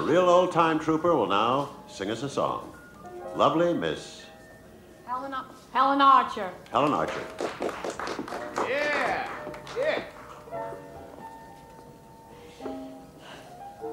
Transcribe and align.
A 0.00 0.02
real 0.02 0.30
old 0.30 0.50
time 0.50 0.78
trooper 0.78 1.14
will 1.14 1.26
now 1.26 1.68
sing 1.86 2.10
us 2.10 2.22
a 2.22 2.28
song. 2.28 2.72
Lovely 3.36 3.74
Miss 3.74 4.24
Helen, 5.04 5.34
Helen 5.74 6.00
Archer. 6.00 6.50
Helen 6.70 6.94
Archer. 6.94 7.20
Yeah, 8.66 9.28
yeah. 9.76 10.02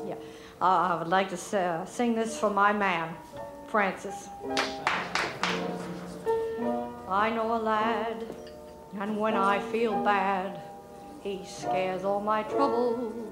Yeah. 0.07 0.15
Uh, 0.61 0.65
I 0.65 0.95
would 0.97 1.09
like 1.09 1.27
to 1.35 1.59
uh, 1.59 1.85
sing 1.85 2.15
this 2.15 2.39
for 2.39 2.49
my 2.51 2.71
man, 2.71 3.13
Francis. 3.67 4.29
I 7.09 7.29
know 7.31 7.53
a 7.53 7.59
lad, 7.61 8.25
and 9.01 9.17
when 9.17 9.35
I 9.35 9.59
feel 9.59 10.01
bad, 10.05 10.57
he 11.21 11.41
scares 11.45 12.05
all 12.05 12.21
my 12.21 12.43
troubles 12.43 13.11
away. 13.13 13.26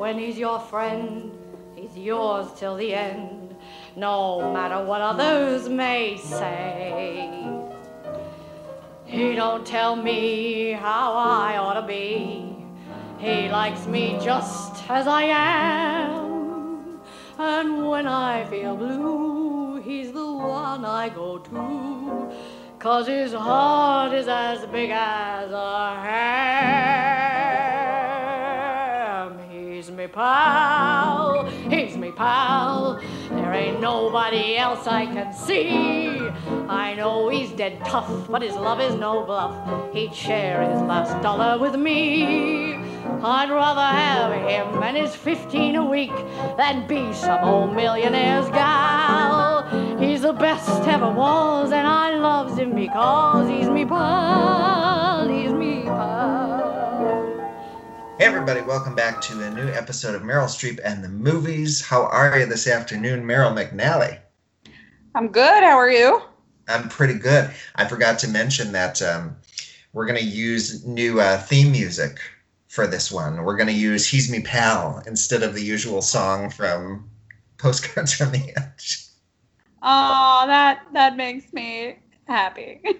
When 0.00 0.18
he's 0.18 0.38
your 0.38 0.58
friend, 0.58 1.30
he's 1.76 1.94
yours 1.94 2.46
till 2.56 2.74
the 2.74 2.94
end, 2.94 3.54
no 3.96 4.50
matter 4.50 4.82
what 4.82 5.02
others 5.02 5.68
may 5.68 6.16
say. 6.16 7.28
He 9.04 9.34
don't 9.34 9.66
tell 9.66 9.96
me 9.96 10.72
how 10.72 11.12
I 11.12 11.58
ought 11.58 11.74
to 11.74 11.86
be. 11.86 12.56
He 13.18 13.50
likes 13.50 13.86
me 13.86 14.18
just 14.22 14.88
as 14.88 15.06
I 15.06 15.24
am. 15.24 17.02
And 17.36 17.86
when 17.86 18.06
I 18.06 18.46
feel 18.46 18.74
blue, 18.78 19.82
he's 19.82 20.12
the 20.12 20.32
one 20.32 20.86
I 20.86 21.10
go 21.10 21.36
to. 21.36 22.32
Cause 22.78 23.06
his 23.06 23.34
heart 23.34 24.14
is 24.14 24.28
as 24.28 24.64
big 24.64 24.88
as 24.88 25.50
a 25.52 26.00
ham. 26.00 27.09
Pal, 30.12 31.46
he's 31.68 31.96
me 31.96 32.10
pal. 32.12 33.00
There 33.30 33.52
ain't 33.52 33.80
nobody 33.80 34.56
else 34.56 34.86
I 34.86 35.06
can 35.06 35.32
see. 35.32 36.18
I 36.68 36.94
know 36.94 37.28
he's 37.28 37.50
dead 37.50 37.80
tough, 37.84 38.28
but 38.28 38.42
his 38.42 38.54
love 38.54 38.80
is 38.80 38.94
no 38.94 39.24
bluff. 39.24 39.92
He'd 39.92 40.14
share 40.14 40.62
his 40.62 40.80
last 40.82 41.22
dollar 41.22 41.58
with 41.58 41.76
me. 41.76 42.74
I'd 43.22 43.50
rather 43.50 43.80
have 43.80 44.32
him 44.32 44.82
and 44.82 44.96
his 44.96 45.14
15 45.14 45.76
a 45.76 45.84
week 45.84 46.14
than 46.56 46.86
be 46.86 47.12
some 47.12 47.44
old 47.44 47.74
millionaire's 47.74 48.48
gal. 48.50 49.66
He's 49.98 50.22
the 50.22 50.32
best 50.32 50.86
ever 50.88 51.10
was, 51.10 51.72
and 51.72 51.86
I 51.86 52.16
loves 52.16 52.58
him 52.58 52.74
because 52.74 53.48
he's 53.48 53.68
me 53.68 53.84
pal. 53.84 54.79
Hey, 58.20 58.26
everybody, 58.26 58.60
welcome 58.60 58.94
back 58.94 59.22
to 59.22 59.42
a 59.42 59.50
new 59.50 59.68
episode 59.68 60.14
of 60.14 60.20
Meryl 60.20 60.44
Streep 60.44 60.78
and 60.84 61.02
the 61.02 61.08
Movies. 61.08 61.80
How 61.80 62.02
are 62.02 62.38
you 62.38 62.44
this 62.44 62.66
afternoon, 62.66 63.24
Meryl 63.24 63.56
McNally? 63.56 64.18
I'm 65.14 65.28
good. 65.28 65.64
How 65.64 65.78
are 65.78 65.90
you? 65.90 66.20
I'm 66.68 66.90
pretty 66.90 67.14
good. 67.14 67.50
I 67.76 67.88
forgot 67.88 68.18
to 68.18 68.28
mention 68.28 68.72
that 68.72 69.00
um, 69.00 69.34
we're 69.94 70.04
going 70.04 70.18
to 70.18 70.24
use 70.24 70.84
new 70.84 71.18
uh, 71.18 71.38
theme 71.38 71.72
music 71.72 72.18
for 72.68 72.86
this 72.86 73.10
one. 73.10 73.42
We're 73.42 73.56
going 73.56 73.68
to 73.68 73.72
use 73.72 74.06
He's 74.06 74.30
Me 74.30 74.42
Pal 74.42 75.02
instead 75.06 75.42
of 75.42 75.54
the 75.54 75.64
usual 75.64 76.02
song 76.02 76.50
from 76.50 77.08
Postcards 77.56 78.12
from 78.12 78.32
the 78.32 78.52
Edge. 78.54 79.02
Oh, 79.82 80.44
that 80.46 80.82
that 80.92 81.16
makes 81.16 81.54
me 81.54 81.96
happy. 82.30 82.80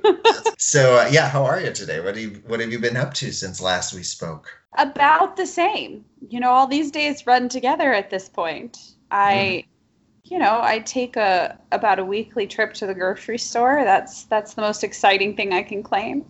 So, 0.58 0.98
uh, 0.98 1.08
yeah, 1.10 1.28
how 1.28 1.44
are 1.46 1.58
you 1.58 1.72
today? 1.72 2.00
What, 2.00 2.14
do 2.14 2.20
you, 2.20 2.42
what 2.46 2.60
have 2.60 2.70
you 2.70 2.78
been 2.78 2.96
up 2.96 3.14
to 3.14 3.32
since 3.32 3.60
last 3.60 3.94
we 3.94 4.02
spoke? 4.02 4.60
About 4.76 5.36
the 5.36 5.46
same. 5.46 6.04
You 6.28 6.38
know, 6.38 6.50
all 6.50 6.66
these 6.66 6.90
days 6.90 7.26
run 7.26 7.48
together 7.48 7.92
at 7.92 8.10
this 8.10 8.28
point. 8.28 8.78
I 9.10 9.64
you 10.30 10.38
know, 10.38 10.60
I 10.62 10.78
take 10.80 11.16
a 11.16 11.58
about 11.72 11.98
a 11.98 12.04
weekly 12.04 12.46
trip 12.46 12.72
to 12.74 12.86
the 12.86 12.94
grocery 12.94 13.38
store. 13.38 13.82
That's 13.84 14.24
that's 14.24 14.54
the 14.54 14.62
most 14.62 14.84
exciting 14.84 15.34
thing 15.34 15.52
I 15.52 15.62
can 15.62 15.82
claim. 15.82 16.24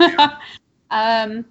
um 0.90 1.44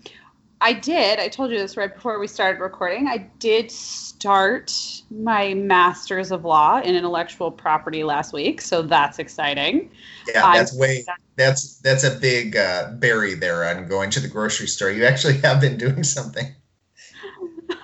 I 0.59 0.73
did. 0.73 1.19
I 1.19 1.27
told 1.27 1.51
you 1.51 1.57
this 1.57 1.77
right 1.77 1.93
before 1.93 2.19
we 2.19 2.27
started 2.27 2.59
recording. 2.59 3.07
I 3.07 3.29
did 3.39 3.69
start 3.69 4.73
my 5.11 5.53
master's 5.53 6.31
of 6.31 6.45
law 6.45 6.81
in 6.81 6.95
intellectual 6.95 7.51
property 7.51 8.03
last 8.03 8.33
week, 8.33 8.61
so 8.61 8.81
that's 8.81 9.19
exciting. 9.19 9.91
Yeah, 10.27 10.53
that's 10.53 10.75
way 10.75 11.05
that's 11.35 11.77
that's 11.79 12.03
a 12.03 12.11
big 12.11 12.57
uh, 12.57 12.91
berry 12.93 13.35
there 13.35 13.65
on 13.65 13.87
going 13.87 14.09
to 14.11 14.19
the 14.19 14.27
grocery 14.27 14.67
store. 14.67 14.89
You 14.89 15.05
actually 15.05 15.37
have 15.43 15.61
been 15.61 15.77
doing 15.77 16.03
something. 16.03 16.47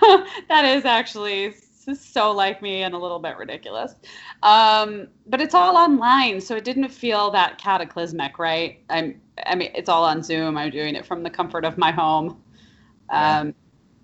that 0.48 0.64
is 0.64 0.84
actually 0.84 1.54
so 1.92 2.32
like 2.32 2.62
me 2.62 2.82
and 2.82 2.94
a 2.94 2.98
little 2.98 3.18
bit 3.18 3.36
ridiculous. 3.36 3.94
Um, 4.42 5.08
but 5.26 5.40
it's 5.40 5.54
all 5.54 5.76
online, 5.76 6.40
so 6.40 6.56
it 6.56 6.64
didn't 6.64 6.88
feel 6.88 7.30
that 7.32 7.58
cataclysmic, 7.58 8.38
right? 8.38 8.80
I'm, 8.90 9.20
I 9.46 9.54
mean, 9.54 9.70
it's 9.74 9.88
all 9.88 10.04
on 10.04 10.22
Zoom. 10.22 10.56
I'm 10.56 10.70
doing 10.70 10.94
it 10.94 11.04
from 11.04 11.22
the 11.22 11.30
comfort 11.30 11.64
of 11.64 11.76
my 11.76 11.90
home. 11.90 12.42
Um, 13.10 13.54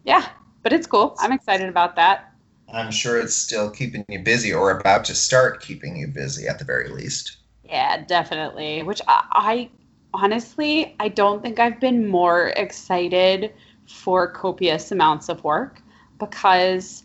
yeah, 0.05 0.27
but 0.63 0.73
it's 0.73 0.87
cool. 0.87 1.15
I'm 1.19 1.33
excited 1.33 1.69
about 1.69 1.97
that. 1.97 2.33
I'm 2.73 2.91
sure 2.91 3.19
it's 3.19 3.35
still 3.35 3.71
keeping 3.71 4.05
you 4.09 4.21
busy 4.21 4.53
or 4.53 4.71
about 4.71 5.05
to 5.07 5.15
start 5.15 5.61
keeping 5.61 5.97
you 5.97 6.07
busy 6.07 6.47
at 6.47 6.59
the 6.59 6.65
very 6.65 6.89
least. 6.89 7.39
Yeah, 7.65 8.05
definitely. 8.05 8.83
Which 8.83 9.01
I, 9.09 9.25
I 9.33 9.71
honestly, 10.15 10.95
I 11.01 11.09
don't 11.09 11.43
think 11.43 11.59
I've 11.59 11.81
been 11.81 12.07
more 12.07 12.49
excited 12.57 13.53
for 13.87 14.31
copious 14.31 14.93
amounts 14.93 15.29
of 15.29 15.43
work 15.43 15.83
because 16.19 17.05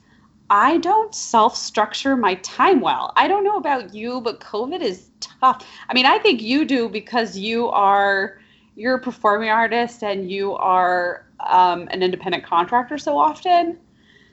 I 0.50 0.78
don't 0.78 1.14
self 1.16 1.58
structure 1.58 2.16
my 2.16 2.36
time 2.36 2.82
well. 2.82 3.14
I 3.16 3.28
don't 3.28 3.44
know 3.44 3.58
about 3.58 3.94
you, 3.94 4.22
but 4.22 4.40
COVID 4.40 4.82
is 4.82 5.10
tough. 5.20 5.68
I 5.90 5.94
mean, 5.94 6.06
I 6.06 6.20
think 6.20 6.42
you 6.42 6.66
do 6.66 6.90
because 6.90 7.38
you 7.38 7.70
are 7.70 8.38
you're 8.76 8.96
a 8.96 9.02
performing 9.02 9.50
artist 9.50 10.04
and 10.04 10.30
you 10.30 10.54
are 10.54 11.25
um, 11.40 11.88
an 11.91 12.01
independent 12.03 12.44
contractor 12.46 12.97
so 12.97 13.18
often 13.18 13.78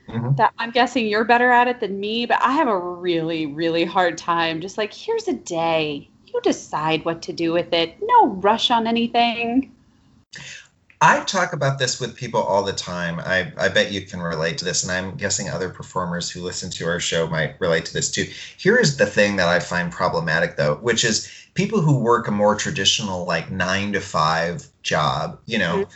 Mhm. 0.09 0.37
that 0.37 0.53
I'm 0.59 0.71
guessing 0.71 1.07
you're 1.07 1.25
better 1.25 1.51
at 1.51 1.69
it 1.69 1.81
than 1.81 1.99
me, 1.99 2.27
but 2.27 2.43
I 2.43 2.53
have 2.53 2.69
a 2.69 2.79
really, 2.79 3.47
really 3.47 3.85
hard 3.85 4.19
time. 4.19 4.61
Just 4.61 4.79
like, 4.79 4.93
here's 4.93 5.29
a 5.29 5.33
day. 5.33 6.09
You 6.27 6.41
decide 6.43 7.05
what 7.05 7.23
to 7.23 7.33
do 7.33 7.53
with 7.53 7.73
it. 7.73 7.97
No 8.03 8.29
rush 8.29 8.71
on 8.71 8.87
anything. 8.87 9.73
I 11.01 11.19
talk 11.25 11.53
about 11.53 11.81
this 11.81 12.01
with 12.01 12.15
people 12.15 12.41
all 12.41 12.63
the 12.63 12.73
time. 12.73 13.21
I, 13.21 13.53
I 13.59 13.69
bet 13.69 13.91
you 13.91 14.03
can 14.03 14.21
relate 14.21 14.57
to 14.59 14.65
this, 14.65 14.85
and 14.85 14.93
I'm 14.93 15.17
guessing 15.17 15.51
other 15.51 15.69
performers 15.69 16.31
who 16.31 16.41
listen 16.41 16.71
to 16.71 16.87
our 16.87 17.01
show 17.01 17.27
might 17.27 17.61
relate 17.61 17.85
to 17.87 17.93
this 17.93 18.09
too. 18.09 18.27
Here 18.57 18.77
is 18.77 18.97
the 18.97 19.07
thing 19.07 19.35
that 19.37 19.49
I 19.49 19.59
find 19.59 19.91
problematic, 19.91 20.57
though, 20.57 20.77
which 20.77 21.05
is 21.05 21.29
people 21.55 21.81
who 21.81 21.99
work 21.99 22.29
a 22.29 22.31
more 22.31 22.55
traditional, 22.55 23.25
like 23.25 23.51
nine 23.51 23.93
to 23.95 24.01
five 24.01 24.65
job, 24.85 25.41
you 25.47 25.59
know. 25.59 25.87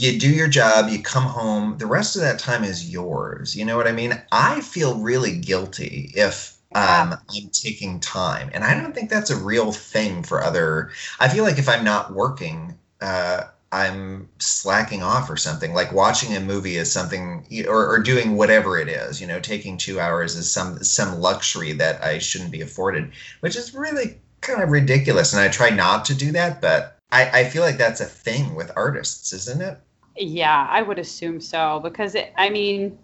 You 0.00 0.18
do 0.18 0.30
your 0.30 0.48
job, 0.48 0.88
you 0.88 1.02
come 1.02 1.24
home, 1.24 1.76
the 1.76 1.84
rest 1.84 2.16
of 2.16 2.22
that 2.22 2.38
time 2.38 2.64
is 2.64 2.90
yours. 2.90 3.54
You 3.54 3.66
know 3.66 3.76
what 3.76 3.86
I 3.86 3.92
mean? 3.92 4.18
I 4.32 4.62
feel 4.62 4.98
really 4.98 5.36
guilty 5.36 6.10
if 6.14 6.56
um, 6.74 7.16
I'm 7.28 7.50
taking 7.52 8.00
time. 8.00 8.50
And 8.54 8.64
I 8.64 8.72
don't 8.80 8.94
think 8.94 9.10
that's 9.10 9.28
a 9.28 9.36
real 9.36 9.72
thing 9.72 10.22
for 10.22 10.42
other. 10.42 10.90
I 11.18 11.28
feel 11.28 11.44
like 11.44 11.58
if 11.58 11.68
I'm 11.68 11.84
not 11.84 12.14
working, 12.14 12.78
uh, 13.02 13.42
I'm 13.72 14.30
slacking 14.38 15.02
off 15.02 15.28
or 15.28 15.36
something. 15.36 15.74
Like 15.74 15.92
watching 15.92 16.34
a 16.34 16.40
movie 16.40 16.76
is 16.76 16.90
something, 16.90 17.46
or, 17.68 17.86
or 17.86 17.98
doing 17.98 18.38
whatever 18.38 18.78
it 18.78 18.88
is. 18.88 19.20
You 19.20 19.26
know, 19.26 19.38
taking 19.38 19.76
two 19.76 20.00
hours 20.00 20.34
is 20.34 20.50
some 20.50 20.82
some 20.82 21.20
luxury 21.20 21.72
that 21.74 22.02
I 22.02 22.20
shouldn't 22.20 22.52
be 22.52 22.62
afforded, 22.62 23.12
which 23.40 23.54
is 23.54 23.74
really 23.74 24.18
kind 24.40 24.62
of 24.62 24.70
ridiculous. 24.70 25.34
And 25.34 25.42
I 25.42 25.48
try 25.48 25.68
not 25.68 26.06
to 26.06 26.14
do 26.14 26.32
that, 26.32 26.62
but 26.62 26.96
I, 27.12 27.40
I 27.40 27.44
feel 27.50 27.62
like 27.62 27.76
that's 27.76 28.00
a 28.00 28.06
thing 28.06 28.54
with 28.54 28.72
artists, 28.74 29.34
isn't 29.34 29.60
it? 29.60 29.78
Yeah, 30.20 30.66
I 30.68 30.82
would 30.82 30.98
assume 30.98 31.40
so 31.40 31.80
because 31.82 32.14
it, 32.14 32.32
I 32.36 32.50
mean, 32.50 32.98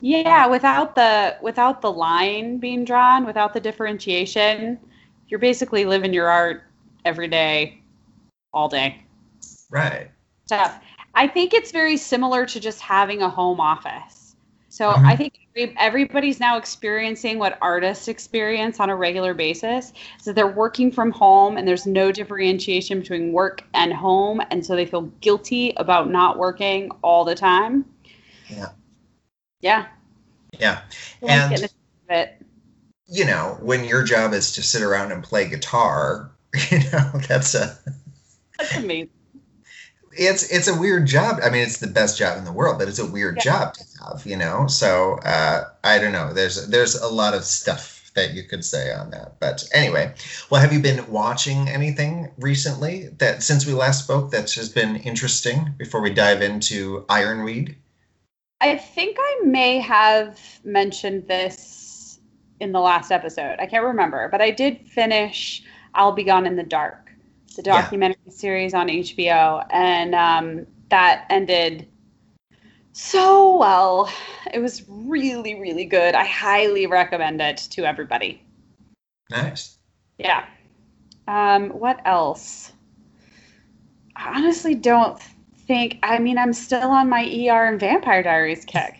yeah, 0.00 0.46
without 0.46 0.94
the 0.94 1.36
without 1.40 1.80
the 1.80 1.92
line 1.92 2.58
being 2.58 2.84
drawn, 2.84 3.24
without 3.24 3.54
the 3.54 3.60
differentiation, 3.60 4.78
you're 5.28 5.40
basically 5.40 5.84
living 5.84 6.12
your 6.12 6.28
art 6.28 6.64
every 7.04 7.28
day, 7.28 7.80
all 8.52 8.68
day. 8.68 9.02
Right. 9.70 10.10
stuff. 10.46 10.80
I 11.14 11.26
think 11.26 11.54
it's 11.54 11.72
very 11.72 11.96
similar 11.96 12.44
to 12.46 12.60
just 12.60 12.80
having 12.80 13.22
a 13.22 13.28
home 13.28 13.60
office. 13.60 14.36
So. 14.68 14.90
I 14.90 14.94
mm-hmm. 14.94 15.16
think 15.16 15.34
every- 15.34 15.45
everybody's 15.56 16.38
now 16.38 16.58
experiencing 16.58 17.38
what 17.38 17.58
artists 17.60 18.08
experience 18.08 18.78
on 18.80 18.90
a 18.90 18.96
regular 18.96 19.34
basis. 19.34 19.92
So 20.20 20.32
they're 20.32 20.46
working 20.46 20.90
from 20.92 21.10
home 21.10 21.56
and 21.56 21.66
there's 21.66 21.86
no 21.86 22.12
differentiation 22.12 23.00
between 23.00 23.32
work 23.32 23.62
and 23.74 23.92
home. 23.92 24.40
And 24.50 24.64
so 24.64 24.76
they 24.76 24.86
feel 24.86 25.02
guilty 25.20 25.72
about 25.76 26.10
not 26.10 26.38
working 26.38 26.90
all 27.02 27.24
the 27.24 27.34
time. 27.34 27.84
Yeah. 28.48 28.68
Yeah. 29.60 29.86
Yeah. 30.58 30.80
And- 31.22 31.50
getting 31.50 31.68
the 31.68 32.12
hang 32.12 32.20
of 32.22 32.28
it. 32.28 32.42
You 33.08 33.24
know, 33.24 33.56
when 33.60 33.84
your 33.84 34.02
job 34.02 34.32
is 34.32 34.50
to 34.52 34.62
sit 34.62 34.82
around 34.82 35.12
and 35.12 35.22
play 35.22 35.48
guitar, 35.48 36.32
you 36.70 36.78
know, 36.90 37.12
that's 37.28 37.54
a 37.54 37.78
That's 38.58 38.76
amazing. 38.76 39.10
It's 40.18 40.50
it's 40.50 40.68
a 40.68 40.78
weird 40.78 41.06
job. 41.06 41.38
I 41.42 41.50
mean, 41.50 41.62
it's 41.62 41.78
the 41.78 41.86
best 41.86 42.18
job 42.18 42.38
in 42.38 42.44
the 42.44 42.52
world, 42.52 42.78
but 42.78 42.88
it's 42.88 42.98
a 42.98 43.06
weird 43.06 43.38
Yeah. 43.38 43.42
job 43.42 43.74
to 43.74 43.84
have, 44.04 44.26
you 44.26 44.36
know. 44.36 44.66
So 44.66 45.18
uh, 45.24 45.64
I 45.84 45.98
don't 45.98 46.12
know. 46.12 46.32
There's 46.32 46.68
there's 46.68 46.94
a 46.96 47.08
lot 47.08 47.34
of 47.34 47.44
stuff 47.44 48.10
that 48.14 48.32
you 48.34 48.42
could 48.44 48.64
say 48.64 48.92
on 48.92 49.10
that. 49.10 49.38
But 49.40 49.64
anyway, 49.72 50.14
well, 50.50 50.60
have 50.60 50.72
you 50.72 50.80
been 50.80 51.06
watching 51.10 51.68
anything 51.68 52.32
recently 52.38 53.08
that 53.18 53.42
since 53.42 53.66
we 53.66 53.72
last 53.74 54.04
spoke 54.04 54.30
that 54.32 54.50
has 54.52 54.68
been 54.70 54.96
interesting 54.96 55.74
before 55.78 56.00
we 56.00 56.10
dive 56.10 56.42
into 56.42 57.04
Ironweed? 57.08 57.76
I 58.60 58.76
think 58.76 59.16
I 59.20 59.40
may 59.44 59.78
have 59.80 60.40
mentioned 60.64 61.28
this 61.28 62.20
in 62.60 62.72
the 62.72 62.80
last 62.80 63.12
episode. 63.12 63.56
I 63.58 63.66
can't 63.66 63.84
remember, 63.84 64.28
but 64.30 64.40
I 64.40 64.50
did 64.50 64.88
finish 64.88 65.62
I'll 65.94 66.12
Be 66.12 66.24
Gone 66.24 66.46
in 66.46 66.56
the 66.56 66.62
Dark, 66.62 67.05
the 67.56 67.62
Yeah. 67.64 67.82
documentary 67.82 68.30
series 68.30 68.74
on 68.74 68.88
HBO, 68.88 69.66
and 69.70 70.14
um, 70.14 70.66
that 70.90 71.26
ended 71.30 71.88
so 72.92 73.56
well. 73.58 74.10
It 74.52 74.60
was 74.60 74.84
really, 74.88 75.58
really 75.60 75.84
good. 75.84 76.14
I 76.14 76.24
highly 76.24 76.86
recommend 76.86 77.40
it 77.40 77.56
to 77.72 77.84
everybody. 77.84 78.42
Nice. 79.30 79.78
Yeah. 80.18 80.46
Um, 81.28 81.70
what 81.70 82.00
else? 82.04 82.72
I 84.14 84.36
honestly 84.38 84.74
don't 84.74 85.20
think. 85.66 85.98
I 86.02 86.18
mean, 86.18 86.38
I'm 86.38 86.52
still 86.52 86.90
on 86.90 87.08
my 87.08 87.24
ER 87.24 87.66
and 87.66 87.80
Vampire 87.80 88.22
Diaries 88.22 88.64
kick. 88.64 88.94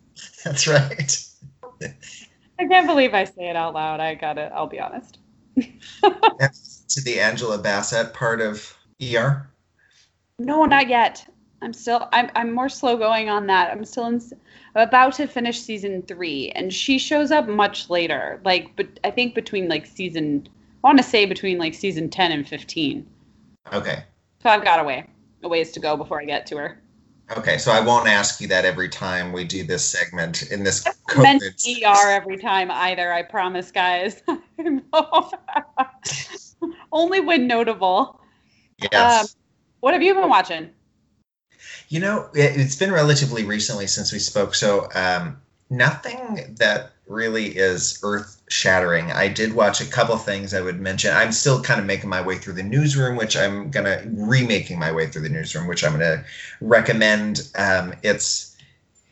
That's 0.44 0.66
right. 0.66 1.24
I 2.58 2.66
can't 2.66 2.86
believe 2.86 3.14
I 3.14 3.24
say 3.24 3.48
it 3.50 3.56
out 3.56 3.74
loud. 3.74 4.00
I 4.00 4.14
got 4.14 4.38
it. 4.38 4.50
I'll 4.54 4.66
be 4.66 4.80
honest. 4.80 5.18
to 6.88 7.00
the 7.02 7.20
Angela 7.20 7.58
Bassett 7.58 8.12
part 8.14 8.40
of 8.40 8.76
ER. 9.02 9.48
No, 10.38 10.64
not 10.64 10.88
yet. 10.88 11.26
I'm 11.60 11.72
still. 11.72 12.08
I'm. 12.12 12.30
I'm 12.34 12.52
more 12.52 12.68
slow 12.68 12.96
going 12.96 13.28
on 13.28 13.46
that. 13.48 13.70
I'm 13.70 13.84
still 13.84 14.06
in. 14.06 14.22
I'm 14.74 14.86
about 14.86 15.14
to 15.14 15.26
finish 15.26 15.60
season 15.60 16.02
three, 16.02 16.50
and 16.50 16.72
she 16.72 16.98
shows 16.98 17.32
up 17.32 17.48
much 17.48 17.90
later. 17.90 18.40
Like, 18.44 18.76
but 18.76 18.86
I 19.02 19.10
think 19.10 19.34
between 19.34 19.68
like 19.68 19.86
season. 19.86 20.48
I 20.84 20.86
want 20.86 20.98
to 20.98 21.04
say 21.04 21.26
between 21.26 21.58
like 21.58 21.74
season 21.74 22.08
ten 22.08 22.30
and 22.30 22.48
fifteen. 22.48 23.06
Okay. 23.72 24.04
So 24.42 24.50
I've 24.50 24.62
got 24.62 24.78
a 24.78 24.84
way, 24.84 25.04
a 25.42 25.48
ways 25.48 25.72
to 25.72 25.80
go 25.80 25.96
before 25.96 26.20
I 26.20 26.24
get 26.24 26.46
to 26.46 26.56
her. 26.58 26.80
Okay, 27.36 27.58
so 27.58 27.72
I 27.72 27.80
won't 27.80 28.08
ask 28.08 28.40
you 28.40 28.48
that 28.48 28.64
every 28.64 28.88
time 28.88 29.32
we 29.32 29.44
do 29.44 29.62
this 29.62 29.84
segment 29.84 30.50
in 30.50 30.62
this 30.62 30.86
meant 31.16 31.42
COVID. 31.42 31.82
ER 31.84 32.10
every 32.10 32.38
time 32.38 32.70
either. 32.70 33.12
I 33.12 33.22
promise, 33.22 33.70
guys. 33.70 34.22
Only 36.92 37.20
when 37.20 37.46
notable. 37.46 38.20
Yes. 38.92 39.22
Um, 39.22 39.28
what 39.80 39.94
have 39.94 40.02
you 40.02 40.14
been 40.14 40.28
watching? 40.28 40.70
You 41.88 42.00
know, 42.00 42.28
it, 42.34 42.56
it's 42.56 42.76
been 42.76 42.92
relatively 42.92 43.44
recently 43.44 43.86
since 43.86 44.12
we 44.12 44.18
spoke, 44.18 44.54
so 44.54 44.88
um, 44.94 45.40
nothing 45.70 46.54
that 46.58 46.92
really 47.06 47.56
is 47.56 47.98
earth 48.02 48.42
shattering. 48.48 49.10
I 49.12 49.28
did 49.28 49.54
watch 49.54 49.80
a 49.80 49.86
couple 49.86 50.16
things 50.18 50.52
I 50.52 50.60
would 50.60 50.80
mention. 50.80 51.14
I'm 51.14 51.32
still 51.32 51.62
kind 51.62 51.80
of 51.80 51.86
making 51.86 52.10
my 52.10 52.20
way 52.20 52.36
through 52.36 52.54
the 52.54 52.62
newsroom, 52.62 53.16
which 53.16 53.36
I'm 53.36 53.70
gonna 53.70 54.02
remaking 54.12 54.78
my 54.78 54.92
way 54.92 55.06
through 55.06 55.22
the 55.22 55.28
newsroom, 55.28 55.66
which 55.66 55.84
I'm 55.84 55.92
gonna 55.92 56.24
recommend. 56.60 57.48
Um, 57.56 57.94
it's 58.02 58.47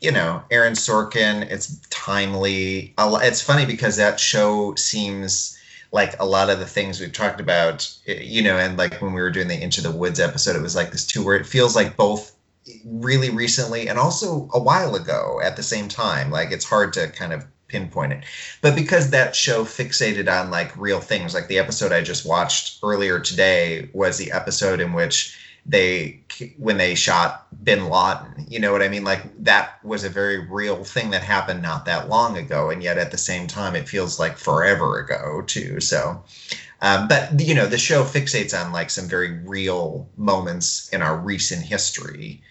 you 0.01 0.11
know 0.11 0.43
Aaron 0.51 0.73
Sorkin. 0.73 1.49
It's 1.49 1.79
timely. 1.89 2.93
It's 2.97 3.41
funny 3.41 3.65
because 3.65 3.97
that 3.97 4.19
show 4.19 4.75
seems 4.75 5.57
like 5.91 6.19
a 6.19 6.25
lot 6.25 6.49
of 6.49 6.59
the 6.59 6.65
things 6.65 6.99
we've 6.99 7.13
talked 7.13 7.39
about, 7.39 7.89
you 8.05 8.41
know, 8.41 8.57
and 8.57 8.77
like 8.77 9.01
when 9.01 9.13
we 9.13 9.21
were 9.21 9.31
doing 9.31 9.47
the 9.47 9.61
Into 9.61 9.81
the 9.81 9.91
Woods 9.91 10.19
episode, 10.19 10.55
it 10.55 10.61
was 10.61 10.75
like 10.75 10.91
this 10.91 11.05
too, 11.05 11.23
where 11.23 11.37
it 11.37 11.45
feels 11.45 11.75
like 11.75 11.95
both 11.95 12.35
really 12.85 13.29
recently 13.29 13.87
and 13.87 13.97
also 13.97 14.49
a 14.53 14.59
while 14.59 14.95
ago 14.95 15.39
at 15.41 15.55
the 15.55 15.63
same 15.63 15.87
time. 15.87 16.29
Like 16.29 16.51
it's 16.51 16.65
hard 16.65 16.91
to 16.93 17.07
kind 17.09 17.31
of 17.31 17.45
pinpoint 17.67 18.13
it. 18.13 18.23
But 18.61 18.75
because 18.75 19.09
that 19.09 19.35
show 19.35 19.63
fixated 19.63 20.29
on 20.29 20.51
like 20.51 20.75
real 20.77 20.99
things, 20.99 21.33
like 21.33 21.47
the 21.47 21.59
episode 21.59 21.91
I 21.91 22.01
just 22.01 22.25
watched 22.25 22.79
earlier 22.83 23.19
today 23.19 23.89
was 23.93 24.17
the 24.17 24.31
episode 24.31 24.81
in 24.81 24.93
which 24.93 25.37
they 25.67 26.21
when 26.57 26.77
they 26.77 26.95
shot 26.95 27.47
bin 27.63 27.89
Laden, 27.89 28.45
you 28.47 28.59
know 28.59 28.71
what 28.71 28.81
I 28.81 28.87
mean? 28.87 29.03
Like 29.03 29.23
that 29.43 29.83
was 29.83 30.03
a 30.03 30.09
very 30.09 30.39
real 30.47 30.83
thing 30.83 31.09
that 31.11 31.23
happened 31.23 31.61
not 31.61 31.85
that 31.85 32.09
long 32.09 32.37
ago, 32.37 32.69
and 32.69 32.81
yet 32.81 32.97
at 32.97 33.11
the 33.11 33.17
same 33.17 33.47
time 33.47 33.75
it 33.75 33.89
feels 33.89 34.19
like 34.19 34.37
forever 34.37 34.99
ago 34.99 35.43
too. 35.45 35.79
So 35.79 36.23
um, 36.81 37.07
but 37.07 37.39
you 37.39 37.53
know 37.53 37.67
the 37.67 37.77
show 37.77 38.03
fixates 38.03 38.57
on 38.59 38.71
like 38.71 38.89
some 38.89 39.07
very 39.07 39.39
real 39.39 40.07
moments 40.15 40.89
in 40.89 41.01
our 41.01 41.17
recent 41.17 41.63
history 41.63 42.41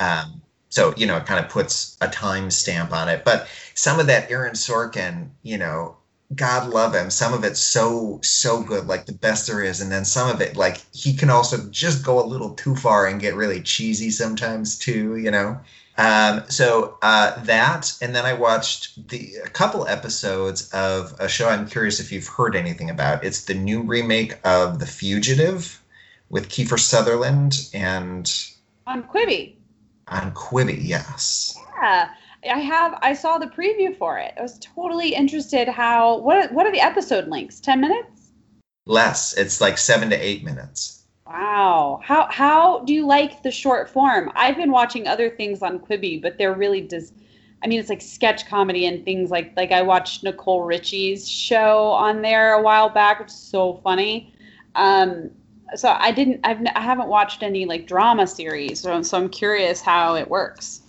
um, 0.00 0.42
so 0.68 0.94
you 0.96 1.06
know, 1.06 1.16
it 1.16 1.26
kind 1.26 1.44
of 1.44 1.50
puts 1.50 1.96
a 2.00 2.08
time 2.08 2.50
stamp 2.50 2.92
on 2.92 3.08
it. 3.08 3.24
But 3.24 3.48
some 3.74 4.00
of 4.00 4.06
that 4.08 4.30
Aaron 4.30 4.54
Sorkin, 4.54 5.30
you 5.42 5.58
know, 5.58 5.96
God 6.34 6.70
love 6.70 6.94
him. 6.94 7.10
Some 7.10 7.32
of 7.32 7.44
it's 7.44 7.60
so 7.60 8.18
so 8.22 8.62
good, 8.62 8.86
like 8.86 9.06
the 9.06 9.12
best 9.12 9.46
there 9.46 9.62
is, 9.62 9.80
and 9.80 9.92
then 9.92 10.04
some 10.04 10.28
of 10.28 10.40
it, 10.40 10.56
like 10.56 10.82
he 10.92 11.14
can 11.14 11.30
also 11.30 11.56
just 11.70 12.04
go 12.04 12.22
a 12.22 12.26
little 12.26 12.54
too 12.54 12.74
far 12.74 13.06
and 13.06 13.20
get 13.20 13.34
really 13.34 13.62
cheesy 13.62 14.10
sometimes 14.10 14.78
too. 14.78 15.16
You 15.16 15.30
know. 15.30 15.60
Um, 15.98 16.42
so 16.48 16.98
uh, 17.00 17.42
that, 17.44 17.92
and 18.02 18.14
then 18.14 18.26
I 18.26 18.34
watched 18.34 19.08
the 19.08 19.36
a 19.44 19.48
couple 19.48 19.86
episodes 19.86 20.68
of 20.72 21.14
a 21.18 21.28
show. 21.28 21.48
I'm 21.48 21.66
curious 21.68 22.00
if 22.00 22.12
you've 22.12 22.26
heard 22.28 22.54
anything 22.54 22.90
about. 22.90 23.24
It's 23.24 23.44
the 23.44 23.54
new 23.54 23.82
remake 23.82 24.36
of 24.44 24.78
The 24.78 24.86
Fugitive 24.86 25.80
with 26.28 26.48
Kiefer 26.48 26.78
Sutherland 26.78 27.68
and 27.72 28.30
On 28.86 29.02
Quibi. 29.04 29.54
on 30.08 30.32
Quibi. 30.34 30.78
Yes. 30.80 31.58
Yeah. 31.80 32.10
I 32.48 32.58
have 32.58 32.98
I 33.02 33.12
saw 33.14 33.38
the 33.38 33.46
preview 33.46 33.96
for 33.96 34.18
it. 34.18 34.34
I 34.36 34.42
was 34.42 34.58
totally 34.58 35.14
interested 35.14 35.68
how 35.68 36.18
what 36.18 36.36
are, 36.36 36.54
what 36.54 36.66
are 36.66 36.72
the 36.72 36.80
episode 36.80 37.28
lengths? 37.28 37.60
10 37.60 37.80
minutes? 37.80 38.32
Less. 38.86 39.36
It's 39.36 39.60
like 39.60 39.78
seven 39.78 40.10
to 40.10 40.16
eight 40.16 40.44
minutes. 40.44 41.04
Wow. 41.26 42.00
How 42.04 42.28
how 42.30 42.80
do 42.80 42.94
you 42.94 43.06
like 43.06 43.42
the 43.42 43.50
short 43.50 43.90
form? 43.90 44.30
I've 44.34 44.56
been 44.56 44.70
watching 44.70 45.08
other 45.08 45.28
things 45.28 45.62
on 45.62 45.80
Quibi, 45.80 46.22
but 46.22 46.38
they're 46.38 46.54
really 46.54 46.80
does 46.80 47.12
I 47.62 47.66
mean 47.66 47.80
it's 47.80 47.88
like 47.88 48.02
sketch 48.02 48.46
comedy 48.46 48.86
and 48.86 49.04
things 49.04 49.30
like 49.30 49.52
like 49.56 49.72
I 49.72 49.82
watched 49.82 50.22
Nicole 50.22 50.62
Richie's 50.62 51.28
show 51.28 51.88
on 51.88 52.22
there 52.22 52.54
a 52.54 52.62
while 52.62 52.88
back, 52.88 53.18
which 53.18 53.28
is 53.28 53.34
so 53.34 53.80
funny. 53.82 54.32
Um 54.76 55.30
so 55.74 55.88
I 55.88 56.12
didn't 56.12 56.40
I've 56.44 56.60
I 56.76 56.80
haven't 56.80 57.08
watched 57.08 57.42
any 57.42 57.66
like 57.66 57.88
drama 57.88 58.26
series, 58.26 58.80
so, 58.80 59.02
so 59.02 59.18
I'm 59.18 59.28
curious 59.28 59.80
how 59.80 60.14
it 60.14 60.30
works. 60.30 60.82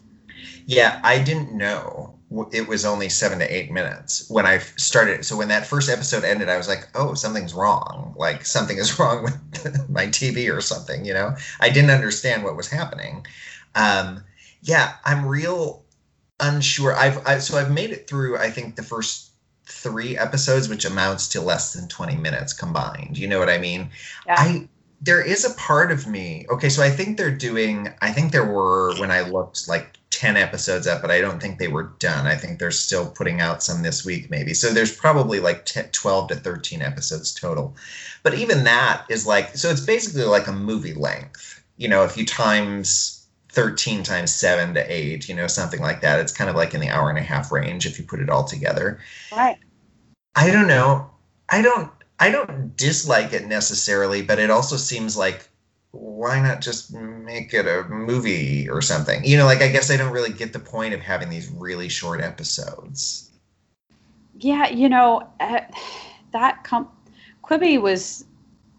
Yeah, 0.66 1.00
I 1.04 1.20
didn't 1.20 1.54
know 1.54 2.18
it 2.52 2.68
was 2.68 2.86
only 2.86 3.08
seven 3.08 3.40
to 3.40 3.56
eight 3.56 3.72
minutes 3.72 4.30
when 4.30 4.46
I 4.46 4.58
started. 4.58 5.26
So 5.26 5.38
when 5.38 5.48
that 5.48 5.66
first 5.66 5.90
episode 5.90 6.26
ended, 6.26 6.50
I 6.50 6.58
was 6.58 6.68
like, 6.68 6.90
oh, 6.94 7.14
something's 7.14 7.54
wrong. 7.54 8.14
Like 8.18 8.46
something 8.46 8.78
is 8.78 9.00
wrong 9.00 9.24
with 9.24 9.90
my 9.90 10.08
TV 10.08 10.54
or 10.54 10.60
something, 10.60 11.06
you 11.06 11.14
know? 11.14 11.36
I 11.62 11.70
didn't 11.70 11.92
understand 11.92 12.44
what 12.44 12.58
was 12.58 12.70
happening. 12.70 13.26
Um, 13.76 14.24
yeah, 14.62 14.96
I'm 15.06 15.26
real 15.26 15.86
unsure. 16.40 16.94
I've 16.94 17.26
I, 17.26 17.40
so 17.40 17.58
I've 17.58 17.72
made 17.72 17.92
it 17.92 18.08
through. 18.08 18.38
I 18.38 18.50
think 18.50 18.76
the 18.76 18.84
first 18.84 19.32
three 19.66 20.18
episodes, 20.18 20.68
which 20.68 20.86
amounts 20.86 21.30
to 21.30 21.42
less 21.42 21.74
than 21.74 21.88
20 21.88 22.16
minutes 22.18 22.54
combined. 22.54 23.18
You 23.18 23.28
know 23.28 23.40
what 23.40 23.50
I 23.50 23.58
mean? 23.58 23.90
Yeah. 24.26 24.36
I 24.38 24.68
there 25.00 25.22
is 25.22 25.46
a 25.46 25.54
part 25.54 25.92
of 25.92 26.08
me. 26.08 26.46
Okay, 26.50 26.70
so 26.70 26.82
I 26.82 26.90
think 26.90 27.18
they're 27.18 27.36
doing. 27.36 27.94
I 28.02 28.12
think 28.12 28.32
there 28.32 28.46
were 28.46 28.96
when 29.00 29.12
I 29.12 29.22
looked 29.22 29.68
like 29.68 29.98
10 30.18 30.36
episodes 30.36 30.88
up, 30.88 31.00
but 31.00 31.12
I 31.12 31.22
don't 31.22 31.40
think 31.40 31.60
they 31.60 31.68
were 31.68 31.94
done. 32.00 32.26
I 32.26 32.36
think 32.36 32.58
they're 32.58 32.72
still 32.72 33.08
putting 33.12 33.40
out 33.40 33.62
some 33.62 33.84
this 33.84 34.04
week, 34.04 34.32
maybe. 34.32 34.56
So 34.56 34.74
there's 34.74 34.96
probably 34.96 35.40
like 35.40 35.66
10, 35.66 35.90
12 35.92 36.30
to 36.30 36.36
13 36.36 36.82
episodes 36.82 37.36
total. 37.36 37.76
But 38.24 38.34
even 38.34 38.64
that 38.64 39.06
is 39.12 39.28
like, 39.28 39.56
so 39.56 39.70
it's 39.70 39.86
basically 39.86 40.24
like 40.24 40.48
a 40.48 40.52
movie 40.52 40.96
length. 40.96 41.64
You 41.78 41.88
know, 41.88 42.04
if 42.04 42.18
you 42.18 42.26
times 42.26 43.28
13 43.50 44.02
times 44.02 44.34
7 44.34 44.74
to 44.74 44.92
8, 44.92 45.30
you 45.30 45.36
know, 45.36 45.46
something 45.46 45.82
like 45.82 46.02
that, 46.02 46.20
it's 46.20 46.32
kind 46.32 46.50
of 46.50 46.56
like 46.56 46.74
in 46.74 46.82
the 46.82 46.90
hour 46.90 47.12
and 47.12 47.20
a 47.20 47.22
half 47.22 47.52
range 47.52 47.86
if 47.86 48.00
you 48.00 48.04
put 48.04 48.20
it 48.20 48.30
all 48.32 48.44
together. 48.44 49.00
Right. 49.32 49.58
I 50.36 50.50
don't 50.50 50.68
know. 50.68 51.12
I 51.48 51.62
don't 51.62 51.92
I 52.20 52.32
don't 52.32 52.76
dislike 52.76 53.34
it 53.34 53.46
necessarily, 53.46 54.24
but 54.24 54.40
it 54.40 54.50
also 54.50 54.78
seems 54.78 55.16
like 55.16 55.48
why 55.92 56.40
not 56.42 56.62
just 56.62 56.94
make 56.94 57.54
it 57.54 57.66
a 57.66 57.88
movie 57.90 58.70
or 58.70 58.82
something? 58.82 59.24
You 59.24 59.38
know, 59.38 59.46
like 59.46 59.62
I 59.62 59.70
guess 59.70 59.90
I 59.90 59.98
don't 59.98 60.12
really 60.12 60.34
get 60.34 60.54
the 60.54 60.60
point 60.60 60.94
of 60.94 61.00
having 61.00 61.30
these 61.30 61.50
really 61.50 61.90
short 61.90 62.22
episodes. 62.22 63.32
Yeah, 64.40 64.70
you 64.70 64.90
know, 64.90 65.28
uh, 65.40 65.62
that 66.32 66.64
Quibi 67.44 67.82
was 67.82 68.26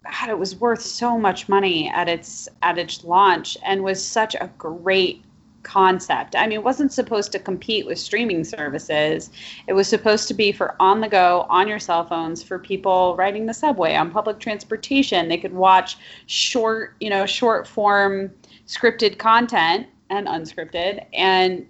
God, 0.03 0.29
it 0.29 0.39
was 0.39 0.55
worth 0.55 0.81
so 0.81 1.17
much 1.17 1.49
money 1.49 1.89
at 1.89 2.07
its 2.07 2.47
at 2.61 2.77
its 2.77 3.03
launch 3.03 3.57
and 3.63 3.83
was 3.83 4.03
such 4.03 4.35
a 4.35 4.49
great 4.57 5.23
concept. 5.63 6.35
I 6.35 6.47
mean, 6.47 6.59
it 6.59 6.63
wasn't 6.63 6.93
supposed 6.93 7.31
to 7.33 7.39
compete 7.39 7.85
with 7.85 7.99
streaming 7.99 8.43
services. 8.43 9.29
It 9.67 9.73
was 9.73 9.87
supposed 9.87 10.27
to 10.29 10.33
be 10.33 10.51
for 10.51 10.75
on 10.79 11.01
the 11.01 11.09
go, 11.09 11.45
on 11.49 11.67
your 11.67 11.79
cell 11.79 12.05
phones, 12.05 12.41
for 12.41 12.59
people 12.59 13.15
riding 13.15 13.45
the 13.45 13.53
subway, 13.53 13.95
on 13.95 14.11
public 14.11 14.39
transportation. 14.39 15.27
They 15.27 15.37
could 15.37 15.53
watch 15.53 15.97
short, 16.27 16.95
you 16.99 17.09
know, 17.09 17.25
short 17.25 17.67
form 17.67 18.31
scripted 18.67 19.17
content 19.17 19.87
and 20.09 20.27
unscripted 20.27 21.05
and 21.13 21.67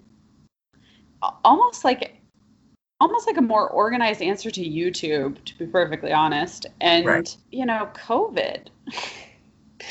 almost 1.43 1.83
like 1.83 2.15
almost 3.01 3.27
like 3.27 3.37
a 3.37 3.41
more 3.41 3.69
organized 3.69 4.21
answer 4.21 4.51
to 4.51 4.61
YouTube, 4.61 5.43
to 5.45 5.57
be 5.57 5.65
perfectly 5.65 6.11
honest. 6.11 6.65
And 6.81 7.05
Right. 7.05 7.37
you 7.51 7.65
know, 7.65 7.89
COVID. 7.93 8.67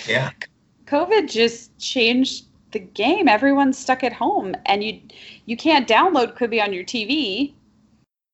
Yeah. 0.07 0.31
COVID 0.87 1.31
just 1.31 1.79
changed 1.79 2.48
the 2.73 2.79
game. 2.79 3.29
Everyone's 3.29 3.79
stuck 3.79 4.05
at 4.05 4.13
home, 4.13 4.55
and 4.67 4.83
you 4.85 5.01
you 5.47 5.57
can't 5.57 5.89
download 5.89 6.37
Quibi 6.37 6.63
on 6.63 6.73
your 6.73 6.85
TV. 6.85 7.55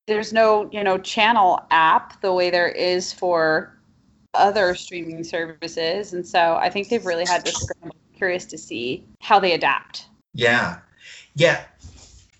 There's 0.06 0.32
no 0.32 0.68
you 0.72 0.82
know 0.82 0.98
channel 0.98 1.64
app 1.70 2.20
the 2.20 2.32
way 2.32 2.50
there 2.50 2.68
is 2.68 3.12
for 3.12 3.76
other 4.34 4.74
streaming 4.74 5.24
services, 5.24 6.12
and 6.12 6.26
so 6.26 6.56
I 6.56 6.70
think 6.70 6.88
they've 6.88 7.06
really 7.06 7.24
had 7.26 7.44
to 7.44 7.52
scramble. 7.52 7.96
Curious 8.16 8.44
to 8.46 8.58
see 8.58 9.04
how 9.20 9.40
they 9.40 9.52
adapt. 9.52 10.06
Yeah, 10.34 10.78
yeah. 11.34 11.64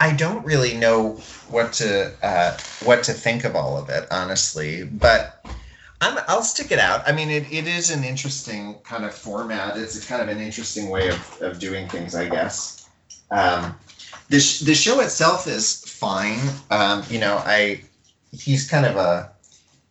I 0.01 0.13
don't 0.13 0.45
really 0.45 0.77
know 0.77 1.13
what 1.49 1.73
to 1.75 2.13
uh, 2.23 2.57
what 2.85 3.03
to 3.05 3.13
think 3.13 3.45
of 3.45 3.57
all 3.57 3.77
of 3.77 3.89
it, 3.89 4.07
honestly. 4.11 4.85
But 4.85 5.44
I'm, 6.01 6.19
I'll 6.29 6.43
stick 6.43 6.71
it 6.71 6.79
out. 6.79 7.03
I 7.09 7.13
mean, 7.13 7.31
it, 7.31 7.51
it 7.53 7.67
is 7.67 7.91
an 7.91 8.05
interesting 8.05 8.75
kind 8.85 9.05
of 9.05 9.15
format. 9.15 9.77
It's 9.77 10.05
kind 10.07 10.23
of 10.23 10.29
an 10.29 10.41
interesting 10.41 10.91
way 10.91 11.09
of, 11.09 11.43
of 11.43 11.59
doing 11.59 11.89
things, 11.89 12.15
I 12.15 12.29
guess. 12.29 12.89
Um, 13.31 13.75
the 14.29 14.41
sh- 14.41 14.61
the 14.61 14.75
show 14.75 15.01
itself 15.01 15.47
is 15.47 15.85
fine. 15.85 16.41
Um, 16.71 17.03
you 17.09 17.19
know, 17.19 17.43
I 17.45 17.83
he's 18.33 18.69
kind 18.69 18.87
of 18.87 18.97
a 18.97 19.31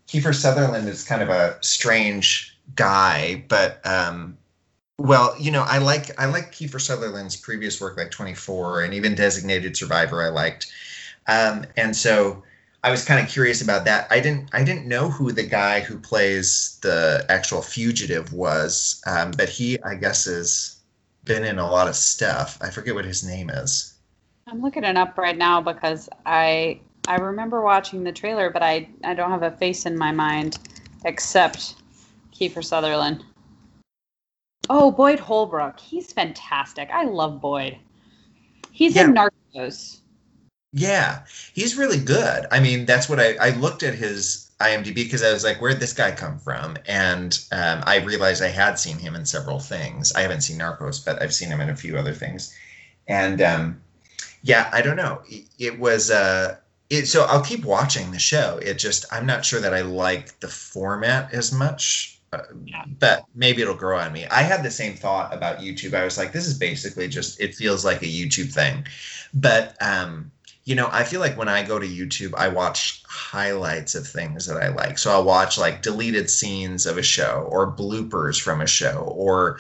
Kiefer 0.07 0.36
Sutherland 0.36 0.88
is 0.88 1.03
kind 1.03 1.22
of 1.22 1.29
a 1.29 1.57
strange 1.62 2.57
guy, 2.75 3.43
but 3.48 3.86
um, 3.86 4.38
well, 4.98 5.36
you 5.39 5.51
know, 5.51 5.63
I 5.63 5.79
like 5.79 6.19
I 6.19 6.25
like 6.25 6.51
Kiefer 6.51 6.79
Sutherland's 6.79 7.36
previous 7.36 7.81
work, 7.81 7.98
like 7.98 8.12
24, 8.12 8.83
and 8.83 8.93
even 8.93 9.15
Designated 9.15 9.75
Survivor. 9.75 10.24
I 10.24 10.29
liked, 10.29 10.72
um, 11.27 11.65
and 11.75 11.95
so 11.95 12.43
I 12.84 12.92
was 12.92 13.06
kind 13.06 13.25
of 13.25 13.32
curious 13.32 13.62
about 13.62 13.86
that. 13.86 14.08
I 14.10 14.20
didn't 14.20 14.50
I 14.54 14.63
didn't 14.63 14.88
know 14.88 15.10
who 15.10 15.32
the 15.32 15.44
guy 15.44 15.80
who 15.80 15.98
plays 15.98 16.78
the 16.82 17.25
actual 17.30 17.62
fugitive 17.62 18.34
was, 18.34 19.02
um, 19.08 19.32
but 19.32 19.48
he 19.48 19.82
I 19.84 19.96
guess 19.96 20.25
has 20.25 20.78
been 21.24 21.46
in 21.46 21.60
a 21.60 21.70
lot 21.70 21.88
of 21.88 21.96
stuff. 21.96 22.58
I 22.62 22.70
forget 22.70 22.94
what 22.94 23.06
his 23.06 23.24
name 23.24 23.50
is. 23.50 23.94
I'm 24.48 24.62
looking 24.62 24.84
it 24.84 24.98
up 24.98 25.18
right 25.18 25.38
now 25.38 25.62
because 25.62 26.10
I 26.25 26.82
I 27.08 27.16
remember 27.16 27.62
watching 27.62 28.04
the 28.04 28.12
trailer, 28.12 28.50
but 28.50 28.62
I 28.62 28.90
I 29.06 29.13
don't 29.13 29.32
have 29.32 29.44
a 29.44 29.52
face 29.52 29.86
in 29.86 29.98
my 29.98 30.12
mind 30.12 30.60
except 31.06 31.75
Kiefer 32.34 32.63
Sutherland. 32.63 33.24
Oh, 34.70 34.92
Boyd 34.92 35.20
Holbrook. 35.20 35.80
He's 35.80 36.12
fantastic. 36.12 36.90
I 36.92 37.04
love 37.04 37.40
Boyd. 37.40 37.78
He's 38.72 38.96
in 38.98 39.13
Narcos. 39.13 40.00
Yeah, 40.74 41.24
he's 41.53 41.77
really 41.77 42.00
good. 42.00 42.48
I 42.51 42.60
mean, 42.60 42.86
that's 42.86 43.08
what 43.08 43.20
I, 43.20 43.36
I 43.39 43.51
looked 43.51 43.84
at 43.84 43.94
his 43.94 44.50
IMDb 44.60 44.96
because 44.96 45.22
I 45.24 45.32
was 45.32 45.44
like, 45.44 45.62
where'd 45.62 45.80
this 45.80 45.94
guy 45.94 46.12
come 46.12 46.39
from? 46.39 46.77
And 46.88 47.39
um, 47.51 47.84
I 47.86 47.98
realized 47.98 48.42
I 48.42 48.48
had 48.48 48.80
seen 48.80 48.98
him 48.98 49.15
in 49.15 49.25
several 49.25 49.60
things. 49.60 50.12
I 50.13 50.22
haven't 50.22 50.42
seen 50.42 50.58
Narcos, 50.58 51.03
but 51.06 51.22
I've 51.22 51.34
seen 51.34 51.50
him 51.50 51.62
in 51.62 51.70
a 51.70 51.75
few 51.75 51.96
other 51.98 52.13
things. 52.13 52.56
And 53.08 53.39
um, 53.42 53.82
yeah, 54.42 54.70
I 54.74 54.82
don't 54.82 54.96
know. 54.98 55.22
It, 55.27 55.46
it 55.60 55.80
was, 55.80 56.10
uh, 56.10 56.58
it, 56.89 57.06
so 57.08 57.25
I'll 57.25 57.44
keep 57.44 57.65
watching 57.65 58.12
the 58.12 58.20
show. 58.20 58.58
It 58.62 58.80
just, 58.80 59.06
I'm 59.12 59.27
not 59.27 59.46
sure 59.46 59.60
that 59.62 59.74
I 59.75 59.82
like 59.82 60.39
the 60.39 60.48
format 60.48 61.34
as 61.34 61.51
much. 61.51 62.20
Uh, 62.32 62.39
Yeah. 62.65 62.84
but 63.00 63.25
maybe 63.36 63.62
it'll 63.62 63.75
grow 63.75 64.00
on 64.00 64.12
me. 64.12 64.25
I 64.25 64.42
had 64.42 64.63
the 64.63 64.72
same 64.72 64.96
thought 64.96 65.32
about 65.32 65.60
YouTube. 65.60 65.94
I 65.94 66.03
was 66.03 66.18
like, 66.18 66.32
this 66.34 66.48
is 66.48 66.58
basically 66.58 67.08
just, 67.08 67.39
it 67.39 67.53
feels 67.53 67.86
like 67.86 68.01
a 68.01 68.06
YouTube 68.08 68.51
thing. 68.51 68.88
But, 69.36 69.75
um, 69.82 70.32
you 70.65 70.75
know, 70.75 70.88
I 70.91 71.03
feel 71.03 71.20
like 71.20 71.38
when 71.38 71.50
I 71.50 71.63
go 71.63 71.77
to 71.77 71.88
YouTube, 71.88 72.34
I 72.36 72.48
watch 72.48 73.03
highlights 73.05 73.96
of 73.96 74.08
things 74.08 74.46
that 74.46 74.62
I 74.62 74.70
like. 74.70 74.98
So 74.98 75.12
I'll 75.12 75.24
watch 75.24 75.58
like 75.58 75.82
deleted 75.82 76.29
scenes 76.29 76.86
of 76.86 76.98
a 76.98 77.03
show 77.03 77.48
or 77.50 77.75
bloopers 77.75 78.41
from 78.41 78.62
a 78.62 78.67
show 78.67 79.13
or 79.15 79.60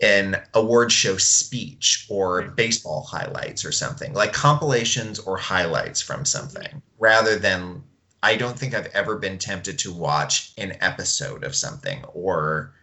an 0.00 0.40
award 0.54 0.92
show 0.92 1.16
speech 1.16 2.06
or 2.08 2.42
baseball 2.42 3.02
highlights 3.02 3.64
or 3.64 3.72
something 3.72 4.14
like 4.14 4.32
compilations 4.32 5.18
or 5.18 5.36
highlights 5.36 6.00
from 6.00 6.24
something 6.24 6.80
rather 6.98 7.36
than 7.36 7.82
I 8.22 8.36
don't 8.36 8.58
think 8.58 8.74
I've 8.74 8.86
ever 8.94 9.16
been 9.16 9.38
tempted 9.38 9.78
to 9.80 9.92
watch 9.92 10.52
an 10.56 10.76
episode 10.80 11.44
of 11.44 11.54
something 11.54 12.04
or 12.14 12.74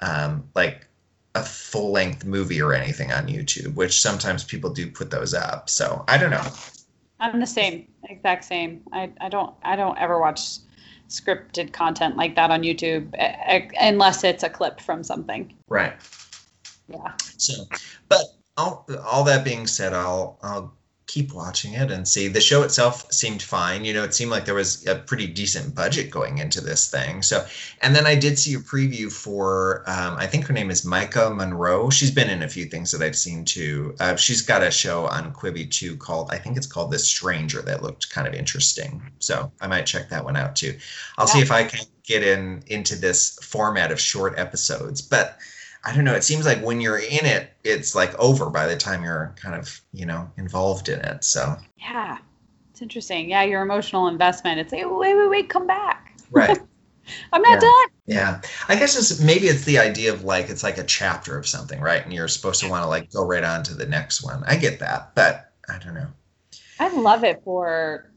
um, 0.00 0.48
like 0.54 0.86
a 1.34 1.42
full 1.42 1.92
length 1.92 2.24
movie 2.24 2.60
or 2.60 2.72
anything 2.74 3.12
on 3.12 3.28
YouTube, 3.28 3.74
which 3.74 4.00
sometimes 4.00 4.42
people 4.42 4.70
do 4.70 4.90
put 4.90 5.10
those 5.10 5.34
up. 5.34 5.70
So 5.70 6.04
I 6.08 6.18
don't 6.18 6.30
know. 6.30 6.46
I'm 7.20 7.38
the 7.38 7.46
same, 7.46 7.86
exact 8.04 8.44
same. 8.44 8.82
I, 8.92 9.10
I 9.20 9.28
don't 9.28 9.54
I 9.62 9.76
don't 9.76 9.98
ever 9.98 10.18
watch 10.18 10.40
scripted 11.08 11.72
content 11.72 12.16
like 12.16 12.34
that 12.36 12.50
on 12.50 12.62
YouTube 12.62 13.14
unless 13.80 14.24
it's 14.24 14.42
a 14.42 14.48
clip 14.48 14.80
from 14.80 15.02
something. 15.02 15.52
Right. 15.68 15.94
Yeah. 16.88 17.12
So, 17.36 17.64
but 18.08 18.24
all, 18.56 18.86
all 19.04 19.24
that 19.24 19.44
being 19.44 19.66
said, 19.66 19.92
I'll 19.92 20.38
I'll 20.42 20.72
keep 21.10 21.32
watching 21.32 21.74
it 21.74 21.90
and 21.90 22.06
see. 22.06 22.28
The 22.28 22.40
show 22.40 22.62
itself 22.62 23.12
seemed 23.12 23.42
fine. 23.42 23.84
You 23.84 23.92
know, 23.92 24.04
it 24.04 24.14
seemed 24.14 24.30
like 24.30 24.44
there 24.44 24.54
was 24.54 24.86
a 24.86 24.94
pretty 24.94 25.26
decent 25.26 25.74
budget 25.74 26.08
going 26.08 26.38
into 26.38 26.60
this 26.60 26.88
thing. 26.88 27.22
So, 27.22 27.44
and 27.82 27.96
then 27.96 28.06
I 28.06 28.14
did 28.14 28.38
see 28.38 28.54
a 28.54 28.58
preview 28.58 29.10
for 29.10 29.82
um, 29.88 30.14
I 30.16 30.28
think 30.28 30.46
her 30.46 30.52
name 30.52 30.70
is 30.70 30.86
Maika 30.86 31.34
Monroe. 31.34 31.90
She's 31.90 32.12
been 32.12 32.30
in 32.30 32.44
a 32.44 32.48
few 32.48 32.66
things 32.66 32.92
that 32.92 33.02
I've 33.02 33.16
seen 33.16 33.44
too. 33.44 33.96
Uh, 33.98 34.14
she's 34.14 34.40
got 34.40 34.62
a 34.62 34.70
show 34.70 35.06
on 35.06 35.32
Quibi 35.32 35.68
too 35.68 35.96
called 35.96 36.30
I 36.30 36.38
think 36.38 36.56
it's 36.56 36.68
called 36.68 36.92
The 36.92 36.98
Stranger 36.98 37.60
that 37.62 37.82
looked 37.82 38.10
kind 38.10 38.28
of 38.28 38.34
interesting. 38.34 39.02
So 39.18 39.50
I 39.60 39.66
might 39.66 39.86
check 39.86 40.10
that 40.10 40.24
one 40.24 40.36
out 40.36 40.54
too. 40.54 40.78
I'll 41.18 41.26
see 41.26 41.40
if 41.40 41.50
I 41.50 41.64
can 41.64 41.86
get 42.04 42.22
in 42.22 42.62
into 42.68 42.94
this 42.94 43.36
format 43.42 43.90
of 43.90 44.00
short 44.00 44.38
episodes, 44.38 45.02
but. 45.02 45.38
I 45.84 45.94
don't 45.94 46.04
know. 46.04 46.14
It 46.14 46.24
seems 46.24 46.44
like 46.44 46.62
when 46.62 46.80
you're 46.80 46.98
in 46.98 47.24
it, 47.24 47.50
it's 47.64 47.94
like 47.94 48.14
over 48.18 48.50
by 48.50 48.66
the 48.66 48.76
time 48.76 49.02
you're 49.02 49.34
kind 49.36 49.54
of, 49.54 49.80
you 49.92 50.04
know, 50.06 50.30
involved 50.36 50.88
in 50.88 51.00
it. 51.00 51.24
So, 51.24 51.56
Yeah. 51.78 52.18
It's 52.70 52.82
interesting. 52.82 53.28
Yeah, 53.30 53.42
your 53.42 53.62
emotional 53.62 54.06
investment. 54.08 54.60
It's 54.60 54.72
like, 54.72 54.84
wait, 54.86 55.14
wait, 55.16 55.28
wait, 55.30 55.48
come 55.48 55.66
back. 55.66 56.16
right. 56.30 56.58
I'm 57.32 57.42
not 57.42 57.54
Yeah. 57.54 57.60
done. 57.60 57.86
Yeah. 58.06 58.40
I 58.68 58.76
guess 58.76 58.96
it's 58.96 59.20
maybe 59.20 59.46
it's 59.48 59.64
the 59.64 59.78
idea 59.78 60.12
of 60.12 60.22
like 60.24 60.48
it's 60.48 60.62
like 60.62 60.78
a 60.78 60.84
chapter 60.84 61.36
of 61.38 61.46
something, 61.46 61.80
right? 61.80 62.02
And 62.04 62.12
you're 62.12 62.28
supposed 62.28 62.60
to 62.60 62.68
want 62.68 62.84
to 62.84 62.88
like 62.88 63.10
go 63.10 63.26
right 63.26 63.42
on 63.42 63.62
to 63.64 63.74
the 63.74 63.86
next 63.86 64.22
one. 64.22 64.42
I 64.46 64.56
get 64.56 64.78
that, 64.80 65.14
but 65.14 65.52
I 65.68 65.78
don't 65.78 65.94
know. 65.94 66.08
I 66.78 66.88
love 66.88 67.24
it 67.24 67.42
for 67.44 68.10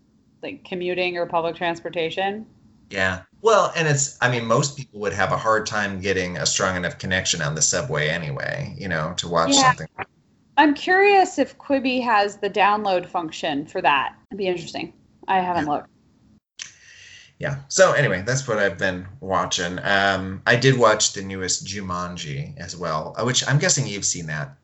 like 0.44 0.64
commuting 0.66 1.18
or 1.18 1.26
public 1.26 1.56
transportation. 1.56 2.46
Yeah. 2.94 3.24
Well, 3.42 3.74
and 3.76 3.88
it's 3.88 4.18
I 4.22 4.30
mean, 4.30 4.46
most 4.46 4.78
people 4.78 5.00
would 5.00 5.14
have 5.14 5.32
a 5.32 5.38
hard 5.38 5.66
time 5.66 6.00
getting 6.00 6.38
a 6.38 6.46
strong 6.46 6.78
enough 6.78 7.00
connection 7.00 7.42
on 7.42 7.56
the 7.56 7.62
subway 7.62 8.08
anyway, 8.08 8.76
you 8.78 8.88
know, 8.88 9.16
to 9.18 9.28
watch 9.28 9.56
Yeah. 9.56 9.64
something. 9.64 9.88
I'm 10.58 10.76
curious 10.76 11.40
if 11.40 11.58
Quibi 11.58 12.04
has 12.04 12.38
the 12.38 12.52
download 12.52 13.08
function 13.08 13.66
for 13.66 13.82
that. 13.82 14.14
It'd 14.30 14.38
be 14.38 14.46
interesting. 14.46 14.94
I 15.28 15.40
haven't 15.40 15.68
looked. 15.68 15.90
Yeah. 17.40 17.62
So 17.68 17.94
anyway, 17.94 18.22
that's 18.22 18.48
what 18.48 18.60
I've 18.60 18.78
been 18.78 19.08
watching. 19.22 19.80
Um 19.82 20.44
I 20.46 20.56
did 20.56 20.78
watch 20.78 21.14
the 21.14 21.24
newest 21.24 21.66
Jumanji 21.66 22.56
as 22.60 22.78
well, 22.78 23.16
uh, 23.18 23.26
which 23.26 23.46
I'm 23.48 23.58
guessing 23.58 23.88
you've 23.88 24.06
seen 24.06 24.28
that. 24.28 24.56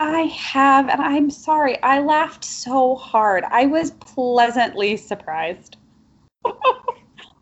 I 0.00 0.22
have, 0.22 0.88
and 0.88 1.00
I'm 1.00 1.30
sorry. 1.30 1.80
I 1.82 2.00
laughed 2.00 2.44
so 2.44 2.96
hard. 2.96 3.44
I 3.44 3.66
was 3.66 3.92
pleasantly 3.92 4.96
surprised. 4.96 5.76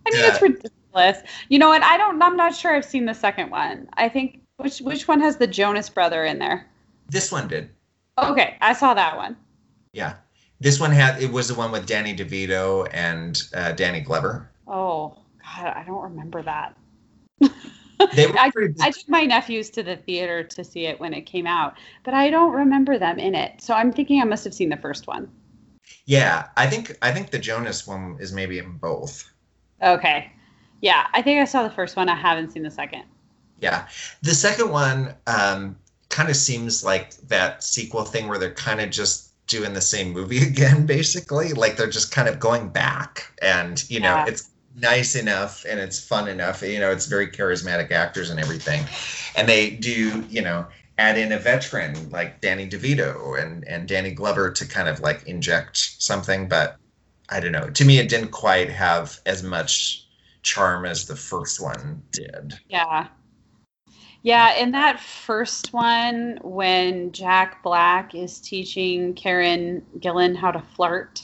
I 0.06 0.10
mean, 0.10 0.24
it's 0.24 0.42
ridiculous. 0.42 1.18
You 1.48 1.58
know 1.58 1.68
what? 1.68 1.82
I 1.82 1.96
don't. 1.96 2.22
I'm 2.22 2.36
not 2.36 2.54
sure 2.54 2.74
I've 2.74 2.84
seen 2.84 3.06
the 3.06 3.14
second 3.14 3.50
one. 3.50 3.88
I 3.94 4.08
think 4.08 4.40
which 4.56 4.80
which 4.80 5.08
one 5.08 5.20
has 5.20 5.36
the 5.36 5.46
Jonas 5.46 5.88
brother 5.88 6.24
in 6.24 6.38
there? 6.38 6.66
This 7.08 7.30
one 7.30 7.48
did. 7.48 7.70
Okay, 8.18 8.56
I 8.60 8.72
saw 8.72 8.94
that 8.94 9.16
one. 9.16 9.36
Yeah. 9.92 10.14
This 10.60 10.80
one 10.80 10.90
had 10.90 11.22
it 11.22 11.30
was 11.30 11.48
the 11.48 11.54
one 11.54 11.70
with 11.70 11.86
Danny 11.86 12.16
DeVito 12.16 12.88
and 12.92 13.42
uh, 13.54 13.72
Danny 13.72 14.00
Glover. 14.00 14.50
Oh 14.66 15.16
God, 15.42 15.74
I 15.76 15.84
don't 15.86 16.02
remember 16.02 16.42
that. 16.42 16.76
They 18.14 18.26
were 18.26 18.38
I, 18.38 18.50
I 18.80 18.90
took 18.90 19.08
my 19.08 19.24
nephews 19.24 19.68
to 19.70 19.82
the 19.82 19.96
theater 19.96 20.42
to 20.42 20.64
see 20.64 20.86
it 20.86 20.98
when 20.98 21.12
it 21.12 21.22
came 21.22 21.46
out, 21.46 21.74
but 22.04 22.14
I 22.14 22.30
don't 22.30 22.52
remember 22.52 22.98
them 22.98 23.18
in 23.18 23.34
it. 23.34 23.60
So 23.60 23.74
I'm 23.74 23.92
thinking 23.92 24.20
I 24.20 24.24
must 24.24 24.44
have 24.44 24.54
seen 24.54 24.70
the 24.70 24.76
first 24.78 25.06
one. 25.06 25.30
Yeah, 26.06 26.48
I 26.56 26.66
think 26.66 26.96
I 27.02 27.12
think 27.12 27.30
the 27.30 27.38
Jonas 27.38 27.86
one 27.86 28.16
is 28.18 28.32
maybe 28.32 28.58
in 28.58 28.78
both. 28.78 29.30
Okay. 29.82 30.30
Yeah, 30.80 31.06
I 31.12 31.22
think 31.22 31.40
I 31.40 31.44
saw 31.44 31.62
the 31.62 31.70
first 31.74 31.96
one. 31.96 32.08
I 32.08 32.14
haven't 32.14 32.50
seen 32.50 32.62
the 32.62 32.70
second. 32.70 33.04
Yeah. 33.60 33.88
The 34.22 34.34
second 34.34 34.70
one 34.70 35.14
um, 35.26 35.76
kind 36.10 36.28
of 36.28 36.36
seems 36.36 36.84
like 36.84 37.16
that 37.28 37.64
sequel 37.64 38.04
thing 38.04 38.28
where 38.28 38.38
they're 38.38 38.52
kind 38.54 38.80
of 38.80 38.90
just 38.90 39.32
doing 39.46 39.72
the 39.72 39.80
same 39.80 40.12
movie 40.12 40.42
again, 40.42 40.86
basically. 40.86 41.52
Like 41.52 41.76
they're 41.76 41.90
just 41.90 42.12
kind 42.12 42.28
of 42.28 42.38
going 42.38 42.68
back. 42.68 43.32
And, 43.40 43.88
you 43.90 44.00
know, 44.00 44.14
Yeah. 44.14 44.26
it's 44.26 44.50
nice 44.78 45.14
enough 45.16 45.64
and 45.64 45.80
it's 45.80 45.98
fun 45.98 46.28
enough. 46.28 46.62
You 46.62 46.78
know, 46.80 46.90
it's 46.90 47.06
very 47.06 47.28
charismatic 47.28 47.90
actors 47.90 48.28
and 48.28 48.38
everything. 48.38 48.84
And 49.34 49.48
they 49.48 49.70
do, 49.70 50.22
you 50.28 50.42
know, 50.42 50.66
add 50.98 51.18
in 51.18 51.32
a 51.32 51.38
veteran 51.38 52.10
like 52.10 52.40
Danny 52.40 52.68
DeVito 52.68 53.40
and 53.42 53.66
and 53.68 53.86
Danny 53.86 54.10
Glover 54.12 54.50
to 54.50 54.66
kind 54.66 54.88
of 54.88 55.00
like 55.00 55.22
inject 55.26 55.76
something, 55.76 56.48
but 56.48 56.76
I 57.28 57.40
don't 57.40 57.52
know. 57.52 57.68
To 57.70 57.84
me, 57.84 57.98
it 57.98 58.08
didn't 58.08 58.30
quite 58.30 58.70
have 58.70 59.20
as 59.26 59.42
much 59.42 60.06
charm 60.42 60.86
as 60.86 61.06
the 61.06 61.16
first 61.16 61.60
one 61.60 62.02
did. 62.12 62.58
Yeah. 62.68 63.08
Yeah, 64.22 64.54
in 64.54 64.72
that 64.72 64.98
first 64.98 65.72
one, 65.72 66.38
when 66.42 67.12
Jack 67.12 67.62
Black 67.62 68.14
is 68.14 68.40
teaching 68.40 69.14
Karen 69.14 69.84
Gillan 69.98 70.36
how 70.36 70.50
to 70.50 70.60
flirt, 70.60 71.22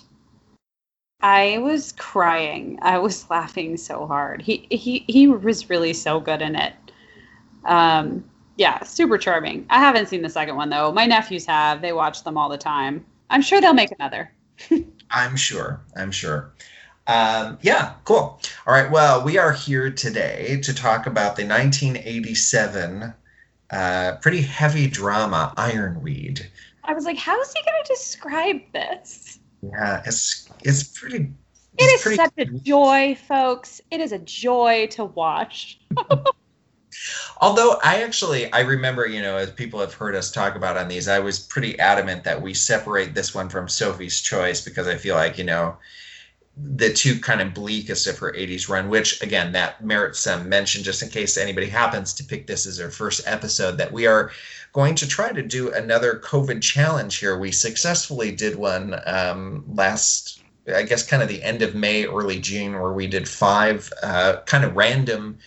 I 1.21 1.59
was 1.59 1.92
crying. 1.92 2.78
I 2.82 2.99
was 2.99 3.28
laughing 3.30 3.76
so 3.76 4.06
hard. 4.06 4.42
He 4.42 4.66
he 4.71 5.04
he 5.09 5.26
was 5.28 5.71
really 5.71 5.92
so 5.92 6.21
good 6.21 6.42
in 6.42 6.54
it. 6.54 6.75
Um, 7.64 8.25
yeah, 8.56 8.82
super 8.82 9.18
charming. 9.18 9.66
I 9.71 9.78
haven't 9.78 10.06
seen 10.06 10.23
the 10.23 10.28
second 10.28 10.56
one 10.56 10.71
though. 10.71 10.92
My 10.92 11.06
nephews 11.06 11.47
have. 11.47 11.80
They 11.80 11.92
watch 11.92 12.23
them 12.23 12.37
all 12.37 12.49
the 12.49 12.59
time. 12.59 13.04
I'm 13.30 13.42
sure 13.42 13.61
they'll 13.61 13.73
make 13.73 13.92
another. 13.92 14.30
I'm 15.12 15.37
sure. 15.37 15.81
I'm 15.95 16.11
sure. 16.11 16.52
Um, 17.07 17.59
yeah, 17.62 17.95
cool. 18.04 18.40
All 18.66 18.75
right. 18.75 18.90
Well, 18.90 19.25
we 19.25 19.38
are 19.38 19.52
here 19.52 19.90
today 19.90 20.61
to 20.62 20.73
talk 20.73 21.07
about 21.07 21.37
the 21.37 21.47
1987 21.47 23.12
uh, 23.71 24.16
pretty 24.21 24.42
heavy 24.42 24.87
drama, 24.87 25.52
Ironweed. 25.57 26.49
I 26.85 26.95
was 26.95 27.04
like, 27.04 27.16
how 27.16 27.40
is 27.40 27.52
he 27.52 27.62
going 27.62 27.83
to 27.85 27.88
describe 27.92 28.61
this? 28.73 29.38
Yeah, 29.62 30.02
it's 30.04 30.49
it's 30.64 30.85
pretty. 30.85 31.33
It 31.78 31.85
it's 31.85 32.02
pretty- 32.02 32.16
such 32.16 32.33
a 32.38 32.45
joy, 32.45 33.16
folks. 33.28 33.81
It 33.90 34.00
is 34.00 34.12
a 34.12 34.19
joy 34.19 34.88
to 34.92 35.04
watch. 35.04 35.81
Although 37.40 37.78
I 37.82 38.02
actually 38.02 38.52
I 38.52 38.61
remember, 38.61 39.06
you 39.06 39.22
know, 39.22 39.37
as 39.37 39.50
people 39.50 39.80
have 39.80 39.94
heard 39.94 40.14
us 40.14 40.30
talk 40.30 40.56
about 40.56 40.76
on 40.76 40.88
these, 40.88 41.08
I 41.08 41.18
was 41.18 41.38
pretty 41.38 41.78
adamant 41.78 42.25
that 42.25 42.40
we 42.40 42.54
separate 42.54 43.14
this 43.14 43.34
one 43.34 43.49
from 43.49 43.68
Sophie's 43.68 44.20
Choice 44.20 44.61
because 44.61 44.87
I 44.87 44.96
feel 44.96 45.14
like, 45.14 45.38
you 45.38 45.44
know, 45.44 45.76
the 46.56 46.92
two 46.92 47.18
kind 47.18 47.40
of 47.40 47.54
bleakest 47.54 48.06
of 48.06 48.18
her 48.18 48.32
80s 48.32 48.68
run, 48.68 48.90
which 48.90 49.22
again, 49.22 49.52
that 49.52 49.82
merits 49.82 50.20
some 50.20 50.49
mention 50.49 50.82
just 50.82 51.02
in 51.02 51.08
case 51.08 51.37
anybody 51.37 51.66
happens 51.66 52.12
to 52.14 52.25
pick 52.25 52.46
this 52.46 52.66
as 52.66 52.76
their 52.76 52.90
first 52.90 53.22
episode, 53.26 53.78
that 53.78 53.92
we 53.92 54.06
are 54.06 54.30
going 54.72 54.94
to 54.96 55.08
try 55.08 55.32
to 55.32 55.42
do 55.42 55.72
another 55.72 56.20
COVID 56.22 56.61
challenge 56.62 57.18
here. 57.18 57.38
We 57.38 57.52
successfully 57.52 58.32
did 58.32 58.56
one 58.56 59.00
um, 59.06 59.64
last, 59.66 60.42
I 60.72 60.82
guess, 60.82 61.06
kind 61.06 61.22
of 61.22 61.28
the 61.28 61.42
end 61.42 61.62
of 61.62 61.75
May, 61.75 62.04
early 62.04 62.38
June, 62.38 62.78
where 62.78 62.92
we 62.92 63.06
did 63.06 63.28
five 63.28 63.90
uh, 64.02 64.40
kind 64.44 64.64
of 64.64 64.76
random 64.76 65.38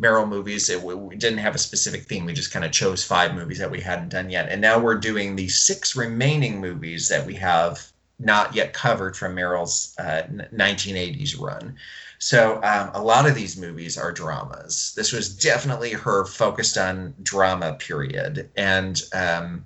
Meryl 0.00 0.28
movies. 0.28 0.68
It, 0.68 0.82
we 0.82 1.16
didn't 1.16 1.38
have 1.38 1.54
a 1.54 1.58
specific 1.58 2.04
theme. 2.04 2.26
We 2.26 2.34
just 2.34 2.52
kind 2.52 2.64
of 2.64 2.72
chose 2.72 3.04
five 3.04 3.34
movies 3.34 3.58
that 3.58 3.70
we 3.70 3.80
hadn't 3.80 4.10
done 4.10 4.30
yet. 4.30 4.48
And 4.50 4.60
now 4.60 4.78
we're 4.78 4.98
doing 4.98 5.36
the 5.36 5.48
six 5.48 5.96
remaining 5.96 6.60
movies 6.60 7.08
that 7.08 7.26
we 7.26 7.34
have 7.34 7.80
not 8.18 8.54
yet 8.54 8.72
covered 8.72 9.16
from 9.16 9.34
Meryl's 9.34 9.94
uh, 9.98 10.22
1980s 10.54 11.38
run. 11.40 11.76
So 12.18 12.56
um, 12.62 12.90
a 12.94 13.02
lot 13.02 13.28
of 13.28 13.34
these 13.34 13.56
movies 13.56 13.98
are 13.98 14.12
dramas. 14.12 14.94
This 14.96 15.12
was 15.12 15.34
definitely 15.34 15.92
her 15.92 16.24
focused 16.24 16.78
on 16.78 17.14
drama 17.22 17.74
period. 17.74 18.48
And 18.56 19.02
um, 19.12 19.64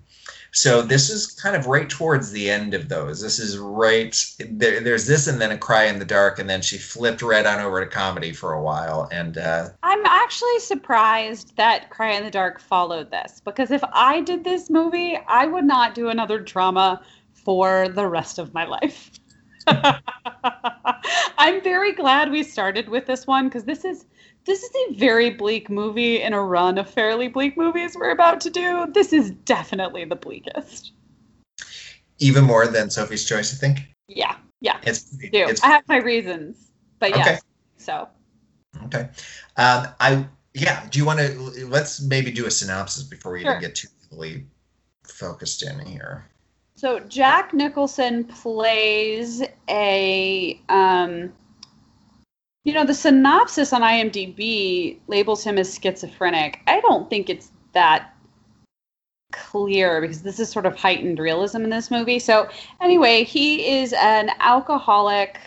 so 0.52 0.83
this 0.83 1.11
is 1.11 1.28
kind 1.28 1.54
of 1.54 1.66
right 1.66 1.88
towards 1.88 2.33
the 2.33 2.50
end 2.50 2.75
of 2.75 2.88
those. 2.88 3.21
This 3.21 3.38
is 3.38 3.57
right 3.59 4.16
there, 4.38 4.80
there's 4.80 5.07
this 5.07 5.26
and 5.26 5.40
then 5.40 5.52
a 5.52 5.59
cry 5.59 5.85
in 5.85 5.99
the 5.99 6.04
dark, 6.04 6.38
and 6.38 6.50
then 6.50 6.61
she 6.61 6.76
flipped 6.76 7.23
right 7.23 7.47
on 7.47 7.61
over 7.61 7.85
to 7.85 7.90
comedy 7.90 8.33
for 8.33 8.52
a 8.52 8.62
while. 8.62 9.09
And 9.12 9.38
uh, 9.38 9.69
I'm 9.83 10.04
actually 10.04 10.59
surprised 10.59 11.57
that 11.57 11.90
Cry 11.90 12.12
in 12.12 12.25
the 12.25 12.30
Dark 12.30 12.61
followed 12.61 13.11
this 13.11 13.40
because 13.45 13.71
if 13.71 13.83
I 13.92 14.21
did 14.21 14.45
this 14.45 14.71
movie, 14.71 15.19
I 15.28 15.47
would 15.47 15.64
not 15.64 15.95
do 15.95 16.09
another 16.09 16.38
drama 16.38 17.02
for 17.33 17.88
the 17.88 18.07
rest 18.07 18.38
of 18.38 18.52
my 18.52 18.64
life. 18.64 19.11
I'm 21.38 21.62
very 21.62 21.92
glad 21.92 22.31
we 22.31 22.42
started 22.42 22.88
with 22.88 23.07
this 23.07 23.27
one 23.27 23.46
because 23.46 23.64
this 23.64 23.85
is 23.85 24.07
this 24.46 24.62
is 24.62 24.70
a 24.88 24.94
very 24.94 25.31
bleak 25.31 25.68
movie 25.70 26.22
in 26.22 26.33
a 26.33 26.42
run 26.42 26.79
of 26.79 26.88
fairly 26.88 27.29
bleak 27.29 27.57
movies 27.57 27.94
we're 27.94 28.11
about 28.11 28.40
to 28.42 28.50
do. 28.50 28.87
This 28.92 29.12
is 29.12 29.31
definitely 29.31 30.05
the 30.05 30.16
bleakest. 30.16 30.92
even 32.18 32.44
more 32.44 32.66
than 32.66 32.90
Sophie's 32.90 33.24
Choice, 33.24 33.55
I 33.55 33.57
think. 33.57 33.81
Yeah, 34.09 34.37
yeah. 34.61 34.79
It's, 34.83 35.16
it's 35.20 35.62
I 35.62 35.68
have 35.68 35.85
my 35.88 35.98
reasons, 35.98 36.70
but 36.98 37.11
yeah. 37.11 37.22
Okay. 37.22 37.38
So 37.76 38.09
okay. 38.87 39.09
Um, 39.57 39.88
I 40.00 40.26
yeah. 40.55 40.87
Do 40.90 40.98
you 40.98 41.05
want 41.05 41.20
to 41.20 41.66
let's 41.66 42.00
maybe 42.03 42.31
do 42.31 42.46
a 42.46 42.50
synopsis 42.50 43.05
before 43.05 43.33
we 43.33 43.42
Sure. 43.42 43.50
even 43.53 43.62
get 43.62 43.74
too 43.74 43.88
heavily 44.03 44.46
focused 45.05 45.62
in 45.62 45.79
here. 45.81 46.26
So 46.74 46.98
Jack 47.00 47.53
Nicholson 47.53 48.24
plays 48.24 49.42
a, 49.68 50.59
um, 50.70 51.31
you 52.64 52.75
know, 52.75 52.85
the 52.85 52.94
synopsis 52.94 53.73
on 53.73 53.83
IMDb 53.83 54.99
labels 55.07 55.44
him 55.44 55.59
as 55.59 55.79
schizophrenic. 55.79 56.61
I 56.66 56.81
don't 56.81 57.09
think 57.09 57.31
it's 57.31 57.51
that 57.73 58.14
clear 59.33 60.01
because 60.01 60.23
this 60.23 60.40
is 60.40 60.51
sort 60.51 60.66
of 60.66 60.77
heightened 60.77 61.18
realism 61.18 61.62
in 61.62 61.70
this 61.70 61.90
movie. 61.90 62.18
So 62.18 62.49
anyway, 62.81 63.25
he 63.25 63.79
is 63.79 63.92
an 63.94 64.31
alcoholic 64.40 65.38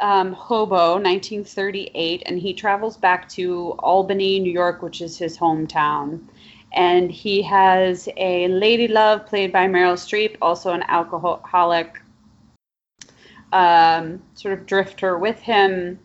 um, 0.00 0.32
hobo, 0.32 0.94
1938, 0.94 2.22
and 2.26 2.38
he 2.38 2.52
travels 2.54 2.96
back 2.96 3.28
to 3.30 3.74
Albany, 3.80 4.40
New 4.40 4.52
York, 4.52 4.82
which 4.82 5.00
is 5.00 5.18
his 5.18 5.36
hometown 5.36 6.20
and 6.72 7.10
he 7.10 7.42
has 7.42 8.08
a 8.16 8.48
lady 8.48 8.88
love 8.88 9.26
played 9.26 9.52
by 9.52 9.66
Meryl 9.66 9.94
Streep, 9.94 10.36
also 10.42 10.72
an 10.72 10.82
alcoholic 10.88 12.00
um, 13.52 14.22
sort 14.34 14.58
of 14.58 14.66
drifter 14.66 15.18
with 15.18 15.38
him, 15.38 15.98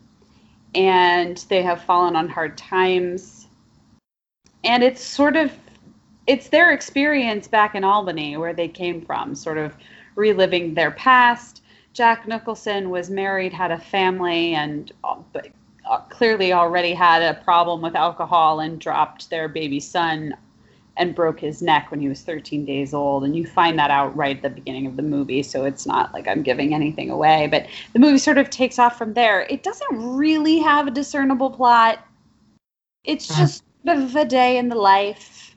and 0.74 1.38
they 1.48 1.62
have 1.62 1.82
fallen 1.82 2.16
on 2.16 2.28
hard 2.28 2.56
times. 2.56 3.46
And 4.64 4.82
it's 4.82 5.02
sort 5.02 5.36
of 5.36 5.52
it's 6.26 6.48
their 6.48 6.72
experience 6.72 7.46
back 7.46 7.74
in 7.74 7.84
Albany 7.84 8.36
where 8.36 8.54
they 8.54 8.68
came 8.68 9.02
from, 9.02 9.34
sort 9.34 9.58
of 9.58 9.74
reliving 10.16 10.74
their 10.74 10.90
past. 10.90 11.62
Jack 11.92 12.26
Nicholson 12.26 12.90
was 12.90 13.10
married, 13.10 13.52
had 13.52 13.70
a 13.70 13.78
family, 13.78 14.54
and 14.54 14.90
uh, 15.04 15.16
uh, 15.88 15.98
clearly 16.08 16.52
already 16.52 16.94
had 16.94 17.22
a 17.22 17.40
problem 17.42 17.82
with 17.82 17.94
alcohol 17.94 18.60
and 18.60 18.80
dropped 18.80 19.28
their 19.28 19.48
baby 19.48 19.80
son 19.80 20.34
and 20.96 21.14
broke 21.14 21.40
his 21.40 21.60
neck 21.60 21.90
when 21.90 22.00
he 22.00 22.08
was 22.08 22.22
13 22.22 22.64
days 22.64 22.94
old. 22.94 23.24
And 23.24 23.36
you 23.36 23.46
find 23.46 23.78
that 23.78 23.90
out 23.90 24.16
right 24.16 24.36
at 24.36 24.42
the 24.42 24.50
beginning 24.50 24.86
of 24.86 24.96
the 24.96 25.02
movie, 25.02 25.42
so 25.42 25.64
it's 25.64 25.86
not 25.86 26.12
like 26.12 26.28
I'm 26.28 26.42
giving 26.42 26.74
anything 26.74 27.10
away. 27.10 27.48
But 27.48 27.66
the 27.92 27.98
movie 27.98 28.18
sort 28.18 28.38
of 28.38 28.50
takes 28.50 28.78
off 28.78 28.96
from 28.96 29.14
there. 29.14 29.42
It 29.42 29.62
doesn't 29.62 30.16
really 30.16 30.58
have 30.58 30.86
a 30.86 30.90
discernible 30.92 31.50
plot. 31.50 32.06
It's 33.04 33.30
Mhm. 33.30 33.36
just 33.36 33.64
sort 33.84 33.98
of 33.98 34.14
a 34.16 34.24
day 34.24 34.56
in 34.56 34.68
the 34.68 34.76
life 34.76 35.56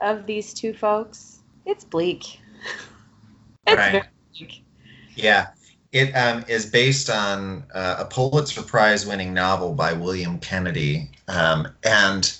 of 0.00 0.26
these 0.26 0.54
two 0.54 0.72
folks. 0.72 1.40
It's 1.66 1.84
bleak. 1.84 2.40
It's 3.66 3.76
Right. 3.76 3.92
very 3.92 4.04
bleak. 4.38 4.64
Yeah. 5.14 5.48
It 5.92 6.12
um, 6.12 6.44
is 6.46 6.66
based 6.66 7.10
on 7.10 7.64
uh, 7.74 7.96
a 7.98 8.04
Pulitzer 8.04 8.62
Prize 8.62 9.04
winning 9.04 9.34
novel 9.34 9.74
by 9.74 9.92
William 9.92 10.38
Kennedy. 10.38 11.10
Um, 11.26 11.66
and 11.82 12.32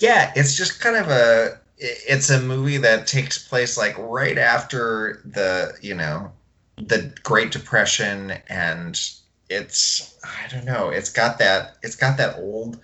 yeah, 0.00 0.32
it's 0.36 0.54
just 0.56 0.80
kind 0.80 0.96
of 0.96 1.08
a 1.08 1.58
it's 1.78 2.30
a 2.30 2.40
movie 2.40 2.78
that 2.78 3.06
takes 3.06 3.38
place 3.48 3.76
like 3.76 3.96
right 3.98 4.38
after 4.38 5.22
the, 5.26 5.74
you 5.82 5.94
know, 5.94 6.32
the 6.78 7.12
Great 7.22 7.52
Depression 7.52 8.32
and 8.48 8.98
it's 9.50 10.18
I 10.24 10.48
don't 10.48 10.64
know, 10.64 10.90
it's 10.90 11.10
got 11.10 11.38
that 11.38 11.76
it's 11.82 11.96
got 11.96 12.16
that 12.18 12.38
old 12.38 12.80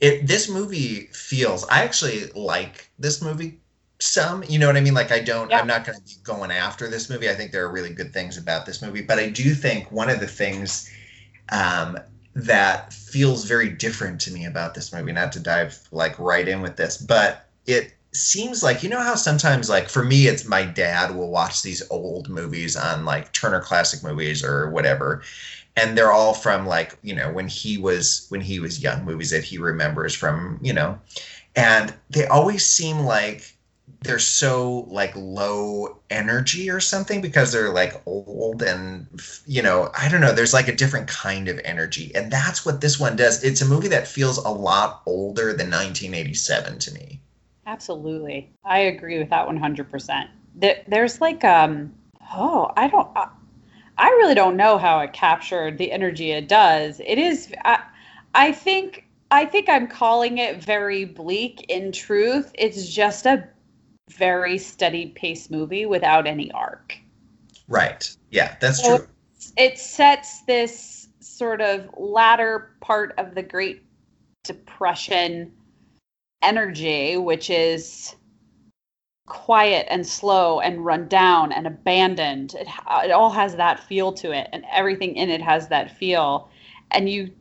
it 0.00 0.26
this 0.26 0.48
movie 0.48 1.06
feels 1.12 1.64
I 1.68 1.82
actually 1.84 2.26
like 2.34 2.90
this 2.98 3.22
movie 3.22 3.60
some 4.00 4.42
you 4.48 4.58
know 4.58 4.66
what 4.66 4.76
i 4.76 4.80
mean 4.80 4.92
like 4.92 5.12
i 5.12 5.20
don't 5.20 5.50
Yeah. 5.50 5.60
i'm 5.60 5.66
not 5.68 5.84
going 5.84 5.96
to 5.98 6.04
be 6.04 6.16
going 6.24 6.50
after 6.50 6.88
this 6.88 7.08
movie 7.08 7.30
i 7.30 7.34
think 7.34 7.52
there 7.52 7.64
are 7.64 7.70
really 7.72 7.94
good 7.94 8.12
things 8.12 8.36
about 8.36 8.66
this 8.66 8.82
movie 8.82 9.02
but 9.02 9.18
i 9.18 9.30
do 9.30 9.54
think 9.54 9.90
one 9.92 10.10
of 10.10 10.20
the 10.20 10.26
things 10.26 10.90
um, 11.52 11.98
that 12.34 12.92
feels 12.92 13.44
very 13.44 13.68
different 13.68 14.20
to 14.20 14.32
me 14.32 14.44
about 14.44 14.74
this 14.74 14.92
movie 14.92 15.12
not 15.12 15.32
to 15.32 15.40
dive 15.40 15.78
like 15.92 16.18
right 16.18 16.48
in 16.48 16.60
with 16.60 16.76
this 16.76 16.96
but 16.96 17.46
it 17.66 17.94
seems 18.12 18.62
like 18.62 18.82
you 18.82 18.88
know 18.88 19.00
how 19.00 19.14
sometimes 19.14 19.68
like 19.68 19.88
for 19.88 20.04
me 20.04 20.26
it's 20.26 20.44
my 20.44 20.64
dad 20.64 21.14
will 21.14 21.30
watch 21.30 21.62
these 21.62 21.82
old 21.90 22.28
movies 22.28 22.76
on 22.76 23.04
like 23.04 23.32
turner 23.32 23.60
classic 23.60 24.02
movies 24.02 24.44
or 24.44 24.70
whatever 24.70 25.22
and 25.76 25.96
they're 25.96 26.12
all 26.12 26.34
from 26.34 26.66
like 26.66 26.96
you 27.02 27.14
know 27.14 27.32
when 27.32 27.48
he 27.48 27.78
was 27.78 28.26
when 28.30 28.40
he 28.40 28.58
was 28.58 28.82
young 28.82 29.04
movies 29.04 29.30
that 29.30 29.44
he 29.44 29.58
remembers 29.58 30.14
from 30.14 30.58
you 30.60 30.72
know 30.72 30.98
and 31.56 31.94
they 32.10 32.26
always 32.26 32.66
seem 32.66 33.00
like 33.00 33.53
they're 34.04 34.18
so 34.18 34.86
like 34.88 35.12
low 35.16 35.98
energy 36.10 36.70
or 36.70 36.78
something 36.78 37.20
because 37.20 37.52
they're 37.52 37.72
like 37.72 38.00
old 38.06 38.62
and 38.62 39.06
you 39.46 39.62
know 39.62 39.90
i 39.98 40.08
don't 40.08 40.20
know 40.20 40.32
there's 40.32 40.54
like 40.54 40.68
a 40.68 40.76
different 40.76 41.08
kind 41.08 41.48
of 41.48 41.58
energy 41.64 42.14
and 42.14 42.30
that's 42.30 42.64
what 42.64 42.80
this 42.80 43.00
one 43.00 43.16
does 43.16 43.42
it's 43.42 43.62
a 43.62 43.66
movie 43.66 43.88
that 43.88 44.06
feels 44.06 44.38
a 44.38 44.48
lot 44.48 45.02
older 45.06 45.52
than 45.52 45.70
1987 45.70 46.78
to 46.78 46.92
me 46.92 47.20
Absolutely. 47.66 48.50
I 48.64 48.78
agree 48.80 49.18
with 49.18 49.30
that 49.30 49.48
100%. 49.48 50.28
There, 50.54 50.82
there's 50.86 51.20
like, 51.20 51.44
um, 51.44 51.94
oh, 52.34 52.70
I 52.76 52.88
don't, 52.88 53.08
I, 53.16 53.28
I 53.96 54.08
really 54.08 54.34
don't 54.34 54.56
know 54.56 54.76
how 54.76 55.00
it 55.00 55.12
captured 55.12 55.78
the 55.78 55.90
energy 55.90 56.32
it 56.32 56.48
does. 56.48 57.00
It 57.04 57.18
is, 57.18 57.52
I, 57.64 57.82
I 58.34 58.52
think, 58.52 59.06
I 59.30 59.46
think 59.46 59.68
I'm 59.68 59.86
calling 59.86 60.38
it 60.38 60.62
very 60.62 61.04
bleak. 61.04 61.64
In 61.68 61.90
truth, 61.90 62.52
it's 62.54 62.88
just 62.88 63.24
a 63.24 63.48
very 64.10 64.58
steady 64.58 65.06
pace 65.06 65.50
movie 65.50 65.86
without 65.86 66.26
any 66.26 66.50
arc. 66.52 66.96
Right. 67.68 68.14
Yeah, 68.30 68.56
that's 68.60 68.82
So 68.82 68.98
true. 68.98 69.08
It 69.56 69.78
sets 69.78 70.42
this 70.42 71.08
sort 71.20 71.60
of 71.60 71.88
latter 71.96 72.76
part 72.80 73.14
of 73.18 73.34
the 73.34 73.42
Great 73.42 73.82
Depression 74.44 75.52
energy, 76.42 77.16
which 77.16 77.50
is 77.50 78.14
quiet 79.26 79.86
and 79.88 80.06
slow 80.06 80.60
and 80.60 80.84
run 80.84 81.08
down 81.08 81.52
and 81.52 81.66
abandoned. 81.66 82.54
It, 82.54 82.68
it 83.04 83.10
all 83.10 83.30
has 83.30 83.56
that 83.56 83.80
feel 83.80 84.12
to 84.14 84.32
it, 84.32 84.48
and 84.52 84.64
everything 84.70 85.16
in 85.16 85.30
it 85.30 85.40
has 85.40 85.68
that 85.68 85.96
feel. 85.96 86.50
And 86.90 87.08
you 87.08 87.32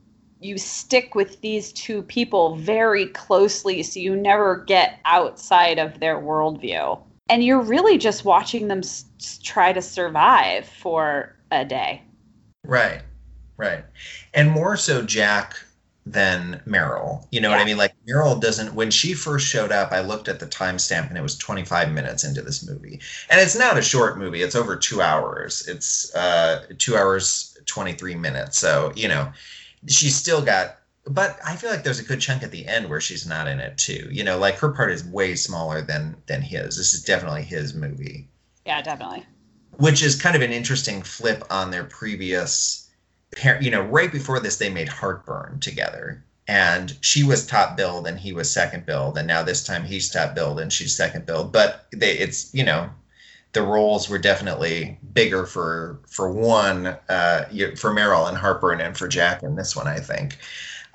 you 0.44 0.58
stick 0.58 1.16
with 1.16 1.42
these 1.42 1.72
two 1.72 2.02
people 2.04 2.56
very 2.56 3.08
closely, 3.08 3.84
so 3.84 4.00
you 4.00 4.16
never 4.16 4.58
get 4.58 5.00
outside 5.06 5.80
of 5.80 6.00
their 6.00 6.18
worldview. 6.18 7.00
And 7.30 7.44
you're 7.44 7.62
really 7.62 7.98
just 7.98 8.26
watching 8.26 8.68
them 8.68 8.80
s- 8.80 9.06
try 9.44 9.72
to 9.74 9.82
survive 9.82 10.68
for 10.68 11.36
a 11.52 11.64
day. 11.64 12.02
Right. 12.66 13.02
Right. 13.58 13.86
And 14.34 14.52
more 14.52 14.76
so 14.76 15.04
Jack 15.04 15.56
than 16.06 16.62
Meryl. 16.68 17.26
You 17.32 17.40
know 17.40 17.50
what 17.50 17.60
I 17.60 17.66
mean? 17.66 17.78
Like 17.78 17.94
Meryl 18.08 18.40
doesn't 18.40 18.74
when 18.74 18.92
she 18.92 19.14
first 19.14 19.48
showed 19.48 19.72
up, 19.72 19.92
I 19.94 20.02
looked 20.02 20.28
at 20.28 20.40
the 20.40 20.46
timestamp 20.46 21.08
and 21.08 21.18
it 21.18 21.22
was 21.22 21.38
25 21.38 21.92
minutes 21.94 22.26
into 22.26 22.42
this 22.42 22.68
movie. 22.68 23.00
And 23.30 23.40
it's 23.40 23.58
not 23.58 23.78
a 23.78 23.82
short 23.82 24.18
movie. 24.18 24.42
It's 24.42 24.56
over 24.56 24.76
2 24.76 25.02
hours. 25.02 25.66
It's 25.68 26.14
uh 26.14 26.66
2 26.78 26.98
hours 26.98 27.58
23 27.66 28.16
minutes. 28.16 28.58
So, 28.58 28.92
you 28.96 29.08
know, 29.08 29.32
she's 29.88 30.16
still 30.16 30.42
got 30.42 30.78
but 31.06 31.38
I 31.46 31.58
feel 31.58 31.70
like 31.70 31.84
there's 31.84 32.00
a 32.00 32.04
good 32.04 32.22
chunk 32.22 32.44
at 32.44 32.52
the 32.52 32.66
end 32.66 32.90
where 32.90 33.02
she's 33.02 33.28
not 33.28 33.48
in 33.48 33.60
it 33.60 33.78
too. 33.78 34.08
You 34.10 34.24
know, 34.24 34.38
like 34.38 34.58
her 34.60 34.70
part 34.72 34.90
is 34.92 35.04
way 35.04 35.36
smaller 35.36 35.82
than 35.82 36.16
than 36.28 36.42
his. 36.42 36.78
This 36.78 36.94
is 36.94 37.04
definitely 37.04 37.44
his 37.44 37.74
movie 37.74 38.30
Yeah, 38.66 38.82
definitely. 38.82 39.26
which 39.78 40.02
is 40.04 40.16
kind 40.22 40.36
of 40.36 40.42
an 40.42 40.52
interesting 40.54 41.02
flip 41.02 41.44
on 41.50 41.72
their 41.72 41.84
previous 41.84 42.90
par- 43.36 43.62
you 43.62 43.72
know 43.72 43.82
right 43.82 44.12
before 44.12 44.40
this 44.40 44.58
they 44.58 44.70
made 44.70 44.88
heartburn 44.88 45.60
together 45.60 46.24
and 46.48 46.98
she 47.02 47.24
was 47.24 47.46
top 47.48 47.78
billed 47.78 48.08
and 48.08 48.20
he 48.20 48.34
was 48.34 48.50
second 48.52 48.86
billed 48.86 49.18
and 49.18 49.28
now 49.28 49.44
this 49.44 49.64
time 49.64 49.84
he's 49.84 50.10
top 50.10 50.36
billed 50.36 50.60
and 50.60 50.72
she's 50.74 50.96
second 50.96 51.26
billed 51.26 51.52
but 51.52 51.86
they 51.92 52.12
it's 52.18 52.54
you 52.54 52.64
know 52.64 52.90
the 53.54 53.62
roles 53.62 54.10
were 54.10 54.18
definitely 54.18 54.98
bigger 55.14 55.46
for 55.46 56.00
for 56.08 56.32
one 56.32 56.88
uh 57.10 57.46
for 57.78 57.94
Meryl 57.94 58.28
and 58.28 58.38
Heartburn 58.38 58.82
and 58.82 58.98
for 58.98 59.08
Jack 59.08 59.44
in 59.44 59.56
this 59.56 59.76
one 59.76 59.88
I 59.88 60.00
think. 60.00 60.38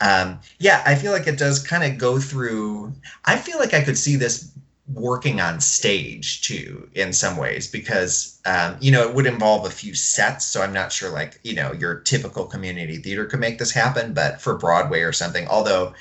Um 0.01 0.40
yeah 0.59 0.83
I 0.85 0.94
feel 0.94 1.12
like 1.12 1.27
it 1.27 1.38
does 1.38 1.64
kind 1.64 1.85
of 1.85 1.99
go 1.99 2.18
through 2.18 2.92
I 3.25 3.37
feel 3.37 3.59
like 3.59 3.75
I 3.75 3.83
could 3.83 3.97
see 3.97 4.16
this 4.16 4.53
working 4.94 5.40
on 5.40 5.61
stage 5.61 6.42
too 6.42 6.88
in 6.94 7.12
some 7.12 7.37
ways 7.37 7.71
because 7.71 8.40
um, 8.47 8.77
you 8.81 8.90
know 8.90 9.07
it 9.07 9.14
would 9.14 9.27
involve 9.27 9.66
a 9.66 9.71
few 9.71 9.94
sets 9.94 10.47
so 10.47 10.62
i'm 10.62 10.73
not 10.73 10.90
sure 10.90 11.11
like 11.11 11.38
you 11.42 11.55
know 11.55 11.73
your 11.75 11.97
typical 12.01 12.47
community 12.47 12.97
theater 12.97 13.27
could 13.27 13.38
make 13.38 13.59
this 13.59 13.71
happen 13.71 14.14
but 14.14 14.40
for 14.40 14.57
broadway 14.57 15.01
or 15.01 15.12
something 15.12 15.47
although 15.49 15.92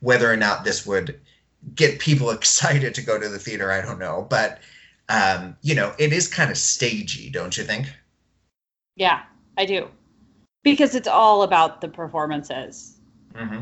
whether 0.00 0.30
or 0.30 0.36
not 0.36 0.62
this 0.62 0.84
would 0.84 1.18
get 1.74 1.98
people 1.98 2.28
excited 2.30 2.94
to 2.94 3.00
go 3.00 3.18
to 3.18 3.30
the 3.30 3.38
theater 3.38 3.72
i 3.72 3.80
don't 3.80 3.98
know 3.98 4.26
but 4.28 4.60
um, 5.08 5.56
you 5.62 5.74
know 5.74 5.94
it 5.98 6.12
is 6.12 6.28
kind 6.28 6.50
of 6.50 6.56
stagey 6.56 7.30
don't 7.30 7.56
you 7.56 7.64
think 7.64 7.86
Yeah, 8.96 9.22
I 9.58 9.66
do. 9.66 9.88
Because 10.62 10.94
it's 10.94 11.08
all 11.08 11.42
about 11.42 11.80
the 11.80 11.88
performances. 11.88 12.98
mm-hmm. 13.34 13.60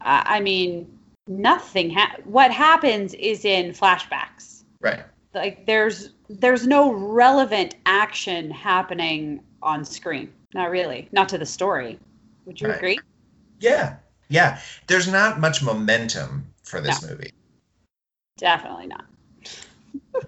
I 0.00 0.36
I 0.36 0.40
mean, 0.40 0.86
nothing. 1.26 1.90
Ha- 1.90 2.16
what 2.24 2.50
happens 2.52 3.14
is 3.14 3.44
in 3.44 3.72
flashbacks. 3.72 4.62
right 4.80 5.04
Like 5.34 5.66
there's 5.66 6.10
there's 6.28 6.66
no 6.66 6.92
relevant 6.92 7.74
action 7.86 8.50
happening 8.50 9.40
on 9.62 9.84
screen. 9.84 10.32
Not 10.54 10.70
really. 10.70 11.08
Not 11.12 11.28
to 11.30 11.38
the 11.38 11.46
story. 11.46 11.98
Would 12.44 12.60
you 12.60 12.68
Right. 12.68 12.76
agree? 12.76 12.98
yeah 13.60 13.96
yeah 14.28 14.58
there's 14.86 15.08
not 15.08 15.40
much 15.40 15.62
momentum 15.62 16.52
for 16.62 16.80
this 16.80 17.02
movie 17.02 17.30
Definitely 18.36 18.86
not. 18.86 19.06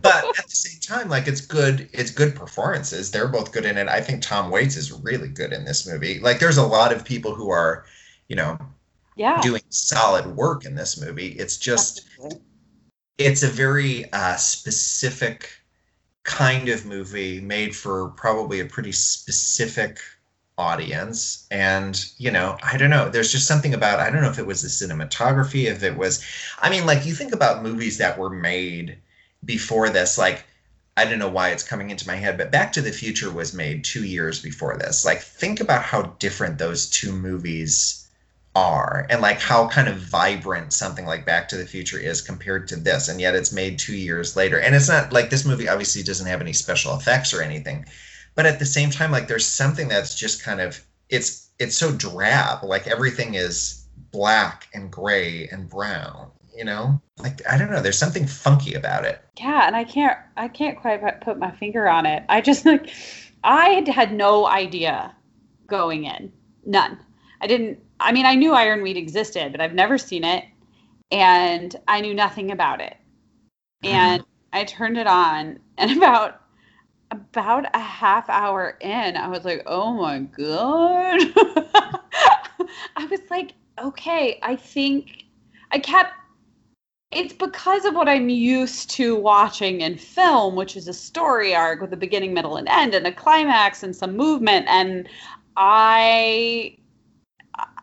But 0.03 0.25
at 0.39 0.47
the 0.47 0.51
same 0.57 0.81
time, 0.81 1.09
like 1.09 1.27
it's 1.29 1.41
good, 1.41 1.89
it's 1.93 2.11
good 2.11 2.35
performances. 2.35 3.11
They're 3.11 3.29
both 3.29 3.53
good 3.53 3.65
in 3.65 3.77
it. 3.79 3.89
I 3.89 4.01
think 4.01 4.23
Tom 4.23 4.51
Waits 4.51 4.77
is 4.77 4.93
really 4.93 5.29
good 5.29 5.53
in 5.53 5.65
this 5.65 5.87
movie. 5.87 6.21
Like 6.21 6.39
there's 6.39 6.59
a 6.59 6.67
lot 6.67 6.93
of 6.93 7.05
people 7.05 7.35
who 7.35 7.51
are, 7.51 7.85
you 8.29 8.37
know, 8.37 8.59
Yeah. 9.17 9.41
doing 9.43 9.63
solid 9.71 10.27
work 10.37 10.65
in 10.65 10.75
this 10.75 11.01
movie. 11.01 11.29
It's 11.29 11.57
just 11.57 12.03
absolutely. 12.19 12.41
it's 13.19 13.43
a 13.43 13.49
very 13.49 14.11
uh, 14.13 14.37
specific 14.37 15.51
kind 16.25 16.69
of 16.69 16.85
movie 16.87 17.41
made 17.41 17.75
for 17.75 18.09
probably 18.11 18.61
a 18.61 18.67
pretty 18.67 18.93
specific 18.93 19.99
audience 20.59 21.47
and 21.53 22.05
you 22.19 22.31
know 22.33 22.57
i 22.65 22.77
don't 22.77 22.91
know 22.91 23.09
there's 23.09 23.31
just 23.31 23.47
something 23.47 23.75
about 23.75 24.01
i 24.01 24.11
don't 24.11 24.23
know 24.23 24.29
if 24.29 24.41
it 24.41 24.47
was 24.47 24.61
the 24.61 24.69
cinematography 24.69 25.67
if 25.71 25.85
it 25.85 25.97
was 25.97 26.25
i 26.61 26.69
mean 26.69 26.85
like 26.85 27.07
you 27.07 27.15
think 27.15 27.33
about 27.33 27.63
movies 27.63 27.97
that 27.99 28.19
were 28.19 28.29
made 28.29 28.99
before 29.45 29.89
this 29.91 30.19
like 30.19 30.45
i 30.97 31.05
don't 31.05 31.19
know 31.19 31.29
why 31.29 31.51
it's 31.51 31.63
coming 31.63 31.91
into 31.91 32.07
my 32.07 32.17
head 32.17 32.37
but 32.37 32.51
back 32.51 32.73
to 32.73 32.81
the 32.81 32.93
future 32.93 33.31
was 33.31 33.55
made 33.55 33.85
two 33.85 34.05
years 34.05 34.41
before 34.41 34.77
this. 34.77 35.05
Like 35.05 35.21
think 35.21 35.61
about 35.61 35.83
how 35.83 36.03
different 36.19 36.59
those 36.59 36.89
two 36.89 37.13
movies 37.13 38.09
are 38.55 39.07
and 39.09 39.21
like 39.21 39.41
how 39.41 39.69
kind 39.69 39.89
of 39.89 39.99
vibrant 39.99 40.73
something 40.73 41.07
like 41.07 41.25
back 41.25 41.49
to 41.49 41.57
the 41.57 41.67
future 41.67 41.99
is 41.99 42.21
compared 42.21 42.67
to 42.69 42.77
this 42.77 43.09
and 43.09 43.21
yet 43.21 43.37
it's 43.37 43.53
made 43.53 43.79
two 43.79 43.97
years 43.97 44.37
later. 44.37 44.59
And 44.59 44.75
it's 44.75 44.89
not 44.89 45.13
like 45.13 45.31
this 45.31 45.45
movie 45.45 45.69
obviously 45.69 46.03
doesn't 46.03 46.27
have 46.27 46.41
any 46.41 46.53
special 46.53 46.97
effects 46.97 47.33
or 47.33 47.43
anything 47.43 47.85
but 48.35 48.47
at 48.47 48.59
the 48.59 48.67
same 48.67 48.91
time 48.91 49.11
like 49.11 49.29
there's 49.29 49.47
something 49.47 49.89
that's 49.89 50.15
just 50.15 50.43
kind 50.43 50.61
of 50.61 50.81
it's 51.09 51.49
it's 51.59 51.77
so 51.77 51.93
drab. 51.93 52.63
Like 52.63 52.87
everything 52.87 53.35
is 53.35 53.85
black 54.13 54.69
and 54.75 54.91
gray 54.91 55.49
and 55.49 55.69
brown 55.69 56.31
you 56.59 56.65
know 56.65 57.01
like 57.19 57.41
i 57.49 57.57
don't 57.57 57.71
know 57.71 57.81
there's 57.81 57.97
something 57.97 58.27
funky 58.27 58.75
about 58.75 59.05
it 59.05 59.23
Yeah, 59.39 59.67
and 59.69 59.77
I 59.77 59.85
can't 59.85 60.19
I 60.37 60.49
can't 60.49 60.77
quite 60.79 61.21
put 61.21 61.39
my 61.39 61.53
finger 61.53 61.89
on 61.89 62.05
it. 62.05 62.25
I 62.29 62.41
just 62.41 62.67
like 62.71 62.91
I 63.45 63.69
had- 63.71 63.89
had 63.89 64.13
no 64.13 64.47
idea 64.47 65.15
going 65.69 66.05
in. 66.05 66.33
None. 66.67 66.99
I 67.41 67.47
didn't 67.47 67.79
I 68.01 68.11
mean 68.13 68.27
I 68.27 68.35
knew 68.35 68.53
Ironweed 68.53 68.97
existed, 68.97 69.53
but 69.53 69.61
I've 69.61 69.75
never 69.75 69.97
seen 69.99 70.25
it 70.25 70.45
and 71.13 71.75
I 71.87 72.01
knew 72.01 72.15
nothing 72.15 72.51
about 72.51 72.81
it. 72.81 72.97
Hmm. 73.85 73.89
And 73.89 74.25
I 74.53 74.65
turned 74.65 74.99
it 74.99 75.07
on 75.07 75.61
and 75.77 75.91
about 75.97 76.41
about 77.11 77.65
a 77.73 77.79
half 77.79 78.29
hour 78.29 78.77
in, 78.81 79.17
I 79.17 79.29
was 79.29 79.45
like, 79.45 79.63
"Oh 79.67 79.95
my 79.95 80.19
god." 80.19 81.21
I 82.97 83.07
was 83.11 83.21
like, 83.31 83.55
"Okay, 83.79 84.39
I 84.43 84.57
think 84.57 85.25
I 85.71 85.79
kept 85.79 86.13
it's 87.11 87.33
because 87.33 87.85
of 87.85 87.95
what 87.95 88.09
I'm 88.09 88.29
used 88.29 88.91
to 88.91 89.17
watching 89.17 89.81
in 89.81 89.97
film, 89.97 90.57
which 90.57 90.77
is 90.77 90.89
a 90.89 90.93
story 90.93 91.55
arc 91.55 91.81
with 91.81 91.93
a 91.93 91.97
beginning, 91.97 92.35
middle, 92.35 92.57
and 92.57 92.69
end, 92.69 92.95
and 92.95 93.07
a 93.07 93.13
climax 93.13 93.83
and 93.83 93.97
some 93.97 94.15
movement. 94.15 94.67
And 94.69 95.09
I, 95.57 96.77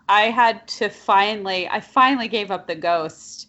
I 0.08 0.24
had 0.24 0.68
to 0.68 0.90
finally, 0.90 1.68
I 1.68 1.80
finally 1.80 2.28
gave 2.28 2.52
up 2.52 2.68
the 2.68 2.76
ghost. 2.76 3.48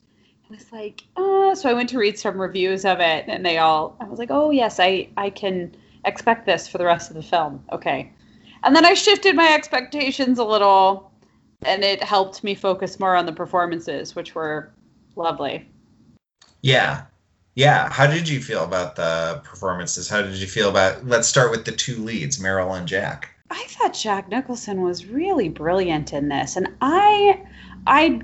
I 0.48 0.54
was 0.54 0.72
like, 0.72 1.02
oh, 1.16 1.52
so 1.52 1.68
I 1.68 1.74
went 1.74 1.90
to 1.90 1.98
read 1.98 2.18
some 2.18 2.40
reviews 2.40 2.86
of 2.86 3.00
it, 3.00 3.24
and 3.28 3.44
they 3.44 3.58
all, 3.58 3.96
I 4.00 4.04
was 4.04 4.18
like, 4.18 4.30
oh 4.30 4.50
yes, 4.50 4.80
I, 4.80 5.08
I 5.16 5.28
can 5.28 5.76
expect 6.06 6.46
this 6.46 6.66
for 6.68 6.78
the 6.78 6.86
rest 6.86 7.10
of 7.10 7.16
the 7.16 7.22
film. 7.22 7.62
Okay, 7.72 8.12
and 8.62 8.74
then 8.74 8.86
I 8.86 8.94
shifted 8.94 9.36
my 9.36 9.52
expectations 9.52 10.38
a 10.38 10.44
little, 10.44 11.10
and 11.62 11.84
it 11.84 12.02
helped 12.02 12.44
me 12.44 12.54
focus 12.54 12.98
more 12.98 13.16
on 13.16 13.26
the 13.26 13.32
performances, 13.32 14.14
which 14.14 14.34
were 14.34 14.72
lovely. 15.16 15.68
yeah. 16.62 17.04
Yeah. 17.54 17.90
How 17.90 18.06
did 18.06 18.28
you 18.28 18.40
feel 18.40 18.64
about 18.64 18.96
the 18.96 19.40
performances? 19.42 20.08
How 20.08 20.20
did 20.20 20.34
you 20.34 20.46
feel 20.46 20.68
about 20.68 21.06
let's 21.06 21.26
start 21.26 21.50
with 21.50 21.64
the 21.64 21.72
two 21.72 21.96
leads 22.04 22.38
meryl 22.38 22.76
and 22.76 22.86
jack. 22.86 23.36
I 23.50 23.64
thought 23.68 23.94
Jack 23.94 24.28
Nicholson 24.28 24.82
was 24.82 25.06
really 25.06 25.48
brilliant 25.48 26.12
in 26.12 26.28
this, 26.28 26.56
and 26.56 26.68
I, 26.80 27.42
I, 27.86 28.20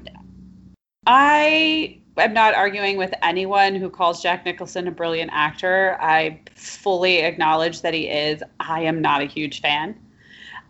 I 1.07 1.99
am 2.17 2.33
not 2.35 2.55
arguing 2.55 2.97
with 2.97 3.15
anyone 3.23 3.75
who 3.75 3.89
calls 3.89 4.23
Jack 4.23 4.45
Nicholson 4.45 4.89
a 4.89 4.91
brilliant 4.91 5.31
actor. 5.33 5.97
I 6.01 6.41
fully 6.57 7.19
acknowledge 7.19 7.83
that 7.83 7.95
he 7.95 8.09
is. 8.09 8.43
I 8.59 8.83
am 8.83 9.01
not 9.01 9.23
a 9.23 9.27
huge 9.27 9.61
fan, 9.61 9.95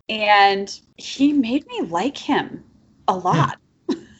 and 0.08 0.78
he 0.98 1.32
made 1.32 1.66
me 1.66 1.82
like 1.82 2.18
him 2.18 2.62
a 3.08 3.14
hmm. 3.14 3.26
lot, 3.26 3.58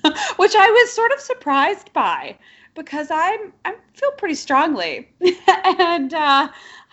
which 0.37 0.55
I 0.57 0.71
was 0.71 0.93
sort 0.93 1.13
of 1.13 1.21
surprised 1.21 1.93
by 1.93 2.37
because 2.75 3.09
I'm 3.11 3.53
I 3.65 3.75
feel 3.95 4.13
pretty 4.13 4.35
strongly, 4.35 5.09
and 5.79 6.13
uh, 6.15 6.49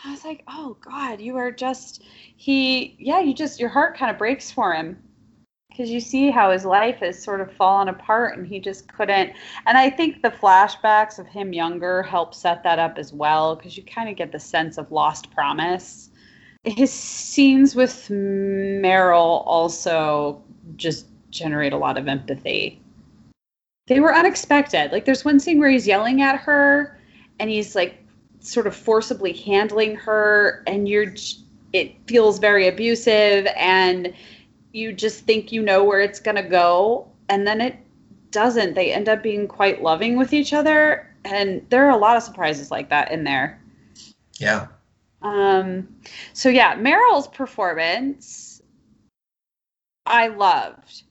I 0.06 0.12
was 0.12 0.24
like, 0.24 0.44
oh 0.48 0.78
God, 0.82 1.20
you 1.20 1.38
are 1.38 1.52
just 1.52 2.04
he. 2.36 2.96
Yeah, 3.00 3.20
you 3.20 3.34
just 3.34 3.60
your 3.60 3.70
heart 3.70 3.98
kind 3.98 4.12
of 4.12 4.18
breaks 4.18 4.52
for 4.52 4.74
him. 4.74 4.98
Because 5.70 5.92
you 5.92 6.02
see 6.02 6.30
how 6.30 6.52
his 6.52 6.66
life 6.66 6.98
has 6.98 7.22
sort 7.24 7.40
of 7.40 7.54
fallen 7.54 7.88
apart 7.88 8.38
and 8.38 8.46
he 8.46 8.60
just 8.60 8.92
couldn't 8.92 9.32
and 9.66 9.78
i 9.78 9.90
think 9.90 10.22
the 10.22 10.30
flashbacks 10.30 11.20
of 11.20 11.28
him 11.28 11.54
younger 11.54 12.04
help 12.04 12.36
set 12.36 12.64
that 12.64 12.80
up 12.80 12.98
as 12.98 13.14
well 13.14 13.56
because 13.56 13.78
you 13.78 13.84
kind 13.84 14.10
of 14.10 14.18
get 14.18 14.34
the 14.34 14.40
sense 14.40 14.78
of 14.78 14.92
lost 14.92 15.32
promise. 15.32 16.10
His 16.66 16.92
scenes 16.92 17.76
with 17.76 18.10
meryl 18.10 19.44
also 19.46 20.44
just 20.76 21.06
generate 21.30 21.72
a 21.72 21.78
lot 21.78 21.98
of 21.98 22.10
empathy 22.10 22.82
they 23.90 24.00
were 24.00 24.14
unexpected. 24.14 24.92
Like 24.92 25.04
there's 25.04 25.26
one 25.26 25.40
scene 25.40 25.60
where 25.60 25.70
he's 25.70 25.88
yelling 25.88 26.22
at 26.22 26.40
her 26.40 26.98
and 27.40 27.50
he's 27.50 27.76
like 27.76 28.02
sort 28.40 28.68
of 28.68 28.76
forcibly 28.76 29.34
handling 29.34 29.96
her 29.96 30.64
and 30.68 30.88
you're 30.88 31.14
it 31.74 31.96
feels 32.08 32.40
very 32.40 32.68
abusive 32.68 33.48
and 33.58 34.14
you 34.72 34.94
just 34.94 35.26
think 35.26 35.52
you 35.52 35.62
know 35.62 35.84
where 35.84 36.02
it's 36.02 36.20
going 36.20 36.36
to 36.36 36.44
go 36.44 37.12
and 37.30 37.46
then 37.48 37.60
it 37.60 37.78
doesn't. 38.30 38.76
They 38.76 38.94
end 38.94 39.10
up 39.10 39.24
being 39.24 39.48
quite 39.48 39.82
loving 39.82 40.18
with 40.18 40.34
each 40.34 40.54
other 40.54 41.12
and 41.26 41.66
there 41.70 41.86
are 41.86 41.92
a 41.92 41.98
lot 41.98 42.16
of 42.16 42.22
surprises 42.22 42.70
like 42.70 42.90
that 42.90 43.12
in 43.12 43.24
there. 43.24 43.60
Yeah. 44.38 44.68
Um 45.24 45.88
so 46.34 46.48
yeah 46.48 46.76
meryl's 46.76 47.28
performance 47.28 48.62
i 50.06 50.28
loved 50.28 51.04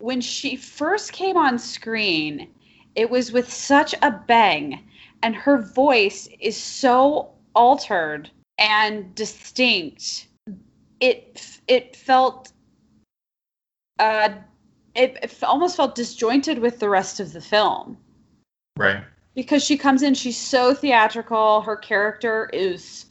when 0.00 0.20
she 0.20 0.56
first 0.56 1.12
came 1.12 1.36
on 1.36 1.58
screen 1.58 2.48
it 2.94 3.08
was 3.08 3.32
with 3.32 3.52
such 3.52 3.94
a 4.02 4.10
bang 4.10 4.88
and 5.22 5.34
her 5.34 5.58
voice 5.58 6.28
is 6.40 6.56
so 6.56 7.30
altered 7.54 8.30
and 8.58 9.14
distinct 9.14 10.26
it 11.00 11.60
it 11.68 11.94
felt 11.96 12.52
uh, 14.00 14.30
it, 14.94 15.18
it 15.22 15.36
almost 15.42 15.76
felt 15.76 15.94
disjointed 15.94 16.58
with 16.58 16.80
the 16.80 16.88
rest 16.88 17.20
of 17.20 17.32
the 17.32 17.40
film. 17.40 17.96
Right. 18.76 19.04
Because 19.34 19.62
she 19.62 19.76
comes 19.76 20.02
in, 20.02 20.14
she's 20.14 20.36
so 20.36 20.74
theatrical. 20.74 21.60
Her 21.60 21.76
character 21.76 22.50
is 22.52 23.06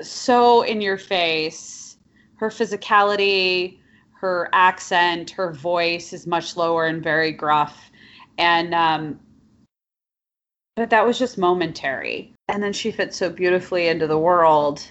so 0.00 0.62
in 0.62 0.80
your 0.80 0.98
face. 0.98 1.96
Her 2.36 2.48
physicality, 2.48 3.77
her 4.20 4.48
accent, 4.52 5.30
her 5.30 5.52
voice 5.52 6.12
is 6.12 6.26
much 6.26 6.56
lower 6.56 6.86
and 6.86 7.02
very 7.02 7.32
gruff. 7.32 7.90
And, 8.36 8.74
um, 8.74 9.20
but 10.76 10.90
that 10.90 11.06
was 11.06 11.18
just 11.18 11.38
momentary. 11.38 12.34
And 12.48 12.62
then 12.62 12.72
she 12.72 12.90
fits 12.90 13.16
so 13.16 13.30
beautifully 13.30 13.88
into 13.88 14.06
the 14.06 14.18
world. 14.18 14.82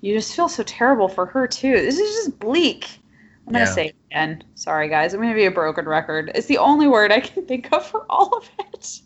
You 0.00 0.14
just 0.14 0.34
feel 0.34 0.48
so 0.48 0.62
terrible 0.62 1.08
for 1.08 1.26
her, 1.26 1.46
too. 1.46 1.72
This 1.72 1.98
is 1.98 2.14
just 2.24 2.38
bleak. 2.38 3.00
I'm 3.46 3.52
gonna 3.52 3.66
say 3.66 3.86
it 3.86 3.96
again. 4.10 4.42
Sorry, 4.56 4.88
guys. 4.88 5.14
I'm 5.14 5.20
gonna 5.20 5.34
be 5.34 5.44
a 5.44 5.50
broken 5.50 5.86
record. 5.86 6.32
It's 6.34 6.48
the 6.48 6.58
only 6.58 6.88
word 6.88 7.12
I 7.12 7.20
can 7.20 7.46
think 7.46 7.72
of 7.72 7.86
for 7.86 8.04
all 8.10 8.36
of 8.36 8.48
it. 8.58 9.00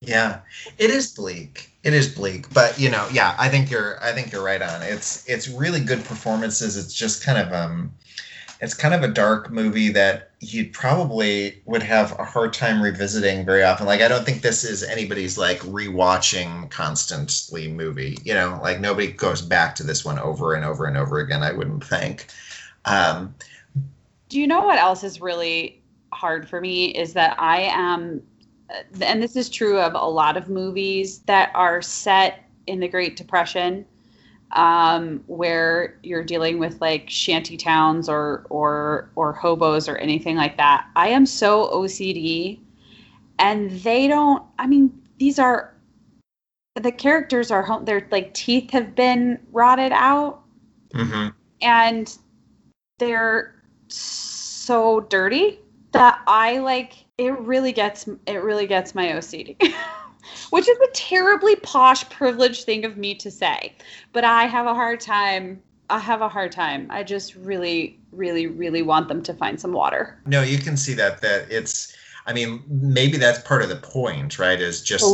Yeah, 0.00 0.40
it 0.78 0.90
is 0.90 1.12
bleak. 1.12 1.70
It 1.82 1.92
is 1.92 2.14
bleak, 2.14 2.52
but 2.54 2.78
you 2.78 2.90
know, 2.90 3.08
yeah, 3.12 3.34
I 3.38 3.48
think 3.48 3.70
you're. 3.70 4.02
I 4.02 4.12
think 4.12 4.30
you're 4.30 4.44
right 4.44 4.62
on. 4.62 4.82
It's 4.82 5.28
it's 5.28 5.48
really 5.48 5.80
good 5.80 6.04
performances. 6.04 6.76
It's 6.76 6.94
just 6.94 7.24
kind 7.24 7.38
of 7.38 7.52
um, 7.52 7.92
it's 8.62 8.74
kind 8.74 8.94
of 8.94 9.02
a 9.02 9.08
dark 9.08 9.50
movie 9.50 9.88
that 9.88 10.30
you 10.38 10.70
probably 10.70 11.60
would 11.64 11.82
have 11.82 12.16
a 12.20 12.24
hard 12.24 12.52
time 12.52 12.80
revisiting 12.80 13.44
very 13.44 13.64
often. 13.64 13.86
Like 13.86 14.00
I 14.00 14.06
don't 14.06 14.24
think 14.24 14.42
this 14.42 14.62
is 14.62 14.84
anybody's 14.84 15.36
like 15.36 15.58
rewatching 15.60 16.70
constantly 16.70 17.66
movie. 17.66 18.16
You 18.22 18.34
know, 18.34 18.60
like 18.62 18.78
nobody 18.78 19.08
goes 19.08 19.42
back 19.42 19.74
to 19.74 19.82
this 19.82 20.04
one 20.04 20.20
over 20.20 20.54
and 20.54 20.64
over 20.64 20.86
and 20.86 20.96
over 20.96 21.18
again. 21.18 21.42
I 21.42 21.50
wouldn't 21.50 21.84
think. 21.84 22.28
Um, 22.84 23.34
do 24.28 24.38
you 24.38 24.46
know 24.46 24.64
what 24.64 24.78
else 24.78 25.02
is 25.02 25.20
really 25.20 25.82
hard 26.12 26.48
for 26.48 26.60
me 26.60 26.86
is 26.86 27.14
that 27.14 27.34
I 27.40 27.62
am, 27.62 28.22
and 29.00 29.20
this 29.20 29.34
is 29.34 29.50
true 29.50 29.80
of 29.80 29.94
a 29.94 30.08
lot 30.08 30.36
of 30.36 30.48
movies 30.48 31.18
that 31.20 31.50
are 31.56 31.82
set 31.82 32.48
in 32.68 32.78
the 32.78 32.88
Great 32.88 33.16
Depression, 33.16 33.84
um, 34.52 35.22
where 35.26 35.98
you're 36.02 36.24
dealing 36.24 36.58
with 36.58 36.80
like 36.80 37.08
shanty 37.08 37.56
towns 37.56 38.08
or 38.08 38.46
or 38.50 39.10
or 39.16 39.32
hobos 39.32 39.88
or 39.88 39.96
anything 39.96 40.36
like 40.36 40.56
that. 40.56 40.86
I 40.96 41.08
am 41.08 41.26
so 41.26 41.68
OCD, 41.70 42.60
and 43.38 43.70
they 43.70 44.08
don't. 44.08 44.42
I 44.58 44.66
mean, 44.66 44.92
these 45.18 45.38
are 45.38 45.74
the 46.74 46.92
characters 46.92 47.50
are 47.50 47.62
home. 47.62 47.84
Their 47.84 48.06
like 48.10 48.34
teeth 48.34 48.70
have 48.70 48.94
been 48.94 49.38
rotted 49.52 49.92
out, 49.92 50.42
mm-hmm. 50.94 51.28
and 51.60 52.18
they're 52.98 53.62
so 53.88 55.00
dirty 55.00 55.60
that 55.92 56.20
I 56.26 56.58
like 56.58 57.04
it 57.18 57.38
really 57.40 57.72
gets 57.72 58.08
it 58.26 58.42
really 58.42 58.66
gets 58.66 58.94
my 58.94 59.08
OCD. 59.08 59.56
Which 60.50 60.68
is 60.68 60.78
a 60.78 60.90
terribly 60.92 61.56
posh 61.56 62.08
privileged 62.10 62.64
thing 62.64 62.84
of 62.84 62.96
me 62.96 63.14
to 63.16 63.30
say. 63.30 63.74
But 64.12 64.24
I 64.24 64.44
have 64.44 64.66
a 64.66 64.74
hard 64.74 65.00
time 65.00 65.62
I 65.90 65.98
have 65.98 66.22
a 66.22 66.28
hard 66.28 66.52
time. 66.52 66.86
I 66.90 67.02
just 67.02 67.34
really 67.34 67.98
really 68.12 68.46
really 68.46 68.82
want 68.82 69.08
them 69.08 69.22
to 69.24 69.34
find 69.34 69.60
some 69.60 69.72
water. 69.72 70.20
No, 70.26 70.42
you 70.42 70.58
can 70.58 70.76
see 70.76 70.94
that 70.94 71.20
that 71.20 71.50
it's 71.50 71.94
I 72.26 72.32
mean, 72.32 72.62
maybe 72.68 73.18
that's 73.18 73.40
part 73.40 73.62
of 73.62 73.68
the 73.68 73.76
point, 73.76 74.38
right? 74.38 74.60
Is 74.60 74.82
just 74.82 75.04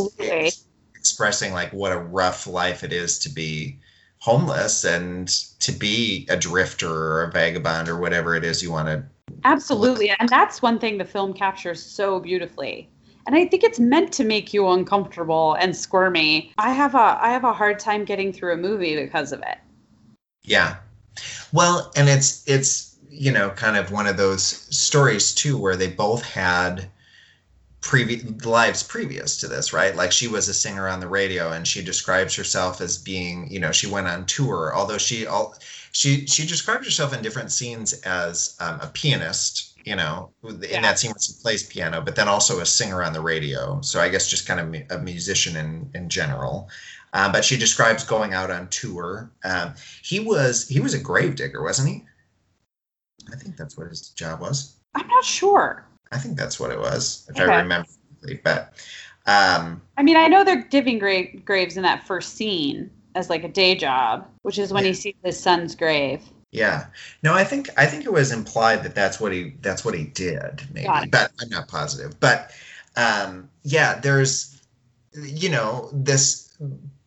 expressing 0.95 1.53
like 1.53 1.73
what 1.73 1.91
a 1.91 1.97
rough 1.97 2.47
life 2.47 2.83
it 2.83 2.93
is 2.93 3.19
to 3.19 3.29
be 3.29 3.79
homeless 4.19 4.83
and 4.83 5.29
to 5.59 5.71
be 5.71 6.27
a 6.29 6.37
drifter 6.37 6.89
or 6.89 7.23
a 7.23 7.31
vagabond 7.31 7.87
or 7.87 7.97
whatever 7.97 8.35
it 8.35 8.43
is 8.43 8.61
you 8.61 8.69
want 8.69 8.87
to 8.87 9.01
absolutely 9.45 10.09
and 10.19 10.27
that's 10.27 10.61
one 10.61 10.77
thing 10.77 10.97
the 10.97 11.05
film 11.05 11.33
captures 11.33 11.81
so 11.81 12.19
beautifully 12.19 12.89
and 13.27 13.35
i 13.35 13.45
think 13.45 13.63
it's 13.63 13.79
meant 13.79 14.11
to 14.11 14.23
make 14.23 14.53
you 14.53 14.67
uncomfortable 14.67 15.55
and 15.59 15.75
squirmy 15.75 16.51
i 16.57 16.71
have 16.71 16.95
a 16.95 17.19
i 17.21 17.29
have 17.29 17.43
a 17.43 17.53
hard 17.53 17.79
time 17.79 18.05
getting 18.05 18.31
through 18.31 18.53
a 18.53 18.57
movie 18.57 18.95
because 18.95 19.31
of 19.31 19.41
it 19.41 19.57
yeah 20.43 20.77
well 21.51 21.91
and 21.95 22.09
it's 22.09 22.47
it's 22.47 22.97
you 23.09 23.31
know 23.31 23.49
kind 23.51 23.77
of 23.77 23.91
one 23.91 24.07
of 24.07 24.17
those 24.17 24.43
stories 24.43 25.33
too 25.33 25.57
where 25.57 25.75
they 25.75 25.87
both 25.87 26.23
had 26.23 26.89
previous 27.81 28.45
lives 28.45 28.83
previous 28.83 29.37
to 29.37 29.47
this, 29.47 29.73
right? 29.73 29.95
Like 29.95 30.11
she 30.11 30.27
was 30.27 30.49
a 30.49 30.53
singer 30.53 30.87
on 30.87 30.99
the 30.99 31.07
radio, 31.07 31.51
and 31.51 31.67
she 31.67 31.83
describes 31.83 32.35
herself 32.35 32.81
as 32.81 32.97
being, 32.97 33.49
you 33.51 33.59
know, 33.59 33.71
she 33.71 33.87
went 33.87 34.07
on 34.07 34.25
tour. 34.25 34.73
Although 34.75 34.97
she 34.97 35.25
all 35.25 35.55
she 35.91 36.25
she 36.27 36.45
describes 36.45 36.85
herself 36.85 37.13
in 37.13 37.21
different 37.21 37.51
scenes 37.51 37.93
as 38.01 38.55
um, 38.59 38.79
a 38.81 38.87
pianist, 38.87 39.68
you 39.85 39.95
know, 39.95 40.31
in 40.43 40.61
yeah. 40.61 40.81
that 40.81 40.99
scene 40.99 41.11
where 41.11 41.19
she 41.19 41.33
plays 41.41 41.63
piano, 41.63 42.01
but 42.01 42.15
then 42.15 42.27
also 42.27 42.59
a 42.59 42.65
singer 42.65 43.03
on 43.03 43.13
the 43.13 43.21
radio. 43.21 43.81
So 43.81 43.99
I 43.99 44.09
guess 44.09 44.29
just 44.29 44.47
kind 44.47 44.59
of 44.59 44.99
a 44.99 45.01
musician 45.01 45.55
in 45.55 45.89
in 45.93 46.09
general. 46.09 46.69
Um, 47.13 47.31
but 47.31 47.43
she 47.43 47.57
describes 47.57 48.03
going 48.03 48.33
out 48.33 48.51
on 48.51 48.67
tour. 48.69 49.31
Um, 49.43 49.73
he 50.03 50.19
was 50.19 50.67
he 50.67 50.79
was 50.79 50.93
a 50.93 50.99
gravedigger, 50.99 51.63
wasn't 51.63 51.89
he? 51.89 52.05
I 53.31 53.35
think 53.35 53.57
that's 53.57 53.77
what 53.77 53.87
his 53.87 54.09
job 54.09 54.41
was. 54.41 54.75
I'm 54.95 55.07
not 55.07 55.23
sure. 55.23 55.85
I 56.11 56.17
think 56.17 56.37
that's 56.37 56.59
what 56.59 56.71
it 56.71 56.79
was, 56.79 57.27
if 57.29 57.39
okay. 57.39 57.51
I 57.51 57.61
remember 57.61 57.87
correctly. 58.19 58.41
But 58.43 58.73
um, 59.25 59.81
I 59.97 60.03
mean, 60.03 60.17
I 60.17 60.27
know 60.27 60.43
they're 60.43 60.63
digging 60.63 60.99
gra- 60.99 61.35
graves 61.37 61.77
in 61.77 61.83
that 61.83 62.05
first 62.05 62.35
scene 62.35 62.89
as 63.15 63.29
like 63.29 63.43
a 63.43 63.49
day 63.49 63.75
job, 63.75 64.27
which 64.43 64.59
is 64.59 64.71
when 64.73 64.83
yeah. 64.83 64.89
he 64.89 64.93
sees 64.95 65.15
his 65.23 65.39
son's 65.39 65.75
grave. 65.75 66.21
Yeah. 66.51 66.87
No, 67.21 67.33
I 67.33 67.43
think 67.43 67.69
I 67.77 67.85
think 67.85 68.05
it 68.05 68.13
was 68.13 68.31
implied 68.31 68.83
that 68.83 68.95
that's 68.95 69.19
what 69.19 69.31
he 69.31 69.55
that's 69.61 69.85
what 69.85 69.93
he 69.93 70.05
did, 70.05 70.67
maybe, 70.73 71.07
but 71.11 71.31
I'm 71.39 71.49
not 71.49 71.67
positive. 71.67 72.19
But 72.19 72.51
um, 72.95 73.49
yeah, 73.63 73.99
there's 73.99 74.61
you 75.13 75.49
know 75.49 75.89
this 75.93 76.57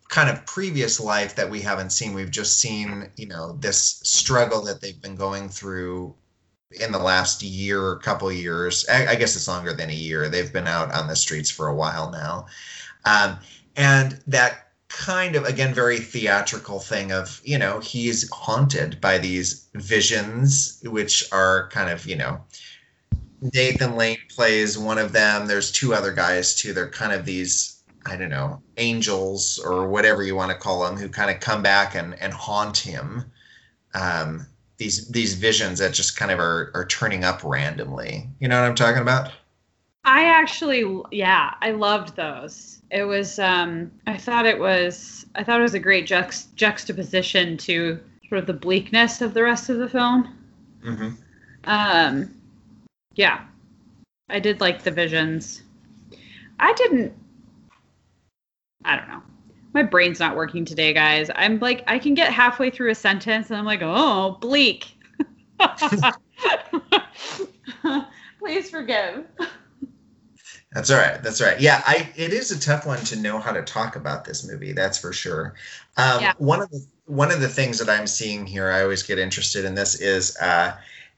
kind 0.09 0.29
of 0.29 0.45
previous 0.47 1.01
life 1.01 1.35
that 1.37 1.51
we 1.51 1.61
haven't 1.61 1.91
seen. 1.91 2.15
We've 2.15 2.31
just 2.31 2.61
seen 2.61 3.11
you 3.17 3.27
know 3.27 3.53
this 3.61 4.01
struggle 4.05 4.63
that 4.63 4.81
they've 4.81 5.01
been 5.01 5.17
going 5.17 5.49
through 5.49 6.15
in 6.81 6.93
the 6.93 6.99
last 6.99 7.43
year 7.43 7.85
or 7.85 7.97
couple 7.97 8.31
years. 8.33 8.87
I, 8.89 9.09
I, 9.09 9.15
guess 9.17 9.37
it's 9.37 9.49
longer 9.49 9.75
than 9.75 9.91
a 9.91 9.95
year. 9.95 10.29
They've 10.29 10.53
been 10.53 10.67
out 10.67 10.91
on 10.95 11.07
the 11.07 11.17
streets 11.17 11.51
for 11.51 11.69
a 11.69 11.75
while 11.75 12.11
now. 12.11 12.47
Um, 13.05 13.39
and 13.77 14.19
that 14.27 14.62
kind 14.93 15.37
of, 15.37 15.45
again, 15.45 15.75
very 15.75 15.99
theatrical 15.99 16.79
thing 16.79 17.13
of, 17.13 17.41
you 17.45 17.59
know, 17.59 17.81
he's 17.81 18.31
haunted 18.31 19.01
by 19.01 19.19
these 19.19 19.69
visions, 19.75 20.81
which 20.85 21.25
are 21.33 21.69
kind 21.71 21.91
of, 21.91 22.07
you 22.07 22.17
know, 22.17 22.41
Nathan 23.55 23.97
Lane 23.97 24.19
plays 24.29 24.79
one 24.79 24.99
of 24.99 25.13
them. 25.13 25.47
There's 25.47 25.73
two 25.73 25.95
other 25.95 26.13
guys 26.13 26.55
too. 26.55 26.73
They're 26.73 26.91
kind 26.91 27.13
of 27.13 27.25
these, 27.25 27.83
I 28.07 28.17
don't 28.17 28.31
know, 28.31 28.63
angels 28.77 29.59
or 29.59 29.89
whatever 29.89 30.23
you 30.23 30.37
want 30.37 30.53
to 30.53 30.59
call 30.59 30.85
them, 30.85 30.97
who 30.97 31.09
kind 31.09 31.31
of 31.31 31.41
come 31.41 31.63
back 31.63 31.95
and, 31.95 32.15
and 32.21 32.33
haunt 32.33 32.77
him. 32.77 33.25
Um, 33.95 34.47
these 34.79 35.09
these 35.09 35.35
visions 35.35 35.79
that 35.79 35.93
just 35.93 36.17
kind 36.17 36.31
of 36.31 36.39
are 36.39 36.71
are 36.75 36.87
turning 36.87 37.25
up 37.25 37.43
randomly. 37.45 38.29
You 38.41 38.49
know 38.49 38.61
what 38.61 38.69
I'm 38.69 38.75
talking 38.75 39.03
about? 39.03 39.31
I 40.05 40.25
actually, 40.25 40.85
yeah, 41.11 41.55
I 41.61 41.71
loved 41.71 42.17
those. 42.17 42.83
It 42.91 43.05
was, 43.05 43.39
um, 43.39 43.91
I 44.07 44.17
thought 44.17 44.47
it 44.47 44.59
was, 44.59 45.27
I 45.35 45.45
thought 45.45 45.61
it 45.61 45.63
was 45.63 45.75
a 45.75 45.79
great 45.81 46.07
juxt- 46.07 46.55
juxtaposition 46.57 47.57
to 47.59 48.01
sort 48.29 48.41
of 48.41 48.47
the 48.47 48.53
bleakness 48.53 49.21
of 49.21 49.35
the 49.35 49.43
rest 49.43 49.69
of 49.71 49.79
the 49.79 49.89
film. 49.89 50.37
hmm 50.83 51.11
Um, 51.65 52.35
yeah, 53.15 53.45
I 54.29 54.41
did 54.41 54.61
like 54.61 54.83
the 54.83 54.91
visions. 54.91 55.63
I 56.59 56.73
didn't. 56.75 57.13
I 58.85 58.97
don't 58.97 59.09
know. 59.09 59.23
My 59.75 59.83
brain's 59.83 60.21
not 60.21 60.37
working 60.37 60.65
today, 60.65 60.93
guys. 60.93 61.31
I'm 61.35 61.59
like, 61.61 61.85
I 61.87 61.99
can 61.99 62.15
get 62.15 62.33
halfway 62.33 62.71
through 62.71 62.91
a 62.91 62.95
sentence 62.95 63.51
and 63.51 63.59
I'm 63.59 63.65
like, 63.65 63.81
oh, 63.83 64.39
bleak. 64.41 64.97
Please 68.39 68.71
forgive. 68.71 69.25
That's 70.75 70.91
all 70.91 70.99
right. 70.99 71.23
That's 71.23 71.41
all 71.41 71.49
right. 71.49 71.61
Yeah, 71.61 71.83
I 71.87 72.09
it 72.17 72.33
is 72.33 72.51
a 72.51 72.59
tough 72.59 72.87
one 72.87 72.99
to 73.01 73.17
know 73.17 73.39
how 73.39 73.53
to 73.53 73.63
talk 73.63 73.97
about 73.97 74.25
this 74.25 74.47
movie. 74.47 74.73
That's 74.73 74.99
for 74.99 75.13
sure. 75.13 75.55
Um, 75.97 76.21
Yeah. 76.21 76.33
One 76.39 76.63
of 76.63 76.71
the 76.71 76.85
one 77.07 77.31
of 77.31 77.41
the 77.41 77.49
things 77.49 77.79
that 77.79 77.91
I'm 77.91 78.07
seeing 78.07 78.47
here, 78.47 78.71
I 78.71 78.83
always 78.83 79.03
get 79.03 79.19
interested 79.19 79.65
in 79.65 79.75
this 79.75 80.01
is 80.01 80.37
uh, 80.39 80.75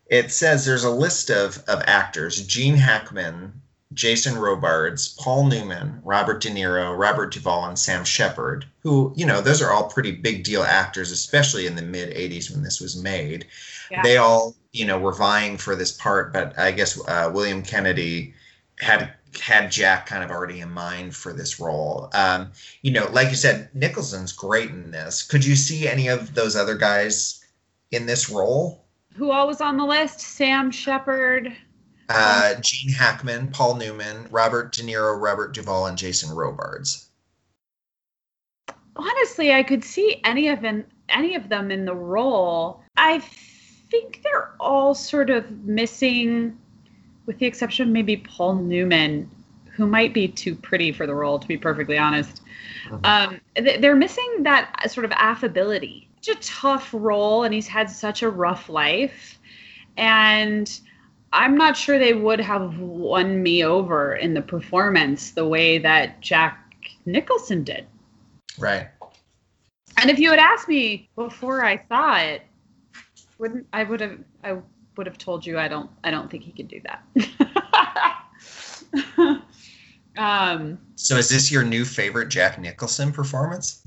it 0.06 0.32
says 0.32 0.64
there's 0.64 0.84
a 0.84 0.90
list 0.90 1.30
of 1.30 1.62
of 1.68 1.82
actors: 1.86 2.44
Gene 2.46 2.74
Hackman, 2.74 3.52
Jason 3.92 4.36
Robards, 4.36 5.14
Paul 5.20 5.46
Newman, 5.46 6.00
Robert 6.02 6.40
De 6.40 6.50
Niro, 6.50 6.96
Robert 6.98 7.32
Duvall, 7.32 7.66
and 7.66 7.78
Sam 7.78 8.04
Shepard. 8.04 8.66
Who 8.82 9.12
you 9.16 9.24
know, 9.24 9.40
those 9.40 9.62
are 9.62 9.70
all 9.70 9.88
pretty 9.88 10.12
big 10.12 10.42
deal 10.42 10.64
actors, 10.64 11.12
especially 11.12 11.66
in 11.66 11.76
the 11.76 11.82
mid 11.82 12.14
'80s 12.14 12.50
when 12.50 12.64
this 12.64 12.80
was 12.80 13.00
made. 13.00 13.46
Yeah. 13.90 14.02
They 14.02 14.16
all 14.16 14.56
you 14.72 14.84
know 14.84 14.98
were 14.98 15.14
vying 15.14 15.58
for 15.58 15.76
this 15.76 15.92
part, 15.92 16.32
but 16.32 16.58
I 16.58 16.72
guess 16.72 17.00
uh, 17.06 17.30
William 17.32 17.62
Kennedy 17.62 18.34
had 18.80 19.14
had 19.38 19.70
Jack 19.70 20.06
kind 20.06 20.22
of 20.22 20.30
already 20.30 20.60
in 20.60 20.70
mind 20.70 21.14
for 21.14 21.32
this 21.32 21.60
role. 21.60 22.10
Um, 22.14 22.52
you 22.82 22.92
know, 22.92 23.08
like 23.10 23.30
you 23.30 23.36
said, 23.36 23.70
Nicholson's 23.74 24.32
great 24.32 24.70
in 24.70 24.90
this. 24.90 25.22
Could 25.22 25.44
you 25.44 25.56
see 25.56 25.88
any 25.88 26.08
of 26.08 26.34
those 26.34 26.56
other 26.56 26.74
guys 26.74 27.44
in 27.90 28.06
this 28.06 28.30
role? 28.30 28.84
Who 29.14 29.30
all 29.30 29.46
was 29.46 29.60
on 29.60 29.76
the 29.76 29.84
list? 29.84 30.20
Sam 30.20 30.70
Shepard. 30.70 31.52
Uh, 32.08 32.54
Gene 32.60 32.92
Hackman, 32.92 33.48
Paul 33.48 33.76
Newman, 33.76 34.26
Robert 34.30 34.72
De 34.72 34.82
Niro, 34.82 35.18
Robert 35.18 35.54
Duvall, 35.54 35.86
and 35.86 35.96
Jason 35.96 36.34
Robards. 36.34 37.08
Honestly, 38.96 39.52
I 39.52 39.62
could 39.62 39.82
see 39.82 40.20
any 40.24 40.48
of 40.48 40.60
them, 40.60 40.84
any 41.08 41.34
of 41.34 41.48
them 41.48 41.70
in 41.70 41.84
the 41.84 41.94
role. 41.94 42.82
I 42.96 43.20
think 43.90 44.20
they're 44.22 44.54
all 44.60 44.94
sort 44.94 45.30
of 45.30 45.50
missing, 45.64 46.58
with 47.26 47.38
the 47.38 47.46
exception 47.46 47.88
of 47.88 47.92
maybe 47.92 48.16
Paul 48.16 48.56
Newman, 48.56 49.30
who 49.74 49.86
might 49.86 50.14
be 50.14 50.28
too 50.28 50.54
pretty 50.54 50.92
for 50.92 51.06
the 51.06 51.14
role, 51.14 51.38
to 51.38 51.48
be 51.48 51.56
perfectly 51.56 51.98
honest. 51.98 52.42
Um, 53.04 53.40
th- 53.56 53.80
they're 53.80 53.96
missing 53.96 54.42
that 54.42 54.90
sort 54.90 55.04
of 55.04 55.12
affability. 55.12 56.08
Such 56.20 56.36
a 56.36 56.40
tough 56.40 56.90
role, 56.92 57.44
and 57.44 57.52
he's 57.52 57.66
had 57.66 57.90
such 57.90 58.22
a 58.22 58.30
rough 58.30 58.68
life. 58.68 59.38
And 59.96 60.70
I'm 61.32 61.56
not 61.56 61.76
sure 61.76 61.98
they 61.98 62.14
would 62.14 62.40
have 62.40 62.78
won 62.78 63.42
me 63.42 63.64
over 63.64 64.14
in 64.16 64.34
the 64.34 64.42
performance 64.42 65.32
the 65.32 65.46
way 65.46 65.78
that 65.78 66.20
Jack 66.20 66.74
Nicholson 67.06 67.64
did. 67.64 67.86
Right. 68.58 68.88
And 69.96 70.10
if 70.10 70.18
you 70.18 70.30
had 70.30 70.38
asked 70.38 70.68
me 70.68 71.08
before 71.16 71.64
I 71.64 71.82
saw 71.88 72.16
it, 72.18 72.42
wouldn't 73.38 73.66
I 73.72 73.84
would 73.84 74.00
have 74.00 74.18
I 74.42 74.58
would 74.96 75.06
have 75.06 75.18
told 75.18 75.44
you 75.46 75.58
I 75.58 75.68
don't 75.68 75.90
I 76.02 76.10
don't 76.10 76.30
think 76.30 76.44
he 76.44 76.52
could 76.52 76.68
do 76.68 76.80
that. 76.84 77.02
um 80.16 80.78
So 80.96 81.16
is 81.16 81.28
this 81.28 81.50
your 81.52 81.62
new 81.62 81.84
favorite 81.84 82.28
Jack 82.30 82.58
Nicholson 82.58 83.12
performance? 83.12 83.86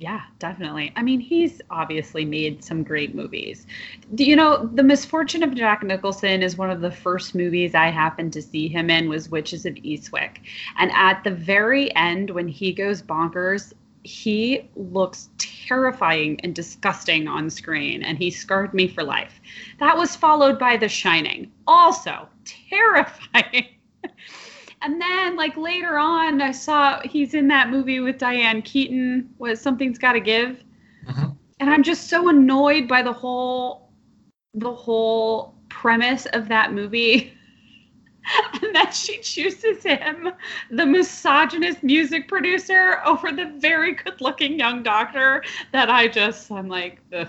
yeah, 0.00 0.22
definitely. 0.38 0.92
I 0.94 1.02
mean, 1.02 1.18
he's 1.18 1.60
obviously 1.70 2.24
made 2.24 2.62
some 2.62 2.84
great 2.84 3.16
movies. 3.16 3.66
Do 4.14 4.24
You 4.24 4.36
know, 4.36 4.70
The 4.74 4.82
Misfortune 4.84 5.42
of 5.42 5.54
Jack 5.56 5.82
Nicholson 5.82 6.40
is 6.40 6.56
one 6.56 6.70
of 6.70 6.80
the 6.80 6.90
first 6.90 7.34
movies 7.34 7.74
I 7.74 7.88
happened 7.90 8.32
to 8.34 8.42
see 8.42 8.68
him 8.68 8.90
in 8.90 9.08
was 9.08 9.28
Witches 9.28 9.66
of 9.66 9.74
Eastwick. 9.74 10.36
And 10.76 10.92
at 10.92 11.24
the 11.24 11.32
very 11.32 11.94
end 11.96 12.30
when 12.30 12.46
he 12.46 12.72
goes 12.72 13.02
bonkers, 13.02 13.72
he 14.08 14.68
looks 14.74 15.28
terrifying 15.36 16.40
and 16.42 16.54
disgusting 16.54 17.28
on 17.28 17.50
screen 17.50 18.02
and 18.02 18.16
he 18.16 18.30
scarred 18.30 18.72
me 18.72 18.88
for 18.88 19.04
life. 19.04 19.40
That 19.80 19.96
was 19.96 20.16
followed 20.16 20.58
by 20.58 20.76
The 20.76 20.88
Shining, 20.88 21.52
also 21.66 22.28
terrifying. 22.44 23.68
And 24.80 25.02
then, 25.02 25.34
like 25.34 25.56
later 25.56 25.98
on, 25.98 26.40
I 26.40 26.52
saw 26.52 27.00
he's 27.00 27.34
in 27.34 27.48
that 27.48 27.68
movie 27.68 27.98
with 27.98 28.16
Diane 28.16 28.62
Keaton. 28.62 29.28
Was 29.38 29.60
something's 29.60 29.98
got 29.98 30.12
to 30.12 30.20
give? 30.20 30.62
Mhm. 31.04 31.36
And 31.58 31.68
I'm 31.68 31.82
just 31.82 32.08
so 32.08 32.28
annoyed 32.28 32.86
by 32.86 33.02
the 33.02 33.12
whole, 33.12 33.90
the 34.54 34.72
whole 34.72 35.56
premise 35.68 36.26
of 36.26 36.46
that 36.48 36.72
movie. 36.72 37.32
and 38.62 38.74
that 38.74 38.94
she 38.94 39.18
chooses 39.18 39.82
him, 39.82 40.30
the 40.70 40.86
misogynist 40.86 41.82
music 41.82 42.28
producer, 42.28 43.00
over 43.04 43.32
the 43.32 43.46
very 43.58 43.94
good-looking 43.94 44.58
young 44.58 44.82
doctor. 44.82 45.42
That 45.72 45.90
I 45.90 46.08
just, 46.08 46.50
I'm 46.50 46.68
like, 46.68 46.98
Ugh. 47.12 47.28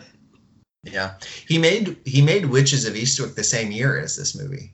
Yeah. 0.83 1.15
He 1.47 1.57
made 1.57 1.97
he 2.05 2.21
made 2.21 2.45
Witches 2.45 2.85
of 2.85 2.93
Eastwick 2.93 3.35
the 3.35 3.43
same 3.43 3.71
year 3.71 3.99
as 3.99 4.15
this 4.15 4.35
movie. 4.35 4.73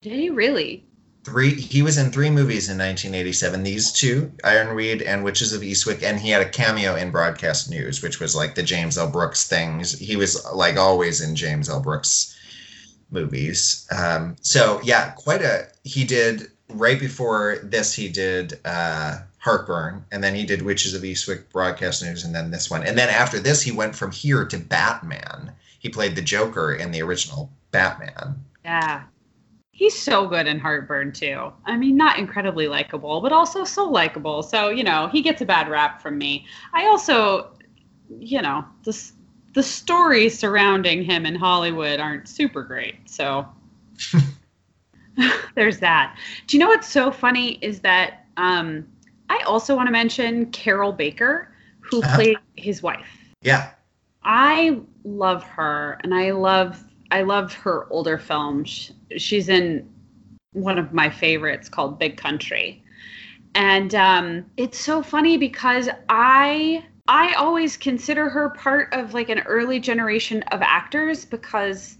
did 0.00 0.14
he 0.14 0.30
really? 0.30 0.84
Three 1.24 1.54
he 1.54 1.82
was 1.82 1.96
in 1.96 2.10
three 2.10 2.30
movies 2.30 2.68
in 2.68 2.76
1987. 2.76 3.62
These 3.62 3.92
two, 3.92 4.32
Ironweed 4.42 5.02
and 5.02 5.22
Witches 5.22 5.52
of 5.52 5.62
Eastwick, 5.62 6.02
and 6.02 6.18
he 6.18 6.30
had 6.30 6.42
a 6.42 6.48
cameo 6.48 6.96
in 6.96 7.12
Broadcast 7.12 7.70
News, 7.70 8.02
which 8.02 8.18
was 8.18 8.34
like 8.34 8.56
the 8.56 8.62
James 8.64 8.98
L. 8.98 9.08
Brooks 9.08 9.46
things. 9.46 9.96
He 9.96 10.16
was 10.16 10.44
like 10.52 10.76
always 10.76 11.20
in 11.20 11.36
James 11.36 11.68
L. 11.68 11.80
Brooks 11.80 12.36
movies. 13.12 13.86
Um, 13.96 14.36
so 14.40 14.80
yeah, 14.82 15.10
quite 15.12 15.42
a 15.42 15.68
he 15.84 16.04
did 16.04 16.48
right 16.68 16.98
before 16.98 17.58
this 17.62 17.92
he 17.94 18.08
did 18.08 18.58
uh 18.64 19.18
Heartburn, 19.38 20.04
and 20.12 20.22
then 20.22 20.36
he 20.36 20.44
did 20.44 20.62
Witches 20.62 20.94
of 20.94 21.02
Eastwick, 21.02 21.50
Broadcast 21.50 22.00
News, 22.02 22.24
and 22.24 22.32
then 22.32 22.52
this 22.52 22.70
one. 22.70 22.84
And 22.84 22.96
then 22.96 23.08
after 23.08 23.40
this, 23.40 23.60
he 23.60 23.72
went 23.72 23.96
from 23.96 24.12
here 24.12 24.44
to 24.44 24.56
Batman. 24.56 25.52
He 25.80 25.88
played 25.88 26.14
the 26.14 26.22
Joker 26.22 26.74
in 26.74 26.92
the 26.92 27.02
original 27.02 27.50
Batman. 27.72 28.36
Yeah. 28.64 29.02
He's 29.72 29.98
so 29.98 30.28
good 30.28 30.46
in 30.46 30.60
Heartburn 30.60 31.12
too. 31.12 31.52
I 31.66 31.76
mean, 31.76 31.96
not 31.96 32.20
incredibly 32.20 32.68
likable, 32.68 33.20
but 33.20 33.32
also 33.32 33.64
so 33.64 33.88
likable. 33.88 34.44
So, 34.44 34.68
you 34.68 34.84
know, 34.84 35.08
he 35.08 35.22
gets 35.22 35.40
a 35.40 35.44
bad 35.46 35.68
rap 35.68 36.00
from 36.00 36.18
me. 36.18 36.46
I 36.72 36.86
also, 36.86 37.50
you 38.20 38.42
know, 38.42 38.64
the 38.84 38.90
s- 38.92 39.14
the 39.54 39.62
stories 39.62 40.38
surrounding 40.38 41.02
him 41.04 41.26
in 41.26 41.34
Hollywood 41.34 42.00
aren't 42.00 42.28
super 42.28 42.62
great. 42.62 43.08
So 43.08 43.46
there's 45.54 45.78
that. 45.80 46.16
Do 46.46 46.56
you 46.56 46.60
know 46.60 46.68
what's 46.68 46.88
so 46.88 47.10
funny 47.10 47.58
is 47.62 47.80
that 47.80 48.26
um 48.36 48.86
I 49.28 49.42
also 49.46 49.74
want 49.76 49.86
to 49.88 49.92
mention 49.92 50.46
Carroll 50.52 50.92
Baker 50.92 51.52
who 51.80 52.02
Uh-huh. 52.02 52.14
played 52.14 52.38
his 52.56 52.82
wife. 52.82 53.08
Yeah, 53.42 53.70
I 54.24 54.80
love 55.04 55.42
her, 55.44 55.98
and 56.02 56.14
I 56.14 56.30
love 56.32 56.82
I 57.10 57.22
love 57.22 57.52
her 57.54 57.86
older 57.90 58.18
films. 58.18 58.92
She's 59.16 59.48
in 59.48 59.88
one 60.52 60.78
of 60.78 60.92
my 60.92 61.10
favorites 61.10 61.68
called 61.68 61.98
Big 61.98 62.16
Country, 62.16 62.82
and 63.54 63.94
um, 63.94 64.46
it's 64.56 64.78
so 64.78 65.02
funny 65.02 65.36
because 65.38 65.88
I 66.08 66.84
I 67.08 67.34
always 67.34 67.76
consider 67.76 68.28
her 68.28 68.50
part 68.50 68.92
of 68.92 69.12
like 69.12 69.28
an 69.28 69.40
early 69.40 69.80
generation 69.80 70.42
of 70.44 70.62
actors 70.62 71.24
because 71.24 71.98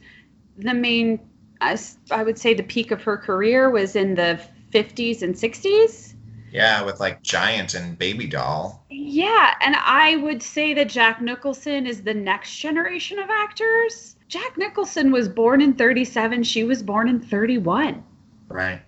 the 0.59 0.75
main 0.75 1.19
i 1.61 2.23
would 2.23 2.38
say 2.38 2.55
the 2.55 2.62
peak 2.62 2.91
of 2.91 3.03
her 3.03 3.17
career 3.17 3.71
was 3.71 3.95
in 3.95 4.17
the 4.17 4.41
50s 4.73 5.23
and 5.23 5.35
60s. 5.35 6.15
yeah, 6.51 6.83
with 6.83 6.98
like 6.98 7.23
Giant 7.23 7.75
and 7.75 7.98
Baby 7.98 8.27
Doll. 8.27 8.85
Yeah, 8.90 9.55
and 9.61 9.77
I 9.77 10.17
would 10.17 10.42
say 10.42 10.75
that 10.75 10.88
Jack 10.88 11.21
Nicholson 11.21 11.87
is 11.87 12.03
the 12.03 12.15
next 12.15 12.57
generation 12.57 13.19
of 13.19 13.29
actors. 13.31 14.17
Jack 14.29 14.57
Nicholson 14.57 15.13
was 15.13 15.29
born 15.29 15.61
in 15.61 15.75
37, 15.75 16.42
she 16.42 16.65
was 16.65 16.83
born 16.83 17.09
in 17.09 17.21
31. 17.21 18.03
Right. 18.48 18.81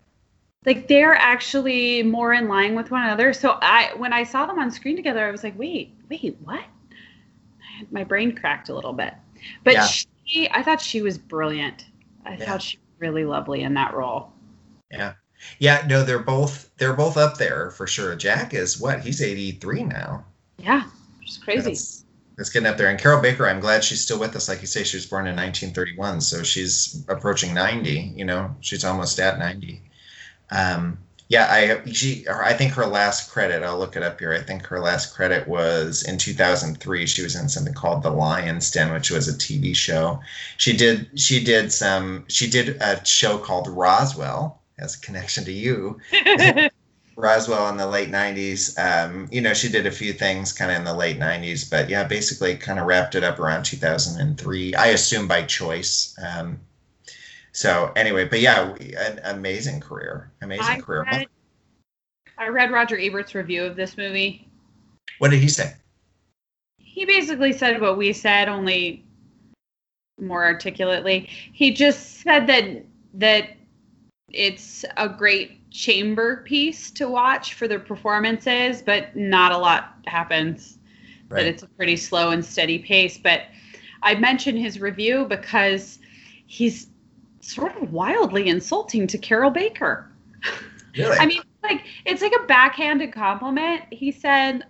Like 0.66 0.88
they're 0.88 1.14
actually 1.14 2.02
more 2.02 2.32
in 2.32 2.48
line 2.48 2.74
with 2.74 2.90
one 2.90 3.02
another. 3.02 3.32
So 3.32 3.58
I 3.60 3.92
when 3.96 4.12
I 4.12 4.24
saw 4.24 4.46
them 4.46 4.58
on 4.58 4.70
screen 4.70 4.96
together, 4.96 5.26
I 5.26 5.30
was 5.30 5.44
like, 5.44 5.58
"Wait, 5.58 5.94
wait, 6.08 6.36
what?" 6.44 6.64
My 7.90 8.04
brain 8.04 8.34
cracked 8.34 8.68
a 8.68 8.74
little 8.74 8.92
bit. 8.92 9.14
But 9.62 9.74
Yeah. 9.74 9.86
she 9.86 10.50
I 10.50 10.62
thought 10.62 10.80
she 10.80 11.02
was 11.02 11.18
brilliant. 11.18 11.86
I 12.24 12.34
Yeah. 12.36 12.46
thought 12.46 12.62
she 12.62 12.78
was 12.78 13.00
really 13.00 13.24
lovely 13.24 13.62
in 13.62 13.74
that 13.74 13.94
role. 13.94 14.32
Yeah. 14.90 15.14
Yeah, 15.58 15.84
no, 15.86 16.02
they're 16.02 16.18
both 16.18 16.70
they're 16.78 16.94
both 16.94 17.16
up 17.18 17.36
there 17.36 17.70
for 17.70 17.86
sure. 17.86 18.16
Jack 18.16 18.54
is 18.54 18.80
what? 18.80 19.00
He's 19.00 19.20
83 19.20 19.84
now. 19.84 20.24
Yeah, 20.56 20.84
it's 21.22 21.36
crazy. 21.36 21.70
That's, 21.70 22.04
that's 22.36 22.50
getting 22.50 22.68
up 22.68 22.78
there. 22.78 22.88
And 22.88 22.98
Carroll 22.98 23.20
Baker, 23.20 23.46
I'm 23.46 23.60
glad 23.60 23.84
she's 23.84 24.00
still 24.00 24.18
with 24.18 24.34
us. 24.34 24.48
Like 24.48 24.60
you 24.62 24.66
say, 24.66 24.84
she 24.84 24.96
was 24.96 25.04
born 25.06 25.26
in 25.26 25.36
1931, 25.36 26.20
so 26.22 26.42
she's 26.42 27.04
approaching 27.08 27.52
90. 27.52 28.14
You 28.16 28.24
know, 28.24 28.56
she's 28.60 28.84
almost 28.84 29.20
at 29.20 29.38
90. 29.38 29.82
Um, 30.50 30.98
yeah, 31.28 31.46
I 31.50 31.90
she 31.90 32.26
I 32.28 32.52
think 32.52 32.72
her 32.74 32.86
last 32.86 33.30
credit. 33.30 33.62
I'll 33.62 33.78
look 33.78 33.96
it 33.96 34.02
up 34.02 34.18
here. 34.18 34.32
I 34.32 34.40
think 34.40 34.66
her 34.66 34.78
last 34.78 35.14
credit 35.14 35.48
was 35.48 36.02
in 36.02 36.18
2003. 36.18 37.06
She 37.06 37.22
was 37.22 37.34
in 37.34 37.48
something 37.48 37.72
called 37.72 38.02
The 38.02 38.10
Lion's 38.10 38.70
Den, 38.70 38.92
which 38.92 39.10
was 39.10 39.26
a 39.26 39.32
TV 39.32 39.74
show. 39.74 40.20
She 40.58 40.76
did 40.76 41.08
she 41.18 41.42
did 41.42 41.72
some 41.72 42.24
she 42.28 42.48
did 42.48 42.80
a 42.80 43.04
show 43.04 43.38
called 43.38 43.68
Roswell. 43.68 44.60
Has 44.78 44.96
a 44.96 45.00
connection 45.00 45.44
to 45.44 45.52
you. 45.52 45.98
Roswell 47.16 47.68
in 47.68 47.76
the 47.76 47.86
late 47.86 48.10
90s. 48.10 48.76
Um, 48.78 49.28
you 49.30 49.40
know, 49.40 49.54
she 49.54 49.68
did 49.68 49.86
a 49.86 49.90
few 49.90 50.12
things 50.12 50.52
kind 50.52 50.70
of 50.70 50.78
in 50.78 50.84
the 50.84 50.94
late 50.94 51.18
90s, 51.18 51.70
but 51.70 51.88
yeah, 51.88 52.04
basically 52.04 52.56
kind 52.56 52.80
of 52.80 52.86
wrapped 52.86 53.14
it 53.14 53.22
up 53.22 53.38
around 53.38 53.62
2003. 53.62 54.74
I 54.74 54.86
assume 54.88 55.28
by 55.28 55.42
choice. 55.42 56.16
Um, 56.20 56.58
so 57.54 57.92
anyway, 57.94 58.24
but 58.26 58.40
yeah, 58.40 58.74
an 58.98 59.20
amazing 59.24 59.80
career, 59.80 60.32
amazing 60.42 60.64
I 60.64 60.80
career. 60.80 61.04
read, 61.04 61.26
I 62.36 62.48
read 62.48 62.72
Roger 62.72 62.98
Ebert's 62.98 63.34
review 63.34 63.64
of 63.64 63.76
this 63.76 63.96
movie. 63.96 64.48
What 65.18 65.30
did 65.30 65.40
he 65.40 65.48
say? 65.48 65.72
He 66.78 67.04
basically 67.04 67.52
said 67.52 67.80
what 67.80 67.96
we 67.96 68.12
said, 68.12 68.48
only 68.48 69.04
more 70.20 70.44
articulately. 70.44 71.28
He 71.52 71.72
just 71.72 72.22
said 72.22 72.48
that 72.48 72.84
that 73.14 73.50
it's 74.32 74.84
a 74.96 75.08
great 75.08 75.70
chamber 75.70 76.38
piece 76.38 76.90
to 76.90 77.08
watch 77.08 77.54
for 77.54 77.68
the 77.68 77.78
performances, 77.78 78.82
but 78.82 79.14
not 79.14 79.52
a 79.52 79.58
lot 79.58 79.94
happens. 80.06 80.78
Right. 81.28 81.42
That 81.42 81.46
it's 81.46 81.62
a 81.62 81.68
pretty 81.68 81.96
slow 81.96 82.30
and 82.30 82.44
steady 82.44 82.80
pace. 82.80 83.16
But 83.16 83.42
I 84.02 84.16
mentioned 84.16 84.58
his 84.58 84.80
review 84.80 85.24
because 85.24 86.00
he's 86.46 86.88
sort 87.46 87.76
of 87.80 87.92
wildly 87.92 88.48
insulting 88.48 89.06
to 89.08 89.18
Carroll 89.18 89.50
Baker. 89.50 90.10
Really? 90.96 91.16
I 91.20 91.26
mean, 91.26 91.42
like 91.62 91.84
it's 92.04 92.22
like 92.22 92.32
a 92.32 92.46
backhanded 92.46 93.12
compliment. 93.12 93.82
He 93.90 94.12
said, 94.12 94.64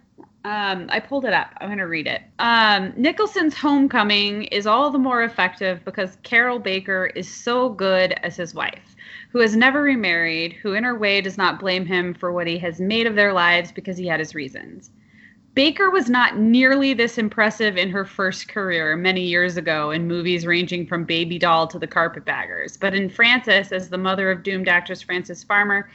um, 0.45 0.89
I 0.91 1.01
pulled 1.01 1.25
it 1.25 1.33
up. 1.33 1.55
I'm 1.59 1.69
going 1.69 1.79
to 1.79 1.87
read 1.87 2.07
it. 2.07 2.23
Um, 2.39 2.93
Nicholson's 2.97 3.55
homecoming 3.55 4.45
is 4.45 4.67
all 4.67 4.91
the 4.91 4.99
more 4.99 5.25
effective 5.25 5.83
because 5.85 6.19
Carol 6.23 6.59
Baker 6.59 7.07
is 7.15 7.33
so 7.33 7.71
good 7.71 8.13
as 8.23 8.37
his 8.37 8.55
wife, 8.55 8.95
who 9.31 9.39
has 9.41 9.57
never 9.57 9.81
remarried, 9.81 10.53
who 10.53 10.75
in 10.75 10.85
her 10.85 10.99
way 10.99 11.23
does 11.23 11.39
not 11.39 11.59
blame 11.59 11.87
him 11.87 12.13
for 12.13 12.31
what 12.31 12.47
he 12.47 12.59
has 12.59 12.79
made 12.79 13.07
of 13.07 13.15
their 13.15 13.33
lives 13.33 13.73
because 13.73 13.97
he 13.97 14.07
had 14.07 14.21
his 14.21 14.35
reasons. 14.35 14.91
Baker 15.55 15.89
was 15.89 16.11
not 16.11 16.37
nearly 16.37 16.95
this 16.95 17.17
impressive 17.17 17.77
in 17.77 17.89
her 17.91 18.05
first 18.05 18.49
career 18.49 18.97
many 18.97 19.23
years 19.23 19.57
ago 19.57 19.93
in 19.93 20.09
movies 20.09 20.47
ranging 20.47 20.85
from 20.85 21.05
Baby 21.05 21.39
Doll 21.39 21.69
to 21.69 21.79
The 21.79 21.87
Carpetbaggers, 21.87 22.77
but 22.77 22.93
in 22.93 23.09
Frances 23.09 23.71
as 23.71 23.89
the 23.89 23.97
mother 23.97 24.33
of 24.33 24.43
doomed 24.43 24.67
actress 24.67 25.01
Frances 25.01 25.45
Farmer, 25.45 25.89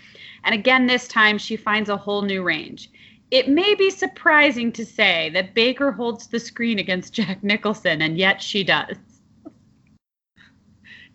and 0.45 0.55
again 0.55 0.87
this 0.87 1.09
time 1.09 1.37
she 1.37 1.57
finds 1.57 1.89
a 1.89 1.97
whole 1.97 2.21
new 2.21 2.41
range. 2.41 2.89
It 3.31 3.49
may 3.49 3.75
be 3.75 3.89
surprising 3.89 4.71
to 4.71 4.85
say 4.85 5.29
that 5.33 5.53
Baker 5.53 5.91
holds 5.91 6.27
the 6.27 6.39
screen 6.39 6.79
against 6.79 7.13
Jack 7.19 7.43
Nicholson, 7.43 8.01
and 8.01 8.17
yet 8.17 8.41
she 8.41 8.63
does. 8.63 8.95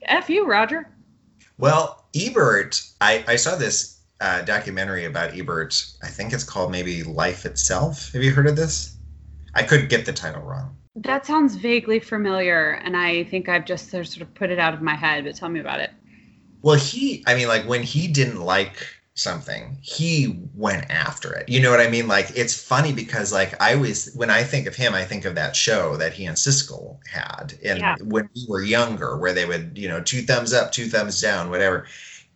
F 0.03 0.29
you, 0.29 0.47
Roger. 0.47 0.91
Well, 1.57 2.05
Ebert, 2.15 2.83
I, 3.01 3.25
I 3.27 3.37
saw 3.37 3.57
this 3.57 3.94
uh, 4.25 4.41
documentary 4.43 5.05
about 5.05 5.37
Ebert. 5.37 5.85
I 6.03 6.09
think 6.09 6.33
it's 6.33 6.45
called 6.45 6.73
maybe 6.73 7.03
Life 7.03 7.45
Itself. 7.45 8.11
Have 8.13 8.23
you 8.23 8.33
heard 8.33 8.47
of 8.47 8.57
this? 8.57 8.97
I 9.55 9.63
could 9.63 9.91
get 9.91 10.07
the 10.07 10.15
title 10.15 10.41
wrong. 10.41 10.77
That 10.97 11.27
sounds 11.27 11.57
vaguely 11.57 12.01
familiar, 12.01 12.81
and 12.85 12.97
I 12.97 13.25
think 13.25 13.49
I've 13.51 13.67
just 13.67 13.91
sort 13.91 14.21
of 14.21 14.35
put 14.35 14.51
it 14.51 14.59
out 14.59 14.73
of 14.73 14.81
my 14.81 14.95
head, 14.95 15.25
but 15.25 15.37
tell 15.37 15.51
me 15.51 15.61
about 15.61 15.81
it. 15.81 15.91
Well, 16.63 16.79
he, 16.79 17.23
I 17.27 17.35
mean, 17.35 17.49
like 17.49 17.69
when 17.69 17.83
he 17.83 18.09
didn't 18.09 18.41
like 18.41 18.87
something, 19.15 19.77
he 19.83 20.41
went 20.55 20.91
after 20.91 21.33
it. 21.35 21.49
You 21.49 21.61
know 21.61 21.71
what 21.71 21.81
I 21.81 21.91
mean? 21.91 22.09
Like 22.09 22.33
it's 22.35 22.59
funny 22.59 22.93
because 22.93 23.31
like 23.33 23.61
I 23.61 23.75
always 23.75 24.15
when 24.15 24.31
I 24.31 24.43
think 24.43 24.67
of 24.67 24.75
him, 24.75 24.95
I 24.95 25.05
think 25.05 25.27
of 25.27 25.35
that 25.35 25.55
show 25.55 25.97
that 25.99 26.15
he 26.15 26.25
and 26.25 26.37
Siskel 26.37 26.99
had 27.07 27.55
and 27.63 27.79
Yeah. 27.81 27.97
when 28.03 28.29
we 28.35 28.47
were 28.49 28.63
younger, 28.63 29.19
where 29.19 29.35
they 29.35 29.45
would, 29.45 29.77
you 29.77 29.89
know, 29.89 30.01
two 30.01 30.23
thumbs 30.23 30.53
up, 30.55 30.73
two 30.73 30.87
thumbs 30.89 31.21
down, 31.21 31.51
whatever. 31.51 31.87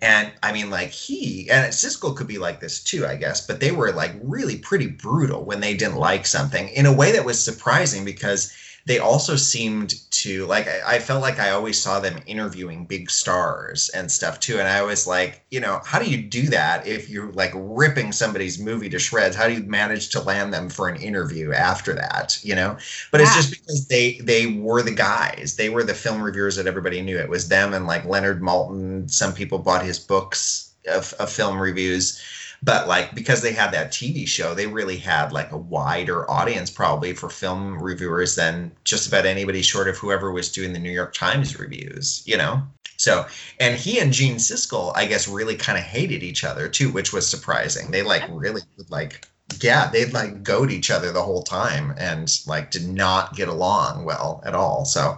And 0.00 0.32
I 0.42 0.52
mean, 0.52 0.70
like 0.70 0.90
he 0.90 1.50
and 1.50 1.72
Siskel 1.72 2.14
could 2.16 2.28
be 2.28 2.38
like 2.38 2.60
this 2.60 2.82
too, 2.82 3.04
I 3.06 3.16
guess, 3.16 3.44
but 3.44 3.58
they 3.58 3.72
were 3.72 3.92
like 3.92 4.12
really 4.22 4.56
pretty 4.56 4.86
brutal 4.86 5.44
when 5.44 5.60
they 5.60 5.74
didn't 5.74 5.96
like 5.96 6.24
something 6.24 6.68
in 6.68 6.86
a 6.86 6.92
way 6.92 7.12
that 7.12 7.24
was 7.24 7.42
surprising 7.42 8.04
because 8.04 8.52
they 8.88 8.98
also 8.98 9.36
seemed 9.36 10.10
to 10.10 10.46
like 10.46 10.66
I, 10.66 10.96
I 10.96 10.98
felt 10.98 11.20
like 11.20 11.38
I 11.38 11.50
always 11.50 11.78
saw 11.78 12.00
them 12.00 12.22
interviewing 12.26 12.86
big 12.86 13.10
stars 13.10 13.90
and 13.90 14.10
stuff 14.10 14.40
too. 14.40 14.58
And 14.58 14.66
I 14.66 14.82
was 14.82 15.06
like, 15.06 15.44
you 15.50 15.60
know, 15.60 15.82
how 15.84 15.98
do 15.98 16.10
you 16.10 16.22
do 16.22 16.44
that 16.48 16.86
if 16.86 17.10
you're 17.10 17.30
like 17.32 17.52
ripping 17.54 18.12
somebody's 18.12 18.58
movie 18.58 18.88
to 18.88 18.98
shreds? 18.98 19.36
How 19.36 19.46
do 19.46 19.52
you 19.52 19.62
manage 19.64 20.08
to 20.10 20.22
land 20.22 20.54
them 20.54 20.70
for 20.70 20.88
an 20.88 20.96
interview 20.96 21.52
after 21.52 21.94
that? 21.96 22.38
You 22.42 22.54
know? 22.54 22.78
But 23.12 23.20
it's 23.20 23.36
just 23.36 23.50
because 23.50 23.86
they 23.88 24.14
they 24.22 24.46
were 24.46 24.82
the 24.82 24.94
guys. 24.94 25.56
They 25.56 25.68
were 25.68 25.84
the 25.84 25.92
film 25.92 26.22
reviewers 26.22 26.56
that 26.56 26.66
everybody 26.66 27.02
knew. 27.02 27.18
It 27.18 27.28
was 27.28 27.48
them 27.48 27.74
and 27.74 27.86
like 27.86 28.06
Leonard 28.06 28.40
Maltin. 28.40 29.10
Some 29.10 29.34
people 29.34 29.58
bought 29.58 29.84
his 29.84 29.98
books 29.98 30.72
of, 30.88 31.12
of 31.18 31.30
film 31.30 31.60
reviews 31.60 32.22
but 32.62 32.88
like 32.88 33.14
because 33.14 33.42
they 33.42 33.52
had 33.52 33.72
that 33.72 33.92
TV 33.92 34.26
show, 34.26 34.54
they 34.54 34.66
really 34.66 34.96
had 34.96 35.32
like 35.32 35.52
a 35.52 35.56
wider 35.56 36.28
audience 36.30 36.70
probably 36.70 37.12
for 37.12 37.28
film 37.28 37.80
reviewers 37.80 38.34
than 38.34 38.72
just 38.84 39.06
about 39.06 39.26
anybody 39.26 39.62
short 39.62 39.88
of 39.88 39.96
whoever 39.96 40.32
was 40.32 40.50
doing 40.50 40.72
the 40.72 40.78
New 40.78 40.90
York 40.90 41.12
Times 41.14 41.58
reviews, 41.58 42.22
you 42.26 42.36
know. 42.36 42.62
So, 42.96 43.26
and 43.60 43.76
he 43.76 44.00
and 44.00 44.12
Gene 44.12 44.36
Siskel, 44.36 44.92
I 44.96 45.06
guess, 45.06 45.28
really 45.28 45.54
kind 45.54 45.78
of 45.78 45.84
hated 45.84 46.24
each 46.24 46.42
other 46.42 46.68
too, 46.68 46.90
which 46.90 47.12
was 47.12 47.28
surprising. 47.28 47.92
They 47.92 48.02
like 48.02 48.24
really 48.28 48.62
would 48.76 48.90
like, 48.90 49.24
yeah, 49.60 49.88
they'd 49.88 50.12
like 50.12 50.42
goad 50.42 50.72
each 50.72 50.90
other 50.90 51.12
the 51.12 51.22
whole 51.22 51.44
time 51.44 51.94
and 51.96 52.28
like 52.46 52.72
did 52.72 52.88
not 52.88 53.36
get 53.36 53.48
along 53.48 54.04
well 54.04 54.42
at 54.44 54.54
all. 54.54 54.84
So, 54.84 55.16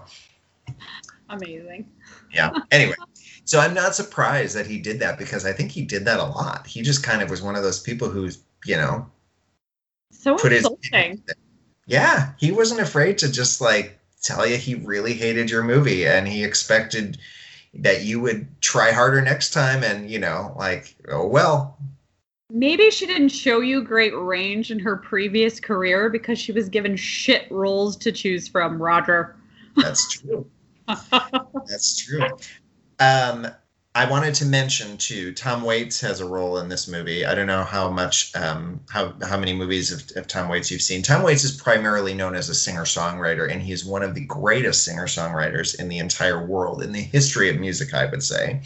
Amazing. 1.31 1.89
yeah. 2.35 2.51
Anyway, 2.71 2.97
so 3.51 3.59
I'm 3.59 3.75
not 3.75 3.97
surprised 3.97 4.55
that 4.55 4.69
he 4.69 4.79
did 4.79 5.01
that 5.01 5.19
because 5.19 5.45
I 5.45 5.53
think 5.53 5.73
he 5.73 5.83
did 5.83 6.05
that 6.05 6.21
a 6.21 6.25
lot. 6.25 6.69
He 6.69 6.83
just 6.83 7.03
kind 7.03 7.21
of 7.21 7.31
was 7.31 7.43
one 7.43 7.57
of 7.57 7.65
those 7.65 7.81
people 7.81 8.09
who's, 8.09 8.39
you 8.65 8.77
know, 8.77 9.05
So 10.13 10.37
put 10.37 10.53
his 10.53 10.69
yeah 11.85 12.31
he 12.39 12.53
wasn't 12.53 12.79
afraid 12.79 13.19
to 13.19 13.33
just 13.33 13.61
like 13.61 13.99
tell 14.23 14.47
you 14.47 14.57
he 14.57 14.77
really 14.77 15.15
hated 15.15 15.51
your 15.51 15.65
movie 15.65 16.07
and 16.07 16.29
he 16.29 16.45
expected 16.45 17.19
that 17.75 18.05
you 18.05 18.21
would 18.21 18.47
try 18.61 18.93
harder 18.93 19.21
next 19.21 19.51
time 19.51 19.83
and 19.83 20.09
you 20.09 20.21
know 20.21 20.55
like 20.57 20.95
oh 21.09 21.27
well. 21.27 21.77
Maybe 22.53 22.89
she 22.93 23.05
didn't 23.05 23.31
show 23.31 23.59
you 23.59 23.83
great 23.83 24.17
range 24.17 24.71
in 24.71 24.79
her 24.79 24.97
previous 24.97 25.59
career 25.59 26.09
because 26.09 26.39
she 26.39 26.53
was 26.53 26.69
given 26.69 26.95
shit 26.95 27.51
roles 27.51 27.97
to 27.97 28.13
choose 28.13 28.47
from, 28.47 28.81
Roger. 28.81 29.35
that's 29.75 30.09
true. 30.09 30.47
That's 31.67 31.97
true 32.05 32.27
um 33.01 33.47
i 33.95 34.09
wanted 34.09 34.35
to 34.35 34.45
mention 34.45 34.97
too 34.97 35.33
tom 35.33 35.63
waits 35.63 36.01
has 36.01 36.21
a 36.21 36.25
role 36.25 36.59
in 36.59 36.69
this 36.69 36.87
movie 36.87 37.27
i 37.27 37.35
don't 37.35 37.47
know 37.47 37.65
how 37.65 37.91
much 37.91 38.35
um 38.37 38.81
how 38.89 39.13
how 39.23 39.37
many 39.37 39.53
movies 39.53 39.91
of, 39.91 40.17
of 40.17 40.27
tom 40.27 40.49
waits 40.49 40.71
you've 40.71 40.83
seen 40.83 41.03
tom 41.03 41.23
waits 41.23 41.43
is 41.43 41.53
primarily 41.53 42.15
known 42.15 42.35
as 42.35 42.49
a 42.49 42.55
singer 42.55 42.85
songwriter 42.85 43.51
and 43.51 43.63
he's 43.63 43.85
one 43.85 44.03
of 44.03 44.15
the 44.15 44.25
greatest 44.27 44.85
singer 44.85 45.07
songwriters 45.07 45.79
in 45.81 45.89
the 45.89 45.99
entire 45.99 46.45
world 46.47 46.83
in 46.83 46.93
the 46.93 47.03
history 47.03 47.51
of 47.51 47.59
music 47.59 47.95
i 47.95 48.07
would 48.07 48.23
say 48.23 48.61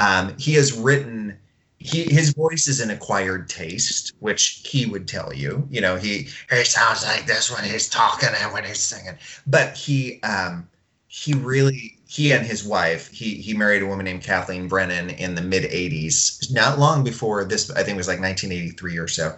um, 0.00 0.34
he 0.38 0.54
has 0.54 0.72
written 0.72 1.38
he, 1.84 2.04
his 2.04 2.32
voice 2.32 2.66
is 2.66 2.80
an 2.80 2.90
acquired 2.90 3.46
taste, 3.46 4.14
which 4.20 4.62
he 4.64 4.86
would 4.86 5.06
tell 5.06 5.34
you. 5.34 5.68
You 5.70 5.82
know, 5.82 5.96
he 5.96 6.28
he 6.50 6.64
sounds 6.64 7.04
like 7.04 7.26
this 7.26 7.50
when 7.50 7.62
he's 7.62 7.90
talking 7.90 8.30
and 8.40 8.52
when 8.54 8.64
he's 8.64 8.80
singing. 8.80 9.18
But 9.46 9.76
he 9.76 10.20
um, 10.22 10.66
he 11.08 11.34
really 11.34 11.98
he 12.14 12.32
and 12.32 12.46
his 12.46 12.62
wife 12.62 13.10
he 13.10 13.34
he 13.34 13.54
married 13.54 13.82
a 13.82 13.86
woman 13.86 14.04
named 14.04 14.22
Kathleen 14.22 14.68
Brennan 14.68 15.10
in 15.10 15.34
the 15.34 15.42
mid 15.42 15.64
'80s, 15.64 16.48
not 16.52 16.78
long 16.78 17.02
before 17.02 17.44
this. 17.44 17.68
I 17.72 17.82
think 17.82 17.96
it 17.96 17.96
was 17.96 18.06
like 18.06 18.20
1983 18.20 18.98
or 18.98 19.08
so. 19.08 19.36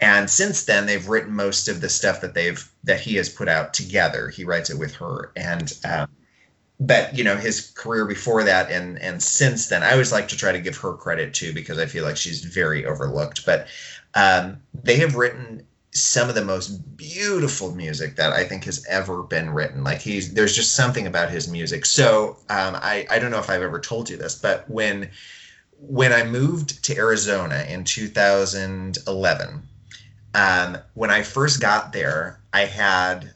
And 0.00 0.28
since 0.28 0.64
then, 0.64 0.84
they've 0.84 1.08
written 1.08 1.32
most 1.32 1.68
of 1.68 1.80
the 1.80 1.88
stuff 1.88 2.20
that 2.20 2.34
they've 2.34 2.70
that 2.84 3.00
he 3.00 3.14
has 3.14 3.30
put 3.30 3.48
out 3.48 3.72
together. 3.72 4.28
He 4.28 4.44
writes 4.44 4.68
it 4.68 4.78
with 4.78 4.94
her, 4.96 5.32
and 5.36 5.72
um, 5.86 6.08
but 6.78 7.16
you 7.16 7.24
know 7.24 7.36
his 7.36 7.70
career 7.70 8.04
before 8.04 8.44
that 8.44 8.70
and 8.70 9.00
and 9.00 9.20
since 9.20 9.66
then 9.66 9.82
i 9.82 9.90
always 9.90 10.12
like 10.12 10.28
to 10.28 10.36
try 10.36 10.52
to 10.52 10.60
give 10.60 10.76
her 10.76 10.92
credit 10.92 11.34
too 11.34 11.52
because 11.52 11.76
i 11.76 11.86
feel 11.86 12.04
like 12.04 12.16
she's 12.16 12.44
very 12.44 12.86
overlooked 12.86 13.44
but 13.44 13.66
um, 14.14 14.58
they 14.84 14.96
have 14.96 15.16
written 15.16 15.66
some 15.92 16.28
of 16.28 16.34
the 16.34 16.44
most 16.44 16.96
beautiful 16.96 17.74
music 17.74 18.16
that 18.16 18.32
i 18.32 18.44
think 18.44 18.64
has 18.64 18.84
ever 18.88 19.22
been 19.22 19.50
written. 19.50 19.82
Like 19.82 20.00
he's 20.00 20.34
there's 20.34 20.54
just 20.54 20.74
something 20.76 21.06
about 21.06 21.30
his 21.30 21.48
music. 21.48 21.86
So 21.86 22.36
um, 22.50 22.76
I, 22.76 23.06
I 23.10 23.18
don't 23.18 23.30
know 23.30 23.38
if 23.38 23.50
i've 23.50 23.62
ever 23.62 23.80
told 23.80 24.10
you 24.10 24.16
this 24.16 24.34
but 24.34 24.68
when 24.68 25.10
when 25.80 26.12
i 26.12 26.24
moved 26.24 26.84
to 26.84 26.96
arizona 26.96 27.64
in 27.68 27.84
2011 27.84 29.68
um, 30.34 30.78
when 30.94 31.10
i 31.10 31.22
first 31.22 31.60
got 31.60 31.92
there 31.92 32.40
i 32.52 32.64
had 32.64 33.32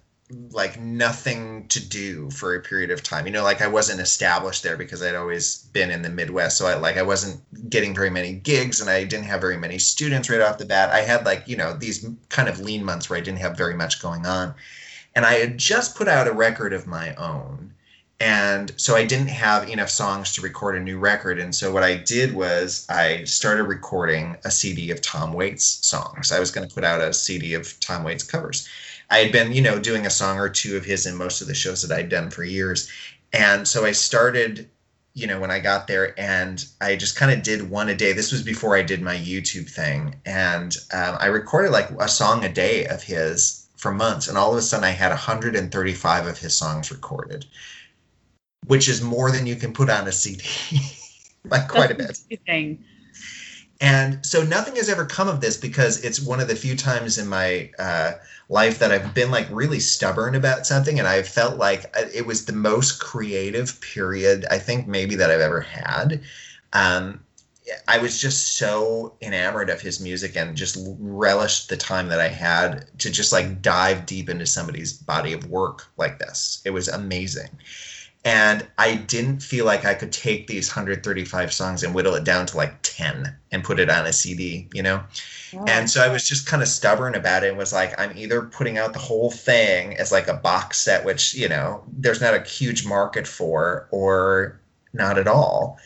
like 0.50 0.80
nothing 0.80 1.66
to 1.68 1.80
do 1.86 2.30
for 2.30 2.54
a 2.54 2.60
period 2.60 2.90
of 2.90 3.02
time. 3.02 3.26
You 3.26 3.32
know, 3.32 3.42
like 3.42 3.60
I 3.60 3.66
wasn't 3.66 4.00
established 4.00 4.62
there 4.62 4.76
because 4.76 5.02
I'd 5.02 5.14
always 5.14 5.58
been 5.72 5.90
in 5.90 6.02
the 6.02 6.08
Midwest. 6.08 6.56
So 6.56 6.66
I 6.66 6.74
like 6.74 6.96
I 6.96 7.02
wasn't 7.02 7.40
getting 7.70 7.94
very 7.94 8.10
many 8.10 8.32
gigs 8.32 8.80
and 8.80 8.88
I 8.88 9.04
didn't 9.04 9.26
have 9.26 9.40
very 9.40 9.56
many 9.56 9.78
students 9.78 10.30
right 10.30 10.40
off 10.40 10.58
the 10.58 10.64
bat. 10.64 10.90
I 10.90 11.00
had 11.00 11.24
like, 11.24 11.46
you 11.46 11.56
know, 11.56 11.74
these 11.74 12.06
kind 12.28 12.48
of 12.48 12.60
lean 12.60 12.84
months 12.84 13.08
where 13.08 13.18
I 13.18 13.22
didn't 13.22 13.40
have 13.40 13.56
very 13.56 13.74
much 13.74 14.00
going 14.00 14.26
on. 14.26 14.54
And 15.14 15.26
I 15.26 15.34
had 15.34 15.58
just 15.58 15.96
put 15.96 16.08
out 16.08 16.28
a 16.28 16.32
record 16.32 16.72
of 16.72 16.86
my 16.86 17.14
own. 17.16 17.74
And 18.22 18.72
so 18.76 18.94
I 18.94 19.04
didn't 19.04 19.28
have 19.28 19.68
enough 19.68 19.90
songs 19.90 20.32
to 20.34 20.42
record 20.42 20.76
a 20.76 20.80
new 20.80 20.96
record. 20.96 21.40
And 21.40 21.52
so 21.52 21.72
what 21.72 21.82
I 21.82 21.96
did 21.96 22.34
was 22.34 22.86
I 22.88 23.24
started 23.24 23.64
recording 23.64 24.36
a 24.44 24.50
CD 24.50 24.92
of 24.92 25.02
Tom 25.02 25.32
Waits 25.32 25.84
songs. 25.84 26.30
I 26.30 26.38
was 26.38 26.52
going 26.52 26.68
to 26.68 26.72
put 26.72 26.84
out 26.84 27.00
a 27.00 27.12
CD 27.12 27.54
of 27.54 27.78
Tom 27.80 28.04
Waits 28.04 28.22
covers. 28.22 28.68
I 29.12 29.18
had 29.18 29.30
been, 29.30 29.52
you 29.52 29.60
know, 29.60 29.78
doing 29.78 30.06
a 30.06 30.10
song 30.10 30.38
or 30.38 30.48
two 30.48 30.74
of 30.74 30.86
his 30.86 31.04
in 31.04 31.16
most 31.16 31.42
of 31.42 31.46
the 31.46 31.54
shows 31.54 31.82
that 31.82 31.94
I'd 31.94 32.08
done 32.08 32.30
for 32.30 32.44
years. 32.44 32.90
And 33.34 33.68
so 33.68 33.84
I 33.84 33.92
started, 33.92 34.70
you 35.12 35.26
know, 35.26 35.38
when 35.38 35.50
I 35.50 35.60
got 35.60 35.86
there 35.86 36.18
and 36.18 36.64
I 36.80 36.96
just 36.96 37.14
kind 37.14 37.30
of 37.30 37.42
did 37.42 37.68
one 37.68 37.90
a 37.90 37.94
day. 37.94 38.14
This 38.14 38.32
was 38.32 38.42
before 38.42 38.74
I 38.74 38.80
did 38.80 39.02
my 39.02 39.14
YouTube 39.14 39.68
thing. 39.68 40.14
And 40.24 40.74
um, 40.94 41.18
I 41.20 41.26
recorded 41.26 41.72
like 41.72 41.90
a 42.00 42.08
song 42.08 42.42
a 42.42 42.48
day 42.50 42.86
of 42.86 43.02
his 43.02 43.66
for 43.76 43.92
months. 43.92 44.28
And 44.28 44.38
all 44.38 44.50
of 44.50 44.56
a 44.56 44.62
sudden 44.62 44.84
I 44.84 44.90
had 44.92 45.10
135 45.10 46.26
of 46.26 46.38
his 46.38 46.56
songs 46.56 46.90
recorded, 46.90 47.44
which 48.66 48.88
is 48.88 49.02
more 49.02 49.30
than 49.30 49.46
you 49.46 49.56
can 49.56 49.74
put 49.74 49.90
on 49.90 50.08
a 50.08 50.12
CD. 50.12 50.42
like 51.44 51.68
quite 51.68 51.90
a 51.90 51.94
bit. 51.94 52.16
Thing. 52.46 52.82
And 53.82 54.24
so 54.24 54.44
nothing 54.44 54.76
has 54.76 54.88
ever 54.88 55.04
come 55.04 55.28
of 55.28 55.40
this 55.40 55.56
because 55.56 56.04
it's 56.04 56.20
one 56.20 56.38
of 56.38 56.46
the 56.46 56.54
few 56.54 56.76
times 56.76 57.18
in 57.18 57.26
my 57.26 57.68
uh, 57.80 58.12
life 58.48 58.78
that 58.78 58.92
I've 58.92 59.12
been 59.12 59.32
like 59.32 59.48
really 59.50 59.80
stubborn 59.80 60.36
about 60.36 60.68
something, 60.68 61.00
and 61.00 61.08
I 61.08 61.22
felt 61.24 61.58
like 61.58 61.84
uh, 61.96 62.04
it 62.14 62.24
was 62.24 62.44
the 62.44 62.52
most 62.52 63.00
creative 63.00 63.80
period 63.80 64.46
I 64.52 64.60
think 64.60 64.86
maybe 64.86 65.16
that 65.16 65.32
I've 65.32 65.40
ever 65.40 65.60
had. 65.60 66.22
Um, 66.72 67.24
I 67.88 67.98
was 67.98 68.20
just 68.20 68.56
so 68.56 69.14
enamored 69.20 69.68
of 69.68 69.80
his 69.80 69.98
music 69.98 70.36
and 70.36 70.56
just 70.56 70.78
relished 71.00 71.68
the 71.68 71.76
time 71.76 72.08
that 72.08 72.20
I 72.20 72.28
had 72.28 72.86
to 73.00 73.10
just 73.10 73.32
like 73.32 73.62
dive 73.62 74.06
deep 74.06 74.28
into 74.28 74.46
somebody's 74.46 74.92
body 74.92 75.32
of 75.32 75.50
work 75.50 75.88
like 75.96 76.20
this. 76.20 76.62
It 76.64 76.70
was 76.70 76.86
amazing. 76.86 77.50
And 78.24 78.66
I 78.78 78.94
didn't 78.94 79.40
feel 79.40 79.64
like 79.64 79.84
I 79.84 79.94
could 79.94 80.12
take 80.12 80.46
these 80.46 80.70
135 80.70 81.52
songs 81.52 81.82
and 81.82 81.92
whittle 81.92 82.14
it 82.14 82.22
down 82.22 82.46
to 82.46 82.56
like 82.56 82.74
10 82.82 83.34
and 83.50 83.64
put 83.64 83.80
it 83.80 83.90
on 83.90 84.06
a 84.06 84.12
CD, 84.12 84.68
you 84.72 84.82
know? 84.82 85.02
Oh. 85.54 85.64
And 85.66 85.90
so 85.90 86.04
I 86.04 86.08
was 86.08 86.28
just 86.28 86.46
kind 86.46 86.62
of 86.62 86.68
stubborn 86.68 87.16
about 87.16 87.42
it 87.42 87.48
and 87.48 87.58
was 87.58 87.72
like, 87.72 87.98
I'm 87.98 88.16
either 88.16 88.42
putting 88.42 88.78
out 88.78 88.92
the 88.92 89.00
whole 89.00 89.30
thing 89.32 89.96
as 89.96 90.12
like 90.12 90.28
a 90.28 90.34
box 90.34 90.78
set, 90.78 91.04
which, 91.04 91.34
you 91.34 91.48
know, 91.48 91.82
there's 91.88 92.20
not 92.20 92.34
a 92.34 92.42
huge 92.42 92.86
market 92.86 93.26
for, 93.26 93.88
or 93.90 94.60
not 94.92 95.18
at 95.18 95.26
all. 95.26 95.78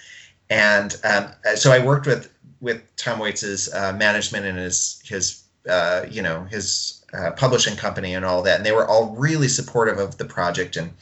And 0.51 0.95
um, 1.05 1.32
so 1.55 1.72
I 1.72 1.84
worked 1.84 2.07
with 2.07 2.32
with 2.61 2.82
Tom 2.97 3.18
Waits's 3.18 3.72
uh, 3.74 3.93
management 3.93 4.47
and 4.47 4.59
his 4.59 5.01
his 5.05 5.43
uh, 5.68 6.07
you 6.11 6.22
know 6.22 6.45
his 6.45 7.05
uh, 7.12 7.32
publishing 7.32 7.76
company 7.76 8.14
and 8.14 8.24
all 8.24 8.43
that, 8.43 8.57
and 8.57 8.66
they 8.66 8.72
were 8.72 8.87
all 8.87 9.14
really 9.16 9.49
supportive 9.49 9.99
of 9.99 10.18
the 10.18 10.24
project 10.24 10.76
and 10.76 10.93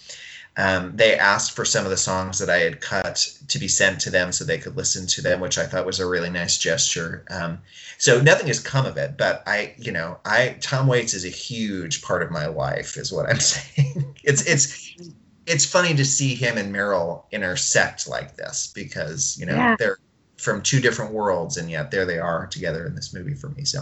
um, 0.57 0.96
they 0.96 1.18
asked 1.18 1.52
for 1.52 1.64
some 1.64 1.84
of 1.84 1.90
the 1.90 1.96
songs 1.96 2.38
that 2.38 2.48
I 2.48 2.59
had 2.59 2.80
cut 2.80 3.38
to 3.48 3.59
be 3.59 3.66
sent 3.66 4.00
to 4.02 4.11
them 4.11 4.30
so 4.30 4.44
they 4.44 4.59
could 4.59 4.76
listen 4.76 5.07
to 5.09 5.22
them, 5.22 5.40
which 5.40 5.59
I 5.59 5.66
thought 5.66 5.84
was 5.84 5.98
a 5.98 6.07
really 6.07 6.30
nice 6.30 6.59
gesture. 6.59 7.24
Um, 7.28 7.59
so 7.98 8.20
nothing 8.20 8.46
has 8.46 8.61
come 8.61 8.86
of 8.86 8.96
it, 8.96 9.16
but 9.18 9.42
I, 9.46 9.74
you 9.78 9.90
know, 9.90 10.18
I 10.24 10.57
Tom 10.61 10.86
Waits 10.86 11.12
is 11.12 11.24
a 11.24 11.30
huge 11.30 12.02
part 12.02 12.22
of 12.22 12.30
my 12.30 12.46
life, 12.46 12.96
is 12.96 13.12
what 13.12 13.28
I'm 13.28 13.40
saying. 13.40 14.14
it's 14.22 14.46
it's 14.46 15.12
it's 15.46 15.66
funny 15.66 15.94
to 15.94 16.05
see 16.05 16.34
him 16.34 16.57
and 16.57 16.72
Meryl 16.72 17.24
intersect 17.32 18.09
like 18.09 18.36
this 18.36 18.72
because 18.74 19.36
you 19.38 19.46
know 19.46 19.57
yeah. 19.57 19.76
they're 19.76 19.98
from 20.36 20.62
two 20.62 20.80
different 20.80 21.12
worlds, 21.12 21.57
and 21.57 21.68
yet 21.68 21.90
there 21.90 22.07
they 22.07 22.18
are 22.18 22.46
together 22.46 22.86
in 22.86 22.94
this 22.94 23.12
movie 23.12 23.34
for 23.34 23.48
me. 23.50 23.64
So 23.64 23.80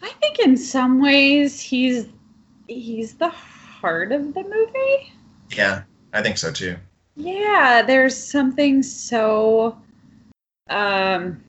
I 0.00 0.10
think 0.20 0.38
in 0.38 0.56
some 0.56 1.00
ways 1.00 1.60
he's 1.60 2.06
he's 2.68 3.14
the 3.14 3.30
heart 3.30 4.12
of 4.12 4.32
the 4.32 4.42
movie. 4.42 5.12
Yeah, 5.50 5.82
I 6.12 6.22
think 6.22 6.38
so 6.38 6.50
too. 6.52 6.76
Yeah, 7.16 7.82
there's 7.82 8.16
something 8.16 8.82
so 8.82 9.78
um 10.70 11.40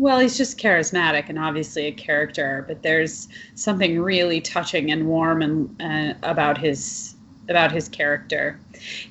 well, 0.00 0.18
he's 0.18 0.38
just 0.38 0.56
charismatic 0.56 1.28
and 1.28 1.38
obviously 1.38 1.84
a 1.84 1.92
character, 1.92 2.64
but 2.66 2.82
there's 2.82 3.28
something 3.54 4.00
really 4.00 4.40
touching 4.40 4.90
and 4.92 5.06
warm 5.06 5.42
and 5.42 5.82
uh, 5.82 6.14
about 6.22 6.56
his 6.56 7.16
about 7.50 7.70
his 7.70 7.88
character. 7.88 8.58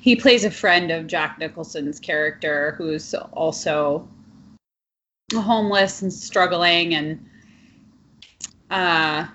He 0.00 0.16
plays 0.16 0.44
a 0.44 0.50
friend 0.50 0.90
of 0.90 1.06
Jack 1.06 1.38
Nicholson's 1.38 2.00
character 2.00 2.74
who's 2.76 3.14
also 3.14 4.08
homeless 5.32 6.02
and 6.02 6.12
struggling 6.12 6.94
and 6.94 7.24
uh 8.70 9.26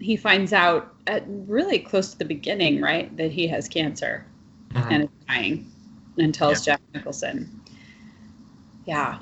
he 0.00 0.16
finds 0.16 0.52
out 0.52 0.94
at 1.06 1.24
really 1.26 1.78
close 1.78 2.12
to 2.12 2.18
the 2.18 2.24
beginning, 2.24 2.80
right, 2.80 3.14
that 3.16 3.32
he 3.32 3.46
has 3.48 3.68
cancer 3.68 4.24
mm-hmm. 4.70 4.92
and 4.92 5.02
is 5.04 5.10
dying, 5.26 5.72
and 6.18 6.34
tells 6.34 6.66
yeah. 6.66 6.74
Jack 6.74 6.82
Nicholson. 6.94 7.60
Yeah. 8.86 9.18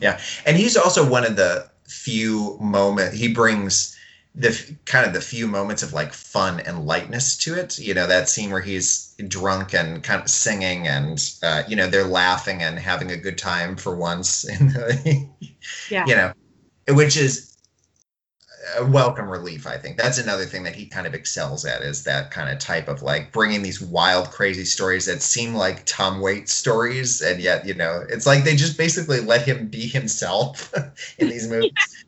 Yeah, 0.00 0.20
and 0.44 0.56
he's 0.56 0.76
also 0.76 1.08
one 1.08 1.24
of 1.24 1.36
the 1.36 1.70
few 1.88 2.58
moment 2.60 3.14
he 3.14 3.32
brings 3.32 3.96
the 4.34 4.76
kind 4.84 5.06
of 5.06 5.14
the 5.14 5.20
few 5.20 5.46
moments 5.46 5.82
of 5.82 5.94
like 5.94 6.12
fun 6.12 6.60
and 6.60 6.86
lightness 6.86 7.36
to 7.38 7.54
it. 7.54 7.78
You 7.78 7.94
know 7.94 8.06
that 8.06 8.28
scene 8.28 8.50
where 8.50 8.60
he's 8.60 9.14
drunk 9.28 9.74
and 9.74 10.02
kind 10.02 10.20
of 10.20 10.28
singing, 10.28 10.86
and 10.86 11.18
uh, 11.42 11.62
you 11.66 11.74
know 11.74 11.88
they're 11.88 12.04
laughing 12.04 12.62
and 12.62 12.78
having 12.78 13.10
a 13.10 13.16
good 13.16 13.38
time 13.38 13.76
for 13.76 13.96
once. 13.96 14.44
In 14.44 14.68
the, 14.68 15.26
yeah. 15.90 16.04
You 16.06 16.16
know, 16.16 16.32
which 16.88 17.16
is 17.16 17.55
a 18.76 18.84
welcome 18.84 19.28
relief 19.28 19.66
i 19.66 19.76
think. 19.76 19.96
That's 19.96 20.18
another 20.18 20.44
thing 20.44 20.64
that 20.64 20.74
he 20.74 20.86
kind 20.86 21.06
of 21.06 21.14
excels 21.14 21.64
at 21.64 21.82
is 21.82 22.04
that 22.04 22.30
kind 22.30 22.50
of 22.50 22.58
type 22.58 22.88
of 22.88 23.02
like 23.02 23.32
bringing 23.32 23.62
these 23.62 23.80
wild 23.80 24.30
crazy 24.30 24.64
stories 24.64 25.06
that 25.06 25.22
seem 25.22 25.54
like 25.54 25.84
tom 25.86 26.20
waits 26.20 26.52
stories 26.52 27.20
and 27.20 27.40
yet 27.40 27.66
you 27.66 27.74
know 27.74 28.04
it's 28.08 28.26
like 28.26 28.44
they 28.44 28.56
just 28.56 28.76
basically 28.76 29.20
let 29.20 29.42
him 29.42 29.68
be 29.68 29.86
himself 29.86 30.72
in 31.18 31.28
these 31.28 31.48
movies. 31.48 31.72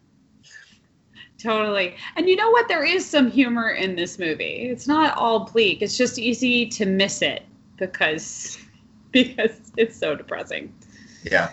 Totally. 1.38 1.94
And 2.16 2.28
you 2.28 2.34
know 2.34 2.50
what? 2.50 2.66
There 2.66 2.84
is 2.84 3.06
some 3.06 3.30
humor 3.30 3.70
in 3.70 3.94
this 3.94 4.18
movie. 4.18 4.68
It's 4.72 4.88
not 4.88 5.16
all 5.16 5.44
bleak. 5.44 5.82
It's 5.82 5.96
just 5.96 6.18
easy 6.18 6.66
to 6.70 6.84
miss 6.84 7.22
it 7.22 7.44
because 7.76 8.58
because 9.12 9.52
it's 9.76 9.96
so 9.96 10.16
depressing. 10.16 10.74
Yeah 11.22 11.52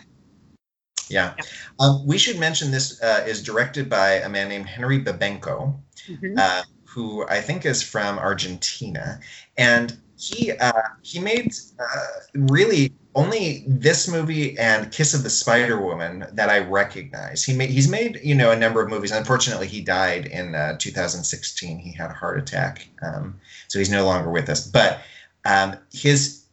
yeah. 1.10 1.34
yeah. 1.38 1.43
Um, 1.80 2.06
we 2.06 2.18
should 2.18 2.39
mention 2.39 2.72
this 2.72 3.01
uh, 3.01 3.24
is 3.28 3.43
directed 3.43 3.89
by 3.89 4.14
a 4.14 4.30
man 4.30 4.49
named 4.49 4.68
Henry 4.68 5.03
Babenco, 5.03 5.78
mm-hmm. 6.08 6.36
uh, 6.38 6.64
who 6.86 7.26
I 7.28 7.41
think 7.41 7.66
is 7.66 7.82
from 7.84 8.18
Argentina, 8.20 9.20
and 9.58 9.97
he 10.18 10.51
uh, 10.51 10.82
he 11.01 11.20
made 11.20 11.53
uh, 11.80 12.06
really 12.34 12.93
only 13.16 13.64
this 13.68 14.08
movie 14.08 14.58
and 14.58 14.91
Kiss 14.91 15.14
of 15.14 15.24
the 15.24 15.30
Spider 15.30 15.82
Woman 15.82 16.26
that 16.34 16.49
I 16.49 16.60
recognize. 16.60 17.43
He 17.43 17.53
made 17.53 17.70
he's 17.70 17.89
made 17.89 18.20
you 18.24 18.36
know 18.36 18.51
a 18.51 18.56
number 18.56 18.82
of 18.82 18.89
movies. 18.89 19.12
Unfortunately, 19.12 19.68
he 19.68 19.82
died 19.82 20.26
in 20.28 20.56
uh, 20.56 20.78
2016. 20.78 21.80
He 21.80 21.91
had 21.91 22.12
a 22.12 22.14
heart 22.14 22.39
attack, 22.39 22.88
um, 23.01 23.39
so 23.68 23.80
he's 23.80 23.91
no 23.91 24.06
longer 24.06 24.32
with 24.32 24.49
us. 24.49 24.66
But 24.66 25.01
um, 25.43 25.78
his 25.91 26.44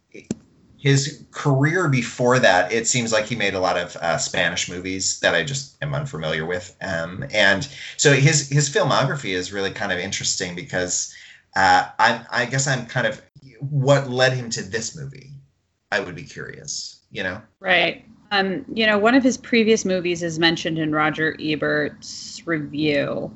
his 0.82 1.24
career 1.30 1.88
before 1.88 2.40
that, 2.40 2.72
it 2.72 2.88
seems 2.88 3.12
like 3.12 3.26
he 3.26 3.36
made 3.36 3.54
a 3.54 3.60
lot 3.60 3.78
of 3.78 3.94
uh, 3.96 4.18
Spanish 4.18 4.68
movies 4.68 5.20
that 5.20 5.32
I 5.32 5.44
just 5.44 5.76
am 5.80 5.94
unfamiliar 5.94 6.44
with. 6.44 6.76
Um, 6.82 7.24
and 7.32 7.68
so 7.96 8.12
his 8.12 8.48
his 8.48 8.68
filmography 8.68 9.32
is 9.32 9.52
really 9.52 9.70
kind 9.70 9.92
of 9.92 10.00
interesting 10.00 10.56
because 10.56 11.14
uh, 11.54 11.84
I, 12.00 12.24
I 12.32 12.46
guess 12.46 12.66
I'm 12.66 12.86
kind 12.86 13.06
of 13.06 13.22
what 13.60 14.10
led 14.10 14.32
him 14.32 14.50
to 14.50 14.62
this 14.62 14.96
movie. 14.96 15.30
I 15.92 16.00
would 16.00 16.16
be 16.16 16.24
curious, 16.24 17.04
you 17.12 17.22
know? 17.22 17.40
Right. 17.60 18.04
Um, 18.32 18.64
you 18.74 18.84
know, 18.84 18.98
one 18.98 19.14
of 19.14 19.22
his 19.22 19.36
previous 19.36 19.84
movies 19.84 20.24
is 20.24 20.40
mentioned 20.40 20.80
in 20.80 20.90
Roger 20.90 21.36
Ebert's 21.40 22.44
review, 22.44 23.32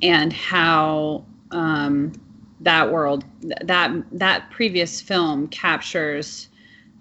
and 0.00 0.32
how 0.32 1.26
um, 1.50 2.12
that 2.60 2.90
world, 2.90 3.24
that 3.42 3.92
that 4.12 4.50
previous 4.50 5.02
film 5.02 5.48
captures 5.48 6.48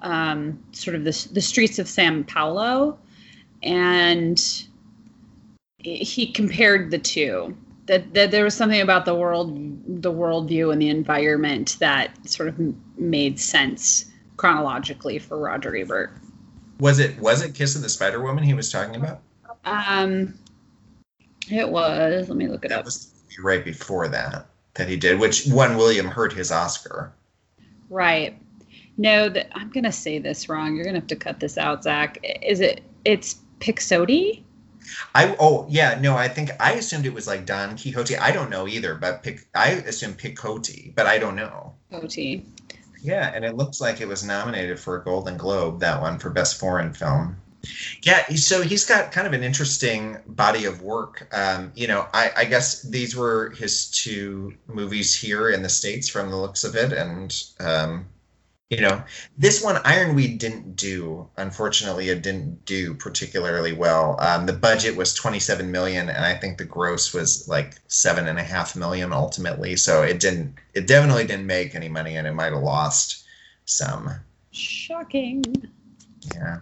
um, 0.01 0.61
sort 0.71 0.95
of 0.95 1.03
the, 1.03 1.27
the 1.31 1.41
streets 1.41 1.79
of 1.79 1.87
San 1.87 2.23
Paulo, 2.23 2.97
and 3.63 4.65
he 5.79 6.31
compared 6.31 6.91
the 6.91 6.99
two. 6.99 7.55
That, 7.87 8.13
that 8.13 8.31
there 8.31 8.43
was 8.43 8.53
something 8.53 8.79
about 8.79 9.05
the 9.05 9.15
world, 9.15 9.53
the 10.01 10.13
worldview, 10.13 10.71
and 10.71 10.81
the 10.81 10.89
environment 10.89 11.77
that 11.79 12.11
sort 12.29 12.47
of 12.47 12.59
made 12.97 13.39
sense 13.39 14.05
chronologically 14.37 15.19
for 15.19 15.37
Roger 15.37 15.75
Ebert. 15.75 16.11
Was 16.79 16.99
it 16.99 17.19
was 17.19 17.43
it 17.43 17.53
Kiss 17.53 17.75
of 17.75 17.81
the 17.81 17.89
Spider 17.89 18.21
Woman 18.21 18.43
he 18.43 18.53
was 18.53 18.71
talking 18.71 18.95
about? 18.95 19.21
Um, 19.65 20.35
it 21.49 21.69
was. 21.69 22.29
Let 22.29 22.37
me 22.37 22.47
look 22.47 22.63
it 22.65 22.69
that 22.69 22.79
up. 22.79 22.85
Was 22.85 23.11
right 23.39 23.65
before 23.65 24.07
that. 24.07 24.45
that 24.75 24.87
he 24.87 24.95
did, 24.97 25.19
which 25.19 25.47
won 25.47 25.77
William 25.77 26.07
Hurt 26.07 26.33
his 26.33 26.51
Oscar. 26.51 27.13
Right. 27.89 28.40
No, 29.01 29.29
that 29.29 29.47
I'm 29.55 29.71
gonna 29.71 29.91
say 29.91 30.19
this 30.19 30.47
wrong. 30.47 30.75
You're 30.75 30.85
gonna 30.85 30.99
have 30.99 31.07
to 31.07 31.15
cut 31.15 31.39
this 31.39 31.57
out, 31.57 31.81
Zach. 31.81 32.19
Is 32.43 32.59
it? 32.59 32.81
It's 33.03 33.37
Pixote. 33.59 34.43
I 35.15 35.35
oh 35.39 35.65
yeah 35.69 35.97
no 35.99 36.15
I 36.15 36.27
think 36.27 36.51
I 36.59 36.73
assumed 36.73 37.07
it 37.07 37.13
was 37.13 37.25
like 37.25 37.47
Don 37.47 37.75
Quixote. 37.75 38.15
I 38.17 38.31
don't 38.31 38.51
know 38.51 38.67
either, 38.67 38.93
but 38.93 39.23
Pic, 39.23 39.47
I 39.55 39.69
assumed 39.69 40.19
Picote, 40.19 40.93
but 40.93 41.07
I 41.07 41.17
don't 41.17 41.35
know. 41.35 41.73
Pixote. 41.89 42.45
Yeah, 43.01 43.31
and 43.33 43.43
it 43.43 43.55
looks 43.55 43.81
like 43.81 44.01
it 44.01 44.07
was 44.07 44.23
nominated 44.23 44.79
for 44.79 44.97
a 44.97 45.03
Golden 45.03 45.35
Globe 45.35 45.79
that 45.79 45.99
one 45.99 46.19
for 46.19 46.29
Best 46.29 46.59
Foreign 46.59 46.93
Film. 46.93 47.37
Yeah, 48.03 48.27
so 48.35 48.61
he's 48.61 48.85
got 48.85 49.11
kind 49.11 49.25
of 49.25 49.33
an 49.33 49.43
interesting 49.43 50.17
body 50.27 50.65
of 50.65 50.83
work. 50.83 51.27
Um, 51.35 51.71
you 51.73 51.87
know, 51.87 52.05
I, 52.13 52.31
I 52.37 52.45
guess 52.45 52.83
these 52.83 53.15
were 53.15 53.49
his 53.51 53.87
two 53.89 54.53
movies 54.67 55.19
here 55.19 55.49
in 55.49 55.63
the 55.63 55.69
states 55.69 56.07
from 56.07 56.29
the 56.29 56.37
looks 56.37 56.63
of 56.63 56.75
it, 56.75 56.93
and 56.93 57.43
um, 57.59 58.05
you 58.71 58.79
know 58.79 59.03
this 59.37 59.61
one 59.61 59.77
ironweed 59.83 60.37
didn't 60.39 60.77
do 60.77 61.27
unfortunately 61.37 62.07
it 62.09 62.23
didn't 62.23 62.65
do 62.65 62.93
particularly 62.95 63.73
well. 63.73 64.15
Um, 64.19 64.45
the 64.45 64.53
budget 64.53 64.95
was 64.95 65.13
27 65.13 65.69
million 65.69 66.09
and 66.09 66.25
i 66.25 66.33
think 66.33 66.57
the 66.57 66.63
gross 66.65 67.13
was 67.13 67.47
like 67.49 67.75
seven 67.87 68.27
and 68.29 68.39
a 68.39 68.43
half 68.43 68.75
million 68.75 69.11
ultimately. 69.11 69.75
So 69.75 70.03
it 70.03 70.19
didn't 70.21 70.55
it 70.73 70.87
definitely 70.87 71.27
didn't 71.27 71.45
make 71.47 71.75
any 71.75 71.89
money 71.89 72.15
and 72.15 72.25
it 72.25 72.33
might 72.33 72.53
have 72.53 72.63
lost 72.63 73.25
some. 73.65 74.09
Shocking. 74.51 75.43
yeah. 76.33 76.59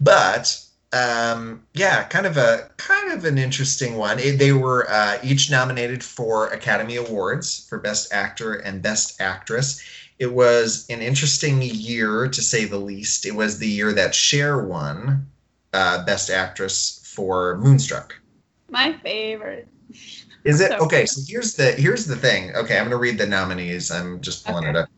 But 0.00 0.60
um, 0.92 1.64
yeah 1.74 2.02
kind 2.04 2.26
of 2.26 2.36
a 2.36 2.68
kind 2.78 3.12
of 3.12 3.24
an 3.24 3.38
interesting 3.38 3.96
one. 3.96 4.18
It- 4.18 4.38
they 4.40 4.52
were 4.52 4.90
uh, 4.90 5.18
each 5.22 5.50
nominated 5.50 6.02
for 6.02 6.48
academy 6.48 6.96
awards 6.96 7.64
for 7.68 7.78
best 7.78 8.12
actor 8.12 8.54
and 8.54 8.82
best 8.82 9.20
actress 9.20 9.80
it 10.20 10.32
was 10.32 10.86
an 10.90 11.00
interesting 11.00 11.60
year 11.62 12.28
to 12.28 12.42
say 12.42 12.66
the 12.66 12.78
least. 12.78 13.24
It 13.26 13.34
was 13.34 13.58
the 13.58 13.66
year 13.66 13.92
that 13.94 14.14
Cher 14.14 14.62
won 14.64 15.26
uh, 15.72 16.04
Best 16.04 16.30
Actress 16.30 17.00
for 17.14 17.56
Moonstruck. 17.58 18.14
My 18.68 18.92
favorite. 19.02 19.66
Is 20.44 20.60
it 20.60 20.70
So- 20.78 20.84
okay? 20.84 21.06
So 21.06 21.22
here's 21.26 21.54
the 21.54 21.72
here's 21.72 22.06
the 22.06 22.16
thing. 22.16 22.54
Okay, 22.54 22.76
I'm 22.76 22.84
going 22.84 22.90
to 22.90 22.96
read 22.98 23.18
the 23.18 23.26
nominees. 23.26 23.90
I'm 23.90 24.20
just 24.20 24.46
pulling 24.46 24.68
it 24.68 24.76
up. 24.76 24.88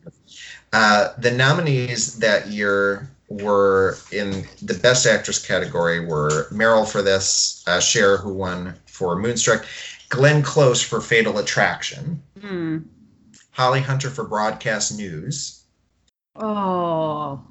Uh, 0.73 1.13
the 1.17 1.31
nominees 1.31 2.19
that 2.19 2.47
year 2.47 3.09
were 3.29 3.97
in 4.11 4.45
the 4.61 4.73
Best 4.73 5.05
Actress 5.07 5.39
category 5.43 6.05
were 6.05 6.47
Meryl 6.51 6.85
for 6.87 7.01
this, 7.01 7.63
uh, 7.67 7.79
Cher 7.79 8.17
who 8.17 8.33
won 8.33 8.75
for 8.87 9.15
Moonstruck, 9.17 9.65
Glenn 10.09 10.41
Close 10.43 10.81
for 10.81 10.99
Fatal 11.01 11.37
Attraction, 11.39 12.21
Hmm. 12.41 12.79
Holly 13.53 13.81
Hunter 13.81 14.09
for 14.09 14.23
Broadcast 14.25 14.95
News, 14.97 15.63
Oh 16.35 17.41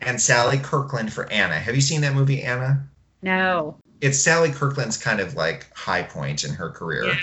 and 0.00 0.20
Sally 0.20 0.58
Kirkland 0.58 1.12
for 1.12 1.30
Anna. 1.30 1.54
Have 1.54 1.74
you 1.74 1.80
seen 1.80 2.00
that 2.02 2.14
movie, 2.14 2.42
Anna? 2.42 2.88
no. 3.22 3.76
It's 4.00 4.16
Sally 4.16 4.52
Kirkland's 4.52 4.96
kind 4.96 5.18
of 5.18 5.34
like 5.34 5.76
high 5.76 6.04
point 6.04 6.44
in 6.44 6.54
her 6.54 6.70
career. 6.70 7.14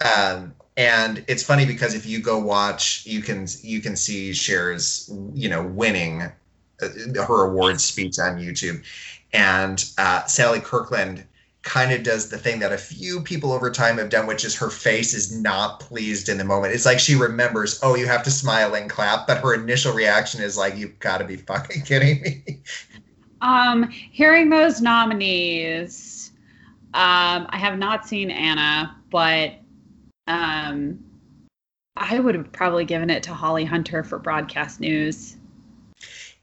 Yeah. 0.00 0.34
Um, 0.34 0.52
and 0.76 1.24
it's 1.28 1.44
funny 1.44 1.64
because 1.64 1.94
if 1.94 2.04
you 2.04 2.18
go 2.18 2.40
watch, 2.40 3.06
you 3.06 3.22
can 3.22 3.46
you 3.62 3.80
can 3.80 3.94
see 3.94 4.32
Cher's 4.32 5.08
you 5.32 5.48
know 5.48 5.62
winning 5.62 6.22
uh, 6.22 6.88
her 7.22 7.46
awards 7.46 7.84
speech 7.84 8.18
on 8.18 8.38
YouTube, 8.40 8.82
and 9.32 9.84
uh, 9.96 10.24
Sally 10.24 10.58
Kirkland 10.58 11.24
kind 11.66 11.90
of 11.92 12.04
does 12.04 12.30
the 12.30 12.38
thing 12.38 12.60
that 12.60 12.72
a 12.72 12.78
few 12.78 13.20
people 13.20 13.52
over 13.52 13.70
time 13.70 13.98
have 13.98 14.08
done, 14.08 14.26
which 14.26 14.44
is 14.44 14.54
her 14.54 14.70
face 14.70 15.12
is 15.12 15.36
not 15.36 15.80
pleased 15.80 16.28
in 16.28 16.38
the 16.38 16.44
moment. 16.44 16.72
It's 16.72 16.86
like 16.86 17.00
she 17.00 17.16
remembers, 17.16 17.80
oh, 17.82 17.96
you 17.96 18.06
have 18.06 18.22
to 18.22 18.30
smile 18.30 18.74
and 18.74 18.88
clap, 18.88 19.26
but 19.26 19.38
her 19.38 19.52
initial 19.52 19.92
reaction 19.92 20.40
is 20.40 20.56
like, 20.56 20.76
you've 20.76 20.98
got 21.00 21.18
to 21.18 21.24
be 21.24 21.36
fucking 21.36 21.82
kidding 21.82 22.22
me. 22.22 22.62
Um, 23.42 23.90
hearing 23.90 24.48
those 24.48 24.80
nominees, 24.80 26.30
um, 26.94 27.46
I 27.50 27.58
have 27.58 27.78
not 27.78 28.06
seen 28.06 28.30
Anna, 28.30 28.96
but 29.10 29.54
um, 30.28 31.04
I 31.96 32.20
would 32.20 32.36
have 32.36 32.50
probably 32.52 32.84
given 32.84 33.10
it 33.10 33.24
to 33.24 33.34
Holly 33.34 33.64
Hunter 33.64 34.04
for 34.04 34.18
broadcast 34.20 34.80
news. 34.80 35.35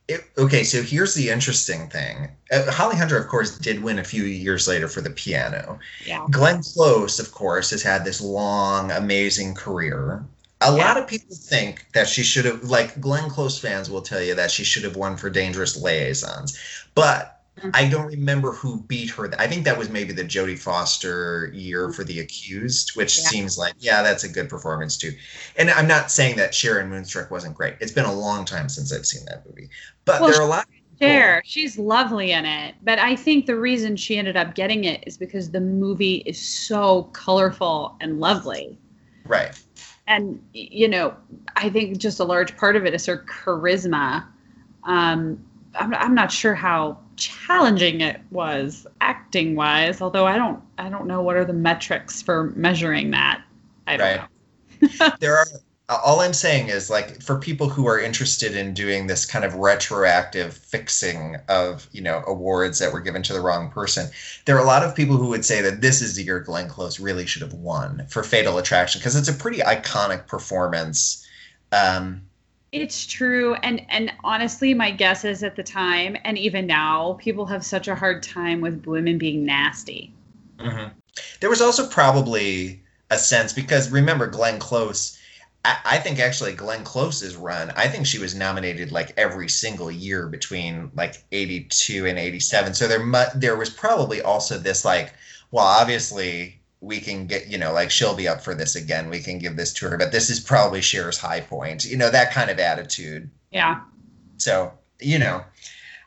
It, 0.10 0.26
okay, 0.38 0.66
so 0.66 0.82
here's 0.82 1.14
the 1.14 1.30
interesting 1.30 1.90
thing. 1.90 2.30
Uh, 2.52 2.70
Holly 2.70 2.98
Hunter, 2.98 3.18
of 3.18 3.28
course, 3.30 3.58
did 3.58 3.82
win 3.82 4.00
a 4.00 4.04
few 4.04 4.24
years 4.24 4.68
later 4.68 4.90
for 4.90 5.00
the 5.00 5.10
piano. 5.10 5.80
Yeah. 6.06 6.26
Glenn 6.30 6.62
Close, 6.62 7.20
of 7.20 7.32
course, 7.32 7.70
has 7.70 7.82
had 7.82 8.04
this 8.04 8.20
long, 8.20 8.92
amazing 8.92 9.56
career. 9.56 10.26
A 10.60 10.72
lot 10.72 10.98
of 10.98 11.08
people 11.08 11.36
think 11.36 11.86
that 11.94 12.08
she 12.08 12.24
should 12.24 12.46
have, 12.46 12.64
like 12.64 13.00
Glenn 13.00 13.30
Close 13.30 13.58
fans 13.58 13.90
will 13.90 14.02
tell 14.02 14.22
you 14.22 14.36
that 14.36 14.52
she 14.52 14.64
should 14.64 14.84
have 14.84 14.98
won 14.98 15.16
for 15.16 15.30
Dangerous 15.30 15.78
Liaisons. 15.78 16.58
But. 16.96 17.43
I 17.74 17.88
don't 17.88 18.08
remember 18.08 18.52
who 18.52 18.82
beat 18.84 19.12
her. 19.12 19.32
I 19.40 19.48
think 19.48 19.64
that 19.66 19.78
was 19.78 19.90
maybe 19.90 20.12
the 20.12 20.24
Jodie 20.24 20.58
Foster 20.58 21.52
year 21.54 21.92
for 21.92 22.04
The 22.04 22.20
Accused, 22.20 22.96
which 22.96 23.18
Yeah. 23.20 23.26
seems 23.26 23.58
like, 23.58 23.76
yeah, 23.80 24.02
that's 24.02 24.24
a 24.24 24.30
good 24.30 24.50
performance 24.50 24.98
too. 24.98 25.14
And 25.56 25.70
I'm 25.70 25.88
not 25.88 26.12
saying 26.12 26.36
that 26.38 26.54
Cher 26.54 26.80
in 26.80 26.90
Moonstruck 26.90 27.30
wasn't 27.32 27.56
great. 27.56 27.76
It's 27.80 27.92
been 27.92 28.06
a 28.06 28.14
long 28.14 28.44
time 28.46 28.70
since 28.70 28.92
I've 28.92 29.06
seen 29.06 29.24
that 29.26 29.46
movie. 29.48 29.70
But 30.06 30.22
Well, 30.22 30.32
there 30.32 30.40
are 30.42 30.44
a 30.46 30.48
lot. 30.50 30.68
Cher, 31.00 31.42
she's 31.46 31.78
lovely 31.78 32.32
in 32.32 32.46
it, 32.46 32.76
but 32.84 32.98
I 33.00 33.16
think 33.16 33.46
the 33.46 33.56
reason 33.56 33.96
she 33.98 34.18
ended 34.18 34.36
up 34.38 34.56
getting 34.56 34.86
it 34.86 35.04
is 35.06 35.18
because 35.18 35.52
the 35.52 35.60
movie 35.60 36.24
is 36.26 36.40
so 36.42 37.04
colorful 37.14 37.96
and 38.02 38.20
lovely. 38.20 38.78
Right. 39.26 39.52
and 40.08 40.42
you 40.54 40.88
know 40.90 41.16
i 41.56 41.70
think 41.70 41.98
just 41.98 42.20
a 42.20 42.24
large 42.26 42.58
part 42.58 42.76
of 42.76 42.86
it 42.86 42.94
is 42.94 43.06
her 43.06 43.20
charisma 43.20 44.26
um 44.84 45.42
i'm, 45.76 45.94
I'm 45.94 46.16
not 46.16 46.32
sure 46.32 46.56
how 46.56 46.98
challenging 47.16 48.02
it 48.02 48.20
was 48.32 48.88
acting 49.02 49.56
wise 49.56 50.02
although 50.02 50.26
i 50.26 50.38
don't 50.38 50.62
i 50.78 50.90
don't 50.90 51.08
know 51.08 51.22
what 51.22 51.36
are 51.36 51.46
the 51.46 51.54
metrics 51.54 52.22
for 52.22 52.52
measuring 52.56 53.12
that. 53.12 53.44
I 53.88 53.98
don't 53.98 54.12
Right. 54.12 54.16
know. 54.16 54.28
There 55.20 55.36
are 55.38 55.48
all 55.90 56.22
i'm 56.22 56.34
saying 56.34 56.70
is 56.70 56.90
like 56.90 57.22
for 57.22 57.38
people 57.40 57.70
who 57.70 57.88
are 57.88 58.00
interested 58.00 58.56
in 58.56 58.74
doing 58.74 59.06
this 59.08 59.26
kind 59.26 59.44
of 59.46 59.56
retroactive 59.56 60.56
fixing 60.58 61.38
of 61.50 61.88
you 61.92 62.02
know 62.02 62.24
awards 62.26 62.80
that 62.80 62.94
were 62.94 63.02
given 63.02 63.22
to 63.24 63.34
the 63.34 63.42
wrong 63.42 63.70
person 63.70 64.10
there 64.46 64.56
are 64.58 64.64
a 64.64 64.68
lot 64.68 64.84
of 64.84 64.96
people 64.96 65.18
who 65.18 65.28
would 65.28 65.46
say 65.46 65.62
that 65.62 65.82
this 65.82 66.02
is 66.02 66.16
the 66.16 66.24
year 66.24 66.40
glenn 66.40 66.70
close 66.70 67.00
really 67.00 67.26
should 67.26 67.42
have 67.42 67.54
won 67.54 68.06
for 68.10 68.24
fatal 68.24 68.58
attraction 68.58 69.00
because 69.00 69.16
it's 69.16 69.28
a 69.30 69.34
pretty 69.34 69.60
iconic 69.60 70.26
performance. 70.28 71.28
Um 71.72 72.24
it's 72.74 73.06
true 73.06 73.54
and 73.56 73.86
and 73.90 74.12
honestly 74.24 74.74
my 74.74 74.90
guess 74.92 75.24
is 75.24 75.44
at 75.44 75.56
the 75.56 75.64
time 75.64 76.18
and 76.26 76.38
even 76.38 76.66
now 76.66 77.14
people 77.22 77.46
have 77.46 77.64
such 77.64 77.88
a 77.88 77.96
hard 77.96 78.22
time 78.24 78.60
with 78.60 78.86
women 78.86 79.18
being 79.18 79.46
nasty 79.46 80.12
mhm. 80.60 80.92
there 81.40 81.50
was 81.50 81.62
also 81.62 81.88
probably 81.88 82.82
a 83.12 83.18
sense 83.18 83.54
because 83.54 83.92
remember 83.92 84.28
glenn 84.28 84.60
close 84.60 85.20
I, 85.64 85.78
I 85.86 85.98
think 86.00 86.20
actually 86.20 86.54
Glenn 86.54 86.84
Close's 86.84 87.36
run, 87.38 87.72
I 87.78 87.88
think 87.88 88.06
she 88.06 88.20
was 88.20 88.36
nominated 88.36 88.92
like 88.92 89.14
every 89.16 89.48
single 89.48 89.90
year 89.90 90.28
between 90.28 90.92
like 90.94 91.24
82 91.32 92.06
and 92.06 92.20
87. 92.20 92.74
So 92.74 92.88
there 92.88 93.04
mu- 93.04 93.34
there 93.36 93.56
was 93.56 93.70
probably 93.70 94.22
also 94.22 94.58
this 94.58 94.84
like, 94.84 95.14
well, 95.52 95.66
obviously 95.66 96.60
we 96.84 97.00
can 97.00 97.26
get, 97.26 97.48
you 97.48 97.58
know, 97.58 97.72
like 97.72 97.90
she'll 97.90 98.16
be 98.16 98.28
up 98.28 98.42
for 98.42 98.54
this 98.54 98.76
again. 98.76 99.10
We 99.10 99.22
can 99.22 99.40
give 99.40 99.56
this 99.56 99.72
to 99.76 99.90
her, 99.90 99.98
but 99.98 100.12
this 100.12 100.30
is 100.30 100.40
probably 100.42 100.82
Cher's 100.82 101.18
high 101.18 101.40
point, 101.40 101.86
you 101.86 101.96
know, 101.96 102.12
that 102.12 102.34
kind 102.34 102.50
of 102.50 102.60
attitude. 102.60 103.30
yeah 103.52 103.82
So, 104.38 104.74
you 105.00 105.18
know. 105.18 105.44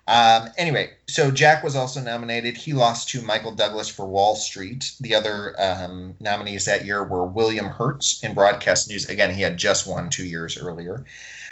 Um, 0.09 0.51
anyway, 0.57 0.91
so 1.09 1.33
Jack 1.33 1.64
was 1.64 1.74
also 1.74 2.01
nominated. 2.01 2.57
He 2.57 2.72
lost 2.72 3.09
to 3.09 3.22
Michael 3.22 3.53
Douglas 3.53 3.89
for 3.89 4.07
Wall 4.07 4.37
Street. 4.37 4.93
The 5.01 5.14
other 5.16 5.57
um, 5.59 6.14
nominees 6.20 6.66
that 6.66 6.85
year 6.85 7.03
were 7.03 7.27
William 7.27 7.66
Hurt 7.66 8.05
in 8.22 8.35
broadcast 8.35 8.89
news. 8.89 9.09
Again, 9.09 9.35
he 9.35 9.43
had 9.43 9.57
just 9.57 9.87
won 9.87 10.09
two 10.11 10.24
years 10.24 10.59
earlier. 10.59 11.05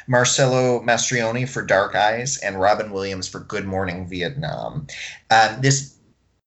Marcello 0.07 0.81
Mastroianni 0.83 1.49
for 1.49 1.63
Dark 1.63 1.97
Eyes 1.97 2.37
and 2.39 2.61
Robin 2.61 2.93
Williams 2.93 3.27
for 3.27 3.41
Good 3.41 3.65
Morning 3.65 4.07
Vietnam. 4.07 4.87
Um, 5.31 5.61
this 5.61 5.94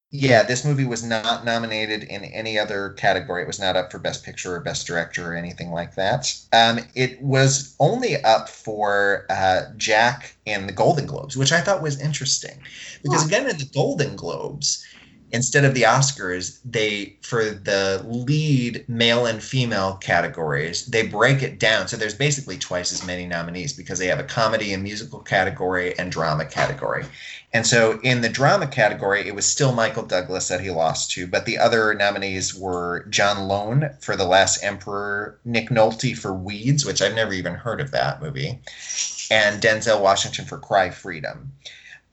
yeah, 0.09 0.43
this 0.43 0.63
movie 0.63 0.85
was 0.85 1.03
not 1.03 1.43
nominated 1.43 2.03
in 2.03 2.23
any 2.23 2.57
other 2.57 2.91
category. 2.91 3.43
It 3.43 3.47
was 3.47 3.59
not 3.59 3.75
up 3.75 3.91
for 3.91 3.99
Best 3.99 4.23
Picture 4.23 4.55
or 4.55 4.61
Best 4.61 4.87
Director 4.87 5.33
or 5.33 5.35
anything 5.35 5.71
like 5.71 5.95
that. 5.95 6.33
Um, 6.53 6.79
it 6.95 7.21
was 7.21 7.75
only 7.79 8.23
up 8.23 8.47
for 8.47 9.25
uh, 9.29 9.63
Jack 9.75 10.37
in 10.45 10.65
the 10.65 10.71
Golden 10.73 11.05
Globes, 11.07 11.35
which 11.35 11.51
I 11.51 11.59
thought 11.59 11.81
was 11.81 11.99
interesting. 11.99 12.61
Because 13.03 13.21
Huh. 13.21 13.27
again, 13.27 13.49
in 13.49 13.57
the 13.57 13.69
Golden 13.73 14.15
Globes, 14.15 14.81
instead 15.31 15.65
of 15.65 15.73
the 15.73 15.81
Oscars, 15.81 16.59
they 16.63 17.17
for 17.21 17.43
the 17.43 18.01
lead 18.07 18.85
male 18.87 19.25
and 19.25 19.43
female 19.43 19.95
categories, 19.97 20.85
they 20.85 21.05
break 21.05 21.43
it 21.43 21.59
down. 21.59 21.85
So 21.89 21.97
there's 21.97 22.15
basically 22.15 22.57
twice 22.57 22.93
as 22.93 23.03
many 23.03 23.25
nominees 23.25 23.73
because 23.73 23.99
they 23.99 24.07
have 24.07 24.19
a 24.19 24.23
comedy 24.23 24.71
and 24.73 24.81
musical 24.83 25.19
category 25.19 25.97
and 25.99 26.11
drama 26.13 26.45
category. 26.45 27.07
And 27.53 27.65
so 27.65 27.99
in 28.03 28.21
the 28.21 28.29
drama 28.29 28.67
category, 28.67 29.27
it 29.27 29.33
was 29.33 29.45
still 29.45 29.73
Michael 29.73 30.03
Douglas 30.03 30.49
that 30.49 30.61
he 30.61 30.69
lost 30.69 31.11
to, 31.11 31.27
but 31.27 31.45
the 31.45 31.57
other 31.57 31.93
nominees 31.93 32.53
were 32.53 33.05
John 33.09 33.47
Lone 33.47 33.91
for 34.01 34.15
The 34.15 34.25
Last 34.25 34.63
Emperor, 34.63 35.39
Nick 35.45 35.69
Nolte 35.69 36.17
for 36.17 36.33
Weeds, 36.33 36.85
which 36.85 37.01
I've 37.01 37.15
never 37.15 37.33
even 37.33 37.55
heard 37.55 37.79
of 37.79 37.91
that 37.91 38.21
movie, 38.21 38.59
and 39.31 39.61
Denzel 39.61 40.01
Washington 40.01 40.45
for 40.45 40.57
Cry 40.57 40.89
Freedom. 40.89 41.53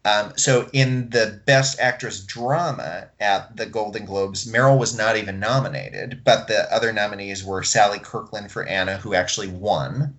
Um, 0.05 0.35
so 0.37 0.69
in 0.73 1.11
the 1.11 1.41
Best 1.47 1.81
Actress 1.81 2.21
Drama 2.21 3.09
at 3.21 3.57
the 3.57 3.67
Golden 3.67 4.05
Globes, 4.05 4.47
Meryl 4.47 4.79
was 4.79 4.97
not 4.97 5.17
even 5.17 5.41
nominated, 5.41 6.23
but 6.25 6.47
the 6.47 6.73
other 6.73 6.93
nominees 6.93 7.43
were 7.43 7.63
Sally 7.63 7.99
Kirkland 7.99 8.53
for 8.53 8.65
Anna, 8.65 8.99
who 8.99 9.15
actually 9.15 9.49
won, 9.49 10.15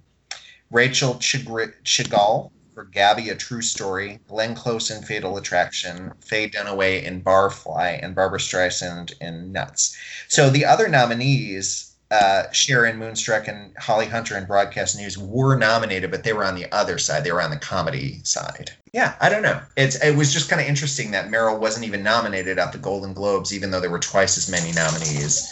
Rachel 0.72 1.16
Chagall 1.16 2.52
for 2.76 2.84
Gabby, 2.84 3.30
A 3.30 3.36
True 3.36 3.62
Story, 3.62 4.20
Glenn 4.28 4.54
Close 4.54 4.92
in 4.92 5.02
Fatal 5.02 5.38
Attraction, 5.38 6.12
Faye 6.20 6.50
Dunaway 6.50 7.02
in 7.04 7.24
Barfly, 7.24 8.00
and 8.04 8.14
Barbra 8.14 8.38
Streisand 8.38 9.14
in 9.22 9.54
Nuts. 9.54 9.98
So 10.28 10.50
the 10.50 10.66
other 10.66 10.90
nominees 10.90 11.94
uh, 12.12 12.52
Cher 12.52 12.86
in 12.86 12.98
Moonstruck 12.98 13.48
and 13.48 13.76
Holly 13.78 14.06
Hunter 14.06 14.38
in 14.38 14.46
Broadcast 14.46 14.96
News 14.98 15.18
were 15.18 15.56
nominated, 15.56 16.12
but 16.12 16.24
they 16.24 16.34
were 16.34 16.46
on 16.46 16.56
the 16.56 16.72
other 16.72 16.98
side. 16.98 17.24
They 17.24 17.32
were 17.32 17.42
on 17.42 17.50
the 17.50 17.58
comedy 17.58 18.20
side. 18.24 18.72
Yeah, 18.94 19.16
I 19.20 19.30
don't 19.30 19.42
know. 19.42 19.60
It's 19.76 19.96
it 20.04 20.16
was 20.16 20.32
just 20.32 20.50
kind 20.50 20.62
of 20.62 20.68
interesting 20.68 21.12
that 21.12 21.30
Meryl 21.30 21.60
wasn't 21.60 21.86
even 21.86 22.04
nominated 22.04 22.60
at 22.60 22.74
the 22.74 22.78
Golden 22.78 23.14
Globes, 23.14 23.54
even 23.54 23.72
though 23.72 23.80
there 23.80 23.90
were 23.90 24.00
twice 24.00 24.38
as 24.38 24.50
many 24.50 24.72
nominees, 24.74 25.50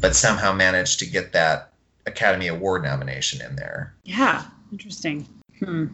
but 0.00 0.16
somehow 0.16 0.52
managed 0.52 1.00
to 1.00 1.06
get 1.06 1.32
that 1.32 1.72
Academy 2.06 2.46
Award 2.46 2.82
nomination 2.82 3.42
in 3.42 3.56
there. 3.56 3.92
Yeah, 4.04 4.44
interesting. 4.72 5.26
Hmm. 5.58 5.86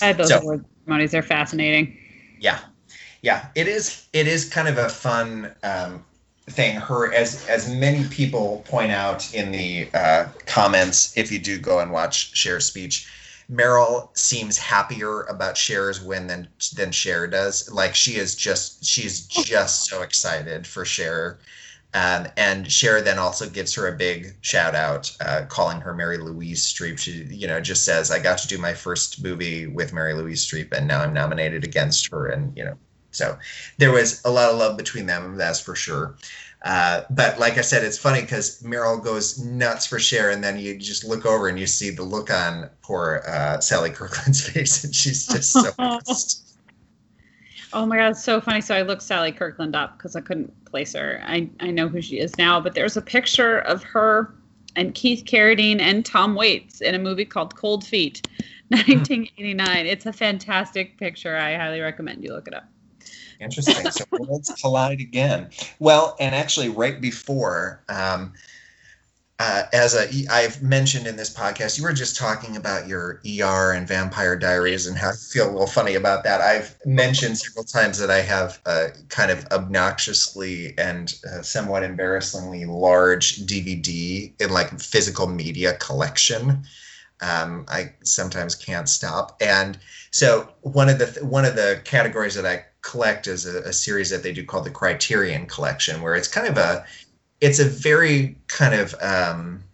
I 0.00 0.12
those 0.12 0.28
so, 0.28 0.38
award 0.38 0.64
ceremonies. 0.84 1.10
They're 1.10 1.22
fascinating. 1.22 1.96
Yeah, 2.40 2.60
yeah. 3.22 3.46
It 3.54 3.68
is. 3.68 4.06
It 4.12 4.26
is 4.26 4.48
kind 4.48 4.68
of 4.68 4.78
a 4.78 4.88
fun. 4.88 5.54
Um, 5.62 6.04
thing 6.50 6.74
her 6.74 7.14
as 7.14 7.46
as 7.48 7.72
many 7.72 8.04
people 8.08 8.64
point 8.66 8.90
out 8.90 9.32
in 9.32 9.52
the 9.52 9.88
uh, 9.94 10.26
comments 10.46 11.16
if 11.16 11.30
you 11.30 11.38
do 11.38 11.56
go 11.56 11.78
and 11.78 11.92
watch 11.92 12.32
Cher's 12.32 12.66
speech 12.66 13.08
Meryl 13.50 14.08
seems 14.16 14.58
happier 14.58 15.22
about 15.22 15.56
Cher's 15.56 16.00
win 16.00 16.26
than 16.26 16.48
than 16.74 16.90
Cher 16.90 17.26
does 17.26 17.70
like 17.70 17.94
she 17.94 18.16
is 18.16 18.34
just 18.34 18.84
she's 18.84 19.26
just 19.26 19.86
so 19.86 20.02
excited 20.02 20.66
for 20.66 20.84
Cher 20.84 21.38
um, 21.94 22.26
and 22.36 22.70
Cher 22.70 23.02
then 23.02 23.18
also 23.18 23.48
gives 23.48 23.74
her 23.74 23.86
a 23.86 23.92
big 23.92 24.34
shout 24.40 24.74
out, 24.74 25.14
uh, 25.20 25.44
calling 25.48 25.80
her 25.80 25.94
Mary 25.94 26.16
Louise 26.16 26.64
Streep. 26.64 26.98
She, 26.98 27.24
you 27.24 27.46
know, 27.46 27.60
just 27.60 27.84
says, 27.84 28.10
"I 28.10 28.18
got 28.18 28.38
to 28.38 28.48
do 28.48 28.56
my 28.56 28.72
first 28.72 29.22
movie 29.22 29.66
with 29.66 29.92
Mary 29.92 30.14
Louise 30.14 30.46
Streep, 30.46 30.72
and 30.72 30.86
now 30.86 31.02
I'm 31.02 31.12
nominated 31.12 31.64
against 31.64 32.10
her." 32.10 32.28
And 32.28 32.56
you 32.56 32.64
know, 32.64 32.78
so 33.10 33.38
there 33.76 33.92
was 33.92 34.22
a 34.24 34.30
lot 34.30 34.50
of 34.50 34.58
love 34.58 34.76
between 34.76 35.06
them, 35.06 35.36
that's 35.36 35.60
for 35.60 35.74
sure. 35.74 36.16
Uh, 36.64 37.02
but 37.10 37.38
like 37.38 37.58
I 37.58 37.60
said, 37.60 37.84
it's 37.84 37.98
funny 37.98 38.22
because 38.22 38.62
Meryl 38.62 39.02
goes 39.02 39.38
nuts 39.44 39.86
for 39.86 39.98
Cher, 39.98 40.30
and 40.30 40.42
then 40.42 40.58
you 40.58 40.78
just 40.78 41.04
look 41.04 41.26
over 41.26 41.48
and 41.48 41.58
you 41.58 41.66
see 41.66 41.90
the 41.90 42.04
look 42.04 42.30
on 42.30 42.70
poor 42.82 43.22
uh, 43.26 43.60
Sally 43.60 43.90
Kirkland's 43.90 44.48
face, 44.48 44.84
and 44.84 44.94
she's 44.94 45.26
just 45.26 45.52
so. 45.52 45.72
oh 47.72 47.86
my 47.86 47.96
god, 47.96 48.10
it's 48.10 48.24
so 48.24 48.40
funny. 48.40 48.60
So 48.60 48.74
I 48.74 48.82
looked 48.82 49.02
Sally 49.02 49.32
Kirkland 49.32 49.74
up 49.74 49.96
because 49.96 50.16
I 50.16 50.20
couldn't 50.20 50.64
place 50.64 50.94
her. 50.94 51.22
I 51.24 51.48
I 51.60 51.70
know 51.70 51.88
who 51.88 52.00
she 52.00 52.18
is 52.18 52.36
now, 52.38 52.60
but 52.60 52.74
there's 52.74 52.96
a 52.96 53.02
picture 53.02 53.60
of 53.60 53.82
her 53.84 54.34
and 54.76 54.94
Keith 54.94 55.24
Carradine 55.24 55.80
and 55.80 56.04
Tom 56.04 56.34
Waits 56.34 56.80
in 56.80 56.94
a 56.94 56.98
movie 56.98 57.24
called 57.24 57.54
Cold 57.56 57.84
Feet, 57.84 58.26
1989. 58.68 59.86
It's 59.86 60.06
a 60.06 60.12
fantastic 60.12 60.96
picture. 60.98 61.36
I 61.36 61.56
highly 61.56 61.80
recommend 61.80 62.24
you 62.24 62.32
look 62.32 62.48
it 62.48 62.54
up. 62.54 62.64
Interesting. 63.40 63.90
So 63.90 64.04
worlds 64.12 64.52
collide 64.60 65.00
again. 65.00 65.50
Well, 65.78 66.16
and 66.20 66.34
actually, 66.34 66.68
right 66.68 67.00
before, 67.00 67.82
um, 67.88 68.32
uh, 69.42 69.64
as 69.72 69.96
a, 69.96 70.08
I've 70.30 70.62
mentioned 70.62 71.08
in 71.08 71.16
this 71.16 71.34
podcast, 71.34 71.76
you 71.76 71.82
were 71.82 71.92
just 71.92 72.16
talking 72.16 72.56
about 72.56 72.86
your 72.86 73.20
ER 73.26 73.72
and 73.72 73.88
Vampire 73.88 74.36
Diaries 74.36 74.86
and 74.86 74.96
how 74.96 75.08
I 75.08 75.14
feel 75.14 75.50
a 75.50 75.50
little 75.50 75.66
funny 75.66 75.96
about 75.96 76.22
that. 76.22 76.40
I've 76.40 76.76
mentioned 76.86 77.38
several 77.38 77.64
times 77.64 77.98
that 77.98 78.08
I 78.08 78.20
have 78.20 78.60
a 78.66 78.90
kind 79.08 79.32
of 79.32 79.44
obnoxiously 79.46 80.78
and 80.78 81.12
uh, 81.28 81.42
somewhat 81.42 81.82
embarrassingly 81.82 82.66
large 82.66 83.44
DVD 83.46 84.32
in 84.40 84.50
like 84.50 84.78
physical 84.78 85.26
media 85.26 85.74
collection. 85.78 86.62
Um, 87.20 87.64
I 87.66 87.94
sometimes 88.04 88.54
can't 88.54 88.88
stop, 88.88 89.36
and 89.40 89.76
so 90.12 90.52
one 90.60 90.88
of 90.88 90.98
the 91.00 91.06
one 91.24 91.44
of 91.44 91.56
the 91.56 91.80
categories 91.84 92.34
that 92.34 92.46
I 92.46 92.64
collect 92.82 93.26
is 93.28 93.46
a, 93.46 93.60
a, 93.62 93.72
series 93.72 94.10
that 94.10 94.24
they 94.24 94.32
do 94.32 94.44
called 94.44 94.66
the 94.66 94.70
Criterion 94.70 95.46
Collection, 95.46 96.02
where 96.02 96.16
it's 96.16 96.26
kind 96.26 96.48
of 96.48 96.56
a 96.58 96.84
it's 97.42 97.58
a 97.58 97.64
very 97.64 98.36
kind 98.46 98.72
of 98.72 98.94
um, 99.02 99.64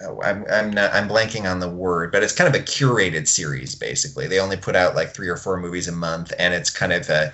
oh, 0.00 0.22
I'm 0.22 0.46
I'm 0.48 0.70
not 0.70 0.94
I'm 0.94 1.08
blanking 1.08 1.50
on 1.50 1.58
the 1.58 1.68
word, 1.68 2.12
but 2.12 2.22
it's 2.22 2.32
kind 2.32 2.48
of 2.48 2.58
a 2.58 2.64
curated 2.64 3.26
series. 3.26 3.74
Basically, 3.74 4.28
they 4.28 4.38
only 4.38 4.56
put 4.56 4.76
out 4.76 4.94
like 4.94 5.12
three 5.12 5.28
or 5.28 5.36
four 5.36 5.58
movies 5.58 5.88
a 5.88 5.92
month, 5.92 6.32
and 6.38 6.54
it's 6.54 6.70
kind 6.70 6.92
of 6.92 7.10
a 7.10 7.32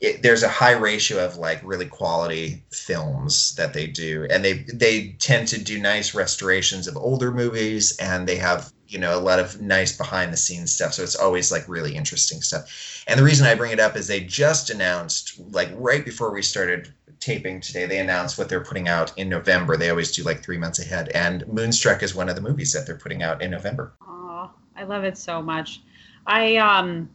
it, 0.00 0.22
there's 0.22 0.42
a 0.42 0.48
high 0.48 0.72
ratio 0.72 1.24
of 1.24 1.36
like 1.36 1.60
really 1.62 1.86
quality 1.86 2.60
films 2.72 3.54
that 3.54 3.72
they 3.72 3.86
do, 3.86 4.26
and 4.30 4.44
they 4.44 4.64
they 4.74 5.14
tend 5.20 5.46
to 5.48 5.62
do 5.62 5.78
nice 5.78 6.12
restorations 6.12 6.88
of 6.88 6.96
older 6.96 7.30
movies, 7.30 7.96
and 7.98 8.26
they 8.26 8.36
have 8.36 8.72
you 8.88 8.98
know 8.98 9.16
a 9.16 9.20
lot 9.20 9.38
of 9.38 9.60
nice 9.60 9.96
behind 9.96 10.32
the 10.32 10.36
scenes 10.36 10.72
stuff 10.72 10.92
so 10.92 11.02
it's 11.02 11.16
always 11.16 11.50
like 11.50 11.66
really 11.68 11.96
interesting 11.96 12.42
stuff 12.42 13.02
and 13.08 13.18
the 13.18 13.24
reason 13.24 13.46
i 13.46 13.54
bring 13.54 13.72
it 13.72 13.80
up 13.80 13.96
is 13.96 14.06
they 14.06 14.20
just 14.20 14.68
announced 14.68 15.40
like 15.52 15.70
right 15.74 16.04
before 16.04 16.30
we 16.32 16.42
started 16.42 16.92
taping 17.24 17.58
today 17.58 17.86
they 17.86 17.98
announced 17.98 18.36
what 18.36 18.50
they're 18.50 18.64
putting 18.64 18.86
out 18.86 19.16
in 19.16 19.30
november 19.30 19.76
they 19.78 19.88
always 19.88 20.12
do 20.12 20.22
like 20.22 20.42
three 20.42 20.58
months 20.58 20.78
ahead 20.78 21.08
and 21.14 21.46
moonstruck 21.48 22.02
is 22.02 22.14
one 22.14 22.28
of 22.28 22.36
the 22.36 22.42
movies 22.42 22.72
that 22.72 22.86
they're 22.86 22.98
putting 22.98 23.22
out 23.22 23.40
in 23.40 23.50
november 23.50 23.94
oh 24.06 24.50
i 24.76 24.84
love 24.84 25.04
it 25.04 25.16
so 25.16 25.40
much 25.40 25.80
i 26.26 26.56
um 26.56 27.08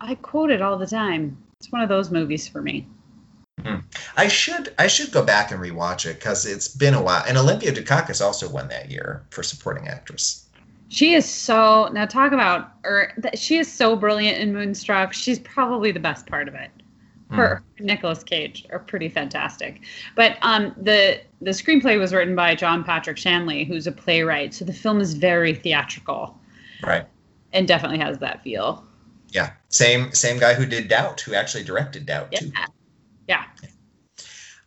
i 0.00 0.14
quote 0.14 0.50
it 0.50 0.62
all 0.62 0.78
the 0.78 0.86
time 0.86 1.36
it's 1.60 1.70
one 1.70 1.82
of 1.82 1.90
those 1.90 2.10
movies 2.10 2.48
for 2.48 2.62
me 2.62 2.86
Hmm. 3.62 3.76
I 4.16 4.28
should 4.28 4.74
I 4.78 4.86
should 4.86 5.12
go 5.12 5.24
back 5.24 5.50
and 5.50 5.60
rewatch 5.60 6.04
it 6.04 6.16
because 6.16 6.44
it's 6.44 6.68
been 6.68 6.92
a 6.92 7.02
while. 7.02 7.24
And 7.26 7.38
Olympia 7.38 7.72
Dukakis 7.72 8.20
also 8.20 8.50
won 8.50 8.68
that 8.68 8.90
year 8.90 9.24
for 9.30 9.42
supporting 9.42 9.88
actress. 9.88 10.46
She 10.88 11.14
is 11.14 11.24
so 11.24 11.88
now 11.92 12.04
talk 12.04 12.32
about 12.32 12.72
or 12.84 13.12
she 13.34 13.56
is 13.56 13.72
so 13.72 13.96
brilliant 13.96 14.38
in 14.38 14.52
Moonstruck. 14.52 15.14
She's 15.14 15.38
probably 15.38 15.90
the 15.90 16.00
best 16.00 16.26
part 16.26 16.48
of 16.48 16.54
it. 16.54 16.70
Her 17.30 17.62
mm. 17.78 17.84
Nicolas 17.84 18.22
Cage 18.22 18.66
are 18.70 18.78
pretty 18.78 19.08
fantastic. 19.08 19.80
But 20.14 20.38
um, 20.42 20.74
the 20.80 21.20
the 21.40 21.50
screenplay 21.50 21.98
was 21.98 22.14
written 22.14 22.36
by 22.36 22.54
John 22.54 22.84
Patrick 22.84 23.16
Shanley, 23.16 23.64
who's 23.64 23.86
a 23.86 23.92
playwright. 23.92 24.54
So 24.54 24.64
the 24.64 24.72
film 24.72 25.00
is 25.00 25.14
very 25.14 25.54
theatrical. 25.54 26.38
Right. 26.82 27.04
And 27.52 27.66
definitely 27.66 27.98
has 27.98 28.18
that 28.18 28.42
feel. 28.42 28.84
Yeah. 29.30 29.52
Same 29.70 30.12
same 30.12 30.38
guy 30.38 30.54
who 30.54 30.66
did 30.66 30.88
Doubt, 30.88 31.20
who 31.20 31.34
actually 31.34 31.64
directed 31.64 32.06
Doubt 32.06 32.28
yeah. 32.30 32.38
too. 32.38 32.52
Yeah. 33.28 33.44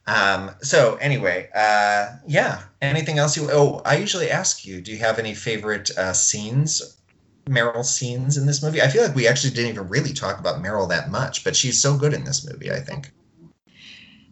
Um, 0.06 0.52
so 0.62 0.96
anyway, 0.96 1.50
uh, 1.56 2.18
yeah. 2.28 2.64
Anything 2.82 3.20
else 3.20 3.38
you? 3.38 3.48
Oh, 3.52 3.82
I 3.86 3.98
usually 3.98 4.30
ask 4.30 4.66
you. 4.66 4.82
Do 4.82 4.92
you 4.92 4.98
have 4.98 5.20
any 5.20 5.34
favorite 5.34 5.92
uh, 5.98 6.14
scenes, 6.14 6.98
Meryl 7.50 7.84
scenes 7.84 8.38
in 8.38 8.46
this 8.46 8.62
movie? 8.64 8.82
I 8.82 8.88
feel 8.88 9.04
like 9.04 9.16
we 9.16 9.28
actually 9.28 9.54
didn't 9.54 9.72
even 9.72 9.90
really 9.90 10.14
talk 10.14 10.40
about 10.40 10.62
Meryl 10.62 10.88
that 10.90 11.10
much, 11.10 11.44
but 11.44 11.56
she's 11.56 11.82
so 11.82 11.98
good 11.98 12.14
in 12.14 12.24
this 12.24 12.48
movie. 12.50 12.72
I 12.72 12.80
think 12.80 13.12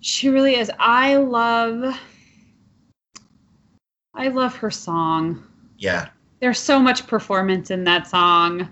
she 0.01 0.30
really 0.30 0.55
is. 0.55 0.72
I 0.80 1.15
love. 1.18 1.99
I 4.13 4.28
love 4.30 4.55
her 4.55 4.72
song. 4.72 5.43
Yeah. 5.78 6.09
There's 6.39 6.59
so 6.59 6.80
much 6.80 7.07
performance 7.07 7.72
in 7.72 7.84
that 7.86 8.07
song 8.07 8.70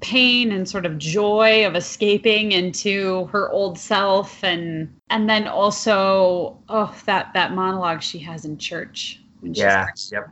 pain 0.00 0.52
and 0.52 0.68
sort 0.68 0.86
of 0.86 0.98
joy 0.98 1.66
of 1.66 1.74
escaping 1.74 2.52
into 2.52 3.26
her 3.26 3.50
old 3.50 3.78
self 3.78 4.42
and 4.42 4.94
and 5.10 5.28
then 5.28 5.46
also 5.46 6.58
oh 6.68 6.94
that 7.06 7.32
that 7.32 7.52
monologue 7.52 8.02
she 8.02 8.18
has 8.18 8.44
in 8.44 8.58
church 8.58 9.20
yeah 9.42 9.86
yep 10.10 10.28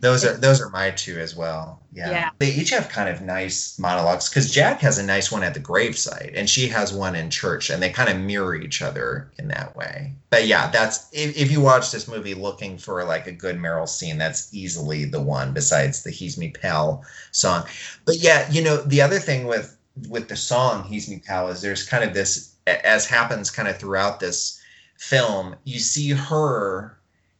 those 0.00 0.24
are 0.24 0.36
those 0.36 0.60
are 0.60 0.68
my 0.70 0.90
two 0.90 1.18
as 1.18 1.34
well. 1.34 1.80
Yeah. 1.92 2.10
yeah. 2.10 2.30
They 2.38 2.50
each 2.52 2.70
have 2.70 2.88
kind 2.88 3.08
of 3.08 3.22
nice 3.22 3.78
monologues 3.78 4.28
because 4.28 4.52
Jack 4.52 4.80
has 4.80 4.98
a 4.98 5.02
nice 5.02 5.32
one 5.32 5.42
at 5.42 5.54
the 5.54 5.60
gravesite 5.60 6.32
and 6.34 6.48
she 6.48 6.68
has 6.68 6.92
one 6.92 7.14
in 7.14 7.30
church 7.30 7.70
and 7.70 7.82
they 7.82 7.90
kind 7.90 8.10
of 8.10 8.18
mirror 8.18 8.54
each 8.54 8.82
other 8.82 9.30
in 9.38 9.48
that 9.48 9.74
way. 9.76 10.12
But 10.30 10.46
yeah, 10.46 10.70
that's 10.70 11.08
if, 11.12 11.36
if 11.36 11.50
you 11.50 11.60
watch 11.60 11.90
this 11.90 12.08
movie 12.08 12.34
looking 12.34 12.76
for 12.76 13.02
like 13.04 13.26
a 13.26 13.32
good 13.32 13.56
Meryl 13.56 13.88
scene, 13.88 14.18
that's 14.18 14.52
easily 14.52 15.06
the 15.06 15.22
one 15.22 15.52
besides 15.52 16.02
the 16.02 16.10
He's 16.10 16.36
Me 16.36 16.50
Pal 16.50 17.04
song. 17.32 17.64
But 18.04 18.16
yeah, 18.16 18.50
you 18.50 18.62
know, 18.62 18.76
the 18.76 19.00
other 19.00 19.18
thing 19.18 19.46
with 19.46 19.76
with 20.08 20.28
the 20.28 20.36
song 20.36 20.84
He's 20.84 21.08
Me 21.08 21.22
Pal 21.24 21.48
is 21.48 21.62
there's 21.62 21.88
kind 21.88 22.04
of 22.04 22.12
this 22.12 22.54
as 22.66 23.06
happens 23.06 23.50
kind 23.50 23.68
of 23.68 23.78
throughout 23.78 24.20
this 24.20 24.60
film, 24.98 25.56
you 25.64 25.78
see 25.78 26.10
her 26.10 26.95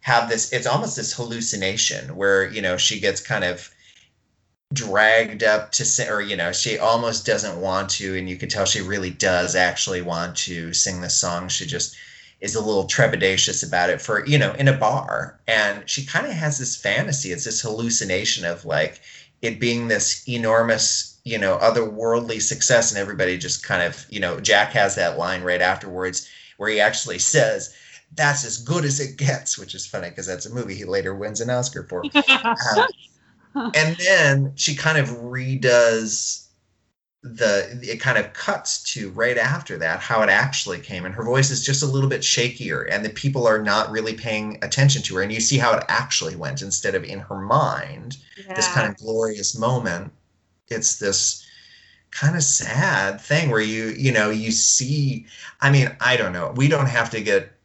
have 0.07 0.29
this. 0.29 0.53
It's 0.53 0.69
almost 0.69 0.95
this 0.95 1.13
hallucination 1.13 2.15
where 2.15 2.49
you 2.49 2.63
know 2.63 2.77
she 2.77 3.01
gets 3.01 3.21
kind 3.21 3.43
of 3.43 3.69
dragged 4.73 5.43
up 5.43 5.73
to 5.73 5.85
sing, 5.85 6.09
or 6.09 6.21
you 6.21 6.37
know, 6.37 6.53
she 6.53 6.79
almost 6.79 7.27
doesn't 7.27 7.61
want 7.61 7.91
to, 7.91 8.17
and 8.17 8.29
you 8.31 8.37
can 8.37 8.49
tell 8.49 8.65
she 8.65 8.81
really 8.81 9.11
does 9.11 9.57
actually 9.57 10.03
want 10.03 10.37
to 10.37 10.73
sing 10.73 11.01
the 11.01 11.11
song. 11.11 11.49
She 11.49 11.67
just 11.67 11.97
is 12.41 12.55
a 12.55 12.61
little 12.61 12.85
trepidatious 12.85 13.67
about 13.67 13.91
it 13.91 14.01
for 14.01 14.25
you 14.27 14.39
know 14.39 14.53
in 14.53 14.69
a 14.69 14.79
bar, 14.79 15.41
and 15.49 15.83
she 15.91 16.07
kind 16.07 16.27
of 16.27 16.35
has 16.35 16.57
this 16.57 16.77
fantasy. 16.77 17.33
It's 17.33 17.45
this 17.45 17.61
hallucination 17.61 18.45
of 18.45 18.65
like 18.65 19.01
it 19.43 19.59
being 19.59 19.89
this 19.89 20.23
enormous 20.29 21.19
you 21.25 21.39
know 21.39 21.59
otherworldly 21.59 22.41
success, 22.41 22.93
and 22.93 23.01
everybody 23.01 23.37
just 23.39 23.65
kind 23.65 23.83
of 23.83 24.07
you 24.09 24.21
know 24.21 24.39
Jack 24.39 24.71
has 24.71 24.95
that 24.95 25.19
line 25.19 25.43
right 25.43 25.61
afterwards 25.61 26.29
where 26.59 26.71
he 26.71 26.79
actually 26.79 27.19
says 27.19 27.75
that's 28.15 28.45
as 28.45 28.59
good 28.59 28.85
as 28.85 29.01
it 29.01 29.17
gets, 29.17 29.59
which 29.59 29.75
is 29.75 29.87
funny 29.87 30.09
because 30.09 30.27
that's 30.27 30.47
a 30.47 30.55
movie 30.55 30.75
he 30.75 30.85
later 30.85 31.15
wins 31.15 31.41
an 31.41 31.51
Oscar 31.51 31.85
for. 31.85 32.05
um, 33.55 33.73
and 33.75 33.97
then 33.97 34.53
she 34.57 34.75
kind 34.75 34.99
of 34.99 35.09
redoes 35.09 36.47
the 37.35 37.79
it 37.83 38.01
kind 38.01 38.19
of 38.19 38.33
cuts 38.33 38.83
to 38.83 39.11
right 39.11 39.37
after 39.37 39.77
that 39.79 39.99
how 39.99 40.23
it 40.23 40.29
actually 40.29 40.79
came 40.79 41.05
and 41.05 41.15
her 41.15 41.25
voice 41.25 41.51
is 41.51 41.65
just 41.65 41.83
a 41.83 41.87
little 41.87 42.09
bit 42.09 42.21
shakier 42.21 42.87
and 42.91 43.05
the 43.05 43.11
people 43.11 43.49
are 43.49 43.61
not 43.61 43.91
really 43.91 44.15
paying 44.15 44.59
attention 44.63 45.03
to 45.03 45.17
her 45.17 45.23
and 45.23 45.33
you 45.33 45.41
see 45.41 45.59
how 45.59 45.77
it 45.77 45.85
actually 45.89 46.37
went 46.37 46.63
instead 46.63 46.95
of 46.95 47.03
in 47.03 47.19
her 47.19 47.41
mind 47.41 48.17
yeah. 48.47 48.55
this 48.55 48.73
kind 48.73 48.89
of 48.89 48.97
glorious 48.99 49.59
moment 49.59 50.13
it's 50.69 50.99
this 50.99 51.45
kind 52.13 52.37
of 52.37 52.43
sad 52.43 53.21
thing 53.21 53.51
where 53.51 53.61
you 53.61 53.87
you 53.99 54.13
know 54.13 54.31
you 54.31 54.53
see 54.53 55.27
i 55.61 55.71
mean 55.71 55.95
i 56.01 56.17
don't 56.17 56.33
know 56.33 56.53
we 56.55 56.69
don't 56.69 56.89
have 56.89 57.11
to 57.11 57.21
get 57.21 57.56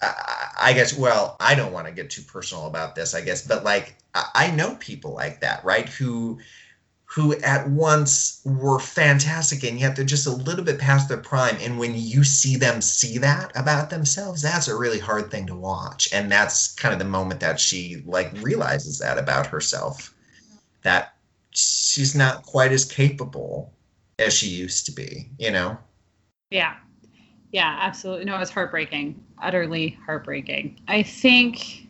I 0.00 0.72
guess, 0.74 0.96
well, 0.96 1.36
I 1.40 1.54
don't 1.54 1.72
want 1.72 1.86
to 1.86 1.92
get 1.92 2.10
too 2.10 2.22
personal 2.22 2.66
about 2.66 2.94
this, 2.94 3.14
I 3.14 3.20
guess, 3.20 3.46
but 3.46 3.64
like, 3.64 3.96
I 4.14 4.50
know 4.50 4.76
people 4.76 5.12
like 5.14 5.40
that, 5.40 5.64
right? 5.64 5.88
Who, 5.88 6.38
who 7.04 7.34
at 7.40 7.68
once 7.70 8.42
were 8.44 8.78
fantastic 8.78 9.64
and 9.64 9.80
yet 9.80 9.96
they're 9.96 10.04
just 10.04 10.26
a 10.26 10.30
little 10.30 10.64
bit 10.64 10.78
past 10.78 11.08
their 11.08 11.16
prime. 11.16 11.56
And 11.60 11.78
when 11.78 11.94
you 11.94 12.22
see 12.22 12.56
them 12.56 12.80
see 12.82 13.18
that 13.18 13.50
about 13.56 13.88
themselves, 13.88 14.42
that's 14.42 14.68
a 14.68 14.76
really 14.76 14.98
hard 14.98 15.30
thing 15.30 15.46
to 15.46 15.54
watch. 15.54 16.12
And 16.12 16.30
that's 16.30 16.74
kind 16.74 16.92
of 16.92 16.98
the 16.98 17.06
moment 17.06 17.40
that 17.40 17.58
she 17.58 18.02
like 18.04 18.30
realizes 18.42 18.98
that 18.98 19.16
about 19.16 19.46
herself, 19.46 20.14
that 20.82 21.14
she's 21.50 22.14
not 22.14 22.42
quite 22.42 22.72
as 22.72 22.84
capable 22.84 23.72
as 24.18 24.34
she 24.34 24.48
used 24.48 24.84
to 24.86 24.92
be, 24.92 25.30
you 25.38 25.50
know? 25.50 25.78
Yeah. 26.50 26.76
Yeah, 27.52 27.78
absolutely. 27.80 28.26
No, 28.26 28.38
it's 28.38 28.50
heartbreaking. 28.50 29.24
Utterly 29.42 29.98
heartbreaking. 30.04 30.80
I 30.88 31.02
think 31.02 31.88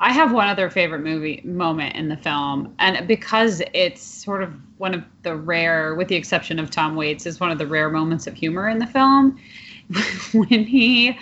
I 0.00 0.12
have 0.12 0.32
one 0.32 0.48
other 0.48 0.70
favorite 0.70 1.02
movie 1.02 1.42
moment 1.44 1.94
in 1.94 2.08
the 2.08 2.16
film, 2.16 2.74
and 2.78 3.06
because 3.06 3.62
it's 3.74 4.02
sort 4.02 4.42
of 4.42 4.54
one 4.78 4.94
of 4.94 5.04
the 5.22 5.36
rare, 5.36 5.94
with 5.94 6.08
the 6.08 6.16
exception 6.16 6.58
of 6.58 6.70
Tom 6.70 6.96
Waits, 6.96 7.26
is 7.26 7.38
one 7.38 7.50
of 7.50 7.58
the 7.58 7.66
rare 7.66 7.90
moments 7.90 8.26
of 8.26 8.34
humor 8.34 8.68
in 8.68 8.78
the 8.78 8.86
film 8.86 9.38
when 10.32 10.64
he 10.64 11.18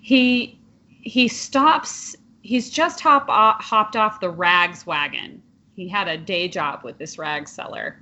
he 0.00 0.58
he 1.00 1.26
stops. 1.26 2.14
He's 2.42 2.70
just 2.70 3.00
hop 3.00 3.28
off, 3.28 3.62
hopped 3.62 3.96
off 3.96 4.20
the 4.20 4.30
rags 4.30 4.86
wagon. 4.86 5.42
He 5.74 5.88
had 5.88 6.06
a 6.06 6.16
day 6.16 6.48
job 6.48 6.82
with 6.84 6.98
this 6.98 7.18
rag 7.18 7.48
seller, 7.48 8.00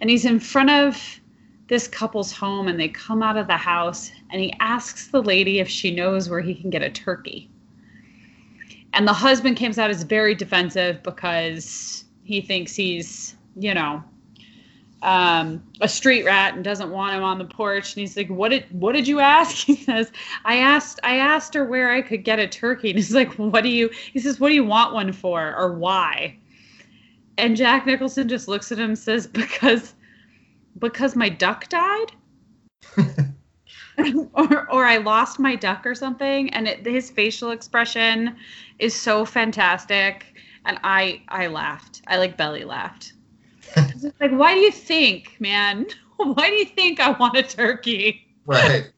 and 0.00 0.10
he's 0.10 0.24
in 0.24 0.38
front 0.38 0.70
of 0.70 1.20
this 1.68 1.88
couple's 1.88 2.32
home 2.32 2.68
and 2.68 2.78
they 2.78 2.88
come 2.88 3.22
out 3.22 3.36
of 3.36 3.46
the 3.46 3.56
house 3.56 4.10
and 4.30 4.40
he 4.40 4.52
asks 4.60 5.08
the 5.08 5.22
lady 5.22 5.58
if 5.58 5.68
she 5.68 5.94
knows 5.94 6.28
where 6.28 6.40
he 6.40 6.54
can 6.54 6.70
get 6.70 6.82
a 6.82 6.90
turkey. 6.90 7.50
And 8.92 9.06
the 9.06 9.12
husband 9.12 9.58
comes 9.58 9.78
out 9.78 9.90
as 9.90 10.02
very 10.02 10.34
defensive 10.34 11.02
because 11.02 12.04
he 12.24 12.40
thinks 12.40 12.74
he's, 12.74 13.36
you 13.56 13.74
know, 13.74 14.02
um, 15.02 15.62
a 15.80 15.88
street 15.88 16.24
rat 16.24 16.54
and 16.54 16.64
doesn't 16.64 16.90
want 16.90 17.14
him 17.14 17.22
on 17.22 17.38
the 17.38 17.44
porch. 17.44 17.94
And 17.94 18.00
he's 18.00 18.16
like, 18.16 18.28
"What 18.28 18.48
did 18.48 18.64
what 18.70 18.92
did 18.92 19.06
you 19.06 19.20
ask?" 19.20 19.56
He 19.66 19.76
says, 19.76 20.10
"I 20.44 20.56
asked 20.56 20.98
I 21.04 21.16
asked 21.16 21.54
her 21.54 21.64
where 21.64 21.90
I 21.90 22.00
could 22.00 22.24
get 22.24 22.38
a 22.38 22.48
turkey." 22.48 22.90
And 22.90 22.98
he's 22.98 23.14
like, 23.14 23.34
"What 23.34 23.62
do 23.62 23.68
you?" 23.68 23.90
He 24.12 24.18
says, 24.18 24.40
"What 24.40 24.48
do 24.48 24.54
you 24.54 24.64
want 24.64 24.94
one 24.94 25.12
for, 25.12 25.54
or 25.54 25.74
why?" 25.74 26.36
And 27.38 27.56
Jack 27.56 27.86
Nicholson 27.86 28.28
just 28.28 28.48
looks 28.48 28.72
at 28.72 28.78
him 28.78 28.90
and 28.90 28.98
says, 28.98 29.26
"Because 29.26 29.94
because 30.78 31.16
my 31.16 31.28
duck 31.28 31.68
died 31.68 32.12
or, 34.34 34.70
or 34.70 34.84
I 34.84 34.98
lost 34.98 35.38
my 35.38 35.56
duck 35.56 35.86
or 35.86 35.94
something. 35.94 36.50
And 36.50 36.68
it, 36.68 36.84
his 36.84 37.10
facial 37.10 37.50
expression 37.50 38.36
is 38.78 38.94
so 38.94 39.24
fantastic. 39.24 40.34
And 40.64 40.78
I, 40.84 41.22
I 41.28 41.46
laughed. 41.46 42.02
I 42.06 42.18
like 42.18 42.36
belly 42.36 42.64
laughed. 42.64 43.14
like, 44.20 44.32
why 44.32 44.54
do 44.54 44.60
you 44.60 44.72
think, 44.72 45.36
man? 45.40 45.86
Why 46.16 46.48
do 46.48 46.54
you 46.54 46.64
think 46.64 46.98
I 46.98 47.10
want 47.10 47.36
a 47.36 47.42
turkey? 47.42 48.26
Right. 48.46 48.90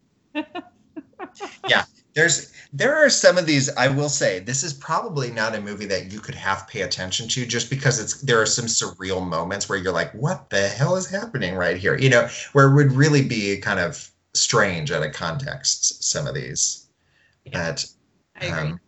yeah. 1.68 1.84
There's 2.18 2.52
there 2.72 2.96
are 2.96 3.08
some 3.08 3.38
of 3.38 3.46
these 3.46 3.70
i 3.76 3.86
will 3.86 4.08
say 4.08 4.40
this 4.40 4.64
is 4.64 4.74
probably 4.74 5.30
not 5.30 5.54
a 5.54 5.60
movie 5.60 5.86
that 5.86 6.10
you 6.12 6.18
could 6.18 6.34
half 6.34 6.68
pay 6.68 6.80
attention 6.80 7.28
to 7.28 7.46
just 7.46 7.70
because 7.70 8.00
it's 8.00 8.20
there 8.22 8.42
are 8.42 8.46
some 8.46 8.64
surreal 8.66 9.24
moments 9.24 9.68
where 9.68 9.78
you're 9.78 9.92
like 9.92 10.12
what 10.14 10.50
the 10.50 10.66
hell 10.66 10.96
is 10.96 11.08
happening 11.08 11.54
right 11.54 11.76
here? 11.76 11.96
You 11.96 12.10
know 12.10 12.28
where 12.54 12.66
it 12.66 12.74
would 12.74 12.90
really 12.90 13.22
be 13.22 13.56
kind 13.58 13.78
of 13.78 14.10
strange 14.34 14.90
out 14.90 15.06
of 15.06 15.12
context 15.12 16.02
some 16.02 16.26
of 16.26 16.34
these. 16.34 16.88
Yeah, 17.44 17.70
but 17.70 17.86
um, 18.50 18.80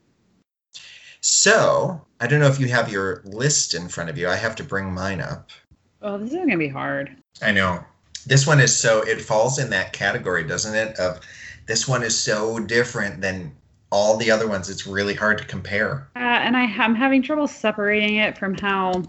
so 1.21 2.05
i 2.19 2.27
don't 2.27 2.41
know 2.41 2.49
if 2.49 2.59
you 2.59 2.67
have 2.67 2.91
your 2.91 3.23
list 3.25 3.75
in 3.75 3.89
front 3.89 4.11
of 4.11 4.19
you. 4.19 4.29
I 4.29 4.35
have 4.35 4.57
to 4.57 4.65
bring 4.65 4.93
mine 4.93 5.21
up. 5.21 5.51
Oh 6.03 6.19
this 6.19 6.33
is 6.33 6.37
gonna 6.37 6.59
be 6.59 6.67
hard. 6.67 7.17
I 7.41 7.53
know. 7.53 7.85
This 8.27 8.45
one 8.45 8.59
is 8.59 8.77
so 8.77 9.03
it 9.03 9.21
falls 9.21 9.61
in 9.61 9.71
that 9.71 9.93
category 9.93 10.43
doesn't 10.43 10.75
it 10.75 10.99
of 10.99 11.21
this 11.71 11.87
one 11.87 12.03
is 12.03 12.19
so 12.19 12.59
different 12.59 13.21
than 13.21 13.55
all 13.93 14.17
the 14.17 14.29
other 14.29 14.49
ones, 14.49 14.69
it's 14.69 14.89
really 14.89 15.15
hard 15.15 15.39
to 15.39 15.45
compare. 15.45 16.09
Uh, 16.17 16.19
and 16.19 16.57
I, 16.57 16.63
I'm 16.65 16.97
having 16.97 17.23
trouble 17.23 17.47
separating 17.47 18.17
it 18.17 18.37
from 18.37 18.57
how. 18.59 19.05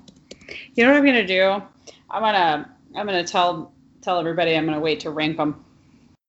You 0.75 0.83
know 0.83 0.91
what 0.91 0.97
I'm 0.97 1.05
gonna 1.05 1.25
do? 1.25 1.61
I'm 2.09 2.21
gonna 2.21 2.69
I'm 2.95 3.05
gonna 3.05 3.23
tell 3.23 3.73
tell 4.01 4.19
everybody 4.19 4.55
I'm 4.55 4.65
gonna 4.65 4.79
wait 4.79 4.99
to 5.01 5.09
rank 5.09 5.37
them. 5.37 5.63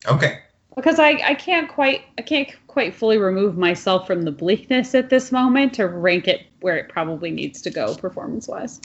Okay. 0.07 0.39
Because 0.74 0.99
I, 0.99 1.20
I 1.22 1.35
can't 1.35 1.68
quite 1.68 2.03
I 2.16 2.22
can't 2.22 2.49
quite 2.66 2.95
fully 2.95 3.18
remove 3.18 3.59
myself 3.59 4.07
from 4.07 4.22
the 4.22 4.33
bleakness 4.33 4.95
at 4.95 5.11
this 5.11 5.33
moment 5.33 5.74
to 5.74 5.87
rank 5.87 6.28
it 6.28 6.47
where 6.61 6.76
it 6.76 6.89
probably 6.89 7.30
needs 7.30 7.61
to 7.62 7.70
go 7.70 7.95
performance 7.95 8.49
wise. 8.49 8.80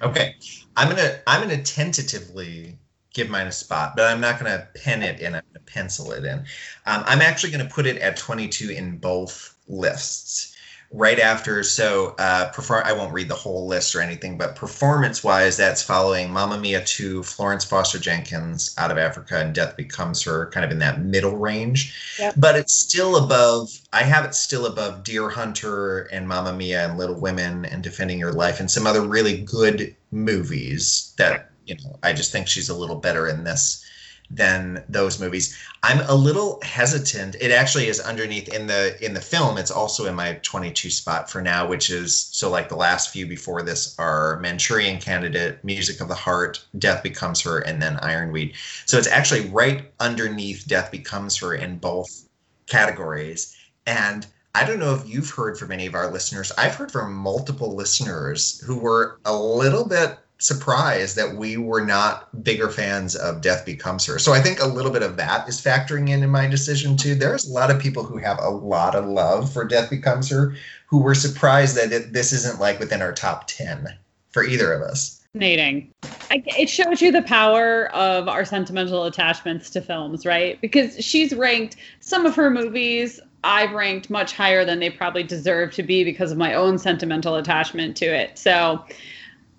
Okay, 0.00 0.34
I'm 0.76 0.88
gonna 0.88 1.18
I'm 1.26 1.42
gonna 1.42 1.62
tentatively 1.62 2.78
give 3.16 3.30
mine 3.30 3.46
a 3.46 3.52
spot, 3.52 3.96
but 3.96 4.04
I'm 4.04 4.20
not 4.20 4.38
going 4.38 4.52
to 4.52 4.68
pen 4.74 5.02
it 5.02 5.20
in. 5.20 5.34
I'm 5.34 5.42
going 5.52 5.64
to 5.64 5.72
pencil 5.72 6.12
it 6.12 6.24
in. 6.24 6.40
Um, 6.84 7.02
I'm 7.06 7.22
actually 7.22 7.50
going 7.50 7.66
to 7.66 7.74
put 7.74 7.86
it 7.86 7.96
at 7.96 8.16
22 8.18 8.70
in 8.70 8.98
both 8.98 9.56
lists. 9.66 10.52
Right 10.92 11.18
after, 11.18 11.64
so 11.64 12.14
uh, 12.16 12.50
perform. 12.52 12.84
I 12.86 12.92
won't 12.92 13.12
read 13.12 13.28
the 13.28 13.34
whole 13.34 13.66
list 13.66 13.96
or 13.96 14.00
anything, 14.00 14.38
but 14.38 14.54
performance-wise, 14.54 15.56
that's 15.56 15.82
following 15.82 16.32
Mamma 16.32 16.58
Mia 16.58 16.84
2, 16.84 17.24
Florence 17.24 17.64
Foster 17.64 17.98
Jenkins, 17.98 18.72
Out 18.78 18.92
of 18.92 18.96
Africa, 18.96 19.40
and 19.40 19.52
Death 19.52 19.76
Becomes 19.76 20.22
Her, 20.22 20.48
kind 20.50 20.64
of 20.64 20.70
in 20.70 20.78
that 20.78 21.00
middle 21.00 21.36
range. 21.36 22.16
Yep. 22.20 22.34
But 22.36 22.54
it's 22.54 22.72
still 22.72 23.16
above. 23.16 23.76
I 23.92 24.04
have 24.04 24.24
it 24.24 24.36
still 24.36 24.64
above 24.64 25.02
Deer 25.02 25.28
Hunter 25.28 26.02
and 26.12 26.28
Mamma 26.28 26.52
Mia 26.52 26.88
and 26.88 26.96
Little 26.96 27.20
Women 27.20 27.64
and 27.64 27.82
Defending 27.82 28.20
Your 28.20 28.32
Life 28.32 28.60
and 28.60 28.70
some 28.70 28.86
other 28.86 29.02
really 29.02 29.38
good 29.38 29.96
movies 30.12 31.14
that 31.16 31.50
you 31.66 31.76
know, 31.76 31.98
I 32.02 32.12
just 32.12 32.32
think 32.32 32.48
she's 32.48 32.68
a 32.68 32.74
little 32.74 32.96
better 32.96 33.28
in 33.28 33.44
this 33.44 33.84
than 34.30 34.82
those 34.88 35.20
movies. 35.20 35.56
I'm 35.82 36.00
a 36.08 36.14
little 36.14 36.60
hesitant. 36.62 37.36
It 37.40 37.52
actually 37.52 37.86
is 37.88 38.00
underneath 38.00 38.48
in 38.48 38.66
the 38.66 38.96
in 39.04 39.14
the 39.14 39.20
film. 39.20 39.56
It's 39.58 39.70
also 39.70 40.06
in 40.06 40.14
my 40.14 40.34
22 40.42 40.90
spot 40.90 41.30
for 41.30 41.40
now, 41.40 41.66
which 41.66 41.90
is 41.90 42.28
so 42.32 42.50
like 42.50 42.68
the 42.68 42.76
last 42.76 43.10
few 43.10 43.26
before 43.26 43.62
this 43.62 43.96
are 43.98 44.38
Manchurian 44.40 44.98
Candidate, 44.98 45.62
Music 45.62 46.00
of 46.00 46.08
the 46.08 46.14
Heart, 46.14 46.64
Death 46.78 47.02
Becomes 47.02 47.40
Her, 47.40 47.60
and 47.60 47.80
then 47.80 47.98
Ironweed. 47.98 48.54
So 48.86 48.98
it's 48.98 49.08
actually 49.08 49.48
right 49.50 49.92
underneath 50.00 50.66
Death 50.66 50.90
Becomes 50.90 51.36
Her 51.36 51.54
in 51.54 51.78
both 51.78 52.28
categories. 52.66 53.54
And 53.86 54.26
I 54.56 54.64
don't 54.64 54.80
know 54.80 54.94
if 54.94 55.06
you've 55.06 55.30
heard 55.30 55.58
from 55.58 55.70
any 55.70 55.86
of 55.86 55.94
our 55.94 56.10
listeners. 56.10 56.50
I've 56.58 56.74
heard 56.74 56.90
from 56.90 57.14
multiple 57.14 57.76
listeners 57.76 58.60
who 58.60 58.78
were 58.78 59.20
a 59.24 59.36
little 59.36 59.86
bit 59.86 60.18
surprised 60.38 61.16
that 61.16 61.36
we 61.36 61.56
were 61.56 61.84
not 61.84 62.44
bigger 62.44 62.68
fans 62.68 63.16
of 63.16 63.40
Death 63.40 63.64
Becomes 63.64 64.04
Her. 64.04 64.18
So 64.18 64.32
I 64.32 64.40
think 64.40 64.60
a 64.60 64.66
little 64.66 64.90
bit 64.90 65.02
of 65.02 65.16
that 65.16 65.48
is 65.48 65.60
factoring 65.60 66.10
in 66.10 66.22
in 66.22 66.30
my 66.30 66.46
decision 66.46 66.96
too. 66.96 67.14
There's 67.14 67.48
a 67.48 67.52
lot 67.52 67.70
of 67.70 67.80
people 67.80 68.02
who 68.02 68.18
have 68.18 68.38
a 68.40 68.50
lot 68.50 68.94
of 68.94 69.06
love 69.06 69.52
for 69.52 69.64
Death 69.64 69.88
Becomes 69.88 70.28
Her 70.30 70.54
who 70.86 70.98
were 70.98 71.14
surprised 71.14 71.76
that 71.76 71.92
it, 71.92 72.12
this 72.12 72.32
isn't 72.32 72.60
like 72.60 72.78
within 72.78 73.02
our 73.02 73.12
top 73.12 73.46
10 73.46 73.96
for 74.30 74.44
either 74.44 74.72
of 74.72 74.82
us. 74.82 75.22
Fascinating. 75.32 75.92
I, 76.30 76.42
it 76.46 76.68
shows 76.68 77.02
you 77.02 77.12
the 77.12 77.22
power 77.22 77.92
of 77.94 78.28
our 78.28 78.44
sentimental 78.44 79.04
attachments 79.04 79.70
to 79.70 79.80
films, 79.80 80.24
right? 80.24 80.60
Because 80.60 81.02
she's 81.04 81.34
ranked 81.34 81.76
some 82.00 82.24
of 82.26 82.34
her 82.36 82.50
movies 82.50 83.20
I've 83.44 83.72
ranked 83.72 84.10
much 84.10 84.32
higher 84.32 84.64
than 84.64 84.80
they 84.80 84.90
probably 84.90 85.22
deserve 85.22 85.72
to 85.74 85.82
be 85.82 86.02
because 86.02 86.32
of 86.32 86.38
my 86.38 86.54
own 86.54 86.78
sentimental 86.78 87.36
attachment 87.36 87.96
to 87.98 88.06
it. 88.06 88.36
So 88.38 88.84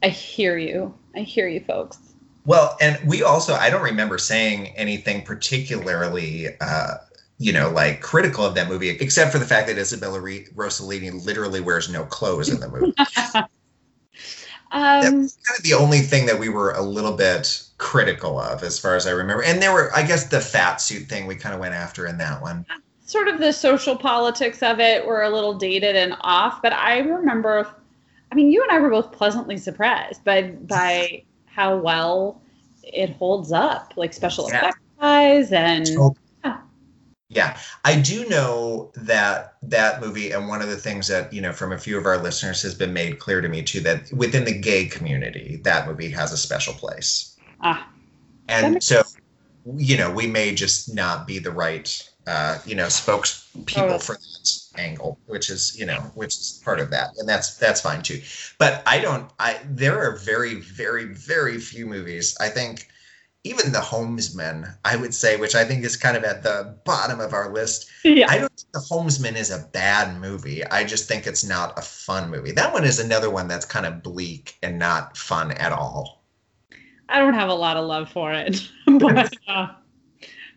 I 0.04 0.10
hear 0.10 0.58
you. 0.58 0.94
I 1.16 1.22
hear 1.22 1.48
you, 1.48 1.62
folks. 1.62 1.98
Well, 2.46 2.78
and 2.80 2.98
we 3.06 3.24
also, 3.24 3.56
I 3.56 3.70
don't 3.70 3.84
remember 3.84 4.18
saying 4.18 4.68
anything 4.78 5.24
particularly, 5.24 6.48
uh, 6.62 6.96
you 7.40 7.52
know, 7.52 7.70
like 7.70 8.02
critical 8.02 8.46
of 8.46 8.56
that 8.56 8.70
movie, 8.70 8.90
except 8.90 9.32
for 9.32 9.40
the 9.40 9.46
fact 9.46 9.68
that 9.68 9.78
Isabella 9.78 10.22
Re- 10.22 10.48
Rossellini 10.56 11.26
literally 11.26 11.60
wears 11.60 11.90
no 11.90 12.04
clothes 12.06 12.50
in 12.50 12.60
the 12.60 12.70
movie. 12.70 12.94
Um, 14.72 15.02
That's 15.02 15.38
kind 15.48 15.58
of 15.58 15.64
the 15.64 15.74
only 15.74 16.00
thing 16.00 16.26
that 16.26 16.38
we 16.38 16.50
were 16.50 16.72
a 16.74 16.82
little 16.82 17.14
bit 17.14 17.64
critical 17.78 18.40
of, 18.40 18.64
as 18.64 18.78
far 18.78 18.96
as 18.96 19.08
I 19.08 19.12
remember. 19.12 19.44
And 19.44 19.62
there 19.62 19.72
were, 19.72 19.96
I 19.96 20.04
guess, 20.04 20.28
the 20.28 20.42
fat 20.42 20.82
suit 20.82 21.08
thing 21.08 21.26
we 21.26 21.36
kind 21.36 21.56
of 21.56 21.62
went 21.62 21.74
after 21.74 22.06
in 22.06 22.18
that 22.18 22.42
one. 22.42 22.66
sort 23.06 23.30
of 23.30 23.40
the 23.40 23.54
social 23.54 23.96
politics 23.96 24.62
of 24.62 24.80
it 24.82 25.06
were 25.06 25.24
a 25.24 25.30
little 25.30 25.54
dated 25.54 25.96
and 25.96 26.18
off, 26.22 26.62
but 26.62 26.74
I 26.74 27.00
remember 27.00 27.68
I 28.32 28.36
mean 28.36 28.52
you 28.52 28.62
and 28.64 28.72
I 28.72 28.80
were 28.80 28.90
both 28.90 29.12
pleasantly 29.12 29.58
surprised 29.58 30.24
by 30.24 30.52
by 30.52 31.24
how 31.46 31.78
well 31.78 32.42
it 32.84 33.12
holds 33.18 33.52
up, 33.52 33.94
like 33.98 34.14
special 34.14 34.48
Yeah. 34.48 34.58
effects 34.58 34.80
wise 35.02 35.52
and 35.52 35.88
Oh. 35.98 36.16
Yeah, 37.30 37.58
I 37.84 38.00
do 38.00 38.28
know 38.30 38.92
that 38.96 39.56
that 39.64 40.00
movie, 40.02 40.32
and 40.32 40.48
one 40.48 40.62
of 40.62 40.70
the 40.70 40.78
things 40.78 41.08
that 41.08 41.34
you 41.34 41.42
know 41.42 41.52
from 41.54 41.74
a 41.74 41.78
few 41.78 41.98
of 41.98 42.06
our 42.06 42.18
listeners 42.18 42.62
has 42.62 42.74
been 42.74 42.94
made 42.94 43.20
clear 43.20 43.42
to 43.42 43.50
me 43.50 43.64
too 43.64 43.82
that 43.82 44.12
within 44.14 44.46
the 44.46 44.58
gay 44.58 44.86
community, 44.88 45.60
that 45.64 45.88
movie 45.88 46.10
has 46.12 46.32
a 46.32 46.38
special 46.38 46.74
place. 46.74 47.38
ah 47.62 47.88
and 48.48 48.74
makes 48.74 48.86
so 48.86 49.04
you 49.78 49.98
know 49.98 50.12
we 50.12 50.28
may 50.28 50.54
just 50.54 50.94
not 50.94 51.28
be 51.28 51.40
the 51.40 51.52
right 51.52 52.10
uh, 52.28 52.60
you 52.66 52.76
know 52.76 52.88
spokespeople 52.88 53.96
Oh. 53.96 54.00
for 54.00 54.16
that 54.16 54.60
angle 54.78 55.20
which 55.26 55.50
is 55.50 55.78
you 55.78 55.86
know 55.86 56.00
which 56.16 56.36
is 56.36 56.62
part 56.64 56.80
of 56.80 56.90
that 56.92 57.10
and 57.18 57.28
that's 57.28 57.56
that's 57.58 57.82
fine 57.82 58.02
too 58.02 58.22
but 58.58 58.84
i 58.86 59.00
don't 59.00 59.32
i 59.40 59.60
there 59.66 60.00
are 60.00 60.18
very 60.18 60.56
very 60.56 61.06
very 61.06 61.60
few 61.60 61.86
movies 61.86 62.36
i 62.40 62.50
think 62.50 62.88
even 63.44 63.72
the 63.72 63.80
homesman 63.80 64.76
i 64.86 64.96
would 64.96 65.14
say 65.14 65.38
which 65.38 65.56
i 65.56 65.64
think 65.64 65.84
is 65.84 65.96
kind 65.96 66.18
of 66.18 66.24
at 66.24 66.44
the 66.44 66.78
bottom 66.86 67.20
of 67.20 67.34
our 67.34 67.52
list 67.52 67.90
yeah. 68.16 68.30
I 68.30 68.38
don't 68.38 68.52
think 68.52 68.72
The 68.74 68.80
Homesman 68.80 69.36
is 69.36 69.52
a 69.52 69.68
bad 69.74 70.20
movie. 70.20 70.66
I 70.66 70.84
just 70.84 71.08
think 71.08 71.28
it's 71.28 71.44
not 71.44 71.78
a 71.78 71.82
fun 71.82 72.30
movie. 72.30 72.52
That 72.52 72.74
one 72.74 72.84
is 72.84 73.00
another 73.00 73.30
one 73.30 73.48
that's 73.48 73.66
kind 73.66 73.86
of 73.86 74.04
bleak 74.04 74.58
and 74.64 74.80
not 74.80 75.18
fun 75.18 75.52
at 75.52 75.72
all. 75.72 76.24
I 77.10 77.20
don't 77.20 77.34
have 77.34 77.50
a 77.50 77.54
lot 77.54 77.78
of 77.78 77.86
love 77.86 78.10
for 78.12 78.34
it. 78.34 78.70
but 79.00 79.34
uh, 79.48 79.68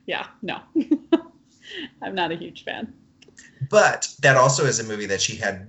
yeah, 0.07 0.27
no. 0.43 0.61
I'm 2.03 2.14
not 2.14 2.33
a 2.33 2.37
huge 2.37 2.64
fan. 2.64 2.93
But 3.68 4.08
that 4.20 4.36
also 4.36 4.64
is 4.64 4.80
a 4.80 4.84
movie 4.84 5.06
that 5.06 5.20
she 5.20 5.36
had 5.36 5.66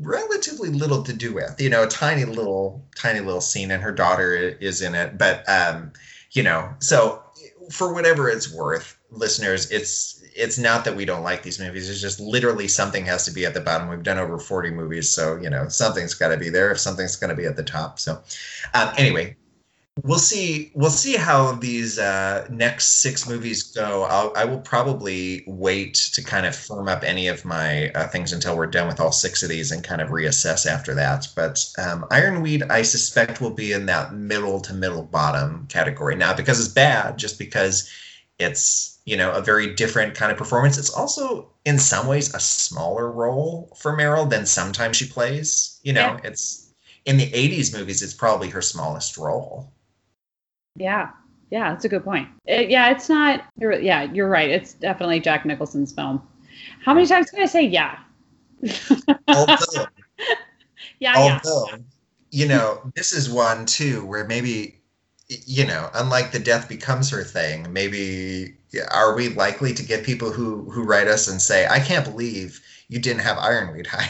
relatively 0.00 0.70
little 0.70 1.02
to 1.02 1.12
do 1.12 1.34
with. 1.34 1.60
You 1.60 1.70
know, 1.70 1.82
a 1.82 1.88
tiny 1.88 2.24
little, 2.24 2.86
tiny 2.96 3.20
little 3.20 3.40
scene, 3.40 3.70
and 3.70 3.82
her 3.82 3.92
daughter 3.92 4.34
is 4.34 4.82
in 4.82 4.94
it. 4.94 5.18
But 5.18 5.48
um, 5.48 5.92
you 6.32 6.42
know, 6.42 6.72
so 6.78 7.22
for 7.70 7.92
whatever 7.92 8.28
it's 8.28 8.52
worth, 8.52 8.98
listeners, 9.10 9.70
it's 9.70 10.22
it's 10.34 10.58
not 10.58 10.84
that 10.84 10.96
we 10.96 11.04
don't 11.04 11.24
like 11.24 11.42
these 11.42 11.58
movies. 11.58 11.90
It's 11.90 12.00
just 12.00 12.20
literally 12.20 12.68
something 12.68 13.04
has 13.06 13.24
to 13.24 13.32
be 13.32 13.44
at 13.44 13.54
the 13.54 13.60
bottom. 13.60 13.88
We've 13.88 14.02
done 14.02 14.18
over 14.18 14.38
40 14.38 14.70
movies, 14.70 15.10
so 15.10 15.36
you 15.36 15.50
know, 15.50 15.68
something's 15.68 16.14
got 16.14 16.28
to 16.28 16.36
be 16.36 16.48
there 16.48 16.70
if 16.70 16.78
something's 16.78 17.16
going 17.16 17.30
to 17.30 17.36
be 17.36 17.46
at 17.46 17.56
the 17.56 17.64
top. 17.64 17.98
So 17.98 18.22
um, 18.74 18.92
anyway, 18.96 19.36
we'll 20.04 20.18
see 20.18 20.70
we'll 20.74 20.90
see 20.90 21.16
how 21.16 21.52
these 21.52 21.98
uh, 21.98 22.46
next 22.50 23.00
six 23.00 23.28
movies 23.28 23.62
go. 23.62 24.04
I'll, 24.04 24.32
i 24.36 24.44
will 24.44 24.60
probably 24.60 25.44
wait 25.46 25.94
to 26.12 26.22
kind 26.22 26.46
of 26.46 26.54
firm 26.54 26.88
up 26.88 27.02
any 27.02 27.28
of 27.28 27.44
my 27.44 27.90
uh, 27.90 28.06
things 28.08 28.32
until 28.32 28.56
we're 28.56 28.66
done 28.66 28.86
with 28.86 29.00
all 29.00 29.12
six 29.12 29.42
of 29.42 29.48
these 29.48 29.72
and 29.72 29.82
kind 29.82 30.00
of 30.00 30.08
reassess 30.10 30.66
after 30.66 30.94
that. 30.94 31.26
But 31.34 31.64
um, 31.78 32.06
ironweed 32.10 32.64
i 32.64 32.82
suspect 32.82 33.40
will 33.40 33.50
be 33.54 33.72
in 33.72 33.86
that 33.86 34.14
middle 34.14 34.60
to 34.60 34.72
middle 34.74 35.02
bottom 35.02 35.66
category. 35.68 36.16
Now 36.16 36.34
because 36.34 36.60
it's 36.60 36.72
bad 36.72 37.18
just 37.18 37.38
because 37.38 37.90
it's 38.38 38.98
you 39.04 39.16
know 39.16 39.32
a 39.32 39.42
very 39.42 39.74
different 39.74 40.14
kind 40.14 40.30
of 40.30 40.38
performance. 40.38 40.78
It's 40.78 40.90
also 40.90 41.50
in 41.64 41.78
some 41.78 42.06
ways 42.06 42.34
a 42.34 42.40
smaller 42.40 43.10
role 43.10 43.76
for 43.76 43.96
meryl 43.96 44.28
than 44.28 44.46
sometimes 44.46 44.96
she 44.96 45.06
plays. 45.08 45.80
You 45.82 45.92
know 45.94 46.18
Yeah. 46.22 46.30
it's 46.30 46.66
in 47.04 47.16
the 47.16 47.30
80s 47.30 47.72
movies 47.76 48.02
it's 48.02 48.12
probably 48.12 48.50
her 48.50 48.60
smallest 48.60 49.16
role 49.16 49.72
Yeah. 50.78 51.10
Yeah, 51.50 51.70
that's 51.70 51.84
a 51.84 51.88
good 51.88 52.04
point. 52.04 52.28
It, 52.46 52.68
yeah, 52.68 52.90
it's 52.90 53.08
not. 53.08 53.44
You're, 53.58 53.80
yeah, 53.80 54.02
you're 54.02 54.28
right. 54.28 54.50
It's 54.50 54.74
definitely 54.74 55.20
Jack 55.20 55.46
Nicholson's 55.46 55.92
film. 55.92 56.22
How 56.84 56.92
many 56.92 57.06
times 57.06 57.30
can 57.30 57.40
I 57.42 57.46
say 57.46 57.62
yeah? 57.62 57.98
although 59.28 59.86
Yeah, 61.00 61.24
yeah. 61.24 61.40
although 61.44 61.78
you 62.30 62.46
know 62.46 62.90
this 62.94 63.12
is 63.12 63.30
one 63.30 63.64
too 63.64 64.04
where 64.04 64.24
maybe 64.24 64.80
you 65.28 65.64
know 65.64 65.88
unlike 65.94 66.32
the 66.32 66.38
death 66.38 66.68
becomes 66.68 67.08
her 67.08 67.22
thing 67.22 67.72
maybe 67.72 68.54
are 68.90 69.14
we 69.14 69.28
likely 69.30 69.72
to 69.72 69.82
get 69.82 70.04
people 70.04 70.32
who 70.32 70.68
who 70.70 70.82
write 70.82 71.06
us 71.06 71.28
and 71.28 71.40
say 71.40 71.66
i 71.68 71.78
can't 71.78 72.04
believe 72.04 72.60
you 72.88 72.98
didn't 72.98 73.20
have 73.20 73.38
ironweed 73.38 73.86
higher 73.86 74.08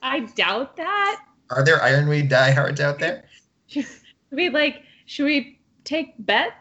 I 0.00 0.20
doubt 0.20 0.76
that. 0.76 1.20
are 1.50 1.64
there 1.64 1.82
ironweed 1.82 2.28
diehards 2.28 2.80
out 2.80 2.98
there 2.98 3.24
Should 3.66 3.86
we 4.30 4.50
like? 4.50 4.82
Should 5.06 5.24
we 5.24 5.57
take 5.88 6.14
bets? 6.18 6.54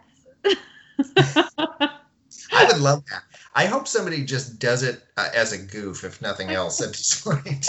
i 2.52 2.66
would 2.66 2.80
love 2.80 3.04
that 3.06 3.24
i 3.56 3.66
hope 3.66 3.88
somebody 3.88 4.24
just 4.24 4.58
does 4.58 4.82
it 4.84 5.04
uh, 5.18 5.30
as 5.36 5.52
a 5.52 5.58
goof 5.58 6.04
if 6.04 6.22
nothing 6.22 6.50
else 6.50 6.82
at 6.82 6.90
this 6.90 7.22
point 7.22 7.68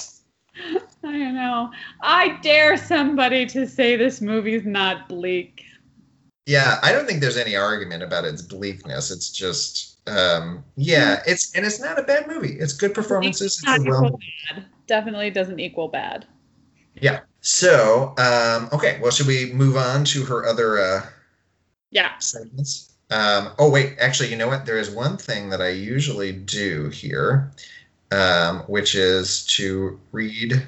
I 1.04 1.12
don't 1.12 1.36
know. 1.36 1.70
I 2.02 2.36
dare 2.42 2.76
somebody 2.76 3.46
to 3.46 3.64
say 3.68 3.94
this 3.94 4.20
movie's 4.20 4.66
not 4.66 5.08
bleak. 5.08 5.62
Yeah, 6.46 6.80
I 6.82 6.90
don't 6.90 7.06
think 7.06 7.20
there's 7.20 7.36
any 7.36 7.54
argument 7.54 8.02
about 8.02 8.24
its 8.24 8.42
bleakness. 8.42 9.12
It's 9.12 9.30
just, 9.30 10.00
um, 10.08 10.64
yeah, 10.76 11.22
it's 11.26 11.54
and 11.54 11.64
it's 11.64 11.78
not 11.80 11.96
a 11.98 12.02
bad 12.02 12.26
movie. 12.26 12.54
It's 12.58 12.72
good 12.72 12.92
performances. 12.92 13.62
It's 13.62 13.64
Not 13.64 13.86
a 13.86 13.90
well, 13.90 14.18
bad. 14.50 14.64
Definitely 14.88 15.30
doesn't 15.30 15.60
equal 15.60 15.86
bad. 15.86 16.26
yeah. 17.00 17.20
So, 17.40 18.14
um, 18.18 18.68
okay, 18.72 18.98
well, 19.00 19.12
should 19.12 19.28
we 19.28 19.52
move 19.52 19.76
on 19.76 20.04
to 20.06 20.24
her 20.24 20.44
other 20.44 20.80
uh, 20.80 21.06
Yeah. 21.90 22.16
segments? 22.18 22.92
Um, 23.10 23.50
oh 23.58 23.70
wait, 23.70 23.96
actually, 23.98 24.28
you 24.30 24.36
know 24.36 24.48
what? 24.48 24.66
There 24.66 24.78
is 24.78 24.90
one 24.90 25.16
thing 25.16 25.48
that 25.50 25.62
I 25.62 25.68
usually 25.70 26.32
do 26.32 26.90
here, 26.90 27.50
um, 28.12 28.60
which 28.66 28.94
is 28.94 29.46
to 29.56 29.98
read 30.12 30.62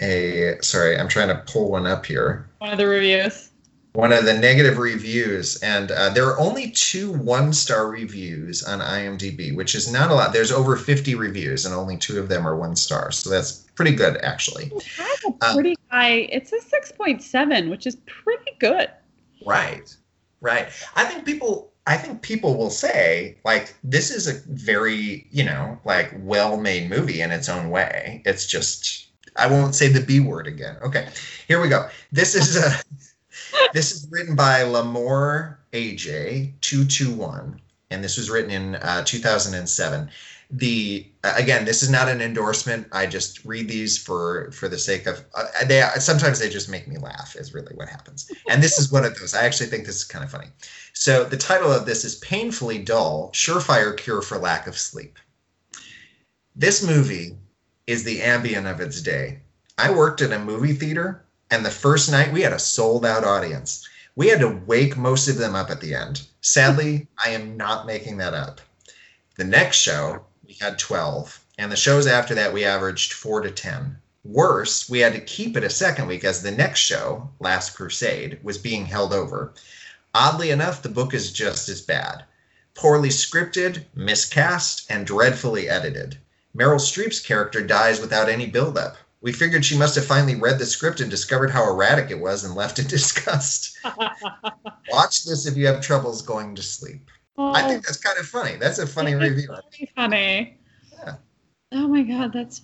a. 0.00 0.56
Sorry, 0.62 0.98
I'm 0.98 1.08
trying 1.08 1.28
to 1.28 1.42
pull 1.46 1.70
one 1.70 1.86
up 1.86 2.06
here. 2.06 2.48
One 2.58 2.70
of 2.72 2.78
the 2.78 2.86
reviews. 2.86 3.50
one 3.94 4.12
of 4.12 4.24
the 4.24 4.34
negative 4.38 4.78
reviews 4.78 5.60
and 5.64 5.90
uh, 5.90 6.10
there 6.10 6.24
are 6.26 6.38
only 6.38 6.70
two 6.70 7.10
one 7.10 7.52
star 7.52 7.88
reviews 7.88 8.62
on 8.62 8.78
imdb 8.78 9.52
which 9.56 9.74
is 9.74 9.92
not 9.92 10.12
a 10.12 10.14
lot 10.14 10.32
there's 10.32 10.52
over 10.52 10.76
50 10.76 11.16
reviews 11.16 11.66
and 11.66 11.74
only 11.74 11.96
two 11.96 12.20
of 12.20 12.28
them 12.28 12.46
are 12.46 12.54
one 12.56 12.76
star 12.76 13.10
so 13.10 13.28
that's 13.28 13.66
pretty 13.74 13.90
good 13.92 14.16
actually 14.18 14.66
It 14.66 14.84
has 14.96 15.18
a 15.24 15.44
Um, 15.44 15.54
pretty 15.56 15.74
high. 15.90 16.28
It's 16.30 16.52
a 16.52 16.60
six 16.60 16.92
point 16.92 17.20
seven, 17.20 17.68
which 17.68 17.84
is 17.84 17.96
pretty 18.06 18.52
good. 18.60 18.90
Right. 19.46 19.94
Right. 20.40 20.68
I 20.96 21.04
think 21.04 21.24
people 21.24 21.68
i 21.86 21.96
think 21.96 22.20
people 22.20 22.56
will 22.58 22.70
say 22.70 23.38
like 23.44 23.74
this 23.82 24.10
is 24.10 24.28
a 24.28 24.34
very 24.50 25.26
you 25.30 25.42
know 25.42 25.78
like 25.86 26.12
well 26.18 26.58
made 26.58 26.90
movie 26.90 27.20
in 27.20 27.30
its 27.30 27.48
own 27.48 27.70
way. 27.70 28.22
It's 28.24 28.46
just 28.46 29.08
i 29.36 29.46
won't 29.46 29.74
say 29.74 29.88
the 29.88 30.00
b 30.00 30.20
word 30.20 30.46
again. 30.46 30.76
Okay 30.82 31.08
here 31.50 31.60
we 31.60 31.68
go. 31.68 31.88
This 32.12 32.36
is 32.36 32.56
a 32.56 32.80
this 33.72 33.90
is 33.90 34.06
written 34.08 34.36
by 34.36 34.60
Lamore 34.60 35.56
AJ 35.72 36.52
two 36.60 36.84
two 36.84 37.12
one, 37.12 37.60
and 37.90 38.04
this 38.04 38.16
was 38.16 38.30
written 38.30 38.52
in 38.52 38.76
uh, 38.76 39.02
two 39.04 39.18
thousand 39.18 39.54
and 39.54 39.68
seven. 39.68 40.10
The 40.52 41.06
again, 41.22 41.64
this 41.64 41.82
is 41.82 41.90
not 41.90 42.08
an 42.08 42.20
endorsement. 42.20 42.88
I 42.92 43.06
just 43.06 43.44
read 43.44 43.68
these 43.68 43.96
for 43.96 44.50
for 44.50 44.68
the 44.68 44.78
sake 44.78 45.06
of 45.06 45.24
uh, 45.34 45.46
they. 45.66 45.82
Sometimes 45.98 46.38
they 46.38 46.48
just 46.48 46.68
make 46.68 46.88
me 46.88 46.98
laugh. 46.98 47.36
Is 47.36 47.54
really 47.54 47.74
what 47.74 47.88
happens. 47.88 48.30
And 48.48 48.62
this 48.62 48.78
is 48.78 48.90
one 48.90 49.04
of 49.04 49.16
those. 49.18 49.34
I 49.34 49.44
actually 49.44 49.68
think 49.68 49.86
this 49.86 49.96
is 49.96 50.04
kind 50.04 50.24
of 50.24 50.30
funny. 50.30 50.48
So 50.92 51.24
the 51.24 51.36
title 51.36 51.72
of 51.72 51.86
this 51.86 52.04
is 52.04 52.16
"Painfully 52.16 52.78
Dull: 52.78 53.30
Surefire 53.32 53.96
Cure 53.96 54.22
for 54.22 54.38
Lack 54.38 54.66
of 54.66 54.76
Sleep." 54.76 55.18
This 56.56 56.82
movie 56.82 57.38
is 57.86 58.02
the 58.02 58.20
Ambien 58.20 58.70
of 58.70 58.80
its 58.80 59.00
day. 59.00 59.40
I 59.78 59.90
worked 59.90 60.20
in 60.20 60.32
a 60.32 60.38
movie 60.38 60.74
theater 60.74 61.24
and 61.50 61.66
the 61.66 61.70
first 61.70 62.10
night 62.10 62.32
we 62.32 62.42
had 62.42 62.52
a 62.52 62.58
sold 62.58 63.04
out 63.04 63.24
audience. 63.24 63.86
We 64.14 64.28
had 64.28 64.40
to 64.40 64.60
wake 64.66 64.96
most 64.96 65.28
of 65.28 65.36
them 65.36 65.54
up 65.54 65.70
at 65.70 65.80
the 65.80 65.94
end. 65.94 66.22
Sadly, 66.40 67.08
I 67.18 67.30
am 67.30 67.56
not 67.56 67.86
making 67.86 68.18
that 68.18 68.34
up. 68.34 68.60
The 69.36 69.44
next 69.44 69.78
show, 69.78 70.24
we 70.50 70.56
had 70.60 70.80
12. 70.80 71.44
And 71.58 71.70
the 71.70 71.76
shows 71.76 72.08
after 72.08 72.34
that, 72.34 72.52
we 72.52 72.64
averaged 72.64 73.12
four 73.12 73.40
to 73.40 73.52
10 73.52 73.96
Worse, 74.24 74.88
we 74.88 74.98
had 74.98 75.12
to 75.12 75.20
keep 75.20 75.56
it 75.56 75.62
a 75.62 75.70
second 75.70 76.08
week 76.08 76.24
as 76.24 76.42
the 76.42 76.50
next 76.50 76.80
show, 76.80 77.30
Last 77.38 77.76
Crusade, 77.76 78.40
was 78.42 78.58
being 78.58 78.86
held 78.86 79.12
over. 79.12 79.54
Oddly 80.12 80.50
enough, 80.50 80.82
the 80.82 80.88
book 80.88 81.14
is 81.14 81.30
just 81.30 81.68
as 81.68 81.80
bad. 81.82 82.24
Poorly 82.74 83.10
scripted, 83.10 83.84
miscast, 83.94 84.86
and 84.90 85.06
dreadfully 85.06 85.68
edited. 85.68 86.18
Meryl 86.52 86.80
Streep's 86.80 87.20
character 87.20 87.62
dies 87.64 88.00
without 88.00 88.28
any 88.28 88.46
buildup. 88.46 88.96
We 89.20 89.30
figured 89.30 89.64
she 89.64 89.78
must 89.78 89.94
have 89.94 90.04
finally 90.04 90.34
read 90.34 90.58
the 90.58 90.66
script 90.66 90.98
and 90.98 91.08
discovered 91.08 91.52
how 91.52 91.62
erratic 91.62 92.10
it 92.10 92.18
was 92.18 92.42
and 92.42 92.56
left 92.56 92.80
in 92.80 92.86
disgust. 92.88 93.78
Watch 94.90 95.24
this 95.24 95.46
if 95.46 95.56
you 95.56 95.68
have 95.68 95.80
troubles 95.80 96.22
going 96.22 96.56
to 96.56 96.62
sleep. 96.62 97.08
I 97.54 97.66
think 97.68 97.84
that's 97.84 97.98
kind 97.98 98.18
of 98.18 98.26
funny. 98.26 98.56
That's 98.56 98.78
a 98.78 98.86
funny 98.86 99.14
That's 99.14 99.30
review. 99.30 99.48
really 99.50 99.90
funny. 99.96 100.58
Yeah. 100.92 101.14
Oh 101.72 101.88
my 101.88 102.02
god, 102.02 102.32
that's 102.32 102.62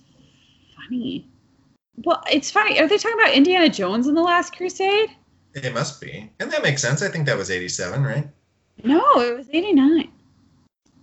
funny. 0.75 1.27
Well, 2.03 2.23
it's 2.31 2.51
funny. 2.51 2.79
Are 2.79 2.87
they 2.87 2.97
talking 2.97 3.19
about 3.19 3.33
Indiana 3.33 3.69
Jones 3.69 4.07
in 4.07 4.13
the 4.13 4.21
Last 4.21 4.55
Crusade? 4.55 5.09
It 5.53 5.73
must 5.73 5.99
be. 5.99 6.29
And 6.39 6.51
that 6.51 6.61
makes 6.61 6.81
sense. 6.81 7.01
I 7.01 7.09
think 7.09 7.25
that 7.25 7.37
was 7.37 7.49
87, 7.49 8.03
right? 8.03 8.27
No, 8.83 9.01
it 9.21 9.35
was 9.35 9.47
eighty 9.51 9.73
nine. 9.73 10.11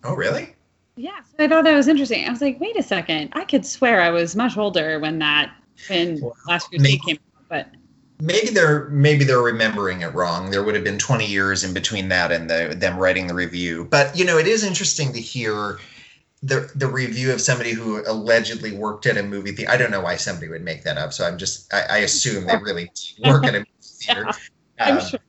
Oh, 0.04 0.14
really? 0.14 0.54
Yeah, 0.96 1.20
so 1.24 1.44
I 1.44 1.48
thought 1.48 1.64
that 1.64 1.74
was 1.74 1.88
interesting. 1.88 2.24
I 2.24 2.30
was 2.30 2.40
like, 2.40 2.60
wait 2.60 2.78
a 2.78 2.82
second. 2.82 3.30
I 3.32 3.44
could 3.44 3.66
swear 3.66 4.00
I 4.00 4.10
was 4.10 4.36
much 4.36 4.56
older 4.56 5.00
when 5.00 5.18
that 5.18 5.52
when 5.88 6.20
Well, 6.20 6.36
Last 6.46 6.68
Crusade 6.68 6.82
maybe- 6.82 6.98
came 7.04 7.16
out, 7.36 7.44
but 7.48 7.66
Maybe 8.20 8.48
they're 8.50 8.88
maybe 8.90 9.24
they're 9.24 9.40
remembering 9.42 10.02
it 10.02 10.14
wrong. 10.14 10.50
There 10.50 10.62
would 10.62 10.74
have 10.74 10.84
been 10.84 10.98
20 10.98 11.26
years 11.26 11.64
in 11.64 11.74
between 11.74 12.08
that 12.10 12.32
and 12.32 12.48
the 12.48 12.74
them 12.76 12.96
writing 12.98 13.26
the 13.26 13.34
review. 13.34 13.86
But 13.90 14.16
you 14.16 14.24
know, 14.24 14.38
it 14.38 14.46
is 14.46 14.64
interesting 14.64 15.12
to 15.12 15.20
hear 15.20 15.78
the 16.42 16.70
the 16.74 16.86
review 16.88 17.32
of 17.32 17.40
somebody 17.40 17.72
who 17.72 18.02
allegedly 18.06 18.72
worked 18.76 19.06
at 19.06 19.16
a 19.18 19.22
movie 19.22 19.52
theater. 19.52 19.72
I 19.72 19.76
don't 19.76 19.90
know 19.90 20.00
why 20.02 20.16
somebody 20.16 20.48
would 20.48 20.62
make 20.62 20.84
that 20.84 20.98
up. 20.98 21.12
So 21.12 21.26
I'm 21.26 21.38
just 21.38 21.72
I, 21.74 21.82
I 21.90 21.98
assume 21.98 22.46
they 22.46 22.56
really 22.56 22.90
work 23.24 23.46
at 23.46 23.54
a 23.54 23.58
movie 23.60 23.70
theater. 23.82 24.26
I'm 24.78 24.98
Um, 24.98 25.00
sure. 25.00 25.20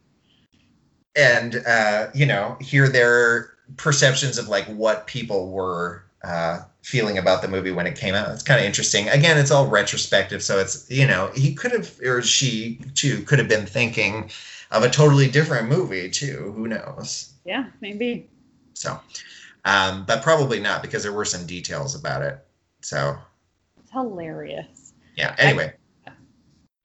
and 1.15 1.55
uh, 1.67 2.07
you 2.13 2.25
know 2.25 2.57
hear 2.61 2.88
their 2.89 3.51
perceptions 3.77 4.38
of 4.38 4.47
like 4.47 4.65
what 4.65 5.07
people 5.07 5.49
were 5.51 6.03
uh, 6.23 6.59
feeling 6.86 7.17
about 7.17 7.41
the 7.41 7.47
movie 7.47 7.71
when 7.71 7.88
it 7.88 7.97
came 7.97 8.13
out. 8.13 8.29
It's 8.29 8.43
kind 8.43 8.59
of 8.59 8.65
interesting. 8.65 9.09
Again, 9.09 9.39
it's 9.39 9.49
all 9.49 9.67
retrospective, 9.67 10.43
so 10.43 10.59
it's 10.59 10.89
you 10.89 11.07
know 11.07 11.31
he 11.36 11.53
could 11.55 11.71
have 11.71 11.91
or 12.05 12.21
she 12.21 12.79
too 12.93 13.23
could 13.23 13.39
have 13.39 13.47
been 13.49 13.65
thinking 13.65 14.29
of 14.71 14.83
a 14.83 14.89
totally 14.89 15.29
different 15.29 15.67
movie 15.67 16.09
too. 16.09 16.53
Who 16.55 16.67
knows? 16.67 17.33
Yeah, 17.43 17.65
maybe. 17.81 18.29
So, 18.75 18.99
um, 19.65 20.05
but 20.05 20.21
probably 20.21 20.59
not 20.59 20.81
because 20.83 21.01
there 21.01 21.13
were 21.13 21.25
some 21.25 21.45
details 21.47 21.95
about 21.95 22.21
it. 22.21 22.45
So 22.81 23.17
It's 23.81 23.91
hilarious. 23.91 24.93
yeah. 25.15 25.36
Anyway. 25.39 25.73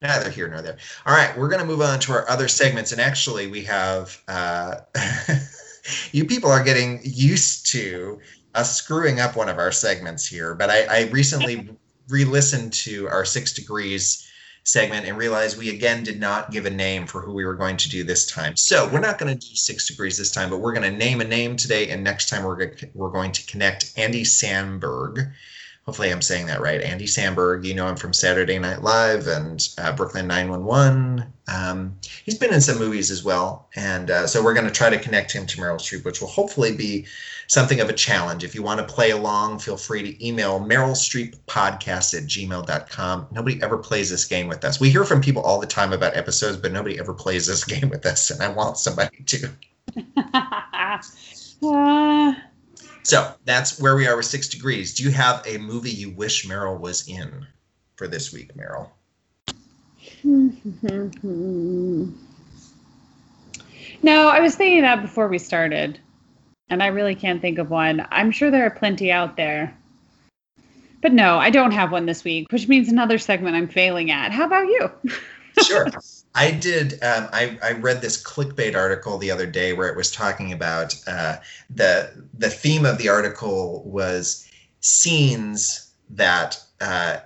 Neither 0.03 0.31
here 0.31 0.47
nor 0.47 0.63
there. 0.63 0.77
All 1.05 1.13
right, 1.13 1.37
we're 1.37 1.47
going 1.47 1.61
to 1.61 1.67
move 1.67 1.81
on 1.81 1.99
to 1.99 2.11
our 2.13 2.27
other 2.27 2.47
segments, 2.47 2.91
and 2.91 2.99
actually, 2.99 3.45
we 3.45 3.63
have 3.65 4.19
uh, 4.27 4.77
you 6.11 6.25
people 6.25 6.49
are 6.49 6.63
getting 6.63 6.99
used 7.03 7.67
to 7.73 8.19
us 8.53 8.77
screwing 8.77 9.19
up 9.19 9.35
one 9.35 9.49
of 9.49 9.57
our 9.57 9.71
segments 9.71 10.25
here. 10.25 10.55
But 10.55 10.69
I, 10.69 10.83
I 10.83 11.09
recently 11.09 11.69
re-listened 12.09 12.73
to 12.73 13.07
our 13.07 13.25
Six 13.25 13.53
Degrees 13.53 14.27
segment 14.63 15.07
and 15.07 15.17
realized 15.17 15.57
we 15.57 15.69
again 15.69 16.03
did 16.03 16.19
not 16.19 16.51
give 16.51 16.65
a 16.65 16.69
name 16.69 17.07
for 17.07 17.21
who 17.21 17.33
we 17.33 17.45
were 17.45 17.55
going 17.55 17.77
to 17.77 17.89
do 17.89 18.03
this 18.03 18.27
time. 18.27 18.55
So 18.55 18.87
we're 18.89 18.99
not 18.99 19.17
going 19.17 19.35
to 19.35 19.47
do 19.47 19.55
Six 19.55 19.87
Degrees 19.87 20.17
this 20.17 20.31
time, 20.31 20.49
but 20.49 20.59
we're 20.59 20.73
going 20.73 20.91
to 20.91 20.97
name 20.97 21.21
a 21.21 21.25
name 21.25 21.55
today, 21.55 21.89
and 21.89 22.03
next 22.03 22.29
time 22.29 22.43
we're 22.43 22.73
we're 22.93 23.09
going 23.09 23.31
to 23.31 23.45
connect 23.47 23.93
Andy 23.97 24.23
Sandberg 24.23 25.31
hopefully 25.85 26.11
I'm 26.11 26.21
saying 26.21 26.45
that 26.47 26.61
right. 26.61 26.81
Andy 26.81 27.05
Samberg, 27.05 27.65
you 27.65 27.73
know 27.73 27.87
him 27.87 27.95
from 27.95 28.13
Saturday 28.13 28.59
Night 28.59 28.81
Live 28.81 29.27
and 29.27 29.67
uh, 29.77 29.91
Brooklyn 29.93 30.27
Nine-Nine. 30.27 31.31
Um, 31.47 31.97
he's 32.23 32.37
been 32.37 32.53
in 32.53 32.61
some 32.61 32.77
movies 32.77 33.09
as 33.09 33.23
well. 33.23 33.67
And 33.75 34.11
uh, 34.11 34.27
so 34.27 34.43
we're 34.43 34.53
going 34.53 34.67
to 34.67 34.71
try 34.71 34.89
to 34.89 34.99
connect 34.99 35.31
him 35.31 35.45
to 35.47 35.57
Meryl 35.57 35.77
Streep, 35.77 36.05
which 36.05 36.21
will 36.21 36.27
hopefully 36.27 36.75
be 36.75 37.07
something 37.47 37.79
of 37.81 37.89
a 37.89 37.93
challenge. 37.93 38.43
If 38.43 38.53
you 38.53 38.61
want 38.61 38.79
to 38.79 38.93
play 38.93 39.09
along, 39.09 39.59
feel 39.59 39.75
free 39.75 40.03
to 40.03 40.25
email 40.25 40.59
Meryl 40.59 40.95
Streep 40.95 41.35
podcast 41.47 42.15
at 42.17 42.23
gmail.com. 42.25 43.27
Nobody 43.31 43.61
ever 43.61 43.77
plays 43.77 44.09
this 44.09 44.25
game 44.25 44.47
with 44.47 44.63
us. 44.63 44.79
We 44.79 44.89
hear 44.91 45.03
from 45.03 45.19
people 45.19 45.41
all 45.41 45.59
the 45.59 45.67
time 45.67 45.93
about 45.93 46.15
episodes, 46.15 46.57
but 46.57 46.71
nobody 46.71 46.99
ever 46.99 47.13
plays 47.13 47.47
this 47.47 47.63
game 47.65 47.89
with 47.89 48.05
us. 48.05 48.29
And 48.29 48.41
I 48.41 48.49
want 48.49 48.77
somebody 48.77 49.23
to. 49.25 49.49
uh, 51.63 52.33
So 53.03 53.33
that's 53.45 53.79
where 53.79 53.95
we 53.95 54.07
are 54.07 54.15
with 54.15 54.25
Six 54.25 54.47
Degrees. 54.49 54.93
Do 54.93 55.03
you 55.03 55.11
have 55.11 55.45
a 55.47 55.57
movie 55.57 55.89
you 55.89 56.11
wish 56.11 56.45
Meryl 56.45 56.79
was 56.79 57.07
in 57.07 57.47
for 57.95 58.07
this 58.07 58.31
week, 58.31 58.53
Meryl? 58.55 58.89
no, 64.03 64.29
I 64.29 64.39
was 64.39 64.55
thinking 64.55 64.81
that 64.81 65.01
before 65.01 65.27
we 65.27 65.37
started, 65.39 65.99
and 66.69 66.81
I 66.81 66.87
really 66.87 67.15
can't 67.15 67.41
think 67.41 67.57
of 67.57 67.69
one. 67.69 68.05
I'm 68.11 68.31
sure 68.31 68.51
there 68.51 68.65
are 68.65 68.71
plenty 68.71 69.11
out 69.11 69.35
there. 69.35 69.77
But 71.01 71.13
no, 71.13 71.39
I 71.39 71.49
don't 71.49 71.71
have 71.71 71.91
one 71.91 72.05
this 72.05 72.23
week, 72.23 72.51
which 72.51 72.67
means 72.67 72.89
another 72.89 73.17
segment 73.17 73.55
I'm 73.55 73.67
failing 73.67 74.11
at. 74.11 74.31
How 74.31 74.45
about 74.45 74.67
you? 74.67 74.91
sure. 75.63 75.87
I 76.33 76.51
did. 76.51 76.93
Um, 77.03 77.27
I, 77.33 77.57
I 77.61 77.71
read 77.73 78.01
this 78.01 78.21
clickbait 78.21 78.75
article 78.75 79.17
the 79.17 79.31
other 79.31 79.45
day 79.45 79.73
where 79.73 79.89
it 79.89 79.97
was 79.97 80.11
talking 80.11 80.53
about 80.53 80.95
uh, 81.05 81.37
the 81.69 82.25
the 82.37 82.49
theme 82.49 82.85
of 82.85 82.97
the 82.97 83.09
article 83.09 83.83
was 83.83 84.47
scenes 84.79 85.91
that 86.09 86.61
uh, 86.81 87.17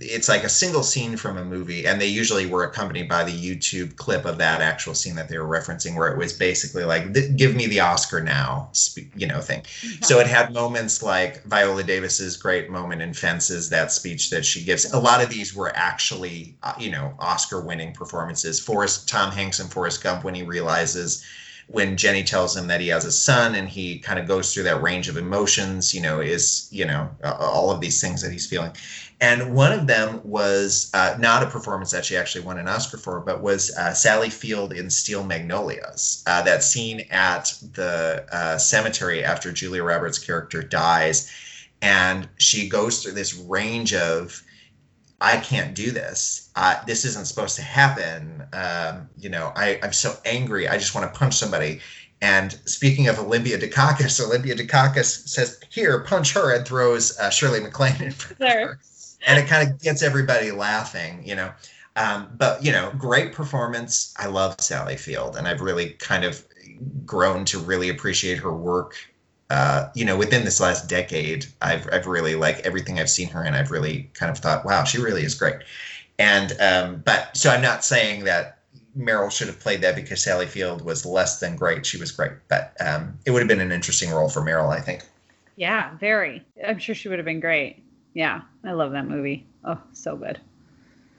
it's 0.00 0.28
like 0.28 0.44
a 0.44 0.48
single 0.48 0.84
scene 0.84 1.16
from 1.16 1.36
a 1.36 1.44
movie, 1.44 1.86
and 1.86 2.00
they 2.00 2.06
usually 2.06 2.46
were 2.46 2.64
accompanied 2.64 3.08
by 3.08 3.24
the 3.24 3.32
YouTube 3.32 3.96
clip 3.96 4.24
of 4.24 4.38
that 4.38 4.60
actual 4.60 4.94
scene 4.94 5.16
that 5.16 5.28
they 5.28 5.38
were 5.38 5.48
referencing, 5.48 5.96
where 5.96 6.12
it 6.12 6.16
was 6.16 6.32
basically 6.32 6.84
like, 6.84 7.12
"Give 7.36 7.54
me 7.54 7.66
the 7.66 7.80
Oscar 7.80 8.20
now," 8.20 8.70
you 9.16 9.26
know, 9.26 9.40
thing. 9.40 9.64
So 10.02 10.20
it 10.20 10.28
had 10.28 10.52
moments 10.52 11.02
like 11.02 11.42
Viola 11.44 11.82
Davis's 11.82 12.36
great 12.36 12.70
moment 12.70 13.02
in 13.02 13.12
Fences, 13.12 13.68
that 13.70 13.90
speech 13.90 14.30
that 14.30 14.46
she 14.46 14.62
gives. 14.62 14.92
A 14.92 14.98
lot 14.98 15.22
of 15.22 15.28
these 15.30 15.52
were 15.54 15.72
actually, 15.74 16.54
uh, 16.62 16.74
you 16.78 16.90
know, 16.90 17.14
Oscar-winning 17.18 17.94
performances. 17.94 18.60
Forrest, 18.60 19.08
Tom 19.08 19.32
Hanks, 19.32 19.58
and 19.58 19.70
Forrest 19.70 20.02
Gump 20.02 20.22
when 20.22 20.34
he 20.34 20.42
realizes 20.42 21.24
when 21.72 21.96
Jenny 21.96 22.22
tells 22.22 22.56
him 22.56 22.68
that 22.68 22.80
he 22.80 22.88
has 22.88 23.04
a 23.04 23.12
son, 23.12 23.54
and 23.54 23.68
he 23.68 23.98
kind 23.98 24.18
of 24.18 24.28
goes 24.28 24.52
through 24.52 24.64
that 24.64 24.82
range 24.82 25.08
of 25.08 25.16
emotions. 25.16 25.94
You 25.94 26.02
know, 26.02 26.20
is 26.20 26.68
you 26.70 26.84
know 26.84 27.10
all 27.24 27.70
of 27.70 27.80
these 27.80 28.00
things 28.00 28.22
that 28.22 28.30
he's 28.30 28.46
feeling. 28.46 28.72
And 29.22 29.54
one 29.54 29.70
of 29.70 29.86
them 29.86 30.20
was 30.24 30.90
uh, 30.94 31.16
not 31.16 31.44
a 31.44 31.46
performance 31.46 31.92
that 31.92 32.04
she 32.04 32.16
actually 32.16 32.44
won 32.44 32.58
an 32.58 32.66
Oscar 32.66 32.98
for, 32.98 33.20
but 33.20 33.40
was 33.40 33.70
uh, 33.76 33.94
Sally 33.94 34.30
Field 34.30 34.72
in 34.72 34.90
Steel 34.90 35.22
Magnolias. 35.22 36.24
Uh, 36.26 36.42
that 36.42 36.64
scene 36.64 37.06
at 37.08 37.54
the 37.74 38.26
uh, 38.32 38.58
cemetery 38.58 39.22
after 39.22 39.52
Julia 39.52 39.84
Roberts' 39.84 40.18
character 40.18 40.60
dies, 40.60 41.30
and 41.80 42.28
she 42.38 42.68
goes 42.68 43.00
through 43.00 43.12
this 43.12 43.32
range 43.34 43.94
of, 43.94 44.42
I 45.22 45.38
can't 45.38 45.74
do 45.74 45.90
this. 45.90 46.50
Uh, 46.56 46.76
this 46.86 47.04
isn't 47.04 47.26
supposed 47.26 47.56
to 47.56 47.62
happen. 47.62 48.44
Um, 48.52 49.08
you 49.16 49.30
know, 49.30 49.52
I, 49.56 49.78
I'm 49.82 49.92
so 49.92 50.14
angry. 50.24 50.68
I 50.68 50.76
just 50.78 50.94
want 50.94 51.12
to 51.12 51.18
punch 51.18 51.34
somebody. 51.34 51.80
And 52.20 52.52
speaking 52.66 53.08
of 53.08 53.18
Olympia 53.18 53.58
Dukakis, 53.58 54.20
Olympia 54.24 54.54
Dukakis 54.54 55.28
says, 55.28 55.60
"Here, 55.70 56.00
punch 56.00 56.34
her," 56.34 56.54
and 56.54 56.66
throws 56.66 57.18
uh, 57.18 57.30
Shirley 57.30 57.60
MacLaine 57.60 58.02
in 58.02 58.12
front 58.12 58.40
of 58.40 58.48
her 58.48 58.80
and 59.26 59.38
it 59.38 59.46
kind 59.48 59.68
of 59.68 59.80
gets 59.80 60.02
everybody 60.02 60.50
laughing, 60.50 61.22
you 61.24 61.34
know. 61.34 61.52
Um, 61.96 62.28
but 62.36 62.64
you 62.64 62.72
know, 62.72 62.92
great 62.96 63.32
performance. 63.32 64.14
I 64.18 64.26
love 64.26 64.60
Sally 64.60 64.96
Field, 64.96 65.36
and 65.36 65.46
I've 65.46 65.60
really 65.60 65.90
kind 65.90 66.24
of 66.24 66.44
grown 67.04 67.44
to 67.46 67.58
really 67.58 67.88
appreciate 67.88 68.38
her 68.38 68.52
work. 68.52 68.96
Uh, 69.52 69.90
you 69.94 70.02
know, 70.02 70.16
within 70.16 70.46
this 70.46 70.60
last 70.60 70.88
decade, 70.88 71.44
I've 71.60 71.86
I've 71.92 72.06
really 72.06 72.36
like 72.36 72.60
everything 72.60 72.98
I've 72.98 73.10
seen 73.10 73.28
her 73.28 73.44
in. 73.44 73.52
I've 73.52 73.70
really 73.70 74.10
kind 74.14 74.32
of 74.32 74.38
thought, 74.38 74.64
wow, 74.64 74.84
she 74.84 74.96
really 74.96 75.24
is 75.24 75.34
great. 75.34 75.56
And 76.18 76.54
um, 76.58 77.02
but 77.04 77.36
so 77.36 77.50
I'm 77.50 77.60
not 77.60 77.84
saying 77.84 78.24
that 78.24 78.60
Meryl 78.96 79.30
should 79.30 79.48
have 79.48 79.60
played 79.60 79.82
that 79.82 79.94
because 79.94 80.22
Sally 80.22 80.46
Field 80.46 80.82
was 80.82 81.04
less 81.04 81.38
than 81.38 81.54
great. 81.54 81.84
She 81.84 81.98
was 81.98 82.10
great, 82.10 82.32
but 82.48 82.74
um, 82.80 83.18
it 83.26 83.30
would 83.30 83.40
have 83.40 83.48
been 83.48 83.60
an 83.60 83.72
interesting 83.72 84.10
role 84.10 84.30
for 84.30 84.40
Meryl, 84.40 84.70
I 84.70 84.80
think. 84.80 85.02
Yeah, 85.56 85.98
very. 85.98 86.42
I'm 86.66 86.78
sure 86.78 86.94
she 86.94 87.10
would 87.10 87.18
have 87.18 87.26
been 87.26 87.40
great. 87.40 87.82
Yeah, 88.14 88.40
I 88.64 88.72
love 88.72 88.92
that 88.92 89.06
movie. 89.06 89.46
Oh, 89.66 89.78
so 89.92 90.16
good. 90.16 90.40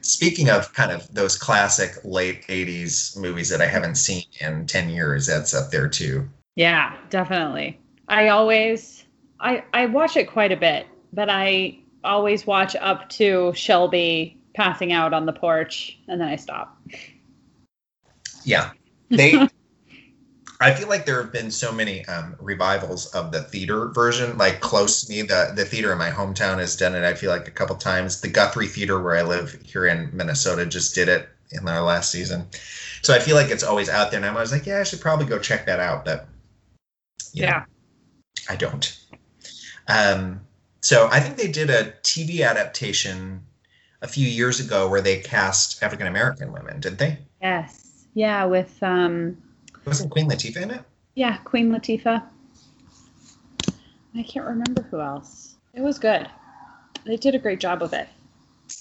Speaking 0.01 0.49
of 0.49 0.73
kind 0.73 0.91
of 0.91 1.07
those 1.13 1.37
classic 1.37 1.97
late 2.03 2.47
80s 2.47 3.15
movies 3.15 3.49
that 3.49 3.61
I 3.61 3.67
haven't 3.67 3.95
seen 3.95 4.23
in 4.41 4.65
10 4.65 4.89
years, 4.89 5.27
that's 5.27 5.53
up 5.53 5.69
there 5.69 5.87
too. 5.87 6.27
Yeah, 6.55 6.97
definitely. 7.11 7.79
I 8.13 8.27
always 8.27 9.05
I 9.39 9.63
I 9.73 9.87
watch 9.87 10.17
it 10.17 10.29
quite 10.29 10.51
a 10.51 10.55
bit, 10.55 10.85
but 11.13 11.31
I 11.31 11.79
always 12.03 12.45
watch 12.45 12.75
up 12.75 13.09
to 13.09 13.51
Shelby 13.55 14.37
passing 14.53 14.93
out 14.93 15.15
on 15.15 15.25
the 15.25 15.33
porch 15.33 15.97
and 16.07 16.21
then 16.21 16.27
I 16.27 16.35
stop. 16.35 16.77
Yeah. 18.43 18.71
They 19.09 19.47
I 20.59 20.73
feel 20.73 20.87
like 20.87 21.05
there 21.05 21.21
have 21.21 21.31
been 21.31 21.51
so 21.51 21.71
many 21.71 22.05
um, 22.05 22.35
revivals 22.39 23.07
of 23.07 23.31
the 23.31 23.43
theater 23.43 23.89
version. 23.89 24.37
Like 24.37 24.59
close 24.59 25.03
to 25.03 25.11
me, 25.11 25.21
the 25.21 25.51
the 25.55 25.65
theater 25.65 25.91
in 25.91 25.97
my 25.97 26.09
hometown 26.09 26.57
has 26.59 26.75
done 26.75 26.95
it. 26.95 27.03
I 27.03 27.13
feel 27.13 27.29
like 27.29 27.47
a 27.47 27.51
couple 27.51 27.75
times. 27.75 28.21
The 28.21 28.29
Guthrie 28.29 28.67
Theater, 28.67 28.99
where 29.01 29.15
I 29.15 29.21
live 29.23 29.59
here 29.63 29.85
in 29.85 30.09
Minnesota, 30.13 30.65
just 30.65 30.95
did 30.95 31.09
it 31.09 31.29
in 31.51 31.65
their 31.65 31.81
last 31.81 32.11
season. 32.11 32.47
So 33.01 33.13
I 33.13 33.19
feel 33.19 33.35
like 33.35 33.51
it's 33.51 33.63
always 33.63 33.89
out 33.89 34.09
there. 34.09 34.23
And 34.23 34.25
I 34.25 34.39
was 34.39 34.51
like, 34.51 34.65
yeah, 34.65 34.79
I 34.79 34.83
should 34.83 35.01
probably 35.01 35.25
go 35.25 35.37
check 35.37 35.65
that 35.65 35.79
out. 35.79 36.05
But 36.05 36.27
know, 37.35 37.47
Yeah. 37.47 37.65
I 38.49 38.55
don't. 38.55 38.97
Um, 39.87 40.41
so 40.81 41.07
I 41.11 41.19
think 41.19 41.37
they 41.37 41.47
did 41.51 41.69
a 41.69 41.91
TV 42.03 42.45
adaptation 42.47 43.45
a 44.01 44.07
few 44.07 44.27
years 44.27 44.59
ago 44.59 44.89
where 44.89 45.01
they 45.01 45.19
cast 45.19 45.81
African 45.81 46.07
American 46.07 46.51
women, 46.51 46.79
didn't 46.79 46.99
they? 46.99 47.17
Yes. 47.41 48.05
Yeah, 48.13 48.45
with 48.45 48.81
um 48.83 49.37
Wasn't 49.85 50.11
Queen 50.11 50.29
Latifah 50.29 50.61
in 50.61 50.71
it? 50.71 50.81
yeah, 51.15 51.37
Queen 51.37 51.69
Latifah. 51.69 52.23
I 54.15 54.23
can't 54.23 54.45
remember 54.45 54.83
who 54.83 54.99
else. 54.99 55.55
It 55.73 55.81
was 55.81 55.97
good. 55.97 56.29
They 57.05 57.17
did 57.17 57.35
a 57.35 57.39
great 57.39 57.59
job 57.59 57.81
with 57.81 57.93
it. 57.93 58.07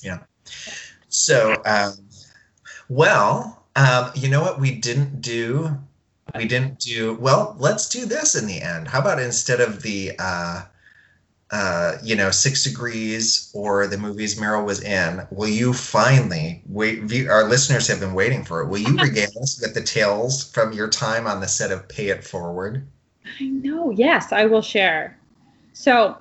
Yeah. 0.03 0.19
So, 1.09 1.63
um, 1.65 1.95
well, 2.89 3.65
um, 3.77 4.11
you 4.15 4.29
know 4.29 4.43
what 4.43 4.61
we 4.61 4.75
didn't 4.75 5.21
do? 5.21 5.79
We 6.37 6.47
didn't 6.47 6.79
do 6.79 7.15
well. 7.15 7.57
Let's 7.59 7.89
do 7.89 8.07
this 8.07 8.35
in 8.35 8.47
the 8.47 8.63
end. 8.63 8.89
How 8.89 9.01
about 9.01 9.21
instead 9.21 9.61
of 9.61 9.83
the, 9.83 10.13
uh, 10.19 10.63
uh, 11.51 11.99
you 12.03 12.17
know, 12.17 12.31
Six 12.31 12.65
Degrees 12.65 13.51
or 13.55 13.87
the 13.87 13.99
movies 13.99 14.41
Meryl 14.41 14.65
was 14.65 14.83
in, 14.83 15.27
will 15.31 15.49
you 15.49 15.75
finally 15.75 16.63
wait? 16.67 17.03
view- 17.03 17.31
Our 17.31 17.45
listeners 17.49 17.87
have 17.89 18.01
been 18.01 18.15
waiting 18.15 18.45
for 18.45 18.63
it. 18.63 18.69
Will 18.69 18.79
you 18.79 18.99
regale 18.99 19.29
us 19.43 19.61
with 19.61 19.75
the 19.75 19.83
tales 19.83 20.51
from 20.51 20.73
your 20.73 20.89
time 20.89 21.27
on 21.27 21.41
the 21.41 21.49
set 21.49 21.71
of 21.71 21.87
Pay 21.89 22.09
It 22.09 22.25
Forward? 22.25 22.87
I 23.39 23.45
know. 23.45 23.91
Yes, 23.91 24.33
I 24.33 24.47
will 24.47 24.63
share. 24.63 25.19
So 25.75 26.17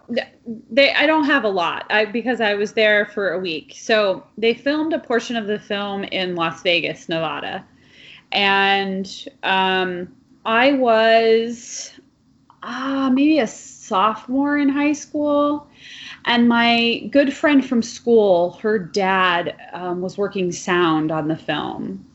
they, 0.69 0.93
I 0.93 1.05
don't 1.05 1.25
have 1.25 1.43
a 1.43 1.49
lot, 1.49 1.85
I 1.89 2.05
because 2.05 2.41
I 2.41 2.53
was 2.55 2.73
there 2.73 3.05
for 3.05 3.31
a 3.31 3.39
week. 3.39 3.73
So 3.77 4.23
they 4.37 4.53
filmed 4.53 4.93
a 4.93 4.99
portion 4.99 5.35
of 5.35 5.45
the 5.47 5.59
film 5.59 6.03
in 6.05 6.35
Las 6.35 6.61
Vegas, 6.63 7.09
Nevada, 7.09 7.65
and 8.31 9.27
um, 9.43 10.13
I 10.45 10.73
was 10.73 11.91
ah 12.63 13.09
maybe 13.13 13.39
a 13.39 13.47
sophomore 13.47 14.57
in 14.57 14.69
high 14.69 14.93
school, 14.93 15.67
and 16.25 16.47
my 16.47 17.09
good 17.11 17.33
friend 17.33 17.65
from 17.65 17.81
school, 17.81 18.51
her 18.61 18.77
dad 18.79 19.55
um, 19.73 20.01
was 20.01 20.17
working 20.17 20.51
sound 20.51 21.11
on 21.11 21.27
the 21.27 21.35
film, 21.35 22.05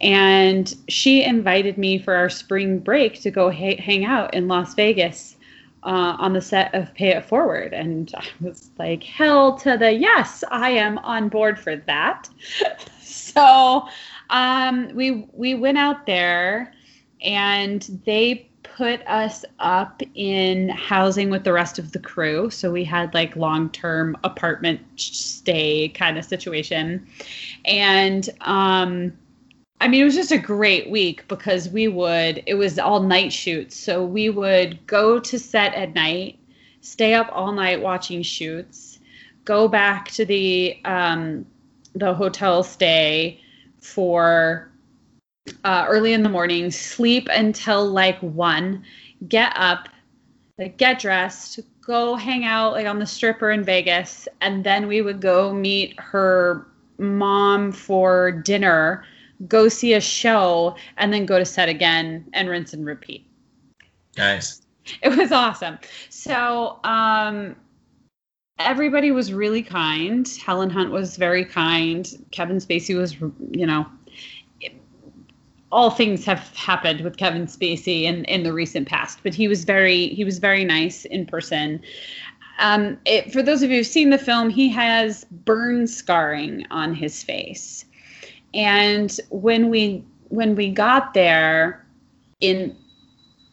and 0.00 0.74
she 0.88 1.24
invited 1.24 1.78
me 1.78 1.98
for 1.98 2.14
our 2.14 2.28
spring 2.28 2.78
break 2.78 3.20
to 3.22 3.30
go 3.30 3.50
ha- 3.50 3.80
hang 3.80 4.04
out 4.04 4.34
in 4.34 4.48
Las 4.48 4.74
Vegas 4.74 5.36
uh, 5.84 6.16
on 6.18 6.32
the 6.32 6.40
set 6.40 6.74
of 6.74 6.92
Pay 6.94 7.10
It 7.10 7.24
Forward. 7.24 7.72
And 7.72 8.12
I 8.16 8.24
was 8.40 8.70
like, 8.78 9.02
hell 9.02 9.56
to 9.58 9.76
the 9.76 9.92
yes, 9.92 10.44
I 10.50 10.70
am 10.70 10.98
on 10.98 11.28
board 11.28 11.58
for 11.58 11.76
that. 11.76 12.28
so 13.00 13.86
um, 14.30 14.90
we 14.94 15.28
we 15.32 15.54
went 15.54 15.78
out 15.78 16.06
there, 16.06 16.72
and 17.20 18.00
they 18.06 18.48
put 18.62 19.06
us 19.06 19.44
up 19.58 20.02
in 20.14 20.70
housing 20.70 21.28
with 21.30 21.44
the 21.44 21.52
rest 21.52 21.78
of 21.78 21.92
the 21.92 21.98
crew. 21.98 22.48
So 22.48 22.70
we 22.70 22.84
had 22.84 23.12
like 23.12 23.36
long 23.36 23.70
term 23.70 24.16
apartment 24.24 24.80
stay 24.96 25.88
kind 25.90 26.16
of 26.16 26.24
situation, 26.24 27.06
and 27.64 28.28
um, 28.40 29.12
I 29.82 29.88
mean, 29.88 30.02
it 30.02 30.04
was 30.04 30.14
just 30.14 30.30
a 30.30 30.38
great 30.38 30.88
week 30.90 31.26
because 31.26 31.68
we 31.68 31.88
would, 31.88 32.44
it 32.46 32.54
was 32.54 32.78
all 32.78 33.00
night 33.00 33.32
shoots. 33.32 33.76
So 33.76 34.04
we 34.04 34.30
would 34.30 34.86
go 34.86 35.18
to 35.18 35.38
set 35.40 35.74
at 35.74 35.92
night, 35.92 36.38
stay 36.82 37.14
up 37.14 37.28
all 37.32 37.50
night 37.50 37.82
watching 37.82 38.22
shoots, 38.22 39.00
go 39.44 39.66
back 39.66 40.08
to 40.12 40.24
the, 40.24 40.80
um, 40.84 41.44
the 41.96 42.14
hotel 42.14 42.62
stay 42.62 43.40
for 43.80 44.70
uh, 45.64 45.86
early 45.88 46.12
in 46.12 46.22
the 46.22 46.28
morning, 46.28 46.70
sleep 46.70 47.26
until 47.32 47.84
like 47.84 48.20
one, 48.20 48.84
get 49.26 49.52
up, 49.56 49.88
like 50.60 50.76
get 50.76 51.00
dressed, 51.00 51.58
go 51.80 52.14
hang 52.14 52.44
out 52.44 52.74
like 52.74 52.86
on 52.86 53.00
the 53.00 53.06
stripper 53.06 53.50
in 53.50 53.64
Vegas, 53.64 54.28
and 54.42 54.62
then 54.62 54.86
we 54.86 55.02
would 55.02 55.20
go 55.20 55.52
meet 55.52 55.98
her 55.98 56.68
mom 56.98 57.72
for 57.72 58.30
dinner 58.30 59.04
go 59.48 59.68
see 59.68 59.94
a 59.94 60.00
show, 60.00 60.76
and 60.96 61.12
then 61.12 61.26
go 61.26 61.38
to 61.38 61.44
set 61.44 61.68
again 61.68 62.26
and 62.32 62.48
rinse 62.48 62.72
and 62.72 62.84
repeat. 62.86 63.26
Nice. 64.16 64.60
It 65.00 65.16
was 65.16 65.30
awesome. 65.30 65.78
So, 66.08 66.80
um, 66.82 67.54
everybody 68.58 69.12
was 69.12 69.32
really 69.32 69.62
kind. 69.62 70.28
Helen 70.44 70.70
Hunt 70.70 70.90
was 70.90 71.16
very 71.16 71.44
kind. 71.44 72.08
Kevin 72.32 72.56
Spacey 72.56 72.96
was, 72.96 73.14
you 73.52 73.64
know, 73.64 73.86
all 75.70 75.90
things 75.90 76.24
have 76.26 76.40
happened 76.54 77.00
with 77.00 77.16
Kevin 77.16 77.46
Spacey 77.46 78.02
in, 78.02 78.24
in 78.26 78.42
the 78.42 78.52
recent 78.52 78.88
past, 78.88 79.20
but 79.22 79.34
he 79.34 79.48
was 79.48 79.64
very 79.64 80.08
he 80.08 80.24
was 80.24 80.38
very 80.38 80.64
nice 80.64 81.06
in 81.06 81.26
person. 81.26 81.80
Um, 82.58 82.98
it, 83.06 83.32
for 83.32 83.42
those 83.42 83.62
of 83.62 83.70
you 83.70 83.78
who've 83.78 83.86
seen 83.86 84.10
the 84.10 84.18
film, 84.18 84.50
he 84.50 84.68
has 84.68 85.24
burn 85.30 85.86
scarring 85.86 86.66
on 86.70 86.94
his 86.94 87.22
face 87.22 87.86
and 88.54 89.18
when 89.30 89.68
we 89.70 90.04
when 90.28 90.54
we 90.54 90.70
got 90.70 91.14
there 91.14 91.84
in 92.40 92.76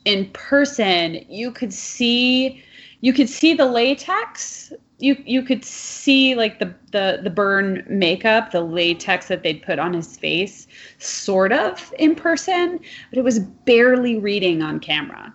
in 0.05 0.29
person 0.31 1.23
you 1.29 1.51
could 1.51 1.73
see 1.73 2.63
you 3.01 3.13
could 3.13 3.29
see 3.29 3.53
the 3.53 3.65
latex. 3.65 4.73
You 5.01 5.15
you 5.25 5.43
could 5.43 5.63
see 5.63 6.35
like 6.35 6.59
the 6.59 6.73
the 6.91 7.21
the 7.23 7.29
burn 7.29 7.85
makeup 7.87 8.51
the 8.51 8.61
latex 8.61 9.29
that 9.29 9.43
they'd 9.43 9.61
put 9.61 9.79
on 9.79 9.93
his 9.93 10.17
face 10.17 10.67
sort 10.97 11.53
of 11.53 11.93
in 11.97 12.15
person 12.15 12.79
but 13.09 13.19
it 13.19 13.23
was 13.23 13.39
barely 13.39 14.19
reading 14.19 14.61
on 14.61 14.79
camera. 14.81 15.33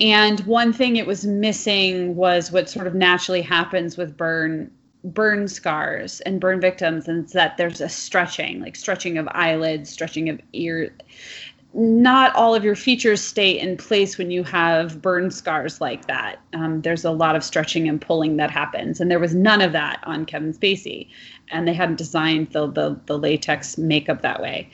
And 0.00 0.40
one 0.40 0.72
thing 0.72 0.96
it 0.96 1.06
was 1.06 1.26
missing 1.26 2.14
was 2.14 2.50
what 2.52 2.70
sort 2.70 2.86
of 2.86 2.94
naturally 2.94 3.42
happens 3.42 3.96
with 3.96 4.16
burn 4.16 4.70
burn 5.14 5.48
scars 5.48 6.20
and 6.20 6.40
burn 6.40 6.60
victims 6.60 7.08
and 7.08 7.28
that 7.30 7.56
there's 7.56 7.80
a 7.80 7.88
stretching 7.88 8.60
like 8.60 8.76
stretching 8.76 9.18
of 9.18 9.28
eyelids 9.32 9.90
stretching 9.90 10.28
of 10.28 10.40
ear. 10.52 10.92
Not 11.74 12.34
all 12.34 12.54
of 12.54 12.64
your 12.64 12.74
features 12.74 13.20
stay 13.20 13.58
in 13.58 13.76
place 13.76 14.16
when 14.16 14.30
you 14.30 14.42
have 14.44 15.02
burn 15.02 15.30
scars 15.30 15.80
like 15.80 16.06
that. 16.06 16.40
Um, 16.54 16.80
there's 16.80 17.04
a 17.04 17.10
lot 17.10 17.36
of 17.36 17.44
stretching 17.44 17.88
and 17.88 18.00
pulling 18.00 18.36
that 18.38 18.50
happens 18.50 19.00
and 19.00 19.10
there 19.10 19.18
was 19.18 19.34
none 19.34 19.60
of 19.60 19.72
that 19.72 20.00
on 20.04 20.24
kevin 20.24 20.52
spacey 20.52 21.08
and 21.50 21.68
they 21.68 21.74
hadn't 21.74 21.96
designed 21.96 22.50
the, 22.52 22.70
the, 22.70 22.98
the 23.06 23.18
latex 23.18 23.78
makeup 23.78 24.22
that 24.22 24.40
way. 24.40 24.70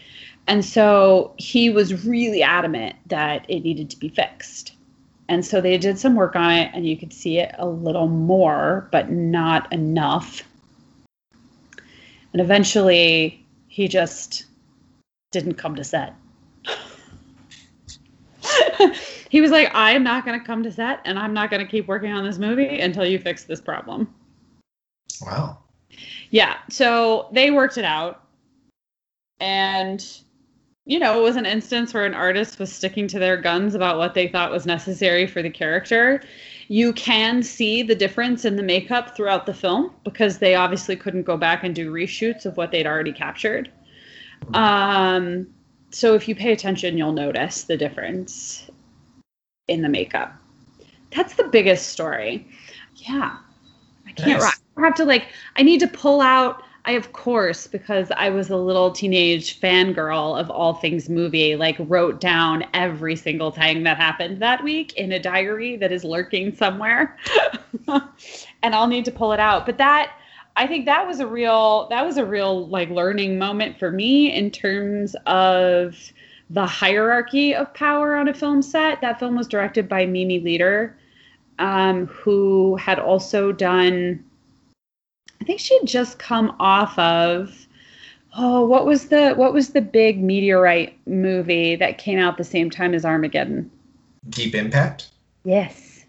And 0.47 0.65
so 0.65 1.35
he 1.39 1.71
was 1.71 2.05
really 2.05 2.43
adamant 2.43 2.97
that 3.07 3.47
it 3.49 3.61
needed 3.61 3.91
to 3.91 3.99
be 3.99 4.09
fixed 4.09 4.75
and 5.29 5.45
so 5.45 5.61
they 5.61 5.79
did 5.79 5.99
some 5.99 6.15
work 6.15 6.37
on 6.37 6.53
it, 6.53 6.71
and 6.75 6.87
you 6.87 6.97
could 6.97 7.13
see 7.13 7.39
it 7.39 7.55
a 7.59 7.67
little 7.67 8.09
more, 8.09 8.89
but 8.93 9.11
not 9.11 9.73
enough. 9.73 10.43
And 12.33 12.41
eventually, 12.41 13.45
he 13.69 13.89
just 13.89 14.45
didn't 15.31 15.55
come 15.55 15.75
to 15.77 15.85
set. 15.85 16.15
he 19.31 19.41
was 19.41 19.51
like, 19.51 19.75
I 19.75 19.93
am 19.93 20.03
not 20.03 20.27
going 20.27 20.39
to 20.39 20.45
come 20.45 20.63
to 20.63 20.73
set, 20.73 21.01
and 21.05 21.19
I'm 21.19 21.33
not 21.33 21.51
going 21.51 21.65
to 21.65 21.71
keep 21.71 21.89
working 21.89 22.13
on 22.13 22.25
this 22.25 22.39
movie 22.39 22.81
until 22.81 23.07
you 23.07 23.19
fix 23.19 23.45
this 23.45 23.61
problem. 23.61 24.13
Wow. 25.23 25.59
Yeah, 26.31 26.59
so 26.69 27.29
they 27.33 27.51
worked 27.51 27.79
it 27.79 27.85
out. 27.85 28.21
And 29.41 30.05
you 30.87 30.99
know, 30.99 31.19
it 31.19 31.23
was 31.23 31.37
an 31.37 31.47
instance 31.47 31.95
where 31.95 32.05
an 32.05 32.15
artist 32.15 32.59
was 32.59 32.71
sticking 32.71 33.09
to 33.09 33.19
their 33.19 33.39
guns 33.39 33.75
about 33.75 33.97
what 33.97 34.13
they 34.13 34.29
thought 34.29 34.51
was 34.51 34.67
necessary 34.67 35.27
for 35.27 35.41
the 35.43 35.51
character. 35.51 36.23
You 36.69 36.93
can 36.93 37.43
see 37.43 37.83
the 37.83 37.95
difference 37.95 38.45
in 38.45 38.57
the 38.57 38.63
makeup 38.63 39.17
throughout 39.17 39.47
the 39.47 39.55
film 39.55 39.95
because 40.05 40.39
they 40.39 40.55
obviously 40.55 40.97
couldn't 40.97 41.23
go 41.23 41.37
back 41.39 41.65
and 41.65 41.75
do 41.75 41.91
reshoots 41.91 42.45
of 42.45 42.57
what 42.59 42.71
they'd 42.71 42.87
already 42.87 43.13
captured. 43.13 43.71
Um, 44.53 45.47
so 45.91 46.15
if 46.15 46.29
you 46.29 46.35
pay 46.35 46.53
attention, 46.53 46.99
you'll 46.99 47.13
notice 47.13 47.65
the 47.65 47.79
difference 47.79 48.69
in 49.69 49.81
the 49.81 49.89
makeup. 49.89 50.35
That's 51.15 51.35
the 51.35 51.45
biggest 51.45 51.89
story. 51.89 52.47
Yeah. 52.97 53.39
I 54.07 54.13
can't 54.13 54.41
Nice. 54.41 54.61
I 54.77 54.81
have 54.83 54.95
to 54.97 55.05
like 55.05 55.29
I 55.57 55.63
need 55.63 55.81
to 55.81 55.87
pull 55.87 56.21
out 56.21 56.64
I 56.87 56.93
of 56.93 57.13
course 57.13 57.67
because 57.67 58.11
I 58.15 58.29
was 58.31 58.51
a 58.51 58.57
little 58.57 58.91
teenage 58.91 59.59
fangirl 59.59 60.39
of 60.39 60.51
all 60.51 60.75
things 60.75 61.09
movie, 61.09 61.57
like 61.57 61.77
wrote 61.79 62.21
down 62.21 62.65
every 62.75 63.17
single 63.17 63.51
thing 63.51 63.85
that 63.85 63.97
happened 63.97 64.41
that 64.43 64.63
week 64.63 64.93
in 64.95 65.13
a 65.13 65.19
diary 65.19 65.77
that 65.77 65.93
is 65.93 66.05
lurking 66.05 66.55
somewhere. 66.55 67.17
and 68.63 68.75
I'll 68.75 68.87
need 68.87 69.07
to 69.07 69.13
pull 69.13 69.33
it 69.33 69.41
out. 69.41 69.65
But 69.65 69.79
that 69.79 70.13
I 70.57 70.67
think 70.67 70.85
that 70.85 71.07
was 71.07 71.21
a 71.21 71.27
real 71.27 71.89
that 71.89 72.05
was 72.05 72.17
a 72.17 72.25
real 72.25 72.69
like 72.69 72.91
learning 72.91 73.39
moment 73.39 73.79
for 73.79 73.91
me 73.91 74.33
in 74.33 74.51
terms 74.51 75.17
of 75.27 75.97
the 76.51 76.67
hierarchy 76.67 77.55
of 77.55 77.73
power 77.75 78.15
on 78.15 78.29
a 78.29 78.35
film 78.35 78.63
set. 78.63 79.01
That 79.01 79.19
film 79.19 79.37
was 79.37 79.49
directed 79.49 79.89
by 79.89 80.07
Mimi 80.07 80.41
Leder, 80.41 80.93
um, 81.59 82.07
who 82.07 82.77
had 82.77 82.99
also 82.99 83.53
done. 83.53 84.25
I 85.41 85.45
think 85.45 85.61
she 85.61 85.77
had 85.79 85.87
just 85.87 86.19
come 86.19 86.55
off 86.59 86.99
of. 86.99 87.67
Oh, 88.37 88.67
what 88.67 88.87
was 88.87 89.09
the 89.09 89.33
what 89.35 89.53
was 89.53 89.71
the 89.71 89.81
big 89.81 90.23
meteorite 90.23 90.99
movie 91.07 91.77
that 91.77 91.99
came 91.99 92.19
out 92.19 92.37
the 92.37 92.45
same 92.45 92.71
time 92.71 92.95
as 92.95 93.05
Armageddon? 93.05 93.71
Deep 94.29 94.55
Impact. 94.55 95.09
Yes, 95.45 96.05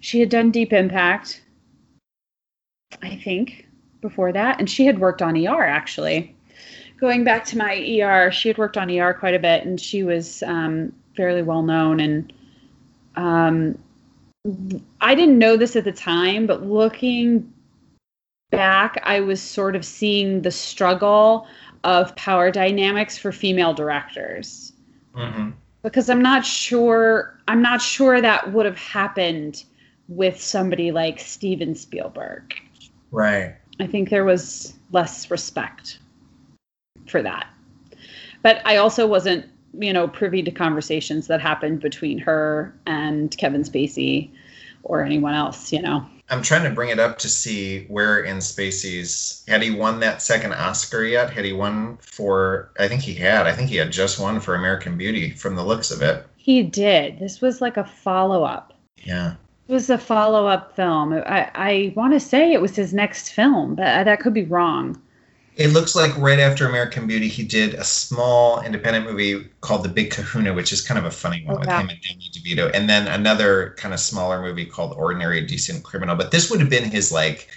she 0.00 0.20
had 0.20 0.28
done 0.28 0.50
Deep 0.50 0.72
Impact. 0.72 1.42
I 3.02 3.16
think 3.16 3.66
before 4.00 4.32
that, 4.32 4.58
and 4.58 4.70
she 4.70 4.86
had 4.86 5.00
worked 5.00 5.22
on 5.22 5.36
ER 5.36 5.64
actually 5.64 6.34
going 6.98 7.24
back 7.24 7.44
to 7.46 7.58
my 7.58 7.74
ER, 7.74 8.30
she 8.30 8.48
had 8.48 8.58
worked 8.58 8.76
on 8.76 8.90
ER 8.90 9.14
quite 9.14 9.34
a 9.34 9.38
bit, 9.38 9.64
and 9.64 9.80
she 9.80 10.02
was 10.02 10.42
um, 10.42 10.92
fairly 11.16 11.42
well 11.42 11.62
known. 11.62 12.00
And 12.00 12.32
um, 13.16 13.78
I 15.00 15.14
didn't 15.14 15.38
know 15.38 15.56
this 15.56 15.76
at 15.76 15.84
the 15.84 15.92
time, 15.92 16.46
but 16.46 16.64
looking 16.64 17.52
back, 18.50 19.00
I 19.02 19.20
was 19.20 19.40
sort 19.40 19.76
of 19.76 19.84
seeing 19.84 20.42
the 20.42 20.50
struggle 20.50 21.46
of 21.84 22.14
power 22.16 22.50
dynamics 22.50 23.16
for 23.16 23.32
female 23.32 23.74
directors. 23.74 24.72
Mm-hmm. 25.14 25.50
Because 25.82 26.10
I'm 26.10 26.22
not 26.22 26.44
sure, 26.44 27.38
I'm 27.46 27.62
not 27.62 27.80
sure 27.80 28.20
that 28.20 28.52
would 28.52 28.66
have 28.66 28.78
happened 28.78 29.64
with 30.08 30.40
somebody 30.40 30.90
like 30.90 31.20
Steven 31.20 31.74
Spielberg. 31.74 32.54
Right. 33.10 33.56
I 33.80 33.86
think 33.86 34.10
there 34.10 34.24
was 34.24 34.74
less 34.90 35.30
respect 35.30 35.98
for 37.06 37.22
that. 37.22 37.46
But 38.42 38.60
I 38.64 38.76
also 38.76 39.06
wasn't, 39.06 39.46
you 39.78 39.92
know, 39.92 40.08
privy 40.08 40.42
to 40.42 40.50
conversations 40.50 41.26
that 41.28 41.40
happened 41.40 41.80
between 41.80 42.18
her 42.18 42.74
and 42.86 43.36
Kevin 43.36 43.62
Spacey 43.62 44.30
or 44.82 45.04
anyone 45.04 45.34
else, 45.34 45.72
you 45.72 45.82
know. 45.82 46.04
I'm 46.30 46.42
trying 46.42 46.64
to 46.64 46.70
bring 46.70 46.90
it 46.90 46.98
up 46.98 47.18
to 47.18 47.28
see 47.28 47.84
where 47.84 48.20
in 48.20 48.38
Spacey's 48.38 49.42
had 49.48 49.62
he 49.62 49.70
won 49.70 50.00
that 50.00 50.20
second 50.20 50.52
Oscar 50.52 51.04
yet? 51.04 51.30
Had 51.30 51.44
he 51.44 51.52
won 51.52 51.96
for 51.98 52.70
I 52.78 52.86
think 52.88 53.02
he 53.02 53.14
had. 53.14 53.46
I 53.46 53.52
think 53.52 53.70
he 53.70 53.76
had 53.76 53.90
just 53.90 54.20
won 54.20 54.40
for 54.40 54.54
American 54.54 54.98
Beauty 54.98 55.30
from 55.30 55.56
the 55.56 55.64
looks 55.64 55.90
of 55.90 56.02
it. 56.02 56.26
He 56.36 56.62
did. 56.62 57.18
This 57.18 57.40
was 57.40 57.60
like 57.60 57.76
a 57.76 57.84
follow-up. 57.84 58.74
Yeah. 58.96 59.34
It 59.68 59.72
was 59.72 59.90
a 59.90 59.98
follow-up 59.98 60.74
film. 60.76 61.12
I, 61.12 61.50
I 61.54 61.92
want 61.94 62.14
to 62.14 62.20
say 62.20 62.52
it 62.52 62.60
was 62.60 62.74
his 62.74 62.94
next 62.94 63.30
film, 63.30 63.74
but 63.74 63.86
uh, 63.86 64.04
that 64.04 64.20
could 64.20 64.32
be 64.34 64.44
wrong. 64.44 65.00
It 65.58 65.72
looks 65.72 65.96
like 65.96 66.16
right 66.16 66.38
after 66.38 66.68
American 66.68 67.08
Beauty, 67.08 67.26
he 67.26 67.42
did 67.42 67.74
a 67.74 67.82
small 67.82 68.62
independent 68.62 69.04
movie 69.04 69.44
called 69.60 69.82
The 69.82 69.88
Big 69.88 70.12
Kahuna, 70.12 70.54
which 70.54 70.72
is 70.72 70.80
kind 70.80 70.98
of 70.98 71.04
a 71.04 71.10
funny 71.10 71.44
one 71.44 71.56
oh, 71.56 71.58
with 71.58 71.68
wow. 71.68 71.80
him 71.80 71.88
and 71.88 71.98
Danny 72.00 72.30
DeVito, 72.32 72.70
and 72.72 72.88
then 72.88 73.08
another 73.08 73.74
kind 73.76 73.92
of 73.92 73.98
smaller 73.98 74.40
movie 74.40 74.64
called 74.64 74.92
Ordinary 74.96 75.44
Decent 75.44 75.82
Criminal. 75.82 76.14
But 76.14 76.30
this 76.30 76.48
would 76.48 76.60
have 76.60 76.70
been 76.70 76.88
his 76.88 77.10
like, 77.10 77.48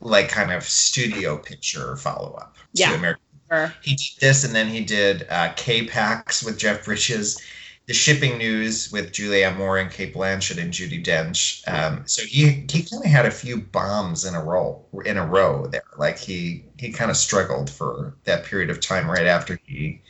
like 0.00 0.28
kind 0.28 0.52
of 0.52 0.62
studio 0.62 1.36
picture 1.36 1.96
follow 1.96 2.34
up 2.34 2.56
yeah, 2.72 2.90
to 2.90 2.94
American. 2.94 3.22
Sure. 3.50 3.74
He 3.82 3.96
did 3.96 4.20
this, 4.20 4.44
and 4.44 4.54
then 4.54 4.68
he 4.68 4.84
did 4.84 5.26
uh, 5.28 5.52
K-Pax 5.56 6.44
with 6.44 6.56
Jeff 6.56 6.84
Bridges, 6.84 7.42
The 7.88 7.94
Shipping 7.94 8.36
News 8.38 8.92
with 8.92 9.12
Julianne 9.12 9.56
Moore 9.56 9.78
and 9.78 9.90
Cate 9.90 10.14
Blanchett 10.14 10.58
and 10.62 10.72
Judi 10.72 11.02
Dench. 11.02 11.66
Um, 11.66 12.02
so 12.06 12.22
he 12.22 12.64
he 12.70 12.82
kind 12.82 13.02
of 13.04 13.10
had 13.10 13.24
a 13.26 13.30
few 13.30 13.62
bombs 13.62 14.26
in 14.26 14.34
a 14.34 14.44
row 14.44 14.84
in 15.06 15.16
a 15.16 15.26
row 15.26 15.66
there. 15.66 15.82
Like 15.96 16.18
he 16.18 16.64
he 16.78 16.92
kind 16.92 17.10
of 17.10 17.16
struggled 17.16 17.70
for 17.70 18.14
that 18.24 18.44
period 18.44 18.68
of 18.70 18.80
time 18.80 19.10
right 19.10 19.26
after 19.26 19.58
he 19.64 20.02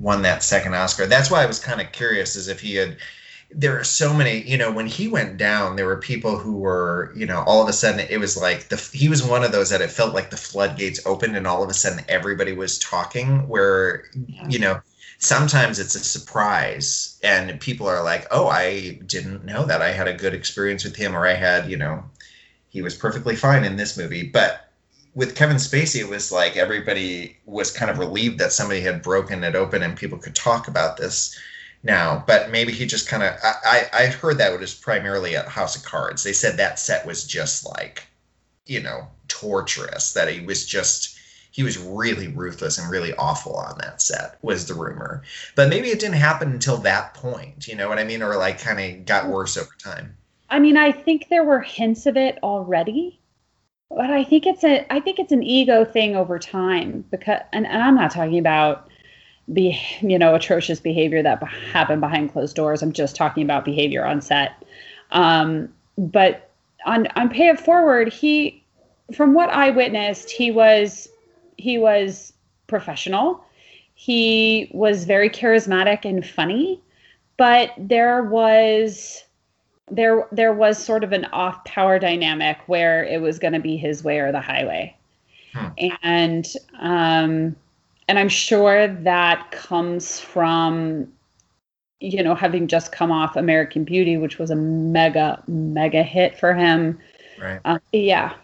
won 0.00 0.22
that 0.22 0.42
second 0.42 0.74
Oscar. 0.74 1.06
That's 1.06 1.30
why 1.30 1.42
I 1.42 1.46
was 1.46 1.60
kind 1.60 1.80
of 1.80 1.92
curious, 1.92 2.36
as 2.36 2.48
if 2.48 2.60
he 2.60 2.74
had. 2.74 2.96
There 3.54 3.78
are 3.78 3.84
so 3.84 4.14
many, 4.14 4.40
you 4.42 4.56
know, 4.56 4.72
when 4.72 4.86
he 4.86 5.08
went 5.08 5.36
down, 5.36 5.76
there 5.76 5.86
were 5.86 5.98
people 5.98 6.38
who 6.38 6.56
were, 6.56 7.12
you 7.14 7.26
know, 7.26 7.44
all 7.46 7.62
of 7.62 7.68
a 7.68 7.72
sudden 7.72 8.00
it 8.08 8.18
was 8.18 8.36
like 8.36 8.68
the 8.68 8.76
he 8.92 9.08
was 9.08 9.22
one 9.22 9.44
of 9.44 9.52
those 9.52 9.70
that 9.70 9.82
it 9.82 9.90
felt 9.90 10.14
like 10.14 10.30
the 10.30 10.36
floodgates 10.38 11.00
opened 11.06 11.36
and 11.36 11.46
all 11.46 11.62
of 11.62 11.68
a 11.70 11.74
sudden 11.74 12.04
everybody 12.08 12.52
was 12.52 12.78
talking. 12.78 13.46
Where, 13.48 14.04
Yeah. 14.26 14.48
you 14.48 14.58
know, 14.58 14.80
sometimes 15.22 15.78
it's 15.78 15.94
a 15.94 16.00
surprise 16.00 17.16
and 17.22 17.60
people 17.60 17.86
are 17.86 18.02
like, 18.02 18.26
oh, 18.32 18.48
I 18.48 18.98
didn't 19.06 19.44
know 19.44 19.64
that. 19.64 19.80
I 19.80 19.92
had 19.92 20.08
a 20.08 20.12
good 20.12 20.34
experience 20.34 20.82
with 20.82 20.96
him, 20.96 21.16
or 21.16 21.28
I 21.28 21.34
had, 21.34 21.70
you 21.70 21.76
know, 21.76 22.02
he 22.70 22.82
was 22.82 22.96
perfectly 22.96 23.36
fine 23.36 23.64
in 23.64 23.76
this 23.76 23.96
movie. 23.96 24.24
But 24.24 24.68
with 25.14 25.36
Kevin 25.36 25.58
Spacey, 25.58 26.00
it 26.00 26.08
was 26.08 26.32
like 26.32 26.56
everybody 26.56 27.36
was 27.46 27.70
kind 27.70 27.88
of 27.88 28.00
relieved 28.00 28.40
that 28.40 28.52
somebody 28.52 28.80
had 28.80 29.00
broken 29.00 29.44
it 29.44 29.54
open 29.54 29.84
and 29.84 29.96
people 29.96 30.18
could 30.18 30.34
talk 30.34 30.66
about 30.66 30.96
this 30.96 31.38
now. 31.84 32.24
But 32.26 32.50
maybe 32.50 32.72
he 32.72 32.84
just 32.84 33.08
kind 33.08 33.22
of, 33.22 33.36
I, 33.44 33.54
I, 33.64 34.02
I 34.02 34.06
heard 34.06 34.38
that 34.38 34.58
was 34.58 34.74
primarily 34.74 35.36
at 35.36 35.46
House 35.46 35.76
of 35.76 35.84
Cards. 35.84 36.24
They 36.24 36.32
said 36.32 36.56
that 36.56 36.80
set 36.80 37.06
was 37.06 37.24
just 37.24 37.64
like, 37.64 38.08
you 38.66 38.82
know, 38.82 39.06
torturous, 39.28 40.14
that 40.14 40.28
he 40.28 40.44
was 40.44 40.66
just, 40.66 41.16
he 41.52 41.62
was 41.62 41.78
really 41.78 42.28
ruthless 42.28 42.78
and 42.78 42.90
really 42.90 43.14
awful 43.14 43.54
on 43.54 43.78
that 43.78 44.02
set, 44.02 44.38
was 44.42 44.66
the 44.66 44.74
rumor. 44.74 45.22
But 45.54 45.68
maybe 45.68 45.88
it 45.88 46.00
didn't 46.00 46.16
happen 46.16 46.50
until 46.50 46.78
that 46.78 47.14
point, 47.14 47.68
you 47.68 47.76
know 47.76 47.88
what 47.88 47.98
I 47.98 48.04
mean? 48.04 48.22
Or 48.22 48.36
like 48.36 48.58
kind 48.58 48.80
of 48.80 49.06
got 49.06 49.28
worse 49.28 49.56
over 49.56 49.70
time. 49.78 50.16
I 50.50 50.58
mean, 50.58 50.76
I 50.76 50.92
think 50.92 51.28
there 51.28 51.44
were 51.44 51.60
hints 51.60 52.06
of 52.06 52.16
it 52.16 52.38
already, 52.42 53.20
but 53.90 54.10
I 54.10 54.24
think 54.24 54.46
it's 54.46 54.64
a 54.64 54.90
I 54.92 55.00
think 55.00 55.18
it's 55.18 55.32
an 55.32 55.42
ego 55.42 55.84
thing 55.84 56.16
over 56.16 56.38
time 56.38 57.04
because 57.10 57.40
and, 57.52 57.66
and 57.66 57.82
I'm 57.82 57.94
not 57.94 58.10
talking 58.10 58.38
about 58.38 58.88
be 59.52 59.78
you 60.00 60.18
know 60.18 60.34
atrocious 60.34 60.80
behavior 60.80 61.22
that 61.22 61.42
happened 61.42 62.00
behind 62.00 62.32
closed 62.32 62.56
doors. 62.56 62.82
I'm 62.82 62.92
just 62.92 63.14
talking 63.14 63.42
about 63.42 63.64
behavior 63.64 64.04
on 64.04 64.20
set. 64.20 64.52
Um, 65.10 65.72
but 65.98 66.50
on 66.86 67.06
on 67.16 67.28
Pay 67.28 67.48
It 67.48 67.60
Forward, 67.60 68.12
he 68.12 68.62
from 69.14 69.34
what 69.34 69.50
I 69.50 69.70
witnessed, 69.70 70.30
he 70.30 70.50
was 70.50 71.08
he 71.62 71.78
was 71.78 72.32
professional. 72.66 73.44
He 73.94 74.68
was 74.72 75.04
very 75.04 75.30
charismatic 75.30 76.04
and 76.04 76.26
funny, 76.26 76.80
but 77.36 77.72
there 77.78 78.22
was 78.24 79.24
there 79.90 80.26
there 80.32 80.52
was 80.52 80.78
sort 80.82 81.04
of 81.04 81.12
an 81.12 81.24
off 81.26 81.64
power 81.64 81.98
dynamic 81.98 82.58
where 82.66 83.04
it 83.04 83.20
was 83.20 83.38
going 83.38 83.52
to 83.52 83.60
be 83.60 83.76
his 83.76 84.02
way 84.02 84.18
or 84.18 84.32
the 84.32 84.40
highway 84.40 84.96
Hmm. 85.54 85.68
and 86.02 86.46
um 86.80 87.54
and 88.08 88.18
i'm 88.18 88.28
sure 88.30 88.88
that 88.88 89.50
comes 89.50 90.18
from 90.18 91.12
you 92.00 92.22
know 92.22 92.34
having 92.34 92.68
just 92.68 92.90
come 92.92 93.12
off 93.12 93.36
american 93.36 93.84
beauty 93.84 94.16
which 94.16 94.38
was 94.38 94.50
a 94.50 94.56
mega 94.56 95.42
mega 95.46 96.02
hit 96.02 96.38
for 96.38 96.54
him 96.54 96.98
Right. 97.38 97.60
uh, 97.64 97.78
yeah 97.92 98.34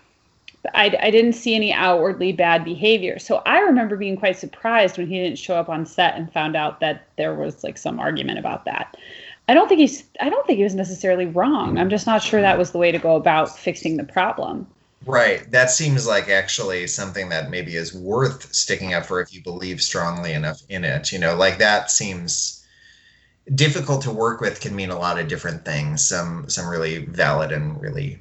I, 0.74 0.96
I 1.00 1.10
didn't 1.10 1.34
see 1.34 1.54
any 1.54 1.72
outwardly 1.72 2.32
bad 2.32 2.64
behavior 2.64 3.18
so 3.18 3.42
i 3.46 3.58
remember 3.60 3.96
being 3.96 4.16
quite 4.16 4.38
surprised 4.38 4.98
when 4.98 5.06
he 5.06 5.18
didn't 5.18 5.38
show 5.38 5.56
up 5.56 5.68
on 5.68 5.86
set 5.86 6.16
and 6.16 6.32
found 6.32 6.56
out 6.56 6.80
that 6.80 7.06
there 7.16 7.34
was 7.34 7.64
like 7.64 7.78
some 7.78 7.98
argument 7.98 8.38
about 8.38 8.64
that 8.64 8.96
I 9.48 9.54
don't 9.54 9.66
think 9.66 9.80
he's 9.80 10.04
I 10.20 10.28
don't 10.28 10.46
think 10.46 10.58
he 10.58 10.64
was 10.64 10.74
necessarily 10.74 11.24
wrong. 11.24 11.78
I'm 11.78 11.88
just 11.88 12.06
not 12.06 12.22
sure 12.22 12.42
that 12.42 12.58
was 12.58 12.70
the 12.70 12.78
way 12.78 12.92
to 12.92 12.98
go 12.98 13.16
about 13.16 13.58
fixing 13.58 13.96
the 13.96 14.04
problem. 14.04 14.66
Right. 15.06 15.50
That 15.50 15.70
seems 15.70 16.06
like 16.06 16.28
actually 16.28 16.86
something 16.86 17.30
that 17.30 17.50
maybe 17.50 17.76
is 17.76 17.94
worth 17.94 18.52
sticking 18.52 18.92
up 18.92 19.06
for 19.06 19.22
if 19.22 19.32
you 19.32 19.42
believe 19.42 19.80
strongly 19.80 20.34
enough 20.34 20.60
in 20.68 20.84
it. 20.84 21.12
You 21.12 21.18
know, 21.18 21.34
like 21.34 21.58
that 21.58 21.90
seems 21.90 22.66
difficult 23.54 24.02
to 24.02 24.10
work 24.10 24.42
with 24.42 24.60
can 24.60 24.76
mean 24.76 24.90
a 24.90 24.98
lot 24.98 25.18
of 25.18 25.28
different 25.28 25.64
things. 25.64 26.06
Some 26.06 26.48
some 26.50 26.68
really 26.68 27.06
valid 27.06 27.50
and 27.50 27.80
really 27.80 28.20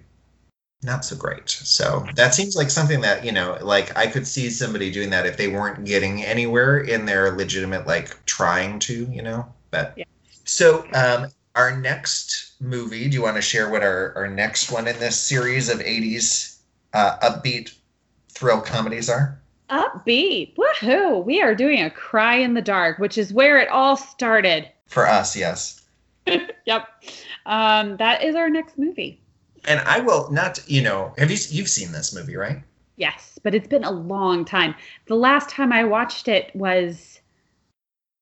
not 0.83 1.03
so 1.03 1.15
great. 1.15 1.49
So 1.49 2.05
that 2.15 2.33
seems 2.35 2.55
like 2.55 2.69
something 2.69 3.01
that, 3.01 3.25
you 3.25 3.31
know, 3.31 3.57
like 3.61 3.95
I 3.97 4.07
could 4.07 4.27
see 4.27 4.49
somebody 4.49 4.91
doing 4.91 5.09
that 5.09 5.25
if 5.25 5.37
they 5.37 5.47
weren't 5.47 5.85
getting 5.85 6.23
anywhere 6.23 6.79
in 6.79 7.05
their 7.05 7.31
legitimate 7.31 7.87
like 7.87 8.23
trying 8.25 8.79
to, 8.79 9.05
you 9.11 9.21
know. 9.21 9.45
But 9.71 9.93
Yeah. 9.97 10.05
so 10.45 10.85
um 10.93 11.27
our 11.55 11.75
next 11.75 12.53
movie, 12.61 13.07
do 13.09 13.15
you 13.15 13.23
want 13.23 13.35
to 13.35 13.41
share 13.41 13.69
what 13.69 13.81
our, 13.81 14.13
our 14.15 14.27
next 14.27 14.71
one 14.71 14.87
in 14.87 14.99
this 14.99 15.19
series 15.19 15.69
of 15.69 15.79
80s 15.79 16.59
uh, 16.93 17.17
upbeat 17.19 17.73
thrill 18.29 18.61
comedies 18.61 19.09
are? 19.09 19.39
Upbeat. 19.71 20.55
Woohoo. 20.55 21.25
We 21.25 21.41
are 21.41 21.55
doing 21.55 21.81
a 21.81 21.89
cry 21.89 22.35
in 22.35 22.53
the 22.53 22.61
dark, 22.61 22.99
which 22.99 23.17
is 23.17 23.33
where 23.33 23.57
it 23.59 23.69
all 23.69 23.97
started. 23.97 24.69
For 24.85 25.07
us, 25.07 25.35
yes. 25.35 25.81
Yep. 26.65 26.87
Um, 27.45 27.97
that 27.97 28.23
is 28.23 28.35
our 28.35 28.49
next 28.49 28.77
movie. 28.77 29.21
And 29.68 29.81
I 29.81 29.99
will 29.99 30.31
not, 30.31 30.60
you 30.68 30.81
know, 30.81 31.14
have 31.18 31.30
you 31.30 31.38
you've 31.49 31.69
seen 31.69 31.91
this 31.91 32.15
movie, 32.15 32.35
right? 32.35 32.64
Yes, 32.95 33.38
but 33.44 33.53
it's 33.53 33.68
been 33.68 33.84
a 33.84 33.91
long 33.91 34.45
time. 34.45 34.73
The 35.07 35.15
last 35.15 35.49
time 35.49 35.72
I 35.72 35.84
watched 35.84 36.27
it 36.27 36.56
was 36.56 37.19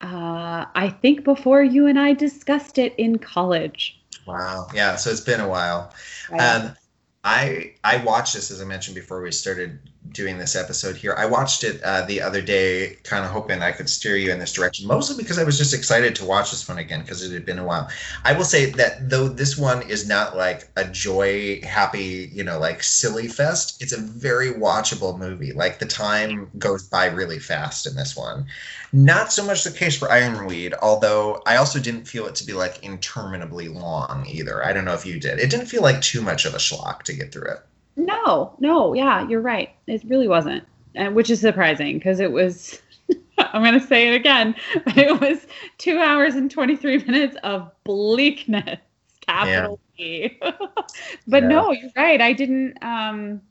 uh 0.01 0.65
I 0.75 0.89
think 1.01 1.23
before 1.23 1.63
you 1.63 1.87
and 1.87 1.97
I 1.99 2.13
discussed 2.13 2.77
it 2.77 2.93
in 2.97 3.19
college. 3.19 4.01
Wow. 4.25 4.67
Yeah, 4.73 4.95
so 4.95 5.11
it's 5.11 5.21
been 5.21 5.39
a 5.39 5.47
while. 5.47 5.93
Um, 6.31 6.75
I 7.23 7.75
I 7.83 7.97
watched 7.97 8.33
this 8.33 8.49
as 8.51 8.61
I 8.61 8.65
mentioned 8.65 8.95
before 8.95 9.21
we 9.21 9.31
started 9.31 9.79
doing 10.11 10.37
this 10.37 10.55
episode 10.55 10.95
here. 10.95 11.15
I 11.17 11.25
watched 11.25 11.63
it 11.63 11.81
uh, 11.83 12.03
the 12.05 12.21
other 12.21 12.41
day, 12.41 12.97
kind 13.03 13.25
of 13.25 13.31
hoping 13.31 13.61
I 13.61 13.71
could 13.71 13.89
steer 13.89 14.15
you 14.15 14.31
in 14.31 14.39
this 14.39 14.53
direction, 14.53 14.87
mostly 14.87 15.21
because 15.21 15.37
I 15.37 15.43
was 15.43 15.57
just 15.57 15.73
excited 15.73 16.15
to 16.15 16.25
watch 16.25 16.51
this 16.51 16.67
one 16.67 16.77
again 16.77 17.01
because 17.01 17.23
it 17.23 17.33
had 17.33 17.45
been 17.45 17.59
a 17.59 17.65
while. 17.65 17.89
I 18.23 18.33
will 18.33 18.45
say 18.45 18.67
that 18.71 19.09
though 19.09 19.27
this 19.27 19.57
one 19.57 19.81
is 19.89 20.07
not 20.07 20.37
like 20.37 20.69
a 20.75 20.85
joy, 20.85 21.61
happy, 21.61 22.29
you 22.33 22.43
know, 22.43 22.59
like 22.59 22.83
silly 22.83 23.27
fest, 23.27 23.81
it's 23.81 23.93
a 23.93 23.99
very 23.99 24.51
watchable 24.51 25.17
movie. 25.17 25.51
Like 25.51 25.79
the 25.79 25.85
time 25.85 26.49
goes 26.57 26.83
by 26.83 27.07
really 27.07 27.39
fast 27.39 27.85
in 27.85 27.95
this 27.95 28.15
one. 28.15 28.45
Not 28.93 29.33
so 29.33 29.43
much 29.43 29.63
the 29.63 29.71
case 29.71 29.97
for 29.97 30.09
Ironweed, 30.09 30.73
although 30.81 31.41
I 31.45 31.57
also 31.57 31.79
didn't 31.79 32.07
feel 32.07 32.25
it 32.27 32.35
to 32.35 32.45
be 32.45 32.53
like 32.53 32.83
interminably 32.83 33.67
long 33.67 34.25
either. 34.27 34.63
I 34.63 34.71
don't 34.71 34.85
know 34.85 34.93
if 34.93 35.05
you 35.05 35.19
did. 35.19 35.39
It 35.39 35.49
didn't 35.49 35.65
feel 35.65 35.81
like 35.81 36.01
too 36.01 36.21
much 36.21 36.45
of 36.45 36.53
a 36.53 36.59
schlock 36.59 37.03
to 37.03 37.13
get 37.13 37.31
through 37.31 37.51
it. 37.51 37.59
No, 37.95 38.55
no, 38.59 38.93
yeah, 38.93 39.27
you're 39.27 39.41
right. 39.41 39.69
It 39.87 40.03
really 40.05 40.27
wasn't, 40.27 40.63
and 40.95 41.15
which 41.15 41.29
is 41.29 41.41
surprising 41.41 41.97
because 41.97 42.19
it 42.19 42.31
was. 42.31 42.81
I'm 43.37 43.63
gonna 43.63 43.79
say 43.79 44.07
it 44.09 44.15
again. 44.15 44.55
It 44.97 45.19
was 45.21 45.45
two 45.77 45.99
hours 45.99 46.35
and 46.35 46.49
23 46.49 46.97
minutes 47.05 47.37
of 47.43 47.71
bleakness, 47.83 48.79
capital 49.21 49.79
B. 49.97 50.39
but 51.27 51.43
Yeah. 51.43 51.47
no, 51.47 51.71
you're 51.71 51.91
right. 51.95 52.21
I 52.21 52.33
didn't. 52.33 52.77
Um, 52.83 53.41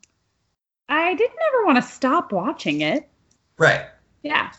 I 0.89 1.15
didn't 1.15 1.39
ever 1.49 1.67
want 1.67 1.77
to 1.77 1.83
stop 1.83 2.33
watching 2.33 2.81
it. 2.81 3.09
Right. 3.59 3.87
Yeah, 4.23 4.53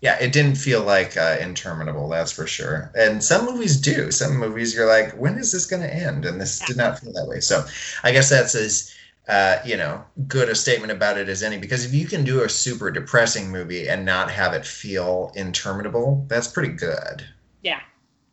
Yeah, 0.00 0.16
it 0.20 0.32
didn't 0.32 0.54
feel 0.56 0.84
like 0.84 1.16
uh, 1.16 1.38
interminable, 1.40 2.08
that's 2.08 2.30
for 2.30 2.46
sure. 2.46 2.92
And 2.96 3.22
some 3.22 3.46
movies 3.46 3.76
do. 3.80 4.12
Some 4.12 4.36
movies 4.36 4.74
you're 4.74 4.86
like, 4.86 5.12
when 5.14 5.36
is 5.38 5.50
this 5.50 5.66
going 5.66 5.82
to 5.82 5.92
end? 5.92 6.24
And 6.24 6.40
this 6.40 6.62
did 6.62 6.76
not 6.76 7.00
feel 7.00 7.12
that 7.14 7.26
way. 7.26 7.40
So 7.40 7.64
I 8.04 8.12
guess 8.12 8.30
that's 8.30 8.54
as, 8.54 8.94
uh, 9.28 9.58
you 9.64 9.76
know, 9.76 10.02
good 10.26 10.48
a 10.48 10.54
statement 10.54 10.90
about 10.90 11.18
it 11.18 11.28
as 11.28 11.42
any. 11.42 11.58
Because 11.58 11.84
if 11.84 11.92
you 11.92 12.06
can 12.06 12.24
do 12.24 12.42
a 12.42 12.48
super 12.48 12.90
depressing 12.90 13.50
movie 13.50 13.88
and 13.88 14.04
not 14.04 14.30
have 14.30 14.54
it 14.54 14.64
feel 14.64 15.32
interminable, 15.36 16.24
that's 16.28 16.48
pretty 16.48 16.72
good. 16.72 17.24
yeah, 17.62 17.80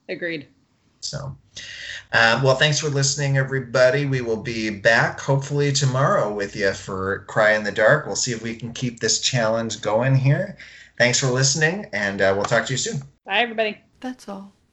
agreed. 0.07 0.47
So, 1.01 1.37
um, 2.13 2.41
well, 2.41 2.55
thanks 2.55 2.79
for 2.79 2.89
listening, 2.89 3.37
everybody. 3.37 4.05
We 4.05 4.21
will 4.21 4.41
be 4.41 4.71
back 4.71 5.19
hopefully 5.19 5.71
tomorrow 5.71 6.33
with 6.33 6.55
you 6.55 6.73
for 6.73 7.25
Cry 7.27 7.53
in 7.53 7.63
the 7.63 7.71
Dark. 7.71 8.07
We'll 8.07 8.15
see 8.15 8.31
if 8.31 8.41
we 8.41 8.55
can 8.55 8.73
keep 8.73 8.99
this 8.99 9.19
challenge 9.19 9.81
going 9.81 10.15
here. 10.15 10.57
Thanks 10.97 11.19
for 11.19 11.27
listening, 11.27 11.87
and 11.93 12.21
uh, 12.21 12.33
we'll 12.35 12.45
talk 12.45 12.65
to 12.65 12.73
you 12.73 12.77
soon. 12.77 13.01
Bye, 13.25 13.39
everybody. 13.39 13.77
That's 13.99 14.27
all. 14.27 14.55